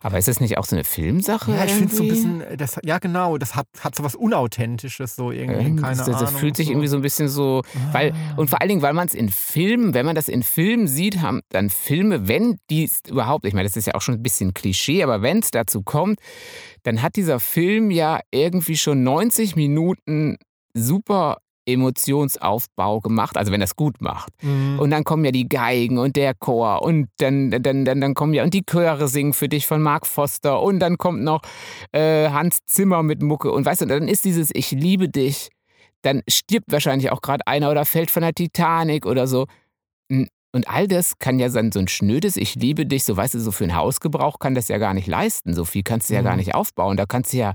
aber 0.00 0.18
ist 0.18 0.28
das 0.28 0.40
nicht 0.40 0.58
auch 0.58 0.64
so 0.64 0.76
eine 0.76 0.84
Filmsache? 0.84 1.52
ja, 1.52 1.64
ich 1.64 1.72
finde 1.72 1.94
so 1.94 2.02
ein 2.02 2.08
bisschen, 2.08 2.42
das, 2.56 2.78
ja 2.84 2.98
genau, 2.98 3.38
das 3.38 3.54
hat, 3.54 3.66
hat 3.80 3.94
so 3.94 4.04
was 4.04 4.14
Unauthentisches, 4.14 5.16
so 5.16 5.30
irgendwie, 5.30 5.60
Irgendwie 5.60 5.82
keine 5.82 5.92
ist 5.92 6.00
das, 6.00 6.08
Ahnung. 6.08 6.20
das 6.20 6.32
fühlt 6.38 6.56
sich 6.56 6.66
so. 6.66 6.72
irgendwie 6.72 6.88
so 6.88 6.96
ein 6.96 7.02
bisschen 7.02 7.28
so, 7.28 7.62
weil 7.92 8.12
Ah. 8.12 8.34
und 8.36 8.48
vor 8.50 8.60
allen 8.60 8.68
Dingen, 8.68 8.82
weil 8.82 8.94
man 8.94 9.06
es 9.08 9.14
in 9.14 9.28
Filmen, 9.28 9.94
wenn 9.94 10.06
man 10.06 10.14
das 10.14 10.28
in 10.28 10.42
Filmen 10.42 10.86
sieht, 10.88 11.20
haben 11.20 11.40
dann 11.50 11.70
Filme, 11.70 12.28
wenn 12.28 12.58
die 12.70 12.88
überhaupt, 13.08 13.44
ich 13.44 13.54
meine, 13.54 13.68
das 13.68 13.76
ist 13.76 13.86
ja 13.86 13.94
auch 13.94 14.02
schon 14.02 14.14
ein 14.14 14.22
bisschen 14.22 14.54
Klischee, 14.54 15.02
aber 15.02 15.22
wenn 15.22 15.38
es 15.38 15.50
dazu 15.50 15.82
kommt, 15.82 16.18
dann 16.84 17.02
hat 17.02 17.16
dieser 17.16 17.40
Film 17.40 17.90
ja 17.90 18.20
irgendwie 18.30 18.76
schon 18.76 19.02
90 19.02 19.56
Minuten 19.56 20.36
super 20.74 21.38
Emotionsaufbau 21.68 23.00
gemacht, 23.00 23.36
also 23.36 23.52
wenn 23.52 23.62
es 23.62 23.76
gut 23.76 24.00
macht. 24.00 24.32
Mhm. 24.42 24.78
Und 24.78 24.90
dann 24.90 25.04
kommen 25.04 25.24
ja 25.24 25.30
die 25.30 25.48
Geigen 25.48 25.98
und 25.98 26.16
der 26.16 26.34
Chor 26.34 26.82
und 26.82 27.08
dann, 27.18 27.50
dann, 27.50 27.84
dann, 27.84 28.00
dann 28.00 28.14
kommen 28.14 28.34
ja 28.34 28.42
und 28.42 28.54
die 28.54 28.64
Chöre 28.64 29.08
singen 29.08 29.32
für 29.32 29.48
dich 29.48 29.66
von 29.66 29.82
Mark 29.82 30.06
Foster 30.06 30.60
und 30.62 30.80
dann 30.80 30.98
kommt 30.98 31.22
noch 31.22 31.42
äh, 31.92 32.30
Hans 32.30 32.58
Zimmer 32.66 33.02
mit 33.02 33.22
Mucke 33.22 33.52
und 33.52 33.64
weißt 33.64 33.82
du, 33.82 33.86
dann 33.86 34.08
ist 34.08 34.24
dieses 34.24 34.50
Ich 34.54 34.70
liebe 34.70 35.08
dich, 35.08 35.50
dann 36.02 36.22
stirbt 36.28 36.70
wahrscheinlich 36.70 37.10
auch 37.10 37.20
gerade 37.20 37.46
einer 37.46 37.70
oder 37.70 37.84
fällt 37.84 38.10
von 38.10 38.22
der 38.22 38.32
Titanic 38.32 39.06
oder 39.06 39.26
so. 39.26 39.46
Und 40.50 40.66
all 40.68 40.88
das 40.88 41.18
kann 41.18 41.38
ja 41.38 41.48
dann 41.50 41.72
so 41.72 41.78
ein 41.78 41.88
schnödes 41.88 42.38
Ich 42.38 42.54
liebe 42.54 42.86
dich, 42.86 43.04
so 43.04 43.14
weißt 43.16 43.34
du, 43.34 43.38
so 43.40 43.52
für 43.52 43.64
einen 43.64 43.76
Hausgebrauch 43.76 44.38
kann 44.38 44.54
das 44.54 44.68
ja 44.68 44.78
gar 44.78 44.94
nicht 44.94 45.06
leisten. 45.06 45.52
So 45.52 45.66
viel 45.66 45.82
kannst 45.82 46.08
du 46.08 46.14
ja 46.14 46.20
Mhm. 46.20 46.24
gar 46.24 46.36
nicht 46.36 46.54
aufbauen. 46.54 46.96
Da 46.96 47.04
kannst 47.04 47.34
du 47.34 47.36
ja 47.36 47.52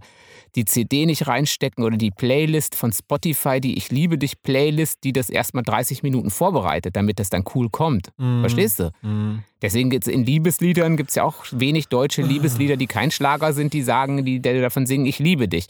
die 0.55 0.65
CD 0.65 1.07
nicht 1.07 1.25
reinstecken 1.27 1.83
oder 1.83 1.97
die 1.97 2.11
Playlist 2.11 2.75
von 2.75 2.93
Spotify, 2.93 3.59
die 3.59 3.77
Ich 3.77 3.89
liebe 3.91 4.19
dich 4.19 4.43
Playlist, 4.43 5.03
die 5.03 5.11
das 5.11 5.31
erstmal 5.31 5.63
30 5.63 6.03
Minuten 6.03 6.29
vorbereitet, 6.29 6.95
damit 6.95 7.17
das 7.19 7.31
dann 7.31 7.43
cool 7.55 7.69
kommt. 7.71 8.09
Mhm. 8.17 8.41
Verstehst 8.41 8.79
du? 8.79 8.91
Mhm. 9.01 9.43
Deswegen 9.63 9.89
gibt 9.89 10.05
es 10.07 10.13
in 10.13 10.23
Liebesliedern 10.23 10.95
gibt's 10.95 11.15
ja 11.15 11.23
auch 11.23 11.45
wenig 11.49 11.87
deutsche 11.87 12.21
Liebeslieder, 12.61 12.77
die 12.77 12.87
kein 12.87 13.09
Schlager 13.09 13.53
sind, 13.53 13.73
die 13.73 13.81
sagen, 13.81 14.23
die, 14.23 14.39
die 14.39 14.61
davon 14.61 14.85
singen, 14.85 15.07
ich 15.07 15.17
liebe 15.17 15.47
dich. 15.47 15.65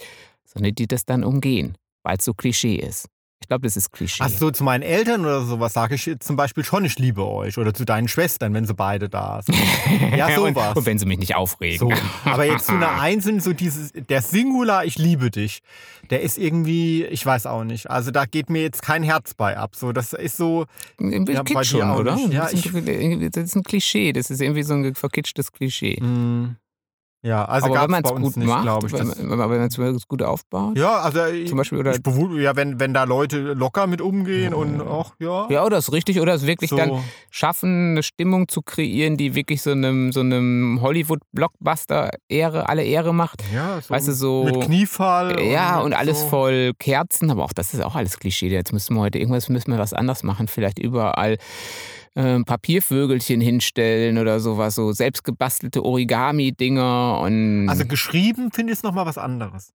Sondern 0.45 0.75
die 0.75 0.87
das 0.87 1.05
dann 1.05 1.23
umgehen, 1.23 1.77
weil 2.03 2.17
es 2.17 2.25
so 2.25 2.33
Klischee 2.33 2.75
ist. 2.75 3.07
Ich 3.43 3.49
glaube, 3.49 3.63
das 3.63 3.75
ist 3.75 3.91
Klischee. 3.91 4.23
Ach 4.23 4.29
so, 4.29 4.51
zu 4.51 4.63
meinen 4.63 4.83
Eltern 4.83 5.19
oder 5.19 5.43
sowas 5.43 5.73
sage 5.73 5.95
ich 5.95 6.09
zum 6.21 6.37
Beispiel 6.37 6.63
schon, 6.63 6.85
ich 6.85 6.97
liebe 6.97 7.27
euch. 7.27 7.57
Oder 7.57 7.73
zu 7.73 7.83
deinen 7.83 8.07
Schwestern, 8.07 8.53
wenn 8.53 8.65
sie 8.65 8.73
beide 8.73 9.09
da 9.09 9.41
sind. 9.43 9.57
Ja, 10.15 10.27
und, 10.39 10.53
sowas. 10.53 10.77
und 10.77 10.85
wenn 10.85 10.97
sie 10.97 11.05
mich 11.05 11.19
nicht 11.19 11.35
aufregen. 11.35 11.89
So. 11.89 11.91
Aber 12.23 12.45
jetzt 12.45 12.67
zu 12.67 12.73
einer 12.73 12.91
Einzelnen, 13.01 13.41
so 13.41 13.51
dieses, 13.51 13.91
der 13.91 14.21
Singular, 14.21 14.85
ich 14.85 14.97
liebe 14.97 15.29
dich, 15.29 15.59
der 16.09 16.21
ist 16.21 16.37
irgendwie, 16.37 17.03
ich 17.03 17.25
weiß 17.25 17.47
auch 17.47 17.65
nicht. 17.65 17.89
Also 17.89 18.11
da 18.11 18.25
geht 18.25 18.49
mir 18.49 18.61
jetzt 18.61 18.81
kein 18.81 19.03
Herz 19.03 19.33
bei 19.33 19.57
ab. 19.57 19.75
So, 19.75 19.91
das 19.91 20.13
ist 20.13 20.37
so, 20.37 20.65
Ein 20.99 21.25
Ja, 21.25 21.63
schon, 21.65 21.91
oder? 21.91 22.15
Ja, 22.29 22.43
das, 22.43 22.53
ist 22.53 22.73
ein, 22.73 23.31
das 23.31 23.43
ist 23.43 23.55
ein 23.55 23.63
Klischee. 23.63 24.13
Das 24.13 24.29
ist 24.29 24.41
irgendwie 24.41 24.63
so 24.63 24.73
ein 24.73 24.95
verkitschtes 24.95 25.51
Klischee. 25.51 25.97
mh, 25.99 26.55
ja, 27.23 27.45
also 27.45 27.67
Aber 27.67 27.83
wenn 27.83 27.91
man 27.91 28.03
es 28.03 28.11
gut 28.11 28.37
nicht, 28.37 28.47
macht, 28.47 28.83
ich. 28.85 28.91
wenn, 28.93 29.29
wenn 29.29 29.37
man 29.37 29.95
es 29.95 30.07
gut 30.07 30.21
aufbaut. 30.21 30.77
ja, 30.77 30.99
also 30.99 31.19
Zum 31.47 31.57
Beispiel, 31.57 31.79
oder- 31.79 31.93
ich 31.95 32.03
bewundere, 32.03 32.41
ja, 32.41 32.55
wenn, 32.55 32.79
wenn 32.81 32.93
da 32.93 33.05
Leute 33.05 33.53
locker 33.53 33.87
mit 33.87 34.01
umgehen 34.01 34.53
und 34.53 34.81
auch, 34.81 35.13
ja. 35.19 35.47
Ja, 35.49 35.63
oder 35.65 35.77
ist 35.77 35.91
richtig, 35.93 36.19
oder 36.19 36.33
ist 36.33 36.45
wirklich 36.45 36.69
so, 36.69 36.75
dann 36.75 37.01
schaffen, 37.31 37.91
eine 37.91 38.03
Stimmung 38.03 38.47
zu 38.49 38.61
kreieren, 38.61 39.15
die 39.17 39.35
wirklich 39.35 39.61
so 39.61 39.71
einem, 39.71 40.11
so 40.11 40.19
einem 40.19 40.79
Hollywood-Blockbuster 40.81 42.11
Ehre, 42.27 42.67
alle 42.69 42.83
Ehre 42.83 43.13
macht. 43.13 43.41
ja, 43.53 43.79
so 43.81 43.89
Weißt 43.93 44.07
du, 44.09 44.11
so- 44.13 44.43
mit 44.43 44.59
Kniefall. 44.61 45.41
Ja, 45.41 45.79
und 45.79 45.89
mit 45.91 45.97
alles 45.99 46.21
so. 46.21 46.27
voll 46.27 46.73
Kerzen, 46.77 47.31
aber 47.31 47.43
auch 47.45 47.53
das 47.53 47.73
ist 47.73 47.81
auch 47.83 47.95
alles 47.95 48.19
Klischee. 48.19 48.49
Jetzt 48.49 48.73
müssen 48.73 48.95
wir 48.95 49.01
heute 49.01 49.17
irgendwas 49.19 49.49
müssen 49.49 49.71
wir 49.71 49.79
was 49.79 49.93
anders 49.93 50.23
machen, 50.23 50.47
vielleicht 50.47 50.77
überall 50.79 51.37
ähm, 52.15 52.45
Papiervögelchen 52.45 53.41
hinstellen 53.41 54.17
oder 54.17 54.39
sowas, 54.39 54.75
so 54.75 54.91
selbstgebastelte 54.91 55.83
Origami-Dinger 55.83 57.19
und. 57.21 57.67
Also 57.69 57.85
geschrieben 57.85 58.51
finde 58.51 58.73
ich 58.73 58.79
es 58.79 58.83
nochmal 58.83 59.05
was 59.05 59.17
anderes. 59.17 59.73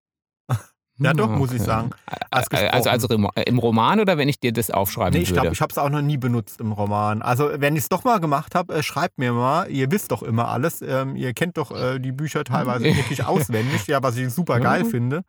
ja, 0.98 1.12
doch, 1.14 1.28
muss 1.30 1.52
ich 1.52 1.62
sagen. 1.62 1.90
Als 2.30 2.48
Also, 2.50 2.90
also 2.90 3.08
im- 3.08 3.58
Roman 3.58 4.00
oder 4.00 4.18
wenn 4.18 4.28
ich 4.28 4.40
dir 4.40 4.52
das 4.52 4.70
aufschreiben 4.70 5.14
Nee, 5.16 5.22
ich 5.22 5.30
würde? 5.30 5.40
glaube, 5.42 5.54
ich 5.54 5.60
habe 5.60 5.70
es 5.70 5.78
auch 5.78 5.90
noch 5.90 6.02
nie 6.02 6.16
benutzt 6.16 6.60
im 6.60 6.72
Roman. 6.72 7.22
Also, 7.22 7.50
wenn 7.56 7.74
ich 7.76 7.82
es 7.82 7.88
doch 7.88 8.04
mal 8.04 8.18
gemacht 8.20 8.54
habe, 8.54 8.74
äh, 8.74 8.82
schreibt 8.82 9.18
mir 9.18 9.32
mal. 9.32 9.70
Ihr 9.70 9.90
wisst 9.90 10.10
doch 10.12 10.22
immer 10.22 10.48
alles. 10.48 10.80
Ähm, 10.82 11.16
ihr 11.16 11.34
kennt 11.34 11.56
doch 11.56 11.70
äh, 11.70 11.98
die 11.98 12.12
Bücher 12.12 12.44
teilweise 12.44 12.84
wirklich 12.96 13.24
auswendig, 13.24 13.86
ja, 13.86 14.02
was 14.02 14.16
ich 14.16 14.28
super 14.32 14.60
geil 14.60 14.82
Ja. 14.84 14.88
finde. 14.88 15.22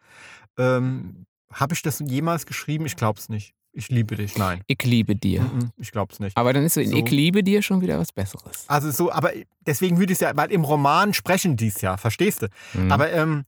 Ähm, 0.57 1.25
habe 1.53 1.73
ich 1.73 1.81
das 1.81 1.99
jemals 2.05 2.45
geschrieben? 2.45 2.85
Ich 2.85 2.95
glaube 2.95 3.19
es 3.19 3.29
nicht. 3.29 3.53
Ich 3.71 3.89
liebe 3.89 4.15
dich. 4.15 4.37
Nein. 4.37 4.61
ich 4.67 4.83
liebe 4.83 5.15
dir. 5.15 5.41
Mhm, 5.41 5.71
Ich 5.77 5.91
glaube 5.91 6.11
es 6.11 6.19
nicht. 6.19 6.35
Aber 6.35 6.53
dann 6.53 6.63
ist 6.63 6.73
so 6.73 6.81
in 6.81 6.89
So. 6.89 6.97
Ich 6.97 7.09
liebe 7.11 7.43
dir 7.43 7.61
schon 7.61 7.81
wieder 7.81 7.99
was 7.99 8.11
Besseres. 8.11 8.65
Also 8.67 8.89
so, 8.91 9.11
aber 9.11 9.31
deswegen 9.65 9.97
würde 9.99 10.11
ich 10.11 10.17
es 10.17 10.21
ja, 10.21 10.31
weil 10.35 10.51
im 10.51 10.63
Roman 10.63 11.13
sprechen 11.13 11.55
die 11.55 11.67
es 11.67 11.81
ja, 11.81 11.97
verstehst 11.97 12.41
du? 12.41 12.47
Mhm. 12.73 12.91
Aber 12.91 13.11
ähm, 13.11 13.45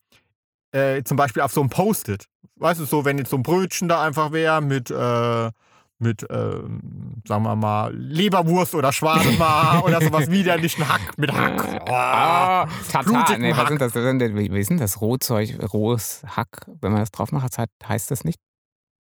äh, 0.71 1.03
zum 1.03 1.17
Beispiel 1.17 1.41
auf 1.41 1.51
so 1.51 1.61
einem 1.61 1.69
Post-it, 1.69 2.25
weißt 2.57 2.79
du, 2.79 2.85
so, 2.85 3.03
wenn 3.03 3.17
jetzt 3.17 3.31
so 3.31 3.37
ein 3.37 3.43
Brötchen 3.43 3.87
da 3.89 4.03
einfach 4.03 4.31
wäre 4.31 4.61
mit, 4.61 4.91
äh, 4.91 5.49
mit 5.97 6.25
ähm, 6.29 7.21
sagen 7.27 7.43
wir 7.43 7.55
mal, 7.55 7.93
Leberwurst 7.95 8.73
oder 8.75 8.93
Schwanemar 8.93 9.83
oder 9.83 10.01
sowas 10.01 10.29
widerlichen 10.31 10.87
Hack 10.87 11.17
mit 11.17 11.31
Hack. 11.33 11.81
Oh, 11.87 11.91
Ah, 11.91 12.67
Tatar. 12.91 13.03
blutigen 13.03 13.41
Nee, 13.41 13.51
was 13.51 13.57
Hack. 13.57 13.67
sind 13.69 13.81
das? 13.81 13.95
Wie 13.95 14.51
wie 14.53 14.59
ist 14.59 14.69
denn 14.69 14.77
das? 14.77 15.01
Rohzeug, 15.01 15.57
rohes 15.73 16.21
Hack. 16.27 16.65
Wenn 16.79 16.91
man 16.91 17.01
das 17.01 17.11
drauf 17.11 17.31
macht, 17.31 17.55
heißt 17.87 18.11
das 18.11 18.23
nicht 18.23 18.39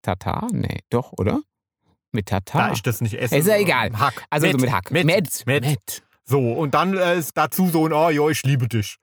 Tatar? 0.04 0.48
Nee, 0.52 0.80
doch, 0.90 1.12
oder? 1.12 1.40
Mit 2.12 2.26
Tatar. 2.26 2.68
Da 2.68 2.72
ich 2.72 2.82
das 2.82 3.00
nicht 3.00 3.14
esse. 3.14 3.36
Ist 3.36 3.48
ja 3.48 3.56
egal. 3.56 3.90
Hack. 3.98 4.24
also 4.30 4.50
so 4.50 4.58
mit 4.58 4.70
Hack. 4.70 4.90
Met. 4.90 5.04
Met. 5.04 5.42
Met. 5.46 5.64
Met. 5.64 6.02
So, 6.24 6.38
und 6.52 6.74
dann 6.74 6.96
äh, 6.96 7.18
ist 7.18 7.36
dazu 7.36 7.68
so 7.68 7.86
ein, 7.86 7.92
oh 7.92 8.08
ja, 8.08 8.28
ich 8.28 8.42
liebe 8.44 8.68
dich. 8.68 8.96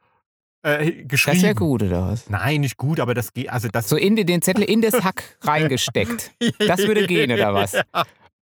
Äh, 0.63 1.03
geschrieben. 1.03 1.37
Das 1.37 1.43
wäre 1.43 1.55
gut, 1.55 1.83
oder 1.83 2.03
was? 2.03 2.29
Nein, 2.29 2.61
nicht 2.61 2.77
gut, 2.77 2.99
aber 2.99 3.13
das 3.13 3.33
geht, 3.33 3.49
also 3.49 3.67
das 3.67 3.89
So 3.89 3.97
in 3.97 4.15
den 4.15 4.41
Zettel 4.41 4.63
in 4.63 4.81
das 4.81 5.03
Hack 5.03 5.37
reingesteckt. 5.41 6.31
Das 6.59 6.79
würde 6.79 7.07
gehen, 7.07 7.31
oder 7.31 7.53
was? 7.53 7.75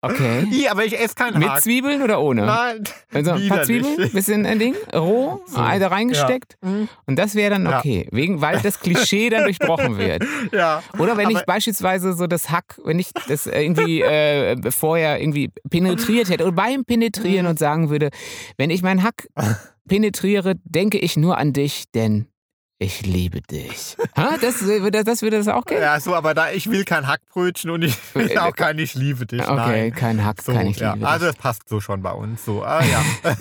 Okay. 0.02 0.48
Ja, 0.52 0.72
aber 0.72 0.86
ich 0.86 0.98
esse 0.98 1.14
keinen 1.14 1.40
Mit 1.40 1.50
Hack. 1.50 1.62
Zwiebeln 1.62 2.02
oder 2.02 2.22
ohne? 2.22 2.46
Nein, 2.46 2.84
Also 3.14 3.32
ein 3.32 3.48
paar. 3.50 3.64
Zwiebeln, 3.64 4.12
bisschen 4.14 4.46
ein 4.46 4.58
Ding, 4.58 4.74
roh, 4.96 5.42
So. 5.46 5.58
da 5.58 5.88
reingesteckt. 5.88 6.56
Mhm. 6.62 6.88
Und 7.06 7.20
das 7.20 7.36
wäre 7.36 7.50
dann 7.52 7.66
Ja. 7.66 7.80
okay, 7.80 8.08
wegen, 8.12 8.40
weil 8.40 8.60
das 8.62 8.80
Klischee 8.80 9.30
dann 9.30 9.44
durchbrochen 9.44 9.98
wird. 9.98 10.24
Ja. 10.54 10.82
Oder 10.98 11.18
wenn 11.18 11.30
ich 11.30 11.36
Aber- 11.36 11.46
beispielsweise 11.46 12.14
so 12.14 12.28
das 12.28 12.50
Hack, 12.50 12.80
wenn 12.86 12.98
ich 12.98 13.10
das 13.28 13.46
irgendwie 13.46 14.02
äh, 14.02 14.72
vorher 14.72 15.20
irgendwie 15.20 15.52
penetriert 15.70 16.30
hätte 16.30 16.44
oder 16.46 16.54
beim 16.54 16.86
Penetrieren 16.86 17.44
Mhm. 17.46 17.50
und 17.50 17.60
sagen 17.60 17.90
würde, 17.90 18.10
wenn 18.58 18.70
ich 18.70 18.82
meinen 18.82 19.04
Hack 19.04 19.28
penetriere, 19.88 20.56
denke 20.64 20.98
ich 20.98 21.18
nur 21.18 21.38
an 21.38 21.52
dich, 21.52 21.86
denn 21.94 22.29
ich 22.80 23.06
liebe 23.06 23.42
dich. 23.42 23.98
Ha, 24.18 24.38
das, 24.42 24.62
würde- 24.64 25.04
das 25.04 25.22
würde 25.22 25.38
das 25.38 25.48
auch 25.50 25.66
gehen? 25.66 25.82
Ja, 25.82 26.00
so, 26.00 26.16
aber 26.16 26.34
da 26.34 26.50
ich 26.52 26.70
will 26.72 26.86
kein 26.86 27.08
Hackbrötchen 27.08 27.70
und 27.72 27.82
ich 27.84 27.96
will 28.16 28.38
auch 28.38 28.56
kein 28.56 28.80
Ich 28.80 28.96
liebe 28.96 29.26
dich. 29.26 29.42
Okay, 29.42 29.54
Nein. 29.56 29.92
kein 29.94 30.24
Hack, 30.26 30.42
So, 30.42 30.54
kein 30.54 30.68
ich 30.68 30.78
ja. 30.80 30.94
liebe 30.94 31.08
Also 31.08 31.26
dich. 31.28 31.36
das 31.36 31.42
passt 31.44 31.68
so 31.70 31.82
schon 31.82 32.02
bei 32.02 32.12
uns. 32.12 32.44
So, 32.46 32.64
ah, 32.64 32.82
ja. 32.84 33.04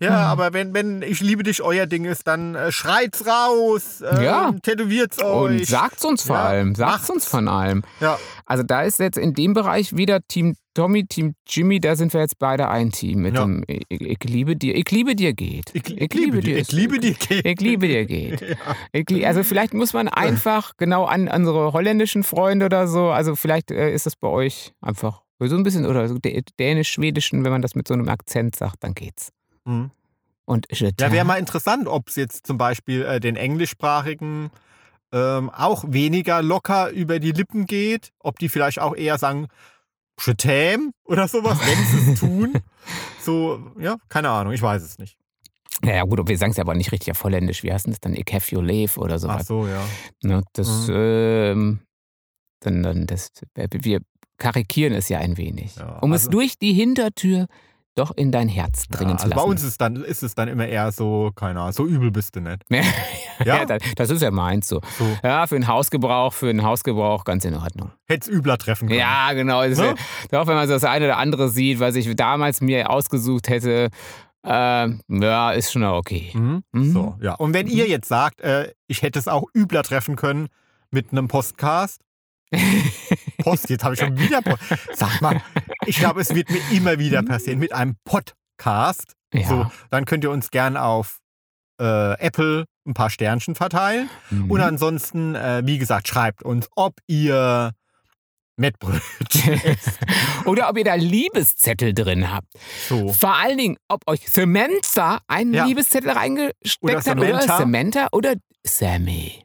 ja, 0.00 0.16
aber 0.26 0.52
wenn, 0.52 0.74
wenn 0.74 1.02
ich 1.02 1.20
liebe 1.20 1.42
dich 1.42 1.62
euer 1.62 1.86
Ding 1.86 2.04
ist, 2.04 2.26
dann 2.26 2.54
äh, 2.54 2.72
schreit's 2.72 3.26
raus, 3.26 4.02
ähm, 4.08 4.22
Ja. 4.22 4.52
tätowiert's 4.62 5.18
Und 5.18 5.26
euch. 5.26 5.68
sagt's 5.68 6.04
uns 6.04 6.22
vor 6.22 6.36
Ja, 6.36 6.44
allem, 6.44 6.74
sagt's 6.74 6.92
macht's. 6.94 7.10
uns 7.10 7.24
von 7.26 7.48
allem. 7.48 7.82
Ja. 8.00 8.18
Also 8.46 8.62
da 8.62 8.82
ist 8.82 8.98
jetzt 8.98 9.18
in 9.18 9.34
dem 9.34 9.54
Bereich 9.54 9.96
wieder 9.96 10.20
Team 10.26 10.54
Tommy, 10.74 11.06
Team 11.06 11.34
Jimmy, 11.48 11.80
da 11.80 11.96
sind 11.96 12.12
wir 12.14 12.20
jetzt 12.20 12.38
beide 12.38 12.68
ein 12.68 12.92
Team 12.92 13.20
mit 13.22 13.34
Ja. 13.34 13.42
dem 13.42 13.64
ich, 13.66 13.82
ich 13.88 14.18
liebe 14.24 14.54
dir. 14.54 14.76
Ich 14.76 14.88
liebe 14.90 15.16
dir 15.16 15.32
geht. 15.32 15.70
Ich, 15.72 15.86
ich, 15.90 16.14
liebe 16.14 16.40
dir. 16.40 16.58
Ich 16.58 16.70
liebe 16.70 16.98
dir. 17.00 17.16
Ich 17.44 17.60
liebe 17.60 17.88
dir 17.88 18.04
geht. 18.06 18.56
Lie- 19.10 19.26
also 19.26 19.42
vielleicht 19.42 19.74
muss 19.74 19.92
man 19.92 20.06
einfach 20.08 20.72
genau 20.76 21.04
an 21.04 21.26
unsere 21.28 21.72
holländischen 21.72 22.22
Freunde 22.22 22.66
oder 22.66 22.86
so, 22.86 23.08
also 23.10 23.34
vielleicht 23.34 23.70
äh, 23.72 23.92
ist 23.92 24.06
das 24.06 24.14
bei 24.16 24.28
euch 24.28 24.72
einfach 24.80 25.22
so 25.46 25.56
ein 25.56 25.62
bisschen 25.62 25.86
oder 25.86 26.08
so 26.08 26.16
dä- 26.16 26.44
dänisch-schwedischen, 26.58 27.44
wenn 27.44 27.52
man 27.52 27.62
das 27.62 27.74
mit 27.74 27.86
so 27.86 27.94
einem 27.94 28.08
Akzent 28.08 28.56
sagt, 28.56 28.82
dann 28.82 28.94
geht's. 28.94 29.30
Mhm. 29.64 29.90
Und 30.44 30.66
Ja, 30.72 31.12
wäre 31.12 31.24
mal 31.24 31.38
interessant, 31.38 31.86
ob 31.86 32.08
es 32.08 32.16
jetzt 32.16 32.46
zum 32.46 32.56
Beispiel 32.58 33.02
äh, 33.02 33.20
den 33.20 33.36
englischsprachigen 33.36 34.50
ähm, 35.12 35.50
auch 35.50 35.84
weniger 35.86 36.42
locker 36.42 36.90
über 36.90 37.18
die 37.18 37.32
Lippen 37.32 37.66
geht, 37.66 38.12
ob 38.18 38.38
die 38.38 38.48
vielleicht 38.48 38.78
auch 38.80 38.96
eher 38.96 39.18
sagen, 39.18 39.46
t'aime 40.18 40.90
oder 41.04 41.28
sowas, 41.28 41.58
wenn 41.64 41.84
sie 42.04 42.12
es 42.12 42.18
tun. 42.20 42.54
So, 43.20 43.60
ja, 43.78 43.96
keine 44.08 44.30
Ahnung, 44.30 44.52
ich 44.52 44.62
weiß 44.62 44.82
es 44.82 44.98
nicht. 44.98 45.16
Ja, 45.84 45.94
ja, 45.96 46.02
gut, 46.04 46.26
wir 46.26 46.36
sagen 46.38 46.50
es 46.50 46.56
ja 46.56 46.64
aber 46.64 46.74
nicht 46.74 46.90
richtig 46.92 47.10
auf 47.12 47.22
Holländisch. 47.22 47.62
Wie 47.62 47.72
heißt 47.72 47.86
denn 47.86 47.92
das 47.92 48.00
dann? 48.00 48.14
Ich 48.14 48.26
have 48.32 48.54
your 48.54 48.64
life 48.64 48.98
oder 48.98 49.18
so. 49.18 49.28
Ach 49.28 49.42
so, 49.42 49.66
ja. 49.68 49.84
Ne, 50.22 50.42
das, 50.54 50.88
Mhm. 50.88 50.94
ähm, 50.96 51.80
dann, 52.60 52.82
dann, 52.82 53.06
das, 53.06 53.30
wir 53.54 54.00
karikieren 54.38 54.94
es 54.94 55.08
ja 55.08 55.18
ein 55.18 55.36
wenig. 55.36 55.76
Ja, 55.76 55.98
um 56.00 56.12
es 56.12 56.22
also- 56.22 56.30
durch 56.30 56.58
die 56.58 56.72
Hintertür 56.72 57.46
doch 57.94 58.16
in 58.16 58.30
dein 58.30 58.48
Herz 58.48 58.84
ja 58.88 58.96
dringen 58.96 59.18
zu 59.18 59.24
also 59.24 59.34
lassen. 59.34 59.44
bei 59.44 59.50
uns 59.50 59.62
ist, 59.64 59.80
dann, 59.80 59.96
ist 59.96 60.22
es 60.22 60.36
dann 60.36 60.46
immer 60.46 60.68
eher 60.68 60.92
so, 60.92 61.32
keine 61.34 61.58
Ahnung, 61.60 61.72
so 61.72 61.84
übel 61.84 62.12
bist 62.12 62.36
du 62.36 62.40
nicht. 62.40 62.62
ja, 62.70 62.84
Ja. 63.44 63.64
das, 63.96 64.10
ist 64.10 64.22
ja 64.22 64.30
meins 64.30 64.68
so. 64.68 64.80
So, 64.98 65.04
Ja, 65.24 65.48
für 65.48 65.56
den 65.56 65.66
Hausgebrauch, 65.66 66.32
für 66.32 66.46
den 66.46 66.62
Hausgebrauch 66.62 67.24
ganz 67.24 67.44
in 67.44 67.54
Ordnung. 67.54 67.90
hätte 68.06 68.30
es 68.30 68.36
übler 68.36 68.56
treffen 68.56 68.86
können. 68.86 69.00
Ja, 69.00 69.32
genau. 69.32 69.62
Ne? 69.66 69.94
ja, 70.30 70.40
auch 70.40 70.46
wenn 70.46 70.54
man 70.54 70.68
so 70.68 70.74
das 70.74 70.84
eine 70.84 71.06
oder 71.06 71.16
andere 71.18 71.48
sieht, 71.48 71.80
was 71.80 71.96
ich 71.96 72.14
damals 72.14 72.60
mir 72.60 72.88
ausgesucht 72.88 73.48
hätte, 73.48 73.88
äh, 74.44 74.88
ja, 75.08 75.50
ist 75.50 75.72
schon 75.72 75.82
okay. 75.82 76.30
Mhm. 76.34 76.62
Mhm. 76.70 76.92
So, 76.92 77.16
ja. 77.20 77.34
Und 77.34 77.52
wenn 77.52 77.66
ihr 77.66 77.88
jetzt 77.88 78.06
sagt, 78.08 78.40
äh, 78.42 78.72
ich 78.86 79.02
hätte 79.02 79.18
es 79.18 79.26
auch 79.26 79.44
übler 79.56 79.82
treffen 79.82 80.14
können 80.14 80.48
mit 80.92 81.10
einem 81.10 81.26
Postcast. 81.26 82.00
Post, 83.42 83.70
jetzt 83.70 83.84
habe 83.84 83.94
ich 83.94 84.00
schon 84.00 84.18
wieder 84.18 84.42
Post. 84.42 84.62
Sag 84.94 85.20
mal, 85.20 85.40
ich 85.86 85.98
glaube, 85.98 86.20
es 86.20 86.34
wird 86.34 86.50
mir 86.50 86.60
immer 86.72 86.98
wieder 86.98 87.22
passieren 87.22 87.58
mit 87.58 87.72
einem 87.72 87.96
Podcast. 88.04 89.12
Ja. 89.32 89.46
So, 89.46 89.70
dann 89.90 90.04
könnt 90.04 90.24
ihr 90.24 90.30
uns 90.30 90.50
gern 90.50 90.76
auf 90.76 91.18
äh, 91.80 92.18
Apple 92.18 92.64
ein 92.86 92.94
paar 92.94 93.10
Sternchen 93.10 93.54
verteilen. 93.54 94.08
Mhm. 94.30 94.50
Und 94.50 94.60
ansonsten, 94.60 95.34
äh, 95.34 95.62
wie 95.64 95.78
gesagt, 95.78 96.08
schreibt 96.08 96.42
uns, 96.42 96.68
ob 96.74 96.94
ihr 97.06 97.72
Mettbrötchen. 98.56 99.60
Oder 100.44 100.68
ob 100.68 100.76
ihr 100.78 100.84
da 100.84 100.94
Liebeszettel 100.94 101.94
drin 101.94 102.32
habt. 102.32 102.48
So. 102.88 103.12
Vor 103.12 103.36
allen 103.36 103.56
Dingen, 103.58 103.76
ob 103.88 104.00
euch 104.08 104.28
Samantha 104.28 105.20
einen 105.28 105.54
Ja. 105.54 105.64
Liebeszettel 105.66 106.10
reingesteckt 106.10 106.82
Oder 106.82 106.96
hat 106.98 107.06
oder 107.18 107.40
Samantha. 107.42 107.58
Samantha 107.58 108.08
oder 108.12 108.34
Sammy. 108.66 109.44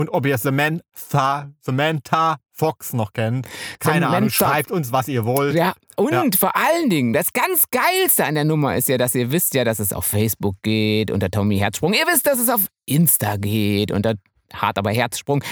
Ja. 0.00 0.02
Und 0.02 0.08
ob 0.10 0.26
ihr 0.26 0.38
Samantha, 0.38 1.50
Samantha 1.60 2.36
Fox 2.52 2.92
noch 2.92 3.12
kennt, 3.12 3.46
keine 3.78 4.06
Ahnung, 4.08 4.28
Samantha. 4.30 4.46
schreibt 4.54 4.70
uns, 4.70 4.92
was 4.92 5.08
ihr 5.08 5.24
wollt. 5.24 5.54
Ja, 5.54 5.72
und 5.96 6.12
Ja. 6.12 6.24
vor 6.38 6.54
allen 6.56 6.90
Dingen, 6.90 7.12
das 7.12 7.32
ganz 7.32 7.64
Geilste 7.70 8.24
an 8.24 8.34
der 8.34 8.44
Nummer 8.44 8.76
ist 8.76 8.88
ja, 8.88 8.98
dass 8.98 9.14
ihr 9.14 9.30
wisst 9.32 9.54
ja, 9.54 9.64
dass 9.64 9.78
es 9.78 9.92
auf 9.92 10.04
Facebook 10.04 10.56
geht 10.62 11.10
unter 11.10 11.30
Tommy 11.30 11.58
Herzsprung. 11.58 11.92
Ihr 11.94 12.06
wisst, 12.06 12.26
dass 12.26 12.38
es 12.38 12.48
auf 12.48 12.66
Insta 12.86 13.36
geht 13.36 13.90
unter 13.92 14.14
Hart 14.52 14.78
aber 14.78 14.90
Herzsprung. 14.90 15.42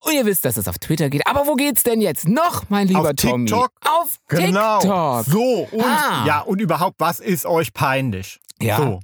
Und 0.00 0.12
ihr 0.12 0.24
wisst, 0.26 0.44
dass 0.44 0.56
es 0.56 0.68
auf 0.68 0.78
Twitter 0.78 1.10
geht. 1.10 1.26
Aber 1.26 1.46
wo 1.46 1.54
geht's 1.54 1.82
denn 1.82 2.00
jetzt 2.00 2.28
noch, 2.28 2.68
mein 2.68 2.86
lieber 2.86 3.00
Auf 3.10 3.14
Tommy? 3.16 3.46
TikTok? 3.46 3.70
Auf 3.84 4.16
Genau. 4.28 4.78
TikTok. 4.78 5.24
So, 5.26 5.68
und 5.72 5.82
Ah. 5.84 6.24
ja, 6.26 6.40
und 6.40 6.60
überhaupt, 6.60 6.96
was 7.00 7.18
ist 7.20 7.46
euch 7.46 7.72
peinlich? 7.72 8.38
Ja. 8.60 8.76
So, 8.76 9.00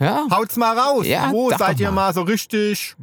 Ja, 0.00 0.26
haut's 0.30 0.56
mal 0.56 0.78
raus. 0.78 1.06
Ja, 1.06 1.30
Wo 1.30 1.50
seid 1.50 1.78
ihr 1.80 1.88
mal. 1.90 2.06
mal 2.06 2.14
so 2.14 2.22
richtig 2.22 2.94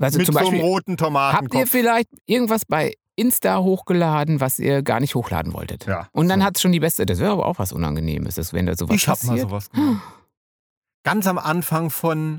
also 0.00 0.18
mit 0.18 0.26
zum 0.26 0.32
so 0.34 0.38
einem 0.40 0.48
Beispiel, 0.50 0.60
roten 0.62 0.92
habt 0.92 1.00
ihr 1.00 1.06
Tomatenkopf? 1.06 1.70
vielleicht 1.70 2.08
irgendwas 2.26 2.64
bei 2.64 2.94
Insta 3.16 3.58
hochgeladen, 3.60 4.40
was 4.40 4.58
ihr 4.58 4.82
gar 4.82 4.98
nicht 5.00 5.14
hochladen 5.14 5.52
wolltet? 5.54 5.86
Ja, 5.86 6.08
Und 6.12 6.28
dann 6.28 6.40
so. 6.40 6.46
hat's 6.46 6.60
schon 6.60 6.72
die 6.72 6.80
beste, 6.80 7.06
das 7.06 7.20
wäre 7.20 7.30
aber 7.32 7.46
auch 7.46 7.58
was 7.58 7.72
Unangenehmes, 7.72 8.52
wenn 8.52 8.66
da 8.66 8.74
sowas 8.76 8.96
Ich 8.96 9.08
hab 9.08 9.22
mal 9.22 9.28
passiert. 9.30 9.48
sowas 9.48 9.70
gemacht. 9.70 10.02
Ganz 11.04 11.26
am 11.26 11.38
Anfang 11.38 11.90
von, 11.90 12.38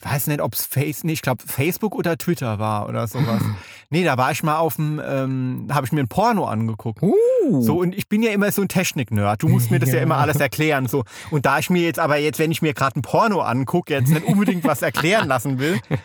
ich 0.00 0.08
weiß 0.08 0.28
nicht, 0.28 0.40
ob 0.40 0.54
es 0.54 0.64
Face, 0.64 1.02
nee, 1.02 1.12
ich 1.12 1.22
glaube 1.22 1.42
Facebook 1.44 1.94
oder 1.94 2.16
Twitter 2.16 2.58
war 2.60 2.88
oder 2.88 3.08
sowas. 3.08 3.42
nee, 3.90 4.04
da 4.04 4.16
war 4.16 4.30
ich 4.30 4.44
mal 4.44 4.58
auf 4.58 4.76
dem, 4.76 5.00
ähm, 5.04 5.66
habe 5.72 5.86
ich 5.86 5.92
mir 5.92 6.00
ein 6.00 6.08
Porno 6.08 6.44
angeguckt. 6.44 7.02
Uh. 7.02 7.62
So, 7.62 7.78
und 7.78 7.96
ich 7.96 8.08
bin 8.08 8.22
ja 8.22 8.30
immer 8.30 8.52
so 8.52 8.62
ein 8.62 8.68
Technik-Nerd. 8.68 9.42
Du 9.42 9.48
musst 9.48 9.70
mir 9.70 9.80
das 9.80 9.90
ja. 9.90 9.94
Ja. 9.98 10.02
immer 10.02 10.18
alles 10.18 10.38
erklären. 10.38 10.86
So. 10.86 11.02
Und 11.32 11.46
da 11.46 11.58
ich 11.58 11.70
mir 11.70 11.82
jetzt 11.82 11.98
aber 11.98 12.16
jetzt, 12.18 12.38
wenn 12.38 12.52
ich 12.52 12.62
mir 12.62 12.74
gerade 12.74 13.00
ein 13.00 13.02
Porno 13.02 13.40
angucke, 13.40 13.92
jetzt 13.94 14.10
nicht 14.10 14.26
unbedingt 14.26 14.62
was 14.64 14.82
erklären 14.82 15.26
lassen 15.26 15.58
will. 15.58 15.80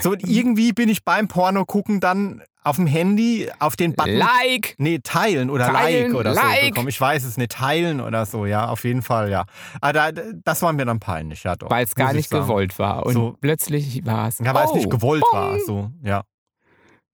So, 0.00 0.10
und 0.10 0.22
irgendwie 0.22 0.74
bin 0.74 0.90
ich 0.90 1.02
beim 1.02 1.28
Porno 1.28 1.64
gucken 1.64 1.98
dann 1.98 2.42
auf 2.66 2.76
dem 2.76 2.86
Handy 2.86 3.48
auf 3.60 3.76
den 3.76 3.94
Button. 3.94 4.16
Like! 4.16 4.74
Nee, 4.78 4.98
teilen 5.02 5.50
oder 5.50 5.68
Teilen, 5.72 6.10
like 6.12 6.20
oder 6.20 6.32
like. 6.34 6.60
so 6.60 6.66
bekommen. 6.70 6.88
Ich 6.88 7.00
weiß 7.00 7.24
es 7.24 7.36
nicht, 7.36 7.52
teilen 7.52 8.00
oder 8.00 8.26
so, 8.26 8.44
ja, 8.46 8.68
auf 8.68 8.84
jeden 8.84 9.02
Fall, 9.02 9.30
ja. 9.30 9.44
Aber 9.80 9.92
da, 9.92 10.22
das 10.44 10.62
war 10.62 10.72
mir 10.72 10.84
dann 10.84 10.98
peinlich, 11.00 11.44
ja 11.44 11.54
doch. 11.56 11.70
Weil 11.70 11.84
es 11.84 11.94
gar 11.94 12.12
nicht 12.12 12.28
sagen. 12.28 12.42
gewollt 12.44 12.78
war. 12.78 13.06
Und 13.06 13.14
So. 13.14 13.36
plötzlich 13.40 14.04
war 14.04 14.28
es. 14.28 14.38
Ja, 14.40 14.52
weil 14.52 14.64
es 14.64 14.70
oh, 14.72 14.76
nicht 14.76 14.90
gewollt 14.90 15.22
bong. 15.30 15.40
war, 15.40 15.60
so, 15.60 15.90
ja. 16.02 16.22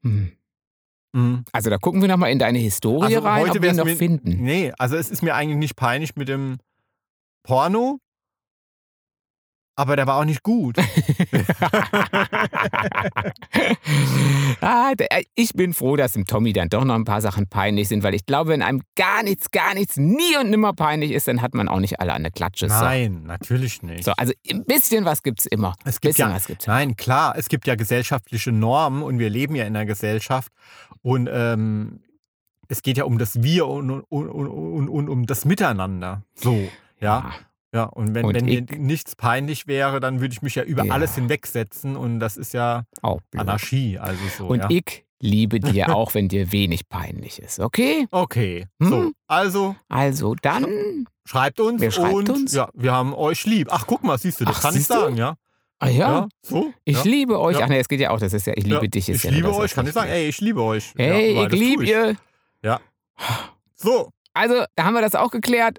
Hm. 0.03 0.33
Mhm. 1.15 1.45
Also 1.53 1.69
da 1.69 1.77
gucken 1.77 2.01
wir 2.01 2.09
nochmal 2.09 2.31
in 2.31 2.39
deine 2.39 2.59
Historie 2.59 3.05
Also 3.17 3.19
rein, 3.21 3.51
ob 3.51 3.61
wir 3.63 3.71
ihn 3.71 3.77
noch 3.77 3.85
mir- 3.85 3.97
finden. 3.97 4.43
Nee, 4.43 4.73
also 4.79 4.97
es 4.97 5.11
ist 5.11 5.23
mir 5.23 5.35
eigentlich 5.35 5.59
nicht 5.59 5.77
peinlich 5.77 6.17
mit 6.17 6.29
dem 6.29 6.57
Porno, 7.43 7.99
aber 9.75 9.97
der 9.97 10.07
war 10.07 10.19
auch 10.19 10.25
nicht 10.25 10.43
gut. 10.43 10.77
ah, 14.61 14.95
der, 14.95 15.09
ich 15.35 15.55
bin 15.55 15.73
froh, 15.73 15.97
dass 15.97 16.13
dem 16.13 16.27
Tommy 16.27 16.53
dann 16.53 16.69
doch 16.69 16.85
noch 16.85 16.95
ein 16.95 17.05
paar 17.05 17.21
Sachen 17.23 17.49
peinlich 17.49 17.89
sind, 17.89 18.03
weil 18.03 18.15
ich 18.15 18.27
glaube, 18.27 18.51
wenn 18.51 18.63
einem 18.63 18.83
gar 18.97 19.23
nichts, 19.23 19.51
gar 19.51 19.75
nichts, 19.75 19.97
nie 19.97 20.37
und 20.39 20.51
nimmer 20.51 20.75
peinlich 20.75 21.13
ist, 21.13 21.27
dann 21.29 21.41
hat 21.41 21.55
man 21.55 21.69
auch 21.69 21.81
nicht 21.81 22.01
alle 22.01 22.13
an 22.13 22.23
der 22.23 22.33
Klatsche. 22.33 22.69
So. 22.69 22.75
Nein, 22.75 23.23
natürlich 23.25 23.83
nicht. 23.83 24.05
So, 24.05 24.13
also 24.17 24.33
ein 24.51 24.65
bisschen 24.65 25.05
was 25.05 25.23
gibt's 25.23 25.47
immer. 25.47 25.75
Es 25.85 26.01
gibt 26.01 26.17
bisschen 26.17 26.29
ja, 26.29 26.35
was 26.35 26.47
gibt's. 26.47 26.67
Nein, 26.67 26.97
klar, 26.97 27.35
es 27.37 27.49
gibt 27.49 27.67
ja 27.67 27.75
gesellschaftliche 27.75 28.53
Normen 28.53 29.03
und 29.03 29.19
wir 29.19 29.31
leben 29.31 29.55
ja 29.55 29.65
in 29.65 29.75
einer 29.75 29.87
Gesellschaft 29.87 30.53
und 31.01 31.29
ähm, 31.33 32.01
es 32.69 32.83
geht 32.83 32.99
ja 32.99 33.05
um 33.05 33.19
das 33.19 33.43
Wir 33.43 33.67
und, 33.67 33.91
und, 33.91 34.29
und, 34.29 34.49
und, 34.49 34.89
und 34.89 35.09
um 35.09 35.27
das 35.27 35.45
Miteinander. 35.45 36.23
So, 36.35 36.55
ja. 37.01 37.19
Ja, 37.19 37.33
und 37.85 38.15
wenn, 38.15 38.25
Und 38.27 38.35
wenn 38.35 38.45
mir 38.45 38.65
ich- 38.71 38.79
nichts 38.79 39.17
peinlich 39.17 39.67
wäre, 39.67 39.99
dann 40.01 40.21
würde 40.21 40.33
ich 40.33 40.43
mich 40.43 40.55
ja 40.57 40.63
über 40.63 40.85
Ja. 40.85 40.93
alles 40.93 41.15
hinwegsetzen 41.15 41.97
und 41.97 42.21
das 42.21 42.37
ist 42.37 42.53
ja. 42.53 42.85
Anarchie, 43.37 43.99
also 43.99 44.21
so. 44.37 44.47
Und 44.47 44.61
ja. 44.61 44.67
ich 44.71 45.05
liebe 45.21 45.59
dir 45.61 45.89
auch, 45.97 46.13
wenn 46.15 46.29
dir 46.29 46.53
wenig 46.53 46.89
peinlich 46.89 47.41
ist, 47.41 47.61
okay? 47.61 48.07
Okay, 48.11 48.67
Hm? 48.81 48.89
so, 48.91 49.13
also 49.27 49.75
Also 49.89 50.35
dann. 50.35 51.07
schreibt 51.25 51.61
uns 51.61 51.81
Wer 51.81 51.91
schreibt 51.93 52.13
und 52.15 52.29
uns? 52.31 52.53
ja, 52.53 52.69
wir 52.75 52.93
haben 52.93 53.15
euch 53.15 53.47
lieb. 53.47 53.69
Ach, 53.71 53.87
guck 53.87 54.05
mal, 54.05 54.19
siehst 54.19 54.41
du, 54.41 54.45
das 54.45 54.57
Ach, 54.57 54.63
kann 54.63 54.73
ich 54.73 54.79
siehst 54.81 54.91
du? 54.91 54.95
sagen, 54.95 55.17
ja. 55.17 55.37
Ah 55.79 55.89
ja, 55.89 56.29
so. 56.43 56.73
ich 56.85 56.97
ja. 56.99 57.11
liebe 57.11 57.41
euch. 57.41 57.59
Ja. 57.59 57.65
Ach 57.65 57.69
nee, 57.69 57.79
es 57.81 57.89
geht 57.89 57.99
ja 58.01 58.11
auch, 58.11 58.21
das 58.21 58.33
ist 58.35 58.47
ja, 58.47 58.53
ich 58.57 58.65
liebe 58.65 58.83
ja. 58.83 58.87
dich. 58.87 59.09
Ist 59.09 59.17
Ich 59.17 59.25
ja 59.25 59.31
liebe 59.31 59.53
euch, 59.53 59.73
kann 59.75 59.85
ich 59.87 59.93
sagen, 59.93 60.11
ey, 60.11 60.29
ich 60.29 60.41
liebe 60.41 60.63
euch. 60.63 60.93
Hey, 60.97 61.35
ja, 61.35 61.47
ich 61.47 61.53
liebe 61.53 61.85
ihr. 61.87 62.17
So, 63.75 64.11
Also, 64.35 64.65
da 64.77 64.85
haben 64.85 64.95
wir 64.95 65.01
das 65.03 65.15
auch 65.15 65.31
geklärt. 65.31 65.79